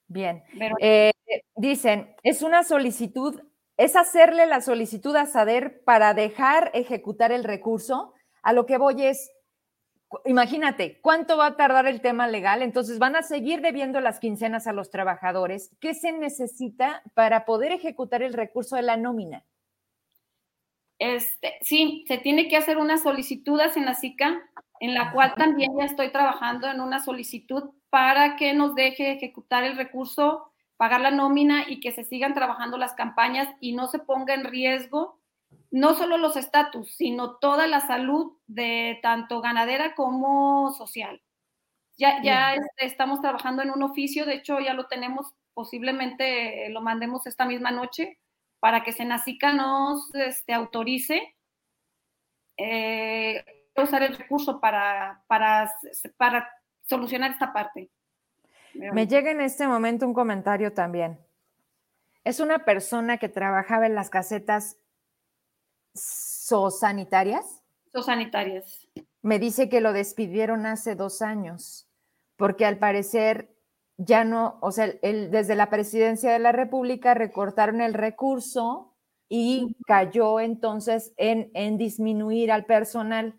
Bien. 0.09 0.43
Eh, 0.81 1.13
dicen, 1.57 2.15
es 2.23 2.43
una 2.43 2.63
solicitud, 2.63 3.43
es 3.77 3.97
hacerle 3.97 4.47
la 4.47 4.61
solicitud 4.61 5.15
a 5.17 5.27
SADER 5.27 5.83
para 5.85 6.15
dejar 6.15 6.71
ejecutar 6.75 7.33
el 7.33 7.45
recurso. 7.45 8.15
A 8.43 8.53
lo 8.53 8.65
que 8.65 8.79
voy 8.79 9.05
es, 9.05 9.31
imagínate, 10.25 11.01
¿cuánto 11.01 11.37
va 11.37 11.47
a 11.47 11.57
tardar 11.57 11.87
el 11.87 12.01
tema 12.01 12.27
legal? 12.27 12.63
Entonces 12.63 12.99
van 12.99 13.17
a 13.17 13.23
seguir 13.23 13.61
debiendo 13.61 14.01
las 14.01 14.21
quincenas 14.21 14.67
a 14.67 14.73
los 14.73 14.91
trabajadores. 14.91 15.71
¿Qué 15.81 15.95
se 15.95 16.13
necesita 16.13 17.03
para 17.15 17.45
poder 17.45 17.73
ejecutar 17.73 18.23
el 18.23 18.33
recurso 18.33 18.77
de 18.77 18.83
la 18.83 18.97
nómina? 18.97 19.45
Este, 20.99 21.55
sí, 21.61 22.05
se 22.09 22.19
tiene 22.19 22.49
que 22.49 22.57
hacer 22.57 22.79
una 22.79 22.99
solicitud 22.99 23.61
a 23.61 23.71
Senacica, 23.71 24.43
en 24.81 24.95
la 24.95 25.13
cual 25.13 25.35
también 25.35 25.73
ya 25.79 25.85
estoy 25.85 26.11
trabajando 26.11 26.69
en 26.69 26.81
una 26.81 27.01
solicitud 27.01 27.71
para 27.91 28.37
que 28.37 28.55
nos 28.55 28.75
deje 28.75 29.13
ejecutar 29.13 29.65
el 29.65 29.77
recurso, 29.77 30.53
pagar 30.77 31.01
la 31.01 31.11
nómina 31.11 31.65
y 31.69 31.81
que 31.81 31.93
se 31.93 32.05
sigan 32.05 32.35
trabajando 32.35 32.79
las 32.79 32.95
campañas 32.95 33.49
y 33.61 33.75
no 33.75 33.87
se 33.89 33.99
ponga 33.99 34.35
en 34.35 34.45
riesgo 34.45 35.21
no 35.77 35.95
solo 35.95 36.17
los 36.17 36.39
estatus, 36.39 36.91
sino 36.97 37.37
toda 37.37 37.67
la 37.67 37.81
salud 37.81 38.39
de 38.47 38.99
tanto 39.03 39.43
ganadera 39.43 39.95
como 39.95 40.73
social. 40.73 41.21
Ya, 41.99 42.23
ya 42.23 42.55
este, 42.55 42.87
estamos 42.87 43.21
trabajando 43.21 43.63
en 43.63 43.71
un 43.71 43.83
oficio, 43.83 44.25
de 44.25 44.37
hecho 44.37 44.59
ya 44.59 44.73
lo 44.73 44.87
tenemos, 44.87 45.35
posiblemente 45.53 46.71
lo 46.71 46.81
mandemos 46.81 47.27
esta 47.27 47.45
misma 47.45 47.73
noche 47.73 48.19
para 48.59 48.85
que 48.85 48.93
Senacica 48.93 49.53
nos 49.53 50.15
este, 50.15 50.55
autorice 50.55 51.37
eh, 52.57 53.45
usar 53.77 54.03
el 54.03 54.17
recurso 54.17 54.61
para, 54.61 55.25
para, 55.27 55.71
para 56.17 56.49
solucionar 56.87 57.33
esta 57.33 57.53
parte. 57.53 57.91
Me 58.73 59.07
llega 59.07 59.31
en 59.31 59.43
este 59.43 59.69
momento 59.69 60.07
un 60.07 60.15
comentario 60.15 60.73
también. 60.73 61.19
Es 62.25 62.41
una 62.41 62.61
persona 62.65 63.19
que 63.19 63.29
trabajaba 63.29 63.85
en 63.85 63.95
las 63.95 64.09
casetas 64.09 64.79
¿Sosanitarias? 65.97 67.63
Sosanitarias. 67.93 68.89
Me 69.23 69.39
dice 69.39 69.69
que 69.69 69.81
lo 69.81 69.93
despidieron 69.93 70.67
hace 70.67 70.95
dos 70.95 71.23
años, 71.23 71.89
porque 72.37 72.65
al 72.65 72.79
parecer 72.79 73.57
ya 73.97 74.25
no, 74.25 74.59
o 74.61 74.73
sea, 74.73 74.89
desde 75.03 75.55
la 75.55 75.71
presidencia 75.71 76.31
de 76.33 76.39
la 76.39 76.53
República 76.53 77.15
recortaron 77.15 77.81
el 77.81 77.95
recurso 77.95 78.95
y 79.29 79.77
cayó 79.87 80.39
entonces 80.39 81.13
en, 81.17 81.51
en 81.55 81.79
disminuir 81.79 82.53
al 82.53 82.67
personal. 82.67 83.35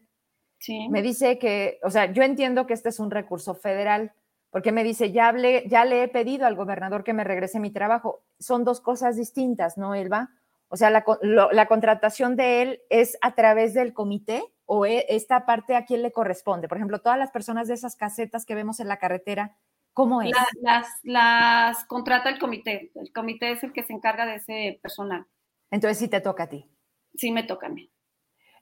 Sí. 0.60 0.90
Me 0.90 1.02
dice 1.02 1.38
que, 1.38 1.80
o 1.84 1.90
sea, 1.90 2.12
yo 2.12 2.24
entiendo 2.24 2.66
que 2.66 2.74
este 2.74 2.90
es 2.90 3.00
un 3.00 3.12
recurso 3.12 3.54
federal, 3.54 4.14
porque 4.50 4.72
me 4.72 4.84
dice, 4.84 5.12
ya, 5.12 5.28
hablé, 5.28 5.66
ya 5.68 5.86
le 5.86 6.04
he 6.04 6.08
pedido 6.08 6.48
al 6.48 6.56
gobernador 6.56 7.04
que 7.04 7.14
me 7.14 7.24
regrese 7.24 7.60
mi 7.60 7.70
trabajo. 7.70 8.24
Son 8.40 8.64
dos 8.64 8.82
cosas 8.82 9.16
distintas, 9.16 9.78
¿no, 9.78 9.94
Elba? 9.94 10.32
O 10.70 10.76
sea, 10.76 10.90
la, 10.90 11.68
contratación 11.68 12.36
de 12.36 12.62
él 12.62 12.82
es 12.90 13.18
a 13.22 13.36
través 13.36 13.74
del 13.74 13.94
comité 13.94 14.44
o 14.66 14.86
e, 14.86 15.06
esta 15.10 15.46
parte 15.46 15.76
a 15.76 15.86
quién 15.86 16.02
le 16.02 16.12
corresponde. 16.12 16.68
Por 16.68 16.78
ejemplo, 16.78 17.00
todas 17.00 17.18
las 17.18 17.32
personas 17.32 17.68
de 17.68 17.74
esas 17.74 17.96
casetas 17.96 18.46
que 18.46 18.56
vemos 18.56 18.80
en 18.80 18.90
la 18.90 18.98
carretera, 18.98 19.58
¿cómo 19.94 20.22
es? 20.22 20.32
las, 20.62 20.88
las 21.04 21.86
contrata 21.86 22.30
el 22.30 22.40
comité. 22.40 22.92
El 22.96 23.14
comité 23.14 23.52
es 23.52 23.64
el 23.64 23.72
que 23.72 23.84
se 23.84 23.94
encarga 23.94 24.26
de 24.26 24.36
ese 24.36 24.80
personal. 24.82 25.26
Entonces 25.72 25.98
sí 25.98 26.10
te 26.10 26.20
toca 26.20 26.44
a 26.44 26.50
ti. 26.50 26.70
Sí, 27.16 27.32
me 27.32 27.44
toca 27.44 27.68
a 27.68 27.70
mí. 27.70 27.90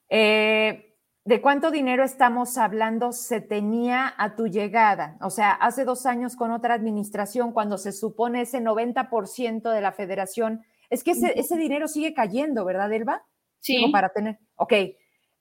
Eh, 0.08 0.96
¿De 1.26 1.40
cuánto 1.40 1.72
dinero 1.72 2.04
estamos 2.04 2.56
hablando 2.56 3.10
se 3.10 3.40
tenía 3.40 4.14
a 4.16 4.36
tu 4.36 4.46
llegada? 4.46 5.18
O 5.20 5.30
sea, 5.30 5.50
hace 5.50 5.84
dos 5.84 6.06
años 6.06 6.36
con 6.36 6.52
otra 6.52 6.74
administración, 6.74 7.50
cuando 7.50 7.78
se 7.78 7.90
supone 7.90 8.42
ese 8.42 8.60
90% 8.60 9.72
de 9.72 9.80
la 9.80 9.90
federación 9.90 10.64
es 10.90 11.04
que 11.04 11.12
ese, 11.12 11.56
dinero 11.56 11.88
sigue 11.88 12.14
cayendo, 12.14 12.64
¿verdad, 12.64 12.92
Elba? 12.92 13.24
Sí. 13.60 13.90
para 13.90 14.10
tener. 14.10 14.38
Ok. 14.56 14.72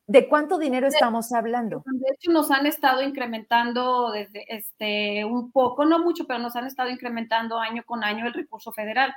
¿De 0.08 0.28
cuánto 0.28 0.60
dinero 0.60 0.88
estamos 0.88 1.32
hablando? 1.32 1.84
De 1.86 2.14
hecho, 2.14 2.32
nos 2.32 2.52
han 2.52 2.68
estado 2.68 3.02
incrementando 3.02 4.12
desde 4.12 4.46
este 4.56 5.26
un 5.26 5.52
poco, 5.52 5.84
no 5.86 5.98
mucho, 6.00 6.28
pero 6.28 6.40
nos 6.40 6.56
han 6.56 6.68
estado 6.68 6.90
incrementando 6.90 7.60
año 7.60 7.84
con 7.86 8.04
año 8.04 8.28
el 8.28 8.34
recurso 8.34 8.72
federal. 8.72 9.14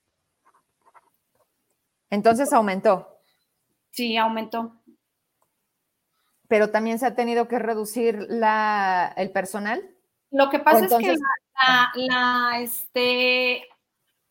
Entonces 2.10 2.52
aumentó. 2.52 3.08
Sí, 3.90 4.16
aumentó. 4.16 4.80
Pero 6.48 6.70
también 6.70 6.98
se 6.98 7.06
ha 7.06 7.14
tenido 7.14 7.48
que 7.48 7.58
reducir 7.58 8.26
la, 8.28 9.12
el 9.16 9.30
personal. 9.30 9.82
Lo 10.30 10.50
que 10.50 10.58
pasa 10.58 10.84
es 10.86 10.94
que 10.94 11.14
la, 12.08 12.60
este, 12.60 13.62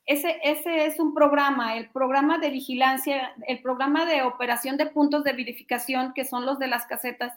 ese, 0.06 0.38
ese 0.44 0.86
es 0.86 1.00
un 1.00 1.14
programa, 1.14 1.78
el 1.78 1.90
programa 1.90 2.38
de 2.38 2.50
vigilancia, 2.50 3.34
el 3.48 3.62
programa 3.62 4.06
de 4.06 4.24
operación 4.24 4.78
de 4.78 4.88
puntos 4.88 5.24
de 5.24 5.34
verificación, 5.34 6.14
que 6.14 6.26
son 6.26 6.46
los 6.46 6.60
de 6.60 6.68
las 6.68 6.86
casetas. 6.86 7.34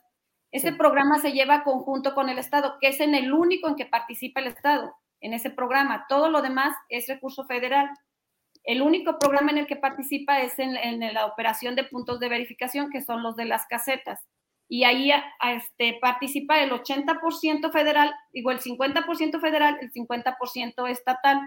Ese 0.53 0.73
programa 0.73 1.19
se 1.19 1.33
lleva 1.33 1.65
conjunto 1.65 2.15
con 2.15 2.29
el 2.29 2.39
Estado, 2.39 2.77
que 2.81 2.89
es 2.89 3.01
en 3.01 3.15
el 3.15 3.33
único 3.33 3.69
en 3.69 3.77
que 3.77 3.85
participa 3.85 4.41
el 4.41 4.47
Estado, 4.47 4.95
en 5.21 5.33
ese 5.33 5.51
programa. 5.51 6.07
Todo 6.09 6.31
lo 6.31 6.41
demás 6.43 6.75
es 6.89 7.09
recurso 7.09 7.45
federal. 7.45 7.91
El 8.65 8.83
único 8.83 9.19
programa 9.19 9.51
en 9.51 9.59
el 9.59 9.67
que 9.67 9.77
participa 9.77 10.41
es 10.41 10.59
en, 10.59 10.75
la 11.13 11.27
operación 11.27 11.77
de 11.77 11.85
puntos 11.85 12.21
de 12.21 12.29
verificación, 12.29 12.91
que 12.91 13.03
son 13.03 13.23
los 13.23 13.37
de 13.37 13.45
las 13.45 13.67
casetas. 13.67 14.21
Y 14.69 14.85
ahí 14.85 15.13
este, 15.55 15.99
participa 16.01 16.61
el 16.61 16.71
80% 16.71 17.71
federal, 17.71 18.13
digo 18.33 18.51
el 18.51 18.61
50% 18.61 19.41
federal, 19.41 19.79
el 19.81 19.93
50% 19.93 20.91
estatal. 20.91 21.41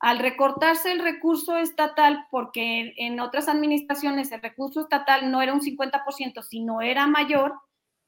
Al 0.00 0.18
recortarse 0.20 0.92
el 0.92 1.00
recurso 1.00 1.56
estatal, 1.58 2.26
porque 2.30 2.94
en 2.96 3.20
otras 3.20 3.48
administraciones 3.48 4.30
el 4.32 4.40
recurso 4.40 4.80
estatal 4.80 5.30
no 5.30 5.42
era 5.42 5.52
un 5.52 5.60
50%, 5.60 6.42
sino 6.42 6.80
era 6.80 7.06
mayor, 7.06 7.54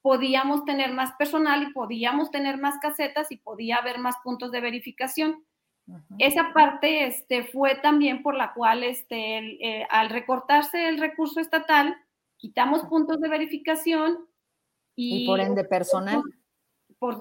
podíamos 0.01 0.65
tener 0.65 0.93
más 0.93 1.12
personal 1.19 1.62
y 1.65 1.73
podíamos 1.73 2.31
tener 2.31 2.59
más 2.59 2.79
casetas 2.81 3.31
y 3.33 3.37
podía 3.37 3.77
haber 3.77 3.99
más 3.99 4.17
puntos 4.23 4.51
de 4.53 4.61
verificación. 4.61 5.45
Esa 6.19 6.53
parte 6.53 7.07
este, 7.07 7.43
fue 7.43 7.75
también 7.75 8.23
por 8.23 8.37
la 8.37 8.55
cual 8.55 8.85
este, 8.85 9.39
eh, 9.39 9.87
al 9.91 10.09
recortarse 10.09 10.89
el 10.89 10.99
recurso 10.99 11.41
estatal, 11.41 11.97
quitamos 12.37 12.85
puntos 12.85 13.21
de 13.21 13.29
verificación 13.29 14.30
y, 15.01 15.27
por 15.27 15.40
ende 15.40 15.64
personal. 15.64 16.22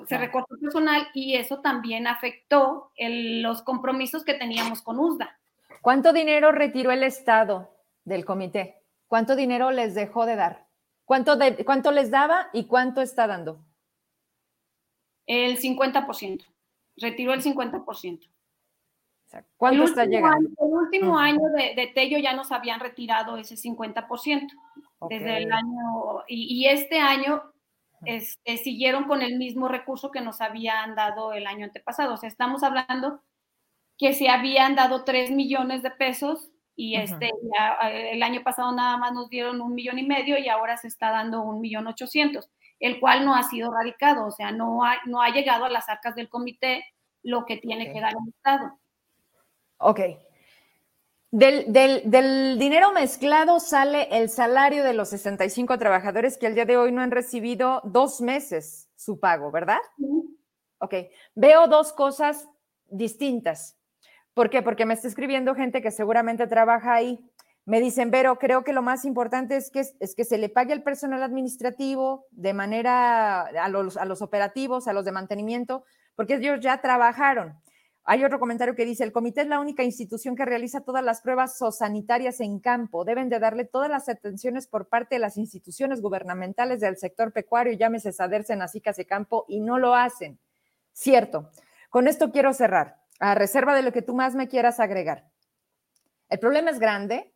se 0.08 0.18
recortó 0.18 0.58
personal 0.58 1.08
y 1.14 1.36
eso 1.36 1.62
también 1.62 2.08
afectó 2.08 2.92
los 2.98 3.62
compromisos 3.62 4.24
que 4.24 4.34
teníamos 4.34 4.82
con 4.82 5.00
USDA. 5.00 5.38
¿Cuánto 5.82 6.12
dinero 6.12 6.52
retiró 6.52 6.92
el 6.92 7.04
Estado 7.04 7.70
del 8.04 8.26
comité? 8.26 8.82
¿Cuánto 9.08 9.36
dinero 9.36 9.72
les 9.72 9.96
dejó 9.96 10.26
de 10.26 10.36
dar? 10.36 10.68
¿Cuánto, 11.06 11.36
de, 11.36 11.64
cuánto 11.66 11.92
les 11.92 12.12
daba 12.12 12.50
y 12.54 12.66
cuánto 12.66 13.02
está 13.02 13.26
dando? 13.26 13.64
El 15.26 15.58
50%. 15.58 16.46
Retiró 16.98 17.34
el 17.34 17.42
50%. 17.42 18.30
¿Cuánto 19.58 19.84
está 19.84 20.06
llegando? 20.06 20.50
el 20.60 20.74
último 20.74 21.18
año 21.18 21.42
de, 21.56 21.92
Tello 21.94 22.18
ya 22.18 22.34
nos 22.34 22.52
habían 22.52 22.80
retirado 22.80 23.38
ese 23.38 23.56
50%. 23.56 24.50
Desde 25.10 25.38
el 25.38 25.52
año, 25.52 26.24
y, 26.28 26.66
este 26.66 27.00
año 27.00 27.44
este, 28.06 28.58
siguieron 28.58 29.06
con 29.06 29.22
el 29.22 29.38
mismo 29.38 29.68
recurso 29.68 30.12
que 30.12 30.22
nos 30.22 30.42
habían 30.42 30.96
dado 30.96 31.34
el 31.34 31.48
año 31.48 31.66
antepasado. 31.66 32.14
O 32.14 32.18
sea, 32.18 32.30
estamos 32.30 32.64
hablando 32.64 33.22
que 33.98 34.14
se 34.14 34.30
habían 34.30 34.76
dado 34.76 35.04
3 35.04 35.32
millones 35.32 35.84
de 35.84 35.92
pesos 35.92 36.50
y 36.76 36.96
este, 36.96 37.30
el 38.12 38.24
año 38.24 38.42
pasado 38.42 38.72
nada 38.72 38.96
más 38.96 39.12
nos 39.12 39.30
dieron 39.30 39.60
un 39.60 39.76
millón 39.76 40.00
y 40.00 40.08
medio 40.08 40.38
y 40.38 40.48
ahora 40.48 40.78
se 40.78 40.88
está 40.88 41.12
dando 41.12 41.42
un 41.42 41.60
millón 41.60 41.88
ochocientos, 41.88 42.50
el 42.80 43.02
cual 43.02 43.26
no 43.26 43.36
ha 43.36 43.44
sido 43.44 43.70
radicado, 43.74 44.26
o 44.26 44.32
sea, 44.32 44.54
no 44.54 44.86
ha, 44.86 44.96
no 45.06 45.22
ha 45.22 45.30
llegado 45.30 45.66
a 45.66 45.70
las 45.70 45.90
arcas 45.90 46.16
del 46.16 46.30
comité 46.30 46.86
lo 47.22 47.46
que 47.46 47.58
tiene 47.58 47.92
que 47.92 48.00
dar 48.00 48.14
el 48.14 48.30
Estado. 48.34 48.80
Ok. 49.80 50.00
Del, 51.32 51.72
del, 51.72 52.58
dinero 52.58 52.92
mezclado 52.92 53.60
sale 53.60 54.08
el 54.12 54.30
salario 54.30 54.84
de 54.84 54.94
los 54.94 55.10
65 55.10 55.78
trabajadores 55.78 56.38
que 56.38 56.48
al 56.48 56.56
día 56.56 56.66
de 56.66 56.78
hoy 56.78 56.92
no 56.92 57.02
han 57.02 57.12
recibido 57.12 57.82
dos 57.84 58.20
meses 58.20 58.90
su 58.96 59.20
pago, 59.20 59.52
¿verdad? 59.52 59.78
Ok. 60.80 60.96
Veo 61.36 61.68
dos 61.68 61.94
cosas 61.94 62.50
distintas. 62.88 63.78
¿Por 64.34 64.50
qué? 64.50 64.64
Porque 64.64 64.86
me 64.86 64.96
está 64.96 65.08
escribiendo 65.08 65.54
gente 65.54 65.84
que 65.84 65.92
seguramente 65.92 66.48
trabaja 66.48 66.94
ahí. 66.94 67.20
Me 67.66 67.80
dicen, 67.80 68.10
pero 68.10 68.40
creo 68.40 68.64
que 68.64 68.74
lo 68.74 68.82
más 68.82 69.06
importante 69.06 69.56
es 69.56 69.70
que, 69.70 69.82
es 70.00 70.16
que 70.16 70.26
se 70.26 70.40
le 70.40 70.50
pague 70.50 70.74
al 70.74 70.82
personal 70.82 71.22
administrativo 71.22 72.26
de 72.32 72.54
manera 72.54 73.42
a 73.42 73.70
los, 73.70 73.98
a 73.98 74.06
los 74.06 74.24
operativos, 74.24 74.88
a 74.88 74.94
los 74.94 75.06
de 75.06 75.12
mantenimiento, 75.12 75.84
porque 76.16 76.36
ellos 76.36 76.60
ya 76.62 76.82
trabajaron. 76.82 77.62
Hay 78.12 78.26
otro 78.26 78.40
comentario 78.40 78.74
que 78.74 78.86
dice, 78.86 79.04
el 79.04 79.12
comité 79.12 79.42
es 79.42 79.48
la 79.48 79.60
única 79.60 79.84
institución 79.84 80.36
que 80.36 80.44
realiza 80.44 80.82
todas 80.82 81.04
las 81.04 81.22
pruebas 81.22 81.60
sanitarias 81.78 82.40
en 82.40 82.60
campo. 82.60 83.06
Deben 83.06 83.30
de 83.30 83.38
darle 83.38 83.66
todas 83.66 83.88
las 83.88 84.10
atenciones 84.10 84.66
por 84.66 84.88
parte 84.88 85.14
de 85.14 85.20
las 85.20 85.38
instituciones 85.38 86.02
gubernamentales 86.02 86.80
del 86.80 86.98
sector 86.98 87.32
pecuario, 87.32 87.74
llámese 87.74 88.12
Sader, 88.12 88.46
Senacicas 88.46 88.98
de 88.98 89.06
Campo, 89.06 89.46
y 89.48 89.60
no 89.60 89.78
lo 89.78 89.94
hacen. 89.94 90.40
Cierto. 90.92 91.52
Con 91.92 92.08
esto 92.08 92.32
quiero 92.32 92.52
cerrar, 92.52 93.00
a 93.20 93.36
reserva 93.36 93.76
de 93.76 93.84
lo 93.84 93.94
que 93.94 94.02
tú 94.02 94.16
más 94.16 94.34
me 94.34 94.48
quieras 94.48 94.80
agregar. 94.80 95.30
El 96.30 96.40
problema 96.40 96.72
es 96.72 96.80
grande. 96.80 97.32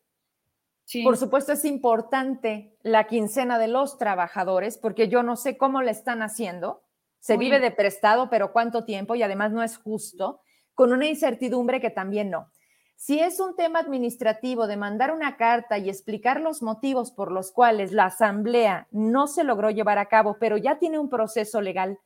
Por 1.03 1.17
supuesto, 1.17 1.51
es 1.51 1.65
importante 1.65 2.75
la 2.81 3.05
quincena 3.05 3.59
de 3.59 3.67
los 3.67 3.99
trabajadores, 3.99 4.79
porque 4.79 5.07
yo 5.07 5.21
no 5.21 5.35
sé 5.35 5.55
cómo 5.55 5.83
le 5.83 5.91
están 5.91 6.23
haciendo. 6.23 6.81
Se 7.19 7.37
vive 7.37 7.59
de 7.59 7.69
prestado, 7.69 8.31
pero 8.31 8.51
cuánto 8.51 8.85
tiempo, 8.85 9.13
y 9.13 9.21
además 9.21 9.51
no 9.51 9.61
es 9.61 9.77
justo 9.77 10.41
con 10.73 10.91
una 10.91 11.07
incertidumbre 11.07 11.79
que 11.79 11.89
también 11.89 12.29
no. 12.29 12.49
Si 12.95 13.19
es 13.19 13.39
un 13.39 13.55
tema 13.55 13.79
administrativo 13.79 14.65
de 14.65 14.77
mandar 14.77 15.11
una 15.11 15.35
carta 15.35 15.77
y 15.77 15.89
explicar 15.89 16.39
los 16.39 16.61
motivos 16.61 17.11
por 17.11 17.31
los 17.31 17.51
cuales 17.51 17.91
la 17.91 18.05
asamblea 18.05 18.87
no 18.91 19.27
se 19.27 19.43
logró 19.43 19.69
llevar 19.71 19.97
a 19.97 20.05
cabo, 20.05 20.37
pero 20.39 20.57
ya 20.57 20.79
tiene 20.79 20.99
un 20.99 21.09
proceso 21.09 21.59
legal, 21.59 21.99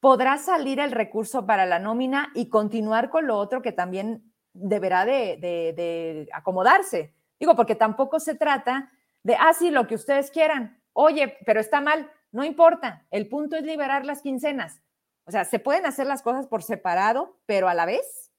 podrá 0.00 0.38
salir 0.38 0.80
el 0.80 0.92
recurso 0.92 1.44
para 1.46 1.66
la 1.66 1.78
nómina 1.78 2.30
y 2.34 2.48
continuar 2.48 3.10
con 3.10 3.26
lo 3.26 3.36
otro 3.36 3.60
que 3.60 3.72
también 3.72 4.32
deberá 4.52 5.04
de, 5.04 6.28
acomodarse. 6.32 7.14
Digo, 7.38 7.54
porque 7.54 7.74
tampoco 7.74 8.18
se 8.18 8.34
trata 8.34 8.90
de, 9.22 9.36
ah, 9.36 9.52
sí, 9.52 9.70
lo 9.70 9.86
que 9.86 9.94
ustedes 9.94 10.30
quieran. 10.30 10.80
Oye, 10.92 11.36
pero 11.44 11.60
está 11.60 11.80
mal, 11.80 12.10
no 12.32 12.44
importa. 12.44 13.06
El 13.10 13.28
punto 13.28 13.56
es 13.56 13.62
liberar 13.62 14.04
las 14.04 14.22
quincenas. 14.22 14.80
O 15.28 15.30
sea, 15.30 15.44
se 15.44 15.58
pueden 15.58 15.84
hacer 15.84 16.06
las 16.06 16.22
cosas 16.22 16.46
por 16.46 16.62
separado, 16.62 17.38
pero 17.44 17.68
a 17.68 17.74
la 17.74 17.84
vez. 17.84 18.32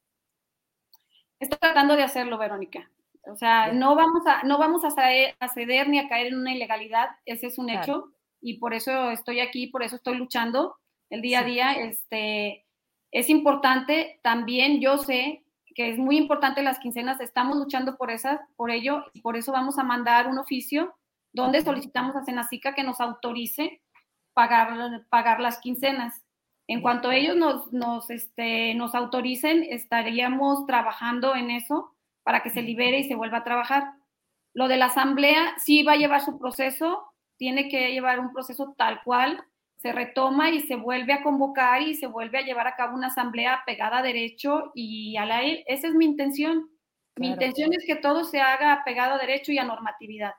Estoy 1.40 1.60
tratando 1.60 1.96
de 1.96 2.02
hacerlo, 2.02 2.40
Verónica. 2.40 2.90
O 3.28 3.36
sea, 3.36 3.72
no 3.72 3.96
vamos 3.96 4.26
a, 4.26 4.42
no 4.42 4.58
vamos 4.58 4.84
a, 4.84 4.90
ceder, 4.90 5.88
ni 5.88 6.00
a 6.00 6.10
caer 6.10 6.28
en 6.28 6.40
una 6.40 6.52
ilegalidad, 6.52 7.10
ese 7.26 7.46
es 7.46 7.60
un 7.60 7.70
hecho, 7.70 8.12
y 8.42 8.58
por 8.58 8.74
eso 8.74 9.12
estoy 9.12 9.40
aquí, 9.40 9.68
por 9.68 9.84
eso 9.84 9.98
estoy 9.98 10.16
luchando 10.16 10.78
el 11.12 11.22
día 11.22 11.42
a 11.42 11.44
día. 11.44 11.74
Este, 11.74 12.66
es 13.12 13.30
importante, 13.30 14.20
también 14.24 14.82
yo 14.82 14.98
sé 14.98 15.44
que 15.76 15.92
es 15.92 16.00
muy 16.00 16.18
importante 16.18 16.64
las 16.64 16.80
quincenas, 16.80 17.22
estamos 17.22 17.56
luchando 17.58 17.98
por 17.98 18.10
esas, 18.10 18.40
por 18.56 18.72
ello, 18.72 19.06
y 19.14 19.22
por 19.22 19.38
eso 19.38 19.52
vamos 19.52 19.78
a 19.78 19.84
mandar 19.84 20.28
un 20.28 20.40
oficio 20.40 20.96
donde 21.34 21.62
solicitamos 21.62 22.16
a 22.16 22.26
Senacica 22.26 22.74
que 22.74 22.84
nos 22.84 23.00
autorice 23.00 23.80
pagar, 24.34 25.06
pagar 25.10 25.40
las 25.40 25.60
quincenas. 25.60 26.24
En 26.70 26.82
cuanto 26.82 27.10
ellos 27.10 27.36
nos, 27.36 27.74
nos, 27.74 28.12
este, 28.12 28.76
nos 28.76 28.94
autoricen, 28.94 29.66
estaríamos 29.72 30.68
trabajando 30.68 31.36
en 31.36 31.50
eso 31.50 31.96
para 32.22 32.44
que 32.44 32.52
se 32.52 32.62
libere 32.62 33.00
y 33.00 33.06
se 33.06 33.16
vuelva 33.16 33.40
a 33.40 33.44
trabajar. 33.44 33.86
Lo 34.54 34.68
de 34.68 34.78
la 34.78 34.86
asamblea 34.86 35.56
sí 35.58 35.82
va 35.82 35.94
a 35.94 35.98
llevar 35.98 36.22
su 36.22 36.38
proceso, 36.38 37.12
tiene 37.38 37.70
que 37.70 37.92
llevar 37.92 38.20
un 38.20 38.32
proceso 38.32 38.76
tal 38.78 39.02
cual, 39.04 39.44
se 39.78 39.92
retoma 39.92 40.52
y 40.52 40.60
se 40.60 40.76
vuelve 40.76 41.14
a 41.14 41.24
convocar 41.24 41.82
y 41.82 41.96
se 41.96 42.06
vuelve 42.06 42.38
a 42.38 42.44
llevar 42.44 42.68
a 42.68 42.76
cabo 42.76 42.96
una 42.96 43.08
asamblea 43.08 43.64
pegada 43.66 43.98
a 43.98 44.04
derecho 44.04 44.72
y 44.76 45.18
a 45.18 45.26
la 45.26 45.42
esa 45.42 45.88
es 45.88 45.96
mi 45.96 46.06
intención. 46.06 46.70
Mi 47.16 47.30
intención 47.30 47.74
es 47.74 47.84
que 47.88 47.96
todo 47.96 48.26
se 48.26 48.42
haga 48.42 48.84
pegado 48.86 49.16
a 49.16 49.18
derecho 49.18 49.52
y 49.52 49.58
a 49.58 49.64
normatividad. 49.64 50.34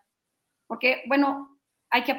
Porque, 0.69 1.03
bueno, 1.09 1.59
hay 1.91 2.05
que, 2.05 2.17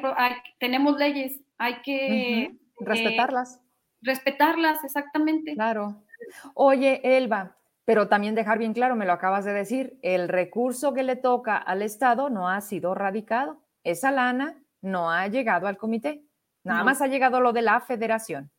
tenemos 0.60 0.98
leyes, 0.98 1.40
hay 1.56 1.80
que... 1.80 2.40
Eh, 2.42 2.58
Respetarlas 2.78 3.62
respetarlas, 4.02 4.84
exactamente. 4.84 5.54
Claro. 5.54 6.02
Oye, 6.54 7.00
Elba, 7.16 7.56
pero 7.84 8.08
también 8.08 8.34
dejar 8.34 8.58
bien 8.58 8.74
claro, 8.74 8.94
me 8.94 9.06
lo 9.06 9.12
acabas 9.12 9.44
de 9.44 9.52
decir, 9.52 9.98
el 10.02 10.28
recurso 10.28 10.92
que 10.94 11.02
le 11.02 11.16
toca 11.16 11.56
al 11.56 11.82
Estado 11.82 12.30
no 12.30 12.48
ha 12.48 12.60
sido 12.60 12.94
radicado. 12.94 13.60
Esa 13.84 14.10
lana 14.10 14.62
no 14.80 15.10
ha 15.10 15.26
llegado 15.28 15.66
al 15.66 15.76
comité. 15.76 16.24
Nada 16.64 16.84
más 16.84 17.02
ha 17.02 17.08
llegado 17.08 17.40
lo 17.40 17.52
de 17.52 17.62
la 17.62 17.80
federación. 17.80 18.52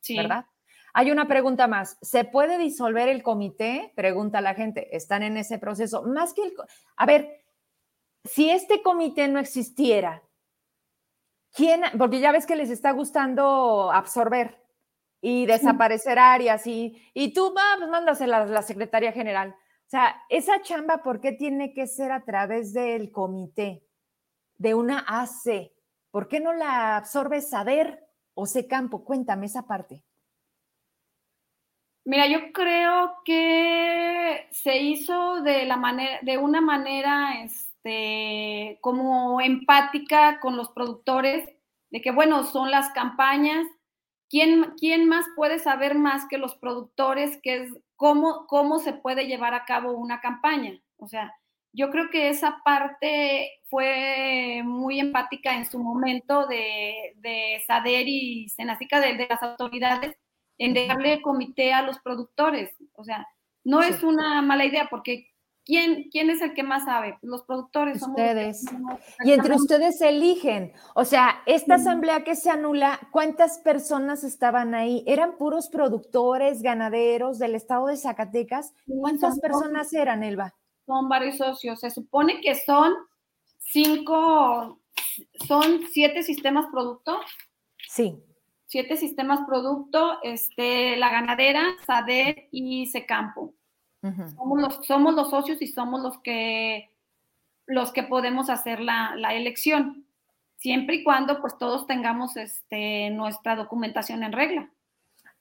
Sí. 0.00 0.16
¿Verdad? 0.16 0.46
Hay 0.94 1.10
una 1.10 1.26
pregunta 1.26 1.66
más. 1.66 1.98
¿Se 2.00 2.24
puede 2.24 2.58
disolver 2.58 3.08
el 3.08 3.22
comité? 3.22 3.92
Pregunta 3.94 4.40
la 4.40 4.54
gente. 4.54 4.94
Están 4.94 5.22
en 5.22 5.36
ese 5.36 5.58
proceso. 5.58 6.02
Más 6.02 6.32
que 6.32 6.44
el... 6.44 6.54
A 6.96 7.06
ver, 7.06 7.44
si 8.24 8.50
este 8.50 8.82
comité 8.82 9.28
no 9.28 9.38
existiera, 9.38 10.22
¿quién? 11.52 11.82
Porque 11.98 12.20
ya 12.20 12.32
ves 12.32 12.46
que 12.46 12.56
les 12.56 12.70
está 12.70 12.92
gustando 12.92 13.90
absorber 13.92 14.61
y 15.24 15.46
desaparecer 15.46 16.18
áreas 16.18 16.66
y, 16.66 17.00
y 17.14 17.32
tú, 17.32 17.54
va, 17.56 17.62
pues 17.78 17.88
mándasela 17.88 18.38
a 18.38 18.46
la 18.46 18.62
Secretaría 18.62 19.12
General. 19.12 19.50
O 19.50 19.90
sea, 19.92 20.20
esa 20.28 20.60
chamba, 20.62 21.02
¿por 21.02 21.20
qué 21.20 21.32
tiene 21.32 21.72
que 21.72 21.86
ser 21.86 22.10
a 22.10 22.24
través 22.24 22.74
del 22.74 23.12
comité, 23.12 23.86
de 24.56 24.74
una 24.74 25.04
AC? 25.06 25.72
¿Por 26.10 26.28
qué 26.28 26.40
no 26.40 26.52
la 26.52 26.96
absorbe 26.96 27.40
Saber 27.40 28.04
o 28.34 28.46
Secampo? 28.46 29.04
Cuéntame 29.04 29.46
esa 29.46 29.66
parte. 29.66 30.02
Mira, 32.04 32.26
yo 32.26 32.52
creo 32.52 33.14
que 33.24 34.48
se 34.50 34.78
hizo 34.78 35.40
de 35.42 35.66
la 35.66 35.76
manera, 35.76 36.18
de 36.22 36.36
una 36.36 36.60
manera, 36.60 37.42
este, 37.44 38.78
como 38.80 39.40
empática 39.40 40.40
con 40.40 40.56
los 40.56 40.70
productores, 40.70 41.48
de 41.90 42.00
que 42.00 42.10
bueno, 42.10 42.42
son 42.42 42.72
las 42.72 42.90
campañas. 42.90 43.64
¿Quién, 44.32 44.72
quién 44.78 45.06
más 45.06 45.26
puede 45.36 45.58
saber 45.58 45.94
más 45.94 46.26
que 46.26 46.38
los 46.38 46.54
productores 46.54 47.38
que 47.42 47.64
es 47.64 47.70
cómo, 47.96 48.46
cómo 48.46 48.78
se 48.78 48.94
puede 48.94 49.26
llevar 49.26 49.52
a 49.52 49.66
cabo 49.66 49.92
una 49.92 50.22
campaña? 50.22 50.80
O 50.96 51.06
sea, 51.06 51.34
yo 51.74 51.90
creo 51.90 52.08
que 52.08 52.30
esa 52.30 52.62
parte 52.64 53.60
fue 53.68 54.62
muy 54.64 55.00
empática 55.00 55.54
en 55.54 55.70
su 55.70 55.78
momento 55.78 56.46
de, 56.46 57.12
de 57.16 57.62
Sader 57.66 58.08
y 58.08 58.48
Senacica, 58.48 59.00
de, 59.00 59.18
de, 59.18 59.26
las 59.28 59.42
autoridades, 59.42 60.16
en 60.56 60.72
darle 60.72 61.20
comité 61.20 61.74
a 61.74 61.82
los 61.82 61.98
productores. 61.98 62.74
O 62.94 63.04
sea, 63.04 63.26
no 63.64 63.82
es 63.82 64.02
una 64.02 64.40
mala 64.40 64.64
idea 64.64 64.88
porque 64.88 65.31
¿quién, 65.64 66.08
¿quién 66.10 66.30
es 66.30 66.40
el 66.40 66.54
que 66.54 66.62
más 66.62 66.84
sabe? 66.84 67.18
Los 67.22 67.42
productores. 67.44 68.02
Ustedes. 68.02 68.64
y 69.24 69.32
entre 69.32 69.54
ustedes 69.54 70.00
eligen. 70.00 70.72
O 70.94 71.04
sea, 71.04 71.42
esta 71.46 71.76
asamblea 71.76 72.24
que 72.24 72.36
se 72.36 72.50
anula, 72.50 73.00
¿cuántas 73.10 73.58
personas 73.58 74.24
estaban 74.24 74.74
ahí? 74.74 75.04
¿Eran 75.06 75.36
puros 75.36 75.68
productores, 75.68 76.62
ganaderos 76.62 77.38
del 77.38 77.54
estado 77.54 77.86
de 77.86 77.96
Zacatecas? 77.96 78.74
¿Cuántas 78.86 79.38
personas 79.40 79.92
eran, 79.92 80.22
Elba? 80.22 80.54
son 80.86 81.08
varios 81.08 81.36
socios. 81.36 81.80
Se 81.80 81.90
supone 81.90 82.40
que 82.40 82.54
son 82.54 82.92
cinco, 83.58 84.80
son 85.46 85.82
siete 85.90 86.22
sistemas 86.22 86.66
producto. 86.70 87.20
Sí. 87.88 88.22
Siete 88.66 88.96
sistemas 88.96 89.40
producto, 89.46 90.18
este, 90.22 90.96
la 90.96 91.10
ganadera, 91.10 91.62
SADER 91.86 92.48
y 92.50 92.86
Secampo. 92.86 93.54
Somos, 94.02 94.60
los, 94.60 94.86
somos 94.86 95.14
los 95.14 95.30
socios 95.30 95.62
y 95.62 95.68
somos 95.68 96.02
los 96.02 96.18
que, 96.18 96.90
los 97.66 97.92
que 97.92 98.02
podemos 98.02 98.50
hacer 98.50 98.80
la, 98.80 99.14
la 99.16 99.34
elección, 99.34 100.06
siempre 100.58 100.96
y 100.96 101.04
cuando 101.04 101.40
pues 101.40 101.56
todos 101.58 101.86
tengamos 101.86 102.36
este, 102.36 103.10
nuestra 103.10 103.56
documentación 103.56 104.22
en 104.22 104.32
regla. 104.32 104.70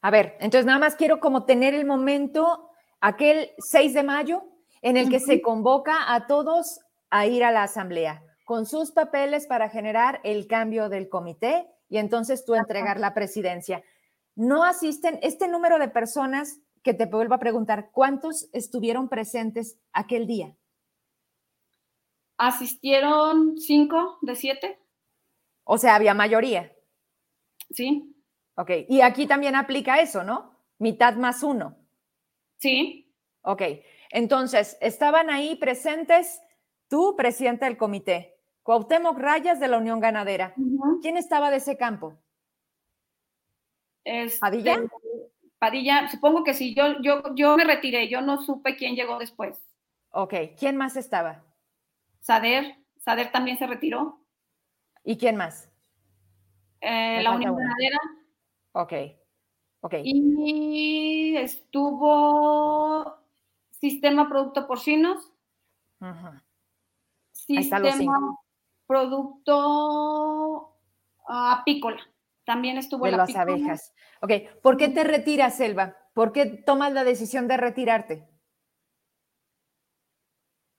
A 0.02 0.12
ver, 0.12 0.36
entonces 0.40 0.66
nada 0.66 0.80
más 0.80 0.96
quiero 0.96 1.20
como 1.20 1.46
tener 1.46 1.74
el 1.74 1.86
momento, 1.86 2.70
aquel 3.00 3.52
6 3.60 3.94
de 3.94 4.04
mayo, 4.04 4.44
en 4.82 4.98
el 4.98 5.10
que 5.10 5.20
se 5.20 5.42
convoca 5.42 6.14
a 6.14 6.26
todos 6.26 6.80
a 7.12 7.28
ir 7.28 7.44
a 7.44 7.52
la 7.52 7.64
asamblea 7.64 8.24
con 8.46 8.66
sus 8.66 8.92
papeles 8.92 9.48
para 9.48 9.70
generar 9.70 10.20
el 10.24 10.48
cambio 10.48 10.90
del 10.90 11.08
comité 11.08 11.68
y 11.88 11.98
entonces 11.98 12.44
tú 12.44 12.56
entregar 12.56 13.00
la 13.00 13.14
presidencia. 13.14 13.84
No 14.36 14.64
asisten 14.64 15.20
este 15.22 15.48
número 15.48 15.78
de 15.78 15.88
personas 15.88 16.60
que 16.84 16.94
te 16.94 17.06
vuelvo 17.06 17.36
a 17.36 17.40
preguntar, 17.40 17.92
¿cuántos 17.92 18.50
estuvieron 18.54 19.10
presentes 19.10 19.78
aquel 19.94 20.28
día? 20.28 20.56
Asistieron 22.38 23.58
cinco 23.58 24.18
de 24.22 24.36
siete. 24.36 24.80
O 25.64 25.78
sea, 25.78 25.96
había 25.96 26.14
mayoría. 26.14 26.76
Sí. 27.70 28.16
Ok, 28.56 28.72
y 28.90 29.02
aquí 29.02 29.28
también 29.28 29.56
aplica 29.56 30.02
eso, 30.02 30.24
¿no? 30.24 30.60
Mitad 30.80 31.16
más 31.16 31.44
uno. 31.44 31.78
Sí. 32.58 33.14
Ok, 33.44 33.62
entonces, 34.10 34.78
estaban 34.82 35.30
ahí 35.30 35.56
presentes 35.56 36.42
tú, 36.88 37.16
presidente 37.16 37.66
del 37.66 37.78
comité, 37.78 38.38
Cuauhtémoc 38.64 39.18
Rayas 39.18 39.60
de 39.60 39.68
la 39.68 39.78
Unión 39.78 40.00
Ganadera. 40.00 40.54
¿Quién 41.02 41.18
estaba 41.18 41.50
de 41.50 41.58
ese 41.58 41.78
campo? 41.78 42.18
Este, 44.04 44.46
¿Padilla? 45.62 46.10
Supongo 46.10 46.44
que 46.44 46.56
sí, 46.56 46.74
yo, 46.74 47.00
yo, 47.04 47.22
yo 47.36 47.56
me 47.56 47.64
retiré, 47.64 48.10
yo 48.10 48.20
no 48.22 48.42
supe 48.42 48.76
quién 48.76 48.96
llegó 48.96 49.20
después. 49.20 49.62
Ok, 50.10 50.34
¿quién 50.58 50.76
más 50.76 50.98
estaba? 50.98 51.46
Sader, 52.20 52.78
Sader 52.98 53.32
también 53.32 53.60
se 53.60 53.68
retiró. 53.68 54.26
¿Y 55.04 55.20
quién 55.20 55.36
más? 55.36 55.72
Eh, 56.80 57.22
la 57.22 57.34
Unión 57.34 57.56
Ganadera. 57.56 58.00
Ok, 58.72 58.94
ok. 59.82 59.94
Y 60.04 61.38
estuvo 61.38 63.20
sistema 63.70 64.28
producto 64.28 64.66
porcinos, 64.66 65.32
sistema 67.34 68.18
producto 68.88 70.76
apícola. 71.28 72.02
También 72.46 72.78
estuvo 72.78 73.06
de 73.06 73.12
las 73.12 73.36
abejas. 73.36 73.94
Ok, 74.22 74.32
¿por 74.62 74.78
qué 74.78 74.90
te 74.90 75.04
retiras, 75.04 75.58
Selva? 75.58 75.96
¿Por 76.14 76.32
qué 76.32 76.46
tomas 76.46 76.94
la 76.94 77.04
decisión 77.04 77.48
de 77.48 77.58
retirarte? 77.58 78.28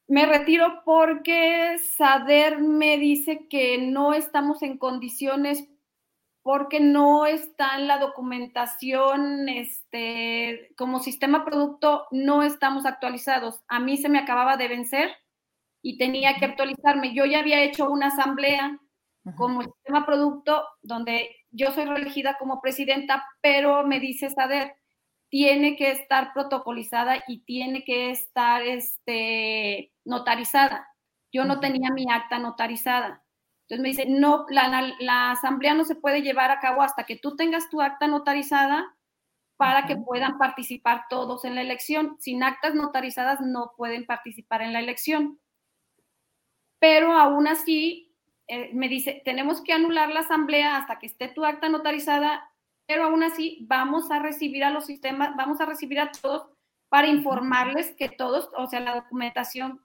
Me 0.08 0.26
retiro 0.26 0.82
porque 0.84 1.78
Sader 1.78 2.60
me 2.60 2.98
dice 2.98 3.46
que 3.48 3.78
no 3.78 4.12
estamos 4.12 4.62
en 4.62 4.76
condiciones 4.76 5.68
porque 6.42 6.80
no 6.80 7.24
está 7.24 7.76
en 7.78 7.86
la 7.86 7.98
documentación, 7.98 9.48
este, 9.48 10.74
como 10.76 10.98
sistema 10.98 11.44
producto 11.44 12.06
no 12.10 12.42
estamos 12.42 12.84
actualizados. 12.84 13.62
A 13.68 13.78
mí 13.78 13.96
se 13.96 14.08
me 14.08 14.18
acababa 14.18 14.56
de 14.56 14.68
vencer 14.68 15.10
y 15.82 15.98
tenía 15.98 16.36
que 16.36 16.46
actualizarme. 16.46 17.14
Yo 17.14 17.24
ya 17.24 17.38
había 17.38 17.62
hecho 17.62 17.88
una 17.88 18.08
asamblea 18.08 18.78
como 19.36 19.62
sistema 19.62 20.04
producto 20.04 20.64
donde 20.82 21.30
yo 21.52 21.70
soy 21.72 21.84
reelegida 21.84 22.36
como 22.38 22.60
presidenta, 22.60 23.24
pero 23.40 23.86
me 23.86 24.00
dice 24.00 24.30
Sader, 24.30 24.74
tiene 25.28 25.76
que 25.76 25.90
estar 25.90 26.32
protocolizada 26.34 27.22
y 27.26 27.44
tiene 27.44 27.84
que 27.84 28.10
estar 28.10 28.62
este, 28.62 29.92
notarizada. 30.04 30.88
Yo 31.32 31.44
no 31.44 31.60
tenía 31.60 31.90
mi 31.90 32.06
acta 32.10 32.38
notarizada. 32.38 33.24
Entonces 33.62 33.82
me 33.82 33.88
dice, 33.88 34.04
no, 34.06 34.44
la, 34.50 35.30
asamblea 35.30 35.72
no 35.72 35.84
se 35.84 35.94
puede 35.94 36.20
llevar 36.20 36.50
a 36.50 36.60
cabo 36.60 36.82
hasta 36.82 37.04
que 37.04 37.16
tú 37.16 37.36
tengas 37.36 37.70
tu 37.70 37.80
acta 37.80 38.06
notarizada 38.06 38.94
para 39.56 39.86
que 39.86 39.96
puedan 39.96 40.36
participar 40.36 41.04
todos 41.08 41.46
en 41.46 41.54
la 41.54 41.62
elección. 41.62 42.16
Sin 42.18 42.42
actas 42.42 42.74
notarizadas 42.74 43.40
no 43.40 43.72
pueden 43.76 44.04
participar 44.04 44.60
en 44.60 44.74
la 44.74 44.80
elección. 44.80 45.40
Pero 46.78 47.12
aún 47.14 47.46
así, 47.46 48.11
eh, 48.48 48.70
me 48.74 48.88
dice, 48.88 49.22
tenemos 49.24 49.62
que 49.62 49.72
anular 49.72 50.10
la 50.10 50.20
asamblea 50.20 50.76
hasta 50.76 50.98
que 50.98 51.06
esté 51.06 51.28
tu 51.28 51.44
acta 51.44 51.68
notarizada, 51.68 52.50
pero 52.86 53.04
aún 53.04 53.22
así 53.22 53.64
vamos 53.68 54.10
a 54.10 54.18
recibir 54.18 54.64
a 54.64 54.70
los 54.70 54.86
sistemas, 54.86 55.36
vamos 55.36 55.60
a 55.60 55.66
recibir 55.66 56.00
a 56.00 56.10
todos 56.12 56.48
para 56.88 57.08
informarles 57.08 57.94
que 57.96 58.08
todos, 58.08 58.50
o 58.56 58.66
sea, 58.66 58.80
la 58.80 58.94
documentación 58.94 59.80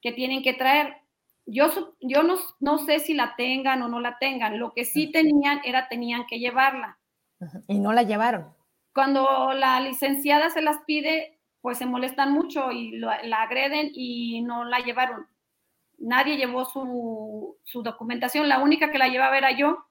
que 0.00 0.12
tienen 0.12 0.42
que 0.42 0.54
traer 0.54 1.04
yo, 1.46 1.94
yo 2.00 2.22
no, 2.22 2.36
no, 2.60 2.78
sé 2.78 3.00
si 3.00 3.14
la 3.14 3.36
tengan 3.36 3.82
o 3.82 3.88
no 3.88 4.00
la 4.00 4.18
tengan. 4.18 4.58
Lo 4.58 4.72
que 4.72 4.84
sí 4.84 5.10
tenían 5.10 5.60
era 5.64 5.88
tenían 5.88 6.26
que 6.26 6.38
llevarla. 6.38 6.98
Y 7.68 7.78
no 7.78 7.92
la 7.92 8.02
llevaron. 8.02 8.54
Cuando 8.94 9.52
la 9.52 9.80
licenciada 9.80 10.50
se 10.50 10.62
las 10.62 10.78
pide, 10.86 11.38
pues 11.60 11.78
se 11.78 11.86
molestan 11.86 12.32
mucho 12.32 12.70
y 12.72 12.96
la 12.98 13.42
agreden 13.42 13.90
y 13.92 14.40
no 14.42 14.64
la 14.64 14.78
llevaron. 14.78 15.26
Nadie 16.04 16.36
llevó 16.36 16.64
su, 16.64 17.56
su, 17.64 17.82
documentación. 17.82 18.48
La 18.48 18.60
única 18.60 18.90
que 18.90 18.98
la 18.98 19.08
llevaba 19.08 19.38
era 19.38 19.50
yo 19.56 19.86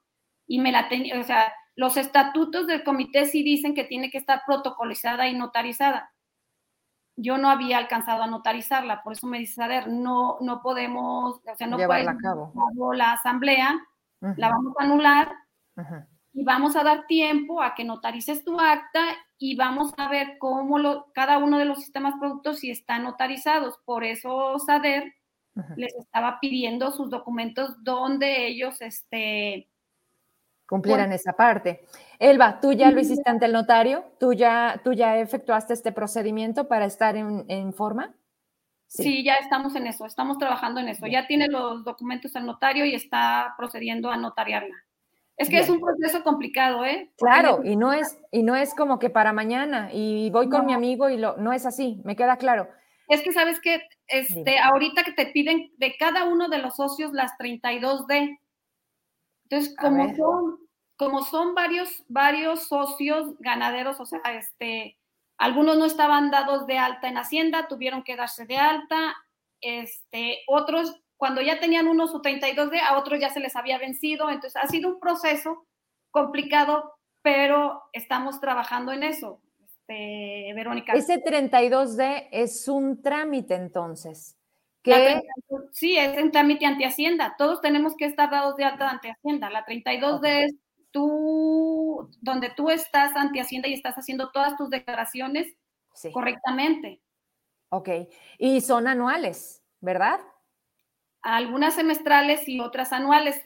y 0.48 0.60
me 0.60 0.72
la 0.72 0.90
tenía, 0.90 1.20
o 1.20 1.24
sea, 1.24 1.54
los 1.76 1.98
estatutos 1.98 2.68
del 2.68 2.84
comité 2.84 3.26
sí 3.26 3.44
dicen 3.44 3.74
que 3.74 3.84
tiene 3.84 4.12
que 4.12 4.18
estar 4.18 4.44
protocolizada 4.46 5.28
y 5.28 5.34
notarizada 5.34 6.14
yo 7.16 7.38
no 7.38 7.50
había 7.50 7.78
alcanzado 7.78 8.24
a 8.24 8.28
notarizarla, 8.28 9.04
por 9.04 9.14
eso 9.14 9.28
me 9.28 9.40
dice, 9.40 9.62
a 9.64 9.68
ver, 9.68 9.88
no, 9.88 10.38
no 10.42 10.62
podemos, 10.62 11.42
o 11.46 11.56
sea, 11.56 11.68
no 11.68 11.78
a 11.78 12.18
cabo. 12.18 12.54
la 12.94 13.14
asamblea, 13.14 13.80
la 14.20 14.50
vamos 14.50 14.74
a 14.80 14.84
anular 14.84 15.32
y 16.34 16.44
vamos 16.44 16.76
a 16.76 16.84
dar 16.84 17.06
tiempo 17.06 17.62
a 17.62 17.76
que 17.76 17.84
notarices 17.84 18.44
tu 18.44 18.60
acta 18.60 19.02
y 19.38 19.56
vamos 19.56 19.94
a 19.98 20.10
ver 20.10 20.38
cómo 20.40 20.80
lo, 20.80 21.12
cada 21.14 21.38
uno 21.38 21.60
de 21.60 21.66
los 21.66 21.80
sistemas 21.80 22.16
productos 22.20 22.60
si 22.60 22.72
están 22.72 23.04
notarizados. 23.04 23.80
Por 23.86 24.04
eso 24.04 24.58
SADER 24.60 25.14
les 25.76 25.94
estaba 25.96 26.40
pidiendo 26.40 26.92
sus 26.92 27.10
documentos 27.10 27.84
donde 27.84 28.48
ellos, 28.48 28.82
este, 28.82 29.70
cumplieran 30.66 31.12
esa 31.12 31.34
parte. 31.34 31.86
Elba, 32.20 32.60
¿tú 32.60 32.74
ya 32.74 32.90
lo 32.92 33.00
hiciste 33.00 33.30
ante 33.30 33.46
el 33.46 33.52
notario? 33.52 34.06
¿Tú 34.20 34.34
ya, 34.34 34.82
tú 34.84 34.94
ya 34.94 35.18
efectuaste 35.18 35.74
este 35.74 35.92
procedimiento 35.92 36.68
para 36.68 36.86
estar 36.86 37.16
en, 37.16 37.74
forma? 37.74 38.16
Sí. 38.88 39.24
ya 39.24 39.36
estamos 39.36 39.76
en 39.76 39.88
eso, 39.88 40.06
estamos 40.06 40.38
trabajando 40.38 40.80
en 40.80 40.90
eso. 40.90 41.06
Ya 41.08 41.28
tiene 41.28 41.48
los 41.48 41.84
documentos 41.84 42.36
el 42.36 42.46
notario 42.46 42.86
y 42.86 42.96
está 42.96 43.54
procediendo 43.58 44.10
a 44.10 44.18
notariarla. 44.18 44.76
Es 45.36 45.50
que 45.50 45.60
es 45.60 45.70
un 45.70 45.80
proceso 45.80 46.24
complicado, 46.24 46.86
¿eh? 46.86 47.12
claro, 47.18 47.62
y 47.64 47.76
no 47.76 47.92
es 47.92 48.20
y 48.32 48.44
no 48.44 48.56
es 48.56 48.76
como 48.76 49.00
que 49.00 49.10
para 49.10 49.34
mañana 49.34 49.90
y 49.92 50.30
voy 50.30 50.48
con 50.48 50.68
mi 50.68 50.74
amigo 50.74 51.10
y 51.10 51.18
lo 51.18 51.38
no 51.38 51.54
es 51.54 51.66
así, 51.66 52.02
me 52.04 52.16
queda 52.16 52.38
claro. 52.38 52.68
Es 53.08 53.22
que 53.22 53.34
sabes 53.34 53.60
que 53.60 53.82
este 54.08 54.60
ahorita 54.60 55.04
que 55.04 55.12
te 55.12 55.28
piden 55.28 55.72
de 55.78 55.96
cada 55.98 56.26
uno 56.26 56.50
de 56.50 56.60
los 56.60 56.76
socios 56.76 57.12
las 57.14 57.38
32D, 57.38 58.40
Entonces, 59.44 59.76
como 59.78 60.16
son, 60.16 60.58
como 60.96 61.24
son 61.24 61.54
varios, 61.54 62.04
varios 62.08 62.68
socios 62.68 63.38
ganaderos, 63.40 64.00
o 64.00 64.06
sea, 64.06 64.22
este, 64.34 64.98
algunos 65.38 65.78
no 65.78 65.86
estaban 65.86 66.32
dados 66.32 66.66
de 66.68 66.78
alta 66.78 67.08
en 67.08 67.18
Hacienda, 67.18 67.68
tuvieron 67.68 68.04
que 68.04 68.16
darse 68.16 68.46
de 68.46 68.58
alta, 68.58 69.16
este, 69.62 70.40
otros, 70.48 71.02
cuando 71.18 71.42
ya 71.42 71.60
tenían 71.60 71.88
uno 71.88 72.08
su 72.08 72.22
32D, 72.22 72.80
a 72.80 72.98
otros 72.98 73.20
ya 73.20 73.30
se 73.30 73.40
les 73.40 73.56
había 73.56 73.78
vencido, 73.78 74.30
entonces 74.30 74.62
ha 74.62 74.68
sido 74.68 74.90
un 74.90 75.00
proceso 75.00 75.66
complicado, 76.12 76.94
pero 77.22 77.82
estamos 77.94 78.40
trabajando 78.40 78.92
en 78.92 79.04
eso, 79.04 79.42
este, 79.88 80.54
Verónica. 80.54 80.94
Ese 80.94 81.24
32D 81.24 82.28
es 82.32 82.68
un 82.68 83.02
trámite 83.02 83.56
entonces. 83.56 84.38
sí, 85.72 85.98
es 85.98 86.22
un 86.22 86.32
trámite 86.32 86.66
ante 86.66 86.86
Hacienda. 86.86 87.36
Todos 87.38 87.62
tenemos 87.62 87.96
que 87.96 88.06
estar 88.06 88.30
dados 88.30 88.56
de 88.56 88.66
alta 88.66 88.90
ante 88.90 89.12
Hacienda. 89.12 89.50
La 89.50 89.66
32D 89.66 90.46
es 90.46 90.56
tú, 90.92 92.10
donde 92.22 92.52
tú 92.52 92.70
estás 92.70 93.16
ante 93.16 93.42
Hacienda 93.42 93.68
y 93.68 93.74
estás 93.74 93.96
haciendo 93.96 94.32
todas 94.32 94.56
tus 94.58 94.70
declaraciones 94.70 95.54
correctamente. 96.12 97.02
Ok, 97.70 97.90
y 98.38 98.62
son 98.62 98.88
anuales, 98.88 99.64
¿verdad? 99.80 100.20
Algunas 101.24 101.76
semestrales 101.76 102.48
y 102.48 102.60
otras 102.60 102.94
anuales, 102.94 103.42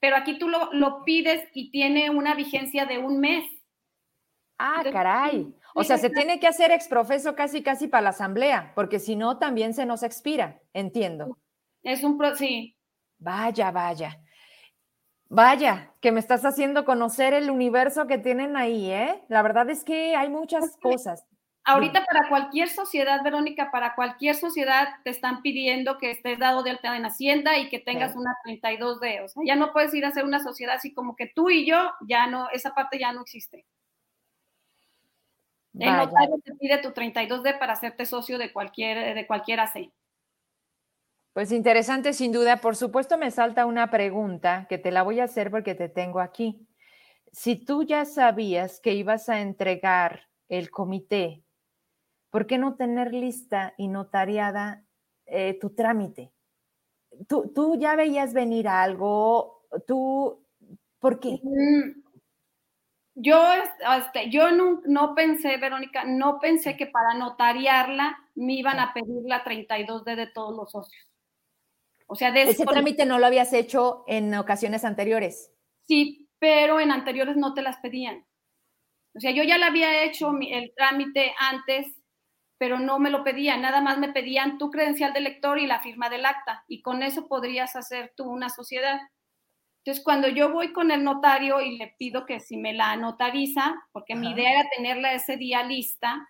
pero 0.00 0.16
aquí 0.16 0.38
tú 0.38 0.48
lo, 0.48 1.04
pides 1.04 1.48
y 1.54 1.70
tiene 1.70 2.10
una 2.10 2.34
vigencia 2.34 2.84
de 2.84 2.98
un 2.98 3.20
mes. 3.20 3.44
Ah, 4.58 4.82
caray. 4.92 5.54
O 5.74 5.84
sea, 5.84 5.98
se 5.98 6.10
tiene 6.10 6.40
que 6.40 6.46
hacer 6.46 6.72
exprofeso 6.72 7.34
casi, 7.34 7.62
casi 7.62 7.88
para 7.88 8.02
la 8.02 8.10
asamblea, 8.10 8.72
porque 8.74 8.98
si 8.98 9.16
no, 9.16 9.38
también 9.38 9.74
se 9.74 9.86
nos 9.86 10.02
expira, 10.02 10.60
entiendo. 10.72 11.36
Es 11.82 12.02
un, 12.02 12.18
sí. 12.36 12.76
Vaya, 13.18 13.70
vaya. 13.70 14.20
Vaya, 15.28 15.94
que 16.00 16.10
me 16.10 16.18
estás 16.18 16.44
haciendo 16.44 16.84
conocer 16.84 17.34
el 17.34 17.50
universo 17.50 18.08
que 18.08 18.18
tienen 18.18 18.56
ahí, 18.56 18.90
¿eh? 18.90 19.22
La 19.28 19.42
verdad 19.42 19.70
es 19.70 19.84
que 19.84 20.16
hay 20.16 20.28
muchas 20.28 20.76
cosas. 20.82 21.24
Ahorita 21.62 22.04
para 22.04 22.28
cualquier 22.28 22.68
sociedad, 22.68 23.22
Verónica, 23.22 23.70
para 23.70 23.94
cualquier 23.94 24.34
sociedad 24.34 24.88
te 25.04 25.10
están 25.10 25.42
pidiendo 25.42 25.98
que 25.98 26.10
estés 26.10 26.38
dado 26.38 26.64
de 26.64 26.70
alta 26.70 26.96
en 26.96 27.04
Hacienda 27.04 27.58
y 27.58 27.68
que 27.68 27.78
tengas 27.78 28.16
una 28.16 28.34
32D. 28.44 29.24
O 29.24 29.28
sea, 29.28 29.42
ya 29.46 29.54
no 29.54 29.72
puedes 29.72 29.94
ir 29.94 30.04
a 30.04 30.08
hacer 30.08 30.24
una 30.24 30.40
sociedad 30.40 30.74
así 30.74 30.92
como 30.92 31.14
que 31.14 31.30
tú 31.32 31.48
y 31.50 31.64
yo, 31.64 31.92
ya 32.08 32.26
no, 32.26 32.48
esa 32.50 32.74
parte 32.74 32.98
ya 32.98 33.12
no 33.12 33.20
existe. 33.20 33.66
El 35.78 35.96
notario 35.96 36.36
te 36.44 36.54
pide 36.56 36.78
tu 36.78 36.88
32D 36.90 37.58
para 37.58 37.74
hacerte 37.74 38.04
socio 38.04 38.38
de 38.38 38.52
cualquier, 38.52 39.14
de 39.14 39.26
cualquier 39.26 39.60
AC. 39.60 39.92
Pues 41.32 41.52
interesante, 41.52 42.12
sin 42.12 42.32
duda. 42.32 42.56
Por 42.56 42.74
supuesto, 42.74 43.16
me 43.16 43.30
salta 43.30 43.66
una 43.66 43.88
pregunta 43.90 44.66
que 44.68 44.78
te 44.78 44.90
la 44.90 45.02
voy 45.02 45.20
a 45.20 45.24
hacer 45.24 45.50
porque 45.50 45.74
te 45.74 45.88
tengo 45.88 46.20
aquí. 46.20 46.66
Si 47.32 47.56
tú 47.56 47.84
ya 47.84 48.04
sabías 48.04 48.80
que 48.80 48.94
ibas 48.94 49.28
a 49.28 49.40
entregar 49.40 50.28
el 50.48 50.70
comité, 50.70 51.44
¿por 52.30 52.46
qué 52.46 52.58
no 52.58 52.74
tener 52.74 53.14
lista 53.14 53.74
y 53.76 53.86
notariada 53.86 54.84
eh, 55.26 55.56
tu 55.60 55.70
trámite? 55.70 56.32
¿Tú, 57.28 57.52
¿Tú, 57.54 57.76
ya 57.78 57.94
veías 57.94 58.32
venir 58.32 58.66
algo? 58.66 59.66
¿Tú, 59.86 60.44
por 60.98 61.20
qué? 61.20 61.40
Mm, 61.42 62.02
yo, 63.22 63.42
este, 63.98 64.30
yo 64.30 64.50
no, 64.50 64.80
no, 64.84 65.14
pensé, 65.14 65.56
Verónica, 65.56 66.04
no 66.04 66.38
pensé 66.40 66.76
que 66.76 66.86
para 66.86 67.14
notariarla 67.14 68.18
me 68.34 68.54
iban 68.54 68.78
a 68.78 68.92
pedir 68.94 69.22
la 69.24 69.44
32D 69.44 70.16
de 70.16 70.26
todos 70.26 70.56
los 70.56 70.70
socios. 70.70 71.06
O 72.06 72.16
sea, 72.16 72.30
ese 72.30 72.66
trámite 72.66 73.06
no 73.06 73.18
lo 73.18 73.26
habías 73.26 73.52
hecho 73.52 74.04
en 74.08 74.34
ocasiones 74.34 74.84
anteriores. 74.84 75.52
Sí, 75.86 76.28
pero 76.40 76.80
en 76.80 76.90
anteriores 76.90 77.36
no 77.36 77.54
te 77.54 77.62
las 77.62 77.76
pedían. 77.78 78.26
O 79.14 79.20
sea, 79.20 79.30
yo 79.30 79.44
ya 79.44 79.58
la 79.58 79.68
había 79.68 80.02
hecho 80.02 80.32
el 80.40 80.72
trámite 80.74 81.32
antes, 81.38 81.86
pero 82.58 82.78
no 82.78 82.98
me 82.98 83.10
lo 83.10 83.22
pedían. 83.22 83.62
Nada 83.62 83.80
más 83.80 83.98
me 83.98 84.12
pedían 84.12 84.58
tu 84.58 84.70
credencial 84.70 85.12
de 85.12 85.20
lector 85.20 85.58
y 85.58 85.66
la 85.66 85.80
firma 85.80 86.10
del 86.10 86.26
acta. 86.26 86.64
Y 86.66 86.82
con 86.82 87.02
eso 87.02 87.28
podrías 87.28 87.76
hacer 87.76 88.12
tú 88.16 88.24
una 88.24 88.48
sociedad. 88.48 88.98
Entonces, 89.84 90.04
cuando 90.04 90.28
yo 90.28 90.52
voy 90.52 90.72
con 90.72 90.90
el 90.90 91.04
notario 91.04 91.60
y 91.60 91.78
le 91.78 91.94
pido 91.98 92.26
que 92.26 92.40
si 92.40 92.56
me 92.56 92.72
la 92.72 92.96
notariza, 92.96 93.74
porque 93.92 94.14
mi 94.14 94.30
idea 94.30 94.52
era 94.52 94.68
tenerla 94.76 95.14
ese 95.14 95.36
día 95.36 95.62
lista, 95.62 96.28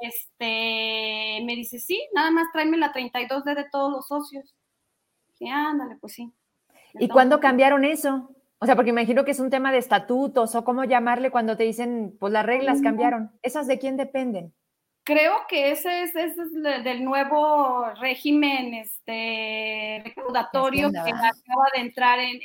este, 0.00 1.42
me 1.44 1.54
dice, 1.54 1.78
sí, 1.78 2.02
nada 2.14 2.30
más 2.30 2.46
tráeme 2.52 2.78
la 2.78 2.92
32D 2.92 3.54
de 3.54 3.66
todos 3.70 3.92
los 3.92 4.08
socios 4.08 4.54
ándale, 5.52 5.96
pues 6.00 6.14
sí. 6.14 6.32
¿Y 6.94 7.08
cuándo 7.08 7.40
cambiaron 7.40 7.84
eso? 7.84 8.30
O 8.58 8.66
sea, 8.66 8.76
porque 8.76 8.90
imagino 8.90 9.24
que 9.24 9.32
es 9.32 9.40
un 9.40 9.50
tema 9.50 9.72
de 9.72 9.78
estatutos 9.78 10.54
o 10.54 10.64
cómo 10.64 10.84
llamarle 10.84 11.30
cuando 11.30 11.56
te 11.56 11.64
dicen, 11.64 12.16
pues 12.18 12.32
las 12.32 12.46
reglas 12.46 12.80
cambiaron. 12.80 13.32
¿Esas 13.42 13.66
de 13.66 13.78
quién 13.78 13.96
dependen? 13.96 14.54
Creo 15.04 15.34
que 15.48 15.70
ese 15.70 16.04
es, 16.04 16.14
del 16.14 17.04
nuevo 17.04 17.90
régimen 18.00 18.72
este, 18.74 20.02
recaudatorio 20.02 20.90
que 20.90 20.98
acaba 20.98 21.66
de 21.74 21.80
entrar 21.82 22.18
en, 22.18 22.40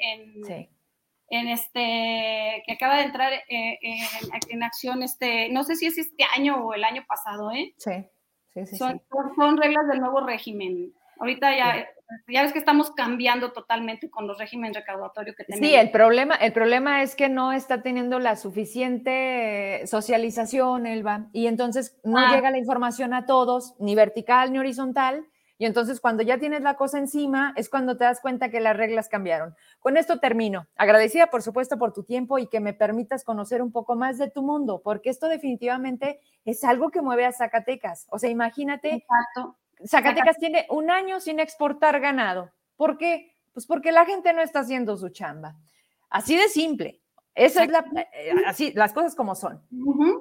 en, 1.30 1.48
este, 1.48 2.62
que 2.66 2.74
acaba 2.74 2.98
de 2.98 3.04
entrar 3.04 3.32
eh, 3.32 3.80
en, 4.50 4.64
acción, 4.64 5.04
este, 5.04 5.50
no 5.50 5.64
sé 5.64 5.76
si 5.76 5.86
es 5.86 5.98
este 5.98 6.26
año 6.36 6.66
o 6.66 6.74
el 6.74 6.84
año 6.84 7.06
pasado, 7.08 7.50
¿eh? 7.52 7.74
Sí, 7.78 7.92
sí, 8.54 8.66
sí. 8.66 8.78
Son, 8.78 9.02
son 9.38 9.56
reglas 9.56 9.88
del 9.88 10.02
nuevo 10.02 10.20
régimen. 10.20 10.94
Ahorita 11.18 11.56
ya 11.56 11.88
ya 12.28 12.44
ves 12.44 12.54
que 12.54 12.60
estamos 12.60 12.92
cambiando 12.92 13.52
totalmente 13.52 14.10
con 14.10 14.28
los 14.28 14.38
regímenes 14.38 14.76
recaudatorios 14.76 15.36
que 15.36 15.44
tenemos. 15.44 15.68
Sí, 15.68 15.76
el 15.76 15.92
problema, 15.92 16.36
el 16.36 16.54
problema 16.54 17.04
es 17.04 17.16
que 17.16 17.30
no 17.30 17.52
está 17.52 17.82
teniendo 17.82 18.20
la 18.20 18.36
suficiente 18.36 19.86
socialización, 19.86 20.88
Elba, 20.88 21.28
y 21.34 21.48
entonces 21.48 22.00
no 22.04 22.18
ah. 22.18 22.34
llega 22.34 22.52
la 22.52 22.58
información 22.58 23.14
a 23.14 23.26
todos, 23.26 23.76
ni 23.80 23.96
vertical 23.96 24.52
ni 24.52 24.60
horizontal, 24.60 25.26
y 25.58 25.66
entonces 25.66 26.00
cuando 26.00 26.24
ya 26.24 26.38
tienes 26.38 26.62
la 26.62 26.76
cosa 26.76 27.00
encima 27.00 27.54
es 27.58 27.70
cuando 27.70 27.98
te 27.98 28.06
das 28.06 28.22
cuenta 28.22 28.50
que 28.50 28.62
las 28.62 28.78
reglas 28.78 29.10
cambiaron. 29.10 29.56
Con 29.80 29.98
esto 29.98 30.20
termino. 30.20 30.68
Agradecida, 30.78 31.28
por 31.28 31.42
supuesto, 31.42 31.78
por 31.78 31.92
tu 31.92 32.04
tiempo 32.04 32.40
y 32.40 32.48
que 32.48 32.62
me 32.62 32.74
permitas 32.74 33.26
conocer 33.26 33.62
un 33.62 33.74
poco 33.74 33.96
más 33.96 34.18
de 34.18 34.32
tu 34.32 34.42
mundo, 34.42 34.82
porque 34.82 35.10
esto 35.10 35.28
definitivamente 35.28 36.22
es 36.46 36.64
algo 36.64 36.92
que 36.92 37.02
mueve 37.02 37.26
a 37.26 37.34
Zacatecas. 37.34 38.08
O 38.10 38.20
sea, 38.20 38.30
imagínate 38.30 38.96
Exacto 38.96 39.59
Zacatecas 39.86 40.38
tiene 40.38 40.66
un 40.70 40.90
año 40.90 41.20
sin 41.20 41.40
exportar 41.40 42.00
ganado. 42.00 42.52
¿Por 42.76 42.98
qué? 42.98 43.36
Pues 43.54 43.66
porque 43.66 43.92
la 43.92 44.06
gente 44.06 44.34
no 44.34 44.42
está 44.42 44.60
haciendo 44.60 44.98
su 44.98 45.10
chamba. 45.10 45.56
Así 46.10 46.36
de 46.36 46.48
simple. 46.50 47.02
Esa 47.36 47.64
es 47.64 47.70
la, 47.70 47.86
eh, 48.14 48.34
así, 48.46 48.74
las 48.74 48.92
cosas 48.92 49.16
como 49.16 49.36
son. 49.36 49.64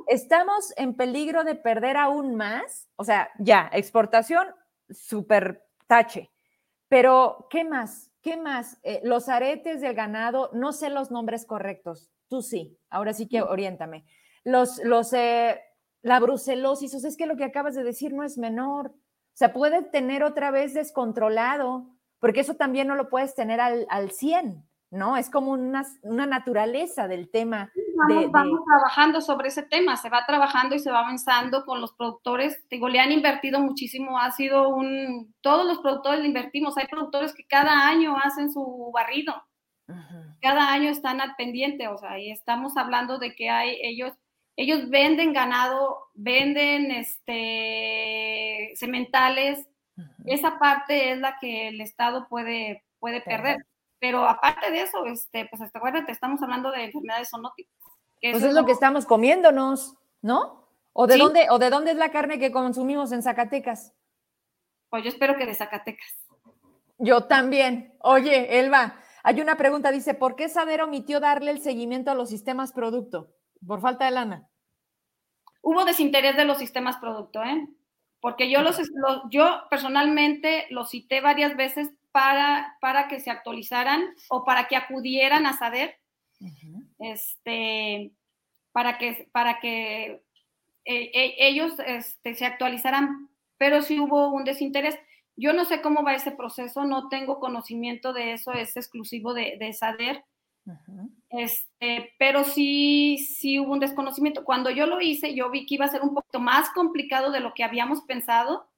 Estamos 0.06 0.72
en 0.76 0.94
peligro 0.94 1.42
de 1.42 1.56
perder 1.56 1.96
aún 1.96 2.36
más. 2.36 2.88
O 2.96 3.04
sea, 3.04 3.30
ya, 3.38 3.68
exportación, 3.72 4.46
súper 4.88 5.66
tache. 5.86 6.30
Pero, 6.88 7.48
¿qué 7.50 7.64
más? 7.64 8.12
¿Qué 8.22 8.36
más? 8.36 8.78
Eh, 8.82 9.00
los 9.02 9.28
aretes 9.28 9.80
del 9.80 9.94
ganado, 9.94 10.50
no 10.52 10.72
sé 10.72 10.90
los 10.90 11.10
nombres 11.10 11.44
correctos. 11.44 12.10
Tú 12.28 12.42
sí. 12.42 12.78
Ahora 12.88 13.12
sí 13.12 13.26
que 13.28 13.42
oriéntame. 13.42 14.04
Los, 14.44 14.78
los, 14.84 15.12
eh, 15.12 15.60
la 16.02 16.20
brucelosis, 16.20 16.94
o 16.94 17.00
sea, 17.00 17.10
es 17.10 17.16
que 17.16 17.26
lo 17.26 17.36
que 17.36 17.44
acabas 17.44 17.74
de 17.74 17.84
decir 17.84 18.12
no 18.12 18.22
es 18.22 18.38
menor 18.38 18.94
se 19.38 19.48
puede 19.48 19.82
tener 19.82 20.24
otra 20.24 20.50
vez 20.50 20.74
descontrolado, 20.74 21.86
porque 22.18 22.40
eso 22.40 22.56
también 22.56 22.88
no 22.88 22.96
lo 22.96 23.08
puedes 23.08 23.36
tener 23.36 23.60
al, 23.60 23.86
al 23.88 24.10
100, 24.10 24.68
¿no? 24.90 25.16
Es 25.16 25.30
como 25.30 25.52
una, 25.52 25.84
una 26.02 26.26
naturaleza 26.26 27.06
del 27.06 27.30
tema. 27.30 27.70
Vamos, 28.32 28.60
trabajando 28.66 29.20
sobre 29.20 29.46
ese 29.46 29.62
tema, 29.62 29.96
se 29.96 30.10
va 30.10 30.26
trabajando 30.26 30.74
y 30.74 30.80
se 30.80 30.90
va 30.90 30.98
avanzando 30.98 31.64
con 31.64 31.80
los 31.80 31.92
productores. 31.92 32.66
Digo, 32.68 32.88
le 32.88 32.98
han 32.98 33.12
invertido 33.12 33.60
muchísimo, 33.60 34.18
ha 34.18 34.32
sido 34.32 34.70
un, 34.70 35.32
todos 35.40 35.64
los 35.64 35.78
productores 35.78 36.18
le 36.18 36.26
invertimos, 36.26 36.76
hay 36.76 36.88
productores 36.88 37.32
que 37.32 37.46
cada 37.46 37.86
año 37.86 38.16
hacen 38.18 38.50
su 38.50 38.90
barrido, 38.92 39.40
cada 40.40 40.72
año 40.72 40.90
están 40.90 41.20
al 41.20 41.36
pendiente, 41.36 41.86
o 41.86 41.96
sea, 41.96 42.18
y 42.18 42.32
estamos 42.32 42.76
hablando 42.76 43.20
de 43.20 43.36
que 43.36 43.50
hay 43.50 43.78
ellos 43.84 44.14
ellos 44.58 44.90
venden 44.90 45.32
ganado, 45.32 46.08
venden 46.14 46.90
este, 46.90 48.72
sementales. 48.74 49.68
Esa 50.26 50.58
parte 50.58 51.12
es 51.12 51.18
la 51.18 51.38
que 51.40 51.68
el 51.68 51.80
Estado 51.80 52.26
puede, 52.28 52.84
puede 52.98 53.20
perder. 53.20 53.64
Pero 54.00 54.26
aparte 54.28 54.72
de 54.72 54.82
eso, 54.82 55.06
este, 55.06 55.46
pues 55.46 55.62
hasta 55.62 55.78
acuérdate, 55.78 56.10
estamos 56.10 56.42
hablando 56.42 56.72
de 56.72 56.86
enfermedades 56.86 57.30
zoonóticas. 57.30 57.72
Pues 58.20 58.42
es 58.42 58.52
lo 58.52 58.66
que 58.66 58.72
estamos 58.72 59.06
comiéndonos, 59.06 59.94
¿no? 60.22 60.68
¿O 60.92 61.06
de, 61.06 61.18
dónde, 61.18 61.46
¿O 61.50 61.60
de 61.60 61.70
dónde 61.70 61.92
es 61.92 61.96
la 61.96 62.10
carne 62.10 62.40
que 62.40 62.50
consumimos 62.50 63.12
en 63.12 63.22
Zacatecas? 63.22 63.94
Pues 64.90 65.04
yo 65.04 65.10
espero 65.10 65.36
que 65.36 65.46
de 65.46 65.54
Zacatecas. 65.54 66.16
Yo 66.98 67.26
también. 67.26 67.94
Oye, 68.00 68.58
Elba, 68.58 68.96
hay 69.22 69.40
una 69.40 69.56
pregunta, 69.56 69.92
dice, 69.92 70.14
¿por 70.14 70.34
qué 70.34 70.48
Saber 70.48 70.82
omitió 70.82 71.20
darle 71.20 71.52
el 71.52 71.60
seguimiento 71.60 72.10
a 72.10 72.16
los 72.16 72.28
sistemas 72.28 72.72
producto? 72.72 73.37
Por 73.66 73.80
falta 73.80 74.04
de 74.04 74.10
lana. 74.12 74.48
Hubo 75.62 75.84
desinterés 75.84 76.36
de 76.36 76.44
los 76.44 76.58
sistemas 76.58 76.96
producto, 76.96 77.42
¿eh? 77.42 77.68
Porque 78.20 78.50
yo, 78.50 78.62
los, 78.62 78.80
yo 79.30 79.62
personalmente 79.70 80.66
los 80.70 80.90
cité 80.90 81.20
varias 81.20 81.56
veces 81.56 81.90
para, 82.10 82.76
para 82.80 83.06
que 83.06 83.20
se 83.20 83.30
actualizaran 83.30 84.02
o 84.28 84.44
para 84.44 84.66
que 84.66 84.76
acudieran 84.76 85.46
a 85.46 85.56
SADER, 85.56 85.96
este, 86.98 88.12
para 88.72 88.98
que, 88.98 89.28
para 89.30 89.60
que 89.60 90.22
eh, 90.84 91.10
eh, 91.14 91.34
ellos 91.38 91.74
este, 91.86 92.34
se 92.34 92.46
actualizaran, 92.46 93.28
pero 93.56 93.82
sí 93.82 94.00
hubo 94.00 94.30
un 94.30 94.44
desinterés. 94.44 94.98
Yo 95.36 95.52
no 95.52 95.64
sé 95.64 95.80
cómo 95.80 96.02
va 96.02 96.14
ese 96.14 96.32
proceso, 96.32 96.84
no 96.84 97.08
tengo 97.08 97.38
conocimiento 97.38 98.12
de 98.12 98.32
eso, 98.32 98.52
es 98.52 98.76
exclusivo 98.76 99.34
de, 99.34 99.56
de 99.60 99.72
SADER. 99.72 100.24
Este, 101.30 102.12
pero 102.18 102.44
sí, 102.44 103.18
sí 103.18 103.60
hubo 103.60 103.72
un 103.72 103.80
desconocimiento. 103.80 104.44
Cuando 104.44 104.70
yo 104.70 104.86
lo 104.86 105.00
hice, 105.00 105.34
yo 105.34 105.50
vi 105.50 105.66
que 105.66 105.74
iba 105.74 105.84
a 105.84 105.88
ser 105.88 106.02
un 106.02 106.14
poquito 106.14 106.40
más 106.40 106.70
complicado 106.70 107.30
de 107.30 107.40
lo 107.40 107.54
que 107.54 107.64
habíamos 107.64 108.02
pensado. 108.02 108.68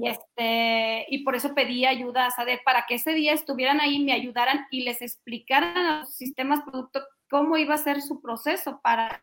y, 0.00 0.08
este, 0.08 1.06
y 1.08 1.24
por 1.24 1.34
eso 1.34 1.54
pedí 1.54 1.84
ayuda 1.84 2.26
a 2.26 2.30
SADER 2.30 2.60
para 2.64 2.84
que 2.86 2.94
ese 2.94 3.12
día 3.12 3.32
estuvieran 3.32 3.80
ahí, 3.80 3.98
me 4.04 4.12
ayudaran 4.12 4.66
y 4.70 4.82
les 4.82 5.02
explicaran 5.02 5.76
a 5.76 6.00
los 6.00 6.14
sistemas 6.14 6.62
producto 6.62 7.00
cómo 7.28 7.56
iba 7.56 7.74
a 7.74 7.78
ser 7.78 8.00
su 8.00 8.22
proceso 8.22 8.80
para, 8.82 9.20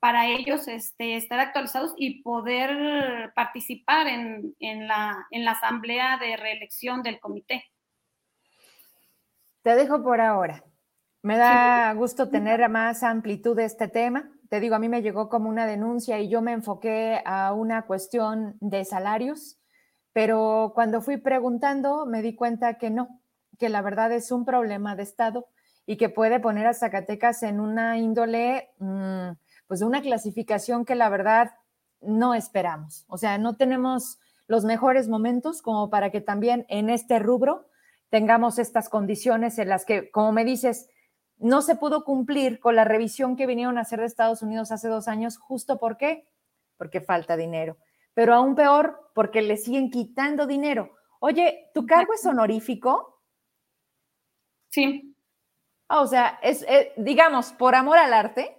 para 0.00 0.26
ellos 0.26 0.66
este, 0.66 1.16
estar 1.16 1.38
actualizados 1.38 1.94
y 1.96 2.22
poder 2.22 3.32
participar 3.34 4.08
en, 4.08 4.54
en, 4.58 4.88
la, 4.88 5.26
en 5.30 5.44
la 5.44 5.52
asamblea 5.52 6.18
de 6.18 6.36
reelección 6.36 7.02
del 7.02 7.20
comité. 7.20 7.64
Te 9.62 9.74
dejo 9.74 10.02
por 10.02 10.20
ahora. 10.20 10.64
Me 11.22 11.36
da 11.36 11.92
gusto 11.94 12.28
tener 12.28 12.68
más 12.68 13.02
amplitud 13.02 13.56
de 13.56 13.64
este 13.64 13.88
tema. 13.88 14.30
Te 14.48 14.60
digo, 14.60 14.76
a 14.76 14.78
mí 14.78 14.88
me 14.88 15.02
llegó 15.02 15.28
como 15.28 15.48
una 15.48 15.66
denuncia 15.66 16.20
y 16.20 16.28
yo 16.28 16.42
me 16.42 16.52
enfoqué 16.52 17.20
a 17.24 17.52
una 17.52 17.86
cuestión 17.86 18.56
de 18.60 18.84
salarios, 18.84 19.58
pero 20.12 20.72
cuando 20.74 21.00
fui 21.00 21.16
preguntando 21.16 22.06
me 22.06 22.22
di 22.22 22.36
cuenta 22.36 22.78
que 22.78 22.90
no, 22.90 23.20
que 23.58 23.68
la 23.68 23.82
verdad 23.82 24.12
es 24.12 24.30
un 24.30 24.44
problema 24.44 24.94
de 24.94 25.02
Estado 25.02 25.48
y 25.86 25.96
que 25.96 26.08
puede 26.08 26.38
poner 26.38 26.68
a 26.68 26.74
Zacatecas 26.74 27.42
en 27.42 27.58
una 27.58 27.98
índole, 27.98 28.70
mm, 28.78 29.30
pues 29.66 29.80
de 29.80 29.86
una 29.86 30.00
clasificación 30.00 30.84
que 30.84 30.94
la 30.94 31.08
verdad 31.08 31.50
no 32.00 32.34
esperamos. 32.34 33.04
O 33.08 33.18
sea, 33.18 33.38
no 33.38 33.56
tenemos 33.56 34.20
los 34.46 34.64
mejores 34.64 35.08
momentos 35.08 35.62
como 35.62 35.90
para 35.90 36.10
que 36.10 36.20
también 36.20 36.64
en 36.68 36.90
este 36.90 37.18
rubro 37.18 37.66
tengamos 38.08 38.58
estas 38.60 38.88
condiciones 38.88 39.58
en 39.58 39.68
las 39.68 39.84
que, 39.84 40.10
como 40.10 40.32
me 40.32 40.44
dices, 40.44 40.88
no 41.38 41.62
se 41.62 41.76
pudo 41.76 42.04
cumplir 42.04 42.58
con 42.60 42.76
la 42.76 42.84
revisión 42.84 43.36
que 43.36 43.46
vinieron 43.46 43.78
a 43.78 43.82
hacer 43.82 44.00
de 44.00 44.06
Estados 44.06 44.42
Unidos 44.42 44.72
hace 44.72 44.88
dos 44.88 45.08
años, 45.08 45.38
justo 45.38 45.78
por 45.78 45.96
qué? 45.96 46.28
Porque 46.76 47.00
falta 47.00 47.36
dinero. 47.36 47.76
Pero 48.14 48.34
aún 48.34 48.54
peor, 48.54 49.10
porque 49.14 49.42
le 49.42 49.56
siguen 49.56 49.90
quitando 49.90 50.46
dinero. 50.46 50.96
Oye, 51.20 51.70
¿tu 51.74 51.86
cargo 51.86 52.12
es 52.14 52.24
honorífico? 52.26 53.22
Sí. 54.68 55.14
Ah, 55.88 56.00
o 56.00 56.06
sea, 56.06 56.38
es, 56.42 56.62
eh, 56.68 56.92
digamos, 56.96 57.52
por 57.52 57.74
amor 57.74 57.98
al 57.98 58.12
arte. 58.12 58.56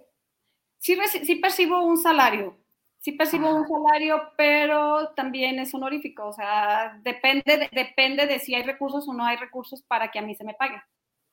Sí, 0.78 0.98
sí 1.24 1.36
percibo 1.36 1.84
un 1.84 1.98
salario, 1.98 2.56
sí 2.98 3.12
percibo 3.12 3.54
un 3.54 3.68
salario, 3.68 4.32
pero 4.36 5.12
también 5.14 5.58
es 5.58 5.74
honorífico. 5.74 6.26
O 6.28 6.32
sea, 6.32 6.98
depende 7.02 7.68
depende 7.70 8.26
de 8.26 8.38
si 8.38 8.54
hay 8.54 8.62
recursos 8.62 9.06
o 9.06 9.12
no 9.12 9.24
hay 9.24 9.36
recursos 9.36 9.82
para 9.82 10.10
que 10.10 10.18
a 10.18 10.22
mí 10.22 10.34
se 10.34 10.44
me 10.44 10.54
pague. 10.54 10.82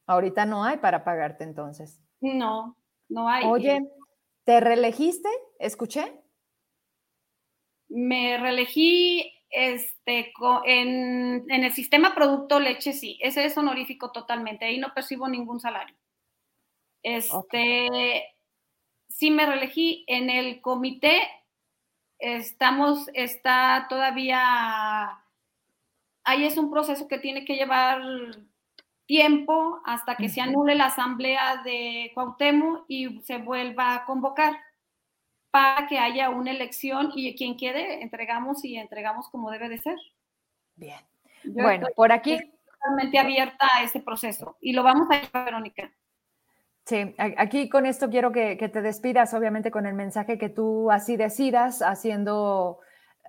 Ahorita 0.08 0.46
no 0.46 0.64
hay 0.64 0.78
para 0.78 1.04
pagarte 1.04 1.44
entonces. 1.44 2.02
No, 2.22 2.78
no 3.10 3.30
hay. 3.30 3.46
Oye, 3.46 3.86
¿te 4.46 4.60
reelegiste? 4.62 5.30
¿Escuché? 5.60 6.24
Me 7.90 8.38
reelegí 8.38 9.34
este, 9.50 10.34
en, 10.66 11.46
el 11.50 11.74
sistema 11.74 12.16
producto 12.16 12.60
leche, 12.60 12.94
sí. 12.94 13.20
Ese 13.22 13.46
es 13.46 13.58
honorífico 13.58 14.12
totalmente. 14.12 14.66
Ahí 14.66 14.78
no 14.78 14.94
percibo 14.94 15.28
ningún 15.28 15.60
salario. 15.60 15.96
Este, 17.04 18.24
sí 19.10 19.30
me 19.30 19.46
reelegí 19.46 20.06
en 20.08 20.30
el 20.30 20.62
comité. 20.62 21.22
Estamos, 22.20 23.10
está 23.14 23.88
todavía, 23.90 25.22
ahí 26.24 26.46
es 26.46 26.58
un 26.58 26.72
proceso 26.72 27.08
que 27.08 27.20
tiene 27.20 27.46
que 27.46 27.56
llevar 27.56 28.02
tiempo 29.08 29.82
hasta 29.86 30.16
que 30.16 30.30
se 30.30 30.42
anule 30.42 30.76
la 30.76 30.86
asamblea 30.86 31.64
de 31.64 32.12
Cuauhtémoc 32.14 32.86
y 32.88 33.22
se 33.22 33.40
vuelva 33.40 33.96
a 33.96 34.06
convocar 34.06 34.56
para 35.50 35.88
que 35.88 35.98
haya 35.98 36.30
una 36.30 36.52
elección 36.52 37.12
y 37.16 37.36
quien 37.36 37.58
quede 37.58 38.04
entregamos 38.04 38.64
y 38.64 38.78
entregamos 38.78 39.30
como 39.30 39.50
debe 39.50 39.70
de 39.70 39.80
ser. 39.80 39.96
Bien. 40.76 41.00
bueno, 41.46 41.88
por 41.96 42.12
aquí 42.12 42.38
totalmente 42.66 43.18
abierta 43.18 43.68
a 43.76 43.84
ese 43.84 44.00
proceso 44.02 44.58
y 44.62 44.74
lo 44.74 44.84
vamos 44.84 45.08
a 45.10 45.22
llevar, 45.22 45.46
Verónica. 45.46 45.92
Sí, 46.86 47.16
aquí 47.18 47.68
con 47.68 47.86
esto 47.86 48.10
quiero 48.10 48.32
que, 48.32 48.56
te 48.56 48.82
despidas, 48.82 49.34
obviamente 49.34 49.72
con 49.72 49.86
el 49.86 49.94
mensaje 49.94 50.38
que 50.38 50.48
tú 50.48 50.90
así 50.90 51.18
decidas, 51.18 51.82
haciendo, 51.82 52.80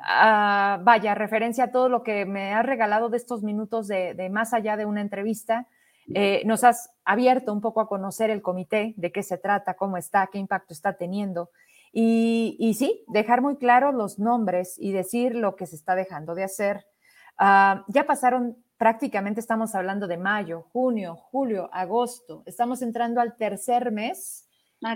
uh, 0.01 0.83
vaya, 0.83 1.15
referencia 1.15 1.65
a 1.65 1.71
todo 1.71 1.89
lo 1.89 2.03
que 2.03 2.25
me 2.27 2.55
has 2.55 2.65
regalado 2.65 3.09
de 3.09 3.17
estos 3.17 3.43
minutos 3.43 3.89
de, 3.89 4.29
más 4.31 4.55
allá 4.55 4.77
de 4.77 4.87
una 4.87 5.01
entrevista. 5.01 5.67
Eh, 6.15 6.43
nos 6.47 6.65
has 6.65 6.91
abierto 7.05 7.53
un 7.53 7.61
poco 7.61 7.83
a 7.83 7.89
conocer 7.89 8.31
el 8.31 8.41
comité, 8.41 8.95
de 8.97 9.13
qué 9.13 9.23
se 9.23 9.37
trata, 9.37 9.75
cómo 9.75 9.99
está, 9.99 10.29
qué 10.33 10.39
impacto 10.39 10.73
está 10.73 10.95
teniendo. 10.95 11.51
Y, 11.93 12.57
y 12.59 12.75
sí, 12.75 13.05
dejar 13.09 13.43
muy 13.43 13.57
claros 13.57 13.95
los 13.95 14.19
nombres 14.19 14.79
y 14.79 14.93
decir 14.93 15.35
lo 15.35 15.55
que 15.57 15.67
se 15.67 15.77
está 15.77 15.95
dejando 15.95 16.35
de 16.35 16.45
hacer. 16.45 16.87
Uh, 17.39 17.85
ya 17.89 18.05
pasaron 18.07 18.57
prácticamente 18.79 19.41
estamos 19.41 19.75
hablando 19.75 20.07
de 20.07 20.17
mayo, 20.17 20.63
junio, 20.73 21.17
julio, 21.17 21.69
agosto. 21.73 22.43
Estamos 22.47 22.81
entrando 22.81 23.21
al 23.21 23.37
tercer 23.37 23.93
mes 23.93 24.49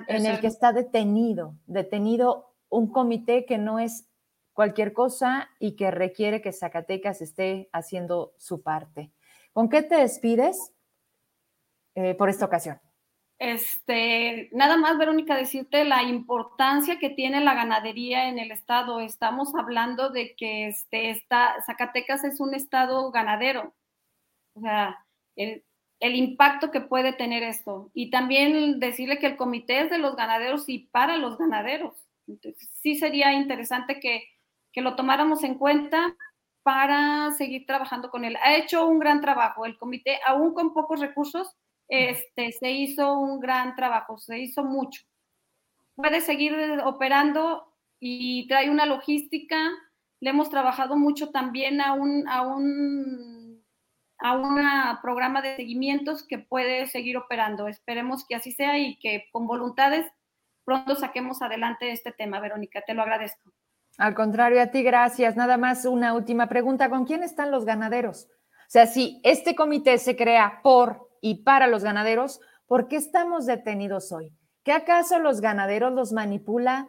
en 0.06 0.24
el 0.24 0.40
que 0.40 0.46
está 0.46 0.72
detenido, 0.72 1.56
detenido 1.66 2.54
un 2.68 2.90
comité 2.90 3.44
que 3.44 3.58
no 3.58 3.78
es 3.78 4.06
cualquier 4.52 4.92
cosa 4.92 5.50
y 5.58 5.76
que 5.76 5.90
requiere 5.90 6.42
que 6.42 6.52
Zacatecas 6.52 7.22
esté 7.22 7.68
haciendo 7.72 8.34
su 8.38 8.62
parte. 8.62 9.12
¿Con 9.52 9.68
qué 9.68 9.82
te 9.82 9.96
despides 9.96 10.72
eh, 11.94 12.14
por 12.14 12.28
esta 12.28 12.46
ocasión? 12.46 12.80
Este, 13.38 14.48
nada 14.52 14.76
más, 14.76 14.96
Verónica, 14.98 15.36
decirte 15.36 15.84
la 15.84 16.04
importancia 16.04 17.00
que 17.00 17.10
tiene 17.10 17.40
la 17.40 17.54
ganadería 17.54 18.28
en 18.28 18.38
el 18.38 18.52
estado. 18.52 19.00
Estamos 19.00 19.52
hablando 19.56 20.10
de 20.10 20.36
que 20.36 20.68
este, 20.68 21.10
está, 21.10 21.56
Zacatecas 21.66 22.22
es 22.22 22.38
un 22.38 22.54
estado 22.54 23.10
ganadero. 23.10 23.74
O 24.54 24.60
sea, 24.60 25.04
el, 25.34 25.64
el, 25.98 26.14
impacto 26.14 26.70
que 26.70 26.82
puede 26.82 27.12
tener 27.14 27.42
esto. 27.42 27.90
Y 27.94 28.10
también 28.10 28.78
decirle 28.78 29.18
que 29.18 29.26
el 29.26 29.36
comité 29.36 29.80
es 29.80 29.90
de 29.90 29.98
los 29.98 30.14
ganaderos 30.14 30.68
y 30.68 30.86
para 30.92 31.16
los 31.16 31.36
ganaderos. 31.36 31.96
Entonces, 32.28 32.68
sí 32.80 32.94
sería 32.94 33.32
interesante 33.32 33.98
que, 33.98 34.22
que 34.72 34.82
lo 34.82 34.96
tomáramos 34.96 35.44
en 35.44 35.56
cuenta 35.56 36.16
para 36.62 37.32
seguir 37.32 37.66
trabajando 37.66 38.10
con 38.10 38.24
él. 38.24 38.36
Ha 38.42 38.56
hecho 38.56 38.86
un 38.86 38.98
gran 38.98 39.20
trabajo. 39.20 39.66
El 39.66 39.76
comité, 39.78 40.20
aún 40.26 40.54
con 40.54 40.72
pocos 40.72 41.00
recursos, 41.00 41.56
este, 41.88 42.52
se 42.52 42.70
hizo 42.70 43.18
un 43.18 43.40
gran 43.40 43.74
trabajo, 43.74 44.18
se 44.18 44.38
hizo 44.38 44.64
mucho. 44.64 45.02
Puede 45.94 46.20
seguir 46.20 46.54
operando 46.84 47.72
y 48.00 48.46
trae 48.48 48.70
una 48.70 48.86
logística. 48.86 49.70
Le 50.20 50.30
hemos 50.30 50.50
trabajado 50.50 50.96
mucho 50.96 51.30
también 51.30 51.80
a 51.80 51.92
un, 51.92 52.28
a 52.28 52.42
un, 52.42 53.62
a 54.18 54.36
un 54.36 54.58
programa 55.02 55.42
de 55.42 55.56
seguimientos 55.56 56.26
que 56.26 56.38
puede 56.38 56.86
seguir 56.86 57.16
operando. 57.16 57.68
Esperemos 57.68 58.24
que 58.26 58.36
así 58.36 58.52
sea 58.52 58.78
y 58.78 58.98
que 58.98 59.26
con 59.32 59.46
voluntades 59.46 60.06
pronto 60.64 60.94
saquemos 60.94 61.42
adelante 61.42 61.90
este 61.90 62.12
tema, 62.12 62.40
Verónica. 62.40 62.82
Te 62.86 62.94
lo 62.94 63.02
agradezco. 63.02 63.52
Al 63.98 64.14
contrario, 64.14 64.62
a 64.62 64.68
ti 64.68 64.82
gracias. 64.82 65.36
Nada 65.36 65.56
más 65.56 65.84
una 65.84 66.14
última 66.14 66.48
pregunta. 66.48 66.90
¿Con 66.90 67.04
quién 67.04 67.22
están 67.22 67.50
los 67.50 67.64
ganaderos? 67.64 68.28
O 68.28 68.70
sea, 68.72 68.86
si 68.86 69.20
este 69.22 69.54
comité 69.54 69.98
se 69.98 70.16
crea 70.16 70.60
por 70.62 71.10
y 71.20 71.42
para 71.42 71.66
los 71.66 71.84
ganaderos, 71.84 72.40
¿por 72.66 72.88
qué 72.88 72.96
estamos 72.96 73.46
detenidos 73.46 74.12
hoy? 74.12 74.32
¿Qué 74.64 74.72
acaso 74.72 75.18
los 75.18 75.40
ganaderos 75.40 75.92
los 75.92 76.12
manipula 76.12 76.88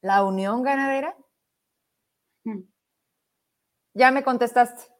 la 0.00 0.24
Unión 0.24 0.62
Ganadera? 0.62 1.16
Mm. 2.44 2.62
Ya 3.94 4.10
me 4.10 4.22
contestaste. 4.22 4.90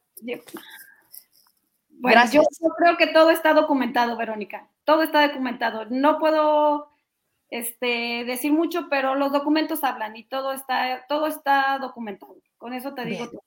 Bueno, 1.90 2.22
yo 2.30 2.42
creo 2.76 2.96
que 2.96 3.08
todo 3.08 3.30
está 3.30 3.52
documentado, 3.52 4.16
Verónica. 4.16 4.68
Todo 4.84 5.02
está 5.02 5.26
documentado. 5.26 5.86
No 5.90 6.18
puedo 6.18 6.91
este, 7.52 8.24
decir 8.24 8.50
mucho, 8.50 8.88
pero 8.88 9.14
los 9.14 9.30
documentos 9.30 9.84
hablan 9.84 10.16
y 10.16 10.24
todo 10.24 10.52
está, 10.52 11.04
todo 11.06 11.26
está 11.26 11.78
documentado. 11.78 12.38
Con 12.56 12.72
eso 12.72 12.94
te 12.94 13.04
digo 13.04 13.28
todo. 13.28 13.44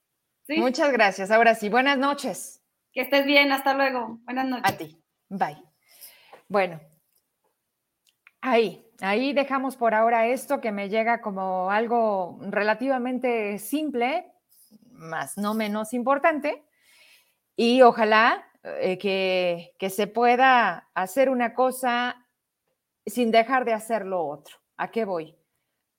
Muchas 0.48 0.92
gracias. 0.92 1.32
Ahora 1.32 1.56
sí, 1.56 1.68
buenas 1.68 1.98
noches. 1.98 2.62
Que 2.92 3.00
estés 3.00 3.26
bien. 3.26 3.50
Hasta 3.50 3.74
luego. 3.74 4.20
Buenas 4.22 4.46
noches. 4.46 4.72
A 4.72 4.78
ti. 4.78 5.02
Bye. 5.28 5.60
Bueno, 6.46 6.80
ahí, 8.40 8.86
ahí 9.00 9.32
dejamos 9.32 9.74
por 9.74 9.92
ahora 9.92 10.28
esto 10.28 10.60
que 10.60 10.70
me 10.70 10.88
llega 10.88 11.20
como 11.20 11.68
algo 11.72 12.38
relativamente 12.42 13.58
simple, 13.58 14.32
más 14.92 15.36
no 15.36 15.52
menos 15.52 15.92
importante. 15.92 16.64
Y 17.56 17.82
ojalá 17.82 18.46
eh, 18.62 18.98
que, 18.98 19.74
que 19.80 19.90
se 19.90 20.06
pueda 20.06 20.88
hacer 20.94 21.28
una 21.28 21.54
cosa 21.54 22.25
sin 23.06 23.30
dejar 23.30 23.64
de 23.64 23.72
hacer 23.72 24.04
lo 24.04 24.26
otro. 24.26 24.56
¿A 24.76 24.90
qué 24.90 25.04
voy? 25.04 25.36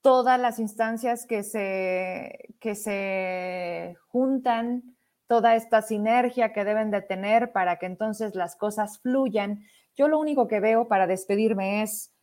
Todas 0.01 0.39
las 0.39 0.59
instancias 0.59 1.25
que 1.25 1.43
se, 1.43 2.55
que 2.59 2.75
se 2.75 3.95
juntan, 4.07 4.97
toda 5.27 5.55
esta 5.55 5.81
sinergia 5.81 6.53
que 6.53 6.63
deben 6.63 6.91
de 6.91 7.01
tener 7.01 7.51
para 7.51 7.77
que 7.77 7.85
entonces 7.85 8.35
las 8.35 8.55
cosas 8.55 8.99
fluyan. 8.99 9.63
Yo 9.95 10.07
lo 10.07 10.19
único 10.19 10.47
que 10.47 10.59
veo 10.59 10.87
para 10.87 11.07
despedirme 11.07 11.81
es 11.81 12.13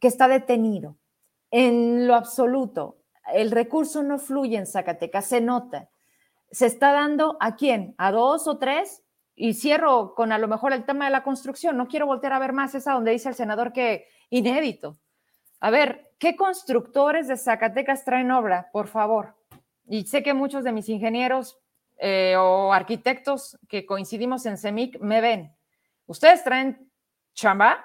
que 0.00 0.08
está 0.08 0.28
detenido. 0.28 0.98
En 1.50 2.06
lo 2.06 2.14
absoluto, 2.14 2.98
el 3.32 3.50
recurso 3.50 4.02
no 4.02 4.18
fluye 4.18 4.56
en 4.56 4.66
Zacatecas, 4.66 5.26
se 5.26 5.40
nota. 5.40 5.88
Se 6.50 6.66
está 6.66 6.92
dando 6.92 7.36
a 7.40 7.56
quién? 7.56 7.94
¿A 7.98 8.12
dos 8.12 8.46
o 8.46 8.58
tres? 8.58 9.02
Y 9.34 9.54
cierro 9.54 10.14
con 10.14 10.32
a 10.32 10.38
lo 10.38 10.48
mejor 10.48 10.72
el 10.72 10.84
tema 10.84 11.06
de 11.06 11.10
la 11.10 11.22
construcción. 11.22 11.76
No 11.76 11.88
quiero 11.88 12.06
volver 12.06 12.32
a 12.32 12.38
ver 12.38 12.52
más 12.52 12.74
esa 12.74 12.92
donde 12.92 13.12
dice 13.12 13.30
el 13.30 13.34
senador 13.34 13.72
que 13.72 14.06
inédito. 14.32 14.98
A 15.60 15.70
ver, 15.70 16.14
¿qué 16.18 16.34
constructores 16.34 17.28
de 17.28 17.36
Zacatecas 17.36 18.04
traen 18.04 18.30
obra? 18.30 18.70
Por 18.72 18.88
favor. 18.88 19.36
Y 19.86 20.06
sé 20.06 20.22
que 20.22 20.32
muchos 20.34 20.64
de 20.64 20.72
mis 20.72 20.88
ingenieros 20.88 21.58
eh, 21.98 22.34
o 22.38 22.72
arquitectos 22.72 23.58
que 23.68 23.84
coincidimos 23.84 24.46
en 24.46 24.56
CEMIC 24.56 24.98
me 25.00 25.20
ven. 25.20 25.54
¿Ustedes 26.06 26.42
traen 26.42 26.90
chamba? 27.34 27.84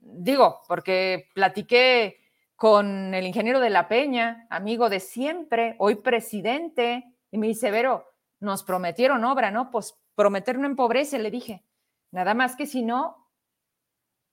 Digo, 0.00 0.62
porque 0.66 1.28
platiqué 1.34 2.16
con 2.56 3.14
el 3.14 3.26
ingeniero 3.26 3.60
de 3.60 3.70
la 3.70 3.88
Peña, 3.88 4.46
amigo 4.48 4.88
de 4.88 5.00
siempre, 5.00 5.76
hoy 5.78 5.96
presidente, 5.96 7.14
y 7.30 7.38
me 7.38 7.46
dice, 7.46 7.70
Vero, 7.70 8.06
nos 8.40 8.64
prometieron 8.64 9.24
obra, 9.24 9.50
¿no? 9.50 9.70
Pues 9.70 9.94
prometer 10.14 10.58
no 10.58 10.66
empobrece, 10.66 11.18
le 11.18 11.30
dije. 11.30 11.62
Nada 12.10 12.32
más 12.32 12.56
que 12.56 12.66
si 12.66 12.82
no, 12.82 13.28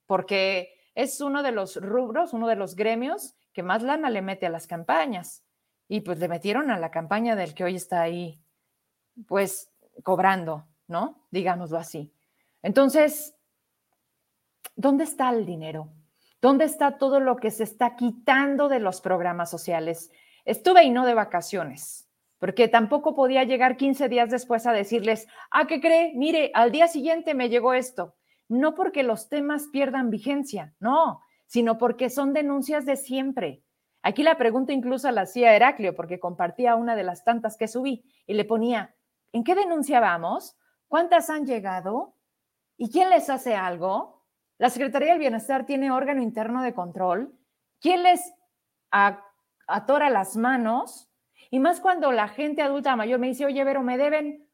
porque 0.06 0.75
es 0.96 1.20
uno 1.20 1.42
de 1.42 1.52
los 1.52 1.76
rubros, 1.76 2.32
uno 2.32 2.48
de 2.48 2.56
los 2.56 2.74
gremios 2.74 3.36
que 3.52 3.62
más 3.62 3.82
lana 3.82 4.10
le 4.10 4.22
mete 4.22 4.46
a 4.46 4.50
las 4.50 4.66
campañas. 4.66 5.44
Y 5.88 6.00
pues 6.00 6.18
le 6.18 6.26
metieron 6.26 6.70
a 6.70 6.78
la 6.78 6.90
campaña 6.90 7.36
del 7.36 7.54
que 7.54 7.62
hoy 7.62 7.76
está 7.76 8.00
ahí 8.00 8.42
pues 9.28 9.70
cobrando, 10.02 10.66
¿no? 10.88 11.26
Digámoslo 11.30 11.78
así. 11.78 12.12
Entonces, 12.62 13.36
¿dónde 14.74 15.04
está 15.04 15.30
el 15.30 15.46
dinero? 15.46 15.92
¿Dónde 16.40 16.64
está 16.64 16.98
todo 16.98 17.20
lo 17.20 17.36
que 17.36 17.50
se 17.50 17.64
está 17.64 17.94
quitando 17.94 18.68
de 18.68 18.80
los 18.80 19.00
programas 19.00 19.50
sociales? 19.50 20.10
Estuve 20.44 20.84
y 20.84 20.90
no 20.90 21.04
de 21.04 21.14
vacaciones, 21.14 22.08
porque 22.38 22.68
tampoco 22.68 23.14
podía 23.14 23.44
llegar 23.44 23.76
15 23.76 24.08
días 24.08 24.30
después 24.30 24.66
a 24.66 24.72
decirles, 24.72 25.28
¿a 25.50 25.66
qué 25.66 25.80
cree? 25.80 26.12
Mire, 26.14 26.50
al 26.54 26.72
día 26.72 26.88
siguiente 26.88 27.34
me 27.34 27.48
llegó 27.48 27.74
esto. 27.74 28.14
No 28.48 28.74
porque 28.74 29.02
los 29.02 29.28
temas 29.28 29.68
pierdan 29.72 30.10
vigencia, 30.10 30.74
no, 30.80 31.20
sino 31.46 31.78
porque 31.78 32.10
son 32.10 32.32
denuncias 32.32 32.86
de 32.86 32.96
siempre. 32.96 33.62
Aquí 34.02 34.22
la 34.22 34.38
pregunta 34.38 34.72
incluso 34.72 35.10
la 35.10 35.22
hacía 35.22 35.54
Heraclio, 35.54 35.94
porque 35.94 36.20
compartía 36.20 36.76
una 36.76 36.94
de 36.94 37.02
las 37.02 37.24
tantas 37.24 37.56
que 37.56 37.66
subí 37.66 38.04
y 38.26 38.34
le 38.34 38.44
ponía, 38.44 38.96
¿En 39.36 39.44
qué 39.44 39.54
denuncia 39.54 40.00
vamos? 40.00 40.56
¿Cuántas 40.88 41.28
han 41.28 41.44
llegado? 41.44 42.14
¿Y 42.78 42.90
quién 42.90 43.10
les 43.10 43.28
hace 43.28 43.54
algo? 43.54 44.24
¿La 44.56 44.70
Secretaría 44.70 45.10
del 45.10 45.18
Bienestar 45.18 45.66
tiene 45.66 45.90
órgano 45.90 46.22
interno 46.22 46.62
de 46.62 46.72
control? 46.72 47.38
¿Quién 47.78 48.02
les 48.02 48.32
atora 48.90 50.08
las 50.08 50.38
manos? 50.38 51.10
Y 51.50 51.60
más 51.60 51.80
cuando 51.80 52.12
la 52.12 52.28
gente 52.28 52.62
adulta 52.62 52.96
mayor 52.96 53.18
me 53.20 53.26
dice, 53.26 53.44
oye, 53.44 53.62
Vero, 53.62 53.82
me 53.82 53.98
deben 53.98 54.48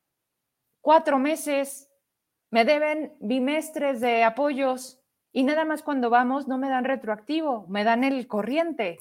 cuatro 0.80 1.20
meses, 1.20 1.88
me 2.52 2.66
deben 2.66 3.16
bimestres 3.18 4.00
de 4.00 4.22
apoyos 4.24 5.00
y 5.32 5.42
nada 5.42 5.64
más 5.64 5.82
cuando 5.82 6.10
vamos 6.10 6.46
no 6.46 6.58
me 6.58 6.68
dan 6.68 6.84
retroactivo, 6.84 7.66
me 7.66 7.82
dan 7.82 8.04
el 8.04 8.28
corriente. 8.28 8.98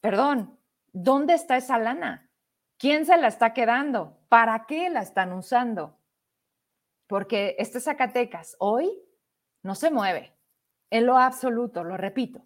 Perdón, 0.00 0.58
¿dónde 0.92 1.34
está 1.34 1.56
esa 1.56 1.78
lana? 1.78 2.28
¿Quién 2.76 3.06
se 3.06 3.16
la 3.16 3.28
está 3.28 3.54
quedando? 3.54 4.18
¿Para 4.28 4.66
qué 4.66 4.90
la 4.90 5.00
están 5.00 5.32
usando? 5.32 5.96
Porque 7.06 7.54
este 7.56 7.80
Zacatecas 7.80 8.56
hoy 8.58 8.90
no 9.62 9.76
se 9.76 9.92
mueve 9.92 10.36
en 10.90 11.06
lo 11.06 11.18
absoluto, 11.18 11.84
lo 11.84 11.96
repito. 11.96 12.42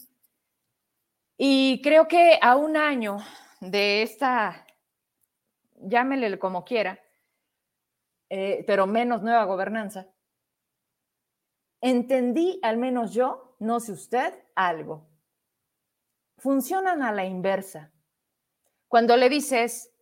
Y 1.38 1.80
creo 1.82 2.08
que 2.08 2.38
a 2.42 2.56
un 2.56 2.76
año 2.76 3.16
de 3.60 4.02
esta, 4.02 4.66
llámele 5.76 6.38
como 6.38 6.62
quiera, 6.62 7.00
eh, 8.34 8.64
pero 8.66 8.86
menos 8.86 9.20
nueva 9.22 9.44
gobernanza, 9.44 10.06
entendí, 11.82 12.58
al 12.62 12.78
menos 12.78 13.12
yo, 13.12 13.56
no 13.58 13.78
sé 13.78 13.92
usted, 13.92 14.32
algo. 14.54 15.06
Funcionan 16.38 17.02
a 17.02 17.12
la 17.12 17.26
inversa. 17.26 17.92
Cuando 18.88 19.18
le 19.18 19.28
dices, 19.28 19.94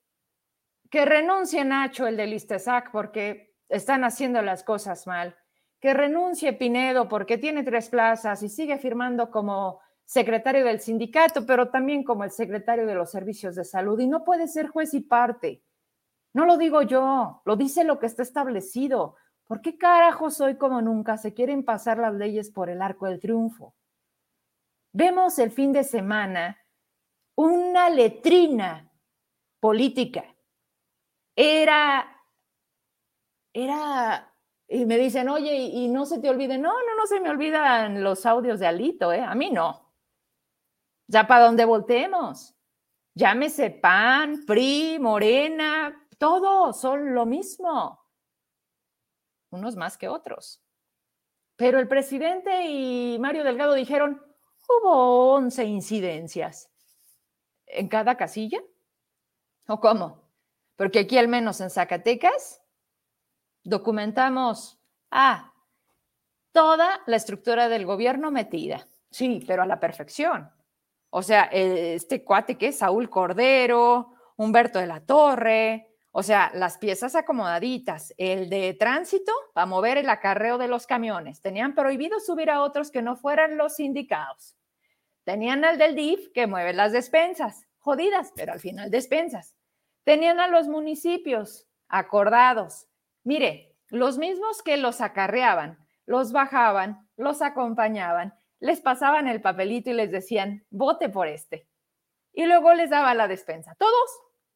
que 0.91 1.05
renuncie 1.07 1.65
Nacho, 1.65 2.07
el 2.07 2.17
del 2.17 2.33
Istesac, 2.33 2.93
porque 2.93 3.57
están 3.69 4.05
haciendo 4.05 4.43
las 4.43 4.63
cosas 4.63 5.09
mal. 5.09 5.37
Que 5.81 5.93
renuncie 5.93 6.53
Pinedo 6.53 7.09
porque 7.09 7.37
tiene 7.37 7.65
tres 7.65 7.89
plazas 7.89 8.45
y 8.45 8.49
sigue 8.49 8.79
firmando 8.79 9.33
como 9.33 9.81
secretario 10.05 10.65
del 10.65 10.79
sindicato, 10.79 11.45
pero 11.47 11.69
también 11.71 12.05
como 12.05 12.23
el 12.23 12.31
secretario 12.31 12.87
de 12.87 12.95
los 12.95 13.11
servicios 13.11 13.57
de 13.57 13.65
salud. 13.65 13.99
Y 13.99 14.07
no 14.07 14.23
puede 14.23 14.47
ser 14.47 14.69
juez 14.69 14.95
y 14.95 15.01
parte. 15.01 15.65
No 16.33 16.47
lo 16.47 16.57
digo 16.57 16.83
yo, 16.83 17.43
lo 17.45 17.57
dice 17.57 17.85
lo 17.85 17.99
que 17.99 18.07
está 18.07 18.23
establecido. 18.23 19.17
¿Por 19.47 19.61
qué 19.61 19.77
carajos 19.77 20.41
hoy 20.41 20.57
como 20.57 20.81
nunca 20.81 21.17
se 21.17 21.35
quieren 21.35 21.65
pasar 21.65 21.99
las 21.99 22.15
leyes 22.15 22.51
por 22.51 22.71
el 22.71 22.83
arco 22.83 23.07
del 23.07 23.21
triunfo? 23.21 23.75
Vemos 24.93 25.39
el 25.39 25.51
fin 25.51 25.73
de 25.73 25.85
semana 25.85 26.57
una 27.37 27.89
letrina 27.91 28.93
política 29.61 30.25
era, 31.37 32.07
era, 33.55 34.31
y 34.69 34.85
me 34.85 34.99
dicen, 34.99 35.29
oye, 35.29 35.57
y, 35.57 35.89
no 35.89 36.05
se 36.05 36.19
te 36.19 36.29
olvide, 36.29 36.59
no, 36.59 36.73
no, 36.73 36.97
no 36.97 37.07
se 37.07 37.21
me 37.21 37.31
olvidan 37.31 38.03
los 38.03 38.27
audios 38.27 38.61
de 38.61 38.67
Alito, 38.67 39.11
¿eh? 39.13 39.23
A 39.23 39.35
mí 39.35 39.51
no. 39.51 39.91
Ya 41.07 41.27
para 41.27 41.47
donde 41.47 41.65
volteemos. 41.65 42.55
Llámese 43.21 43.69
PAN, 43.69 44.47
PRI, 44.47 44.99
Morena, 44.99 46.07
todos 46.17 46.81
son 46.81 47.15
lo 47.15 47.27
mismo. 47.27 48.03
Unos 49.51 49.77
más 49.77 49.99
que 49.99 50.09
otros. 50.09 50.63
Pero 51.55 51.79
el 51.81 51.87
presidente 51.87 52.65
y 52.67 53.19
Mario 53.21 53.45
Delgado 53.45 53.75
dijeron, 53.75 54.23
hubo 54.67 55.35
11 55.35 55.65
incidencias. 55.67 56.71
¿En 57.67 57.89
cada 57.89 58.17
casilla? 58.17 58.63
¿O 59.69 59.81
cómo? 59.81 60.23
Porque 60.77 61.01
aquí 61.01 61.19
al 61.19 61.29
menos 61.29 61.61
en 61.61 61.69
Zacatecas 61.69 62.63
documentamos, 63.63 64.81
ah, 65.11 65.53
toda 66.53 67.03
la 67.05 67.17
estructura 67.17 67.69
del 67.69 67.85
gobierno 67.85 68.31
metida. 68.31 68.89
Sí, 69.11 69.45
pero 69.47 69.61
a 69.61 69.67
la 69.67 69.79
perfección. 69.79 70.51
O 71.11 71.23
sea, 71.23 71.45
este 71.45 72.25
cuate 72.25 72.57
que 72.57 72.69
es 72.69 72.79
Saúl 72.79 73.11
Cordero, 73.11 74.15
Humberto 74.37 74.79
de 74.79 74.87
la 74.87 75.01
Torre, 75.01 75.91
o 76.13 76.23
sea, 76.23 76.51
las 76.55 76.79
piezas 76.79 77.15
acomodaditas, 77.15 78.13
el 78.17 78.49
de 78.49 78.75
tránsito 78.75 79.33
para 79.55 79.67
mover 79.67 79.99
el 79.99 80.09
acarreo 80.09 80.59
de 80.59 80.67
los 80.67 80.87
camiones. 80.87 81.41
Tenían 81.41 81.75
prohibido 81.75 82.19
subir 82.19 82.51
a 82.51 82.63
otros 82.63 82.91
que 82.91 83.03
no 83.03 83.17
fueran 83.17 83.57
los 83.57 83.77
sindicados. 83.77 84.57
Tenían 85.25 85.65
al 85.65 85.79
del 85.79 85.95
DIF 85.95 86.33
que 86.33 86.49
mueve 86.49 86.73
las 86.73 86.93
despensas, 86.93 87.67
jodidas, 87.79 88.33
pero 88.35 88.53
al 88.53 88.61
final 88.61 88.91
despensas. 88.91 89.55
Tenían 90.03 90.41
a 90.41 90.49
los 90.49 90.67
municipios 90.67 91.69
acordados. 91.89 92.89
Mire, 93.23 93.77
los 93.89 94.19
mismos 94.19 94.63
que 94.63 94.77
los 94.77 95.01
acarreaban, 95.01 95.79
los 96.07 96.33
bajaban, 96.33 97.09
los 97.17 97.43
acompañaban, 97.43 98.35
les 98.61 98.81
pasaban 98.81 99.27
el 99.27 99.41
papelito 99.41 99.91
y 99.91 99.95
les 99.95 100.11
decían, 100.11 100.65
vote 100.71 101.09
por 101.09 101.27
este. 101.27 101.67
Y 102.33 102.47
luego 102.47 102.73
les 102.75 102.91
daba 102.91 103.15
la 103.15 103.27
despensa. 103.27 103.75
Todos, 103.77 104.11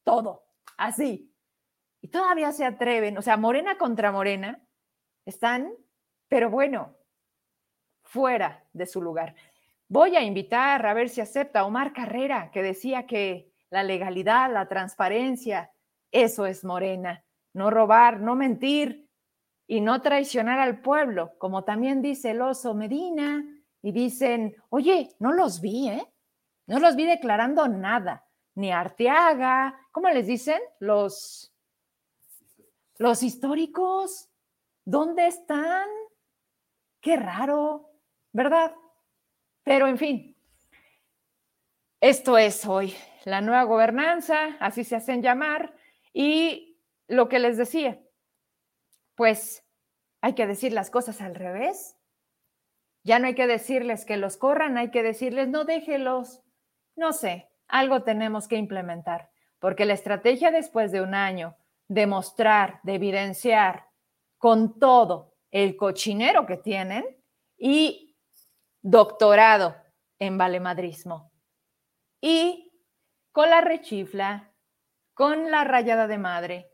todo, 0.04 0.44
así. 0.76 1.34
Y 2.00 2.08
todavía 2.08 2.52
se 2.52 2.64
atreven, 2.64 3.16
o 3.18 3.22
sea, 3.22 3.36
Morena 3.36 3.78
contra 3.78 4.12
Morena, 4.12 4.62
están, 5.24 5.72
pero 6.28 6.50
bueno, 6.50 6.96
fuera 8.02 8.64
de 8.74 8.86
su 8.86 9.00
lugar. 9.00 9.34
Voy 9.88 10.16
a 10.16 10.22
invitar 10.22 10.84
a 10.86 10.94
ver 10.94 11.08
si 11.08 11.20
acepta 11.20 11.64
Omar 11.64 11.92
Carrera, 11.92 12.50
que 12.52 12.62
decía 12.62 13.06
que 13.06 13.50
la 13.70 13.82
legalidad, 13.82 14.52
la 14.52 14.68
transparencia. 14.68 15.72
Eso 16.10 16.46
es 16.46 16.64
Morena. 16.64 17.24
No 17.54 17.70
robar, 17.70 18.20
no 18.20 18.34
mentir 18.34 19.08
y 19.66 19.80
no 19.80 20.02
traicionar 20.02 20.58
al 20.58 20.80
pueblo, 20.80 21.32
como 21.38 21.64
también 21.64 22.02
dice 22.02 22.32
el 22.32 22.42
oso 22.42 22.74
Medina. 22.74 23.44
Y 23.84 23.92
dicen, 23.92 24.56
oye, 24.70 25.14
no 25.18 25.30
los 25.34 25.60
vi, 25.60 25.90
¿eh? 25.90 26.10
No 26.66 26.78
los 26.78 26.96
vi 26.96 27.04
declarando 27.04 27.68
nada. 27.68 28.26
Ni 28.54 28.72
Arteaga, 28.72 29.78
¿cómo 29.92 30.08
les 30.08 30.26
dicen? 30.26 30.58
Los, 30.78 31.52
los 32.96 33.22
históricos. 33.22 34.30
¿Dónde 34.86 35.26
están? 35.26 35.86
Qué 37.02 37.16
raro, 37.16 37.90
¿verdad? 38.32 38.74
Pero 39.64 39.86
en 39.86 39.98
fin, 39.98 40.34
esto 42.00 42.38
es 42.38 42.64
hoy 42.64 42.94
la 43.26 43.42
nueva 43.42 43.64
gobernanza, 43.64 44.56
así 44.60 44.84
se 44.84 44.96
hacen 44.96 45.20
llamar, 45.20 45.74
y 46.14 46.78
lo 47.06 47.28
que 47.28 47.38
les 47.38 47.58
decía, 47.58 48.00
pues 49.14 49.62
hay 50.22 50.34
que 50.34 50.46
decir 50.46 50.72
las 50.72 50.88
cosas 50.88 51.20
al 51.20 51.34
revés. 51.34 51.98
Ya 53.04 53.18
no 53.18 53.26
hay 53.26 53.34
que 53.34 53.46
decirles 53.46 54.04
que 54.04 54.16
los 54.16 54.36
corran, 54.36 54.76
hay 54.78 54.90
que 54.90 55.02
decirles 55.02 55.48
no 55.48 55.64
déjelos. 55.64 56.42
No 56.96 57.12
sé, 57.12 57.50
algo 57.68 58.02
tenemos 58.02 58.48
que 58.48 58.56
implementar, 58.56 59.30
porque 59.58 59.84
la 59.84 59.92
estrategia 59.94 60.50
después 60.50 60.90
de 60.90 61.02
un 61.02 61.14
año 61.14 61.56
de 61.88 62.06
mostrar, 62.06 62.80
de 62.82 62.94
evidenciar 62.94 63.86
con 64.38 64.78
todo 64.78 65.34
el 65.50 65.76
cochinero 65.76 66.46
que 66.46 66.56
tienen 66.56 67.04
y 67.56 68.16
doctorado 68.80 69.76
en 70.18 70.38
valemadrismo. 70.38 71.30
Y 72.20 72.72
con 73.32 73.50
la 73.50 73.60
rechifla, 73.60 74.52
con 75.12 75.50
la 75.50 75.64
rayada 75.64 76.06
de 76.06 76.18
madre, 76.18 76.70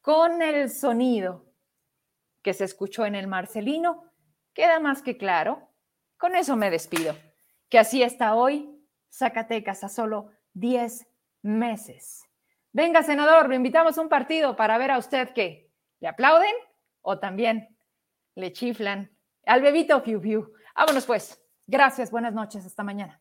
con 0.00 0.42
el 0.42 0.70
sonido 0.70 1.46
que 2.42 2.54
se 2.54 2.64
escuchó 2.64 3.04
en 3.06 3.14
el 3.14 3.26
Marcelino, 3.26 4.04
queda 4.54 4.80
más 4.80 5.02
que 5.02 5.16
claro. 5.16 5.67
Con 6.18 6.34
eso 6.34 6.56
me 6.56 6.70
despido. 6.70 7.16
Que 7.68 7.78
así 7.78 8.02
está 8.02 8.34
hoy 8.34 8.74
Zacatecas 9.10 9.84
a 9.84 9.88
solo 9.88 10.30
10 10.54 11.06
meses. 11.42 12.24
Venga, 12.72 13.02
senador, 13.02 13.48
le 13.48 13.56
invitamos 13.56 13.96
a 13.96 14.02
un 14.02 14.08
partido 14.08 14.56
para 14.56 14.76
ver 14.78 14.90
a 14.90 14.98
usted 14.98 15.30
que 15.30 15.70
le 16.00 16.08
aplauden 16.08 16.54
o 17.00 17.18
también 17.18 17.76
le 18.34 18.52
chiflan. 18.52 19.10
Al 19.46 19.62
bebito, 19.62 20.00
fiu, 20.02 20.20
fiu. 20.20 20.52
Vámonos 20.74 21.06
pues. 21.06 21.42
Gracias, 21.66 22.10
buenas 22.10 22.34
noches, 22.34 22.64
hasta 22.66 22.82
mañana. 22.82 23.20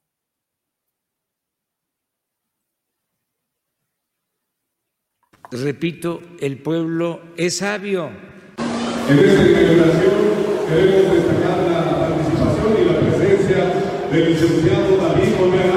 Repito, 5.52 6.22
el 6.40 6.62
pueblo 6.62 7.22
es 7.38 7.58
sabio. 7.58 8.10
En 9.10 9.18
queremos 10.68 11.16
destacar 11.16 11.58
la 14.18 14.24
participación 14.24 14.26
y 14.26 14.26
la 14.26 14.26
presencia 14.26 14.26
del 14.26 14.34
licenciado 14.34 14.98
David 14.98 15.38
Gómez 15.40 15.62
Ávila, 15.62 15.77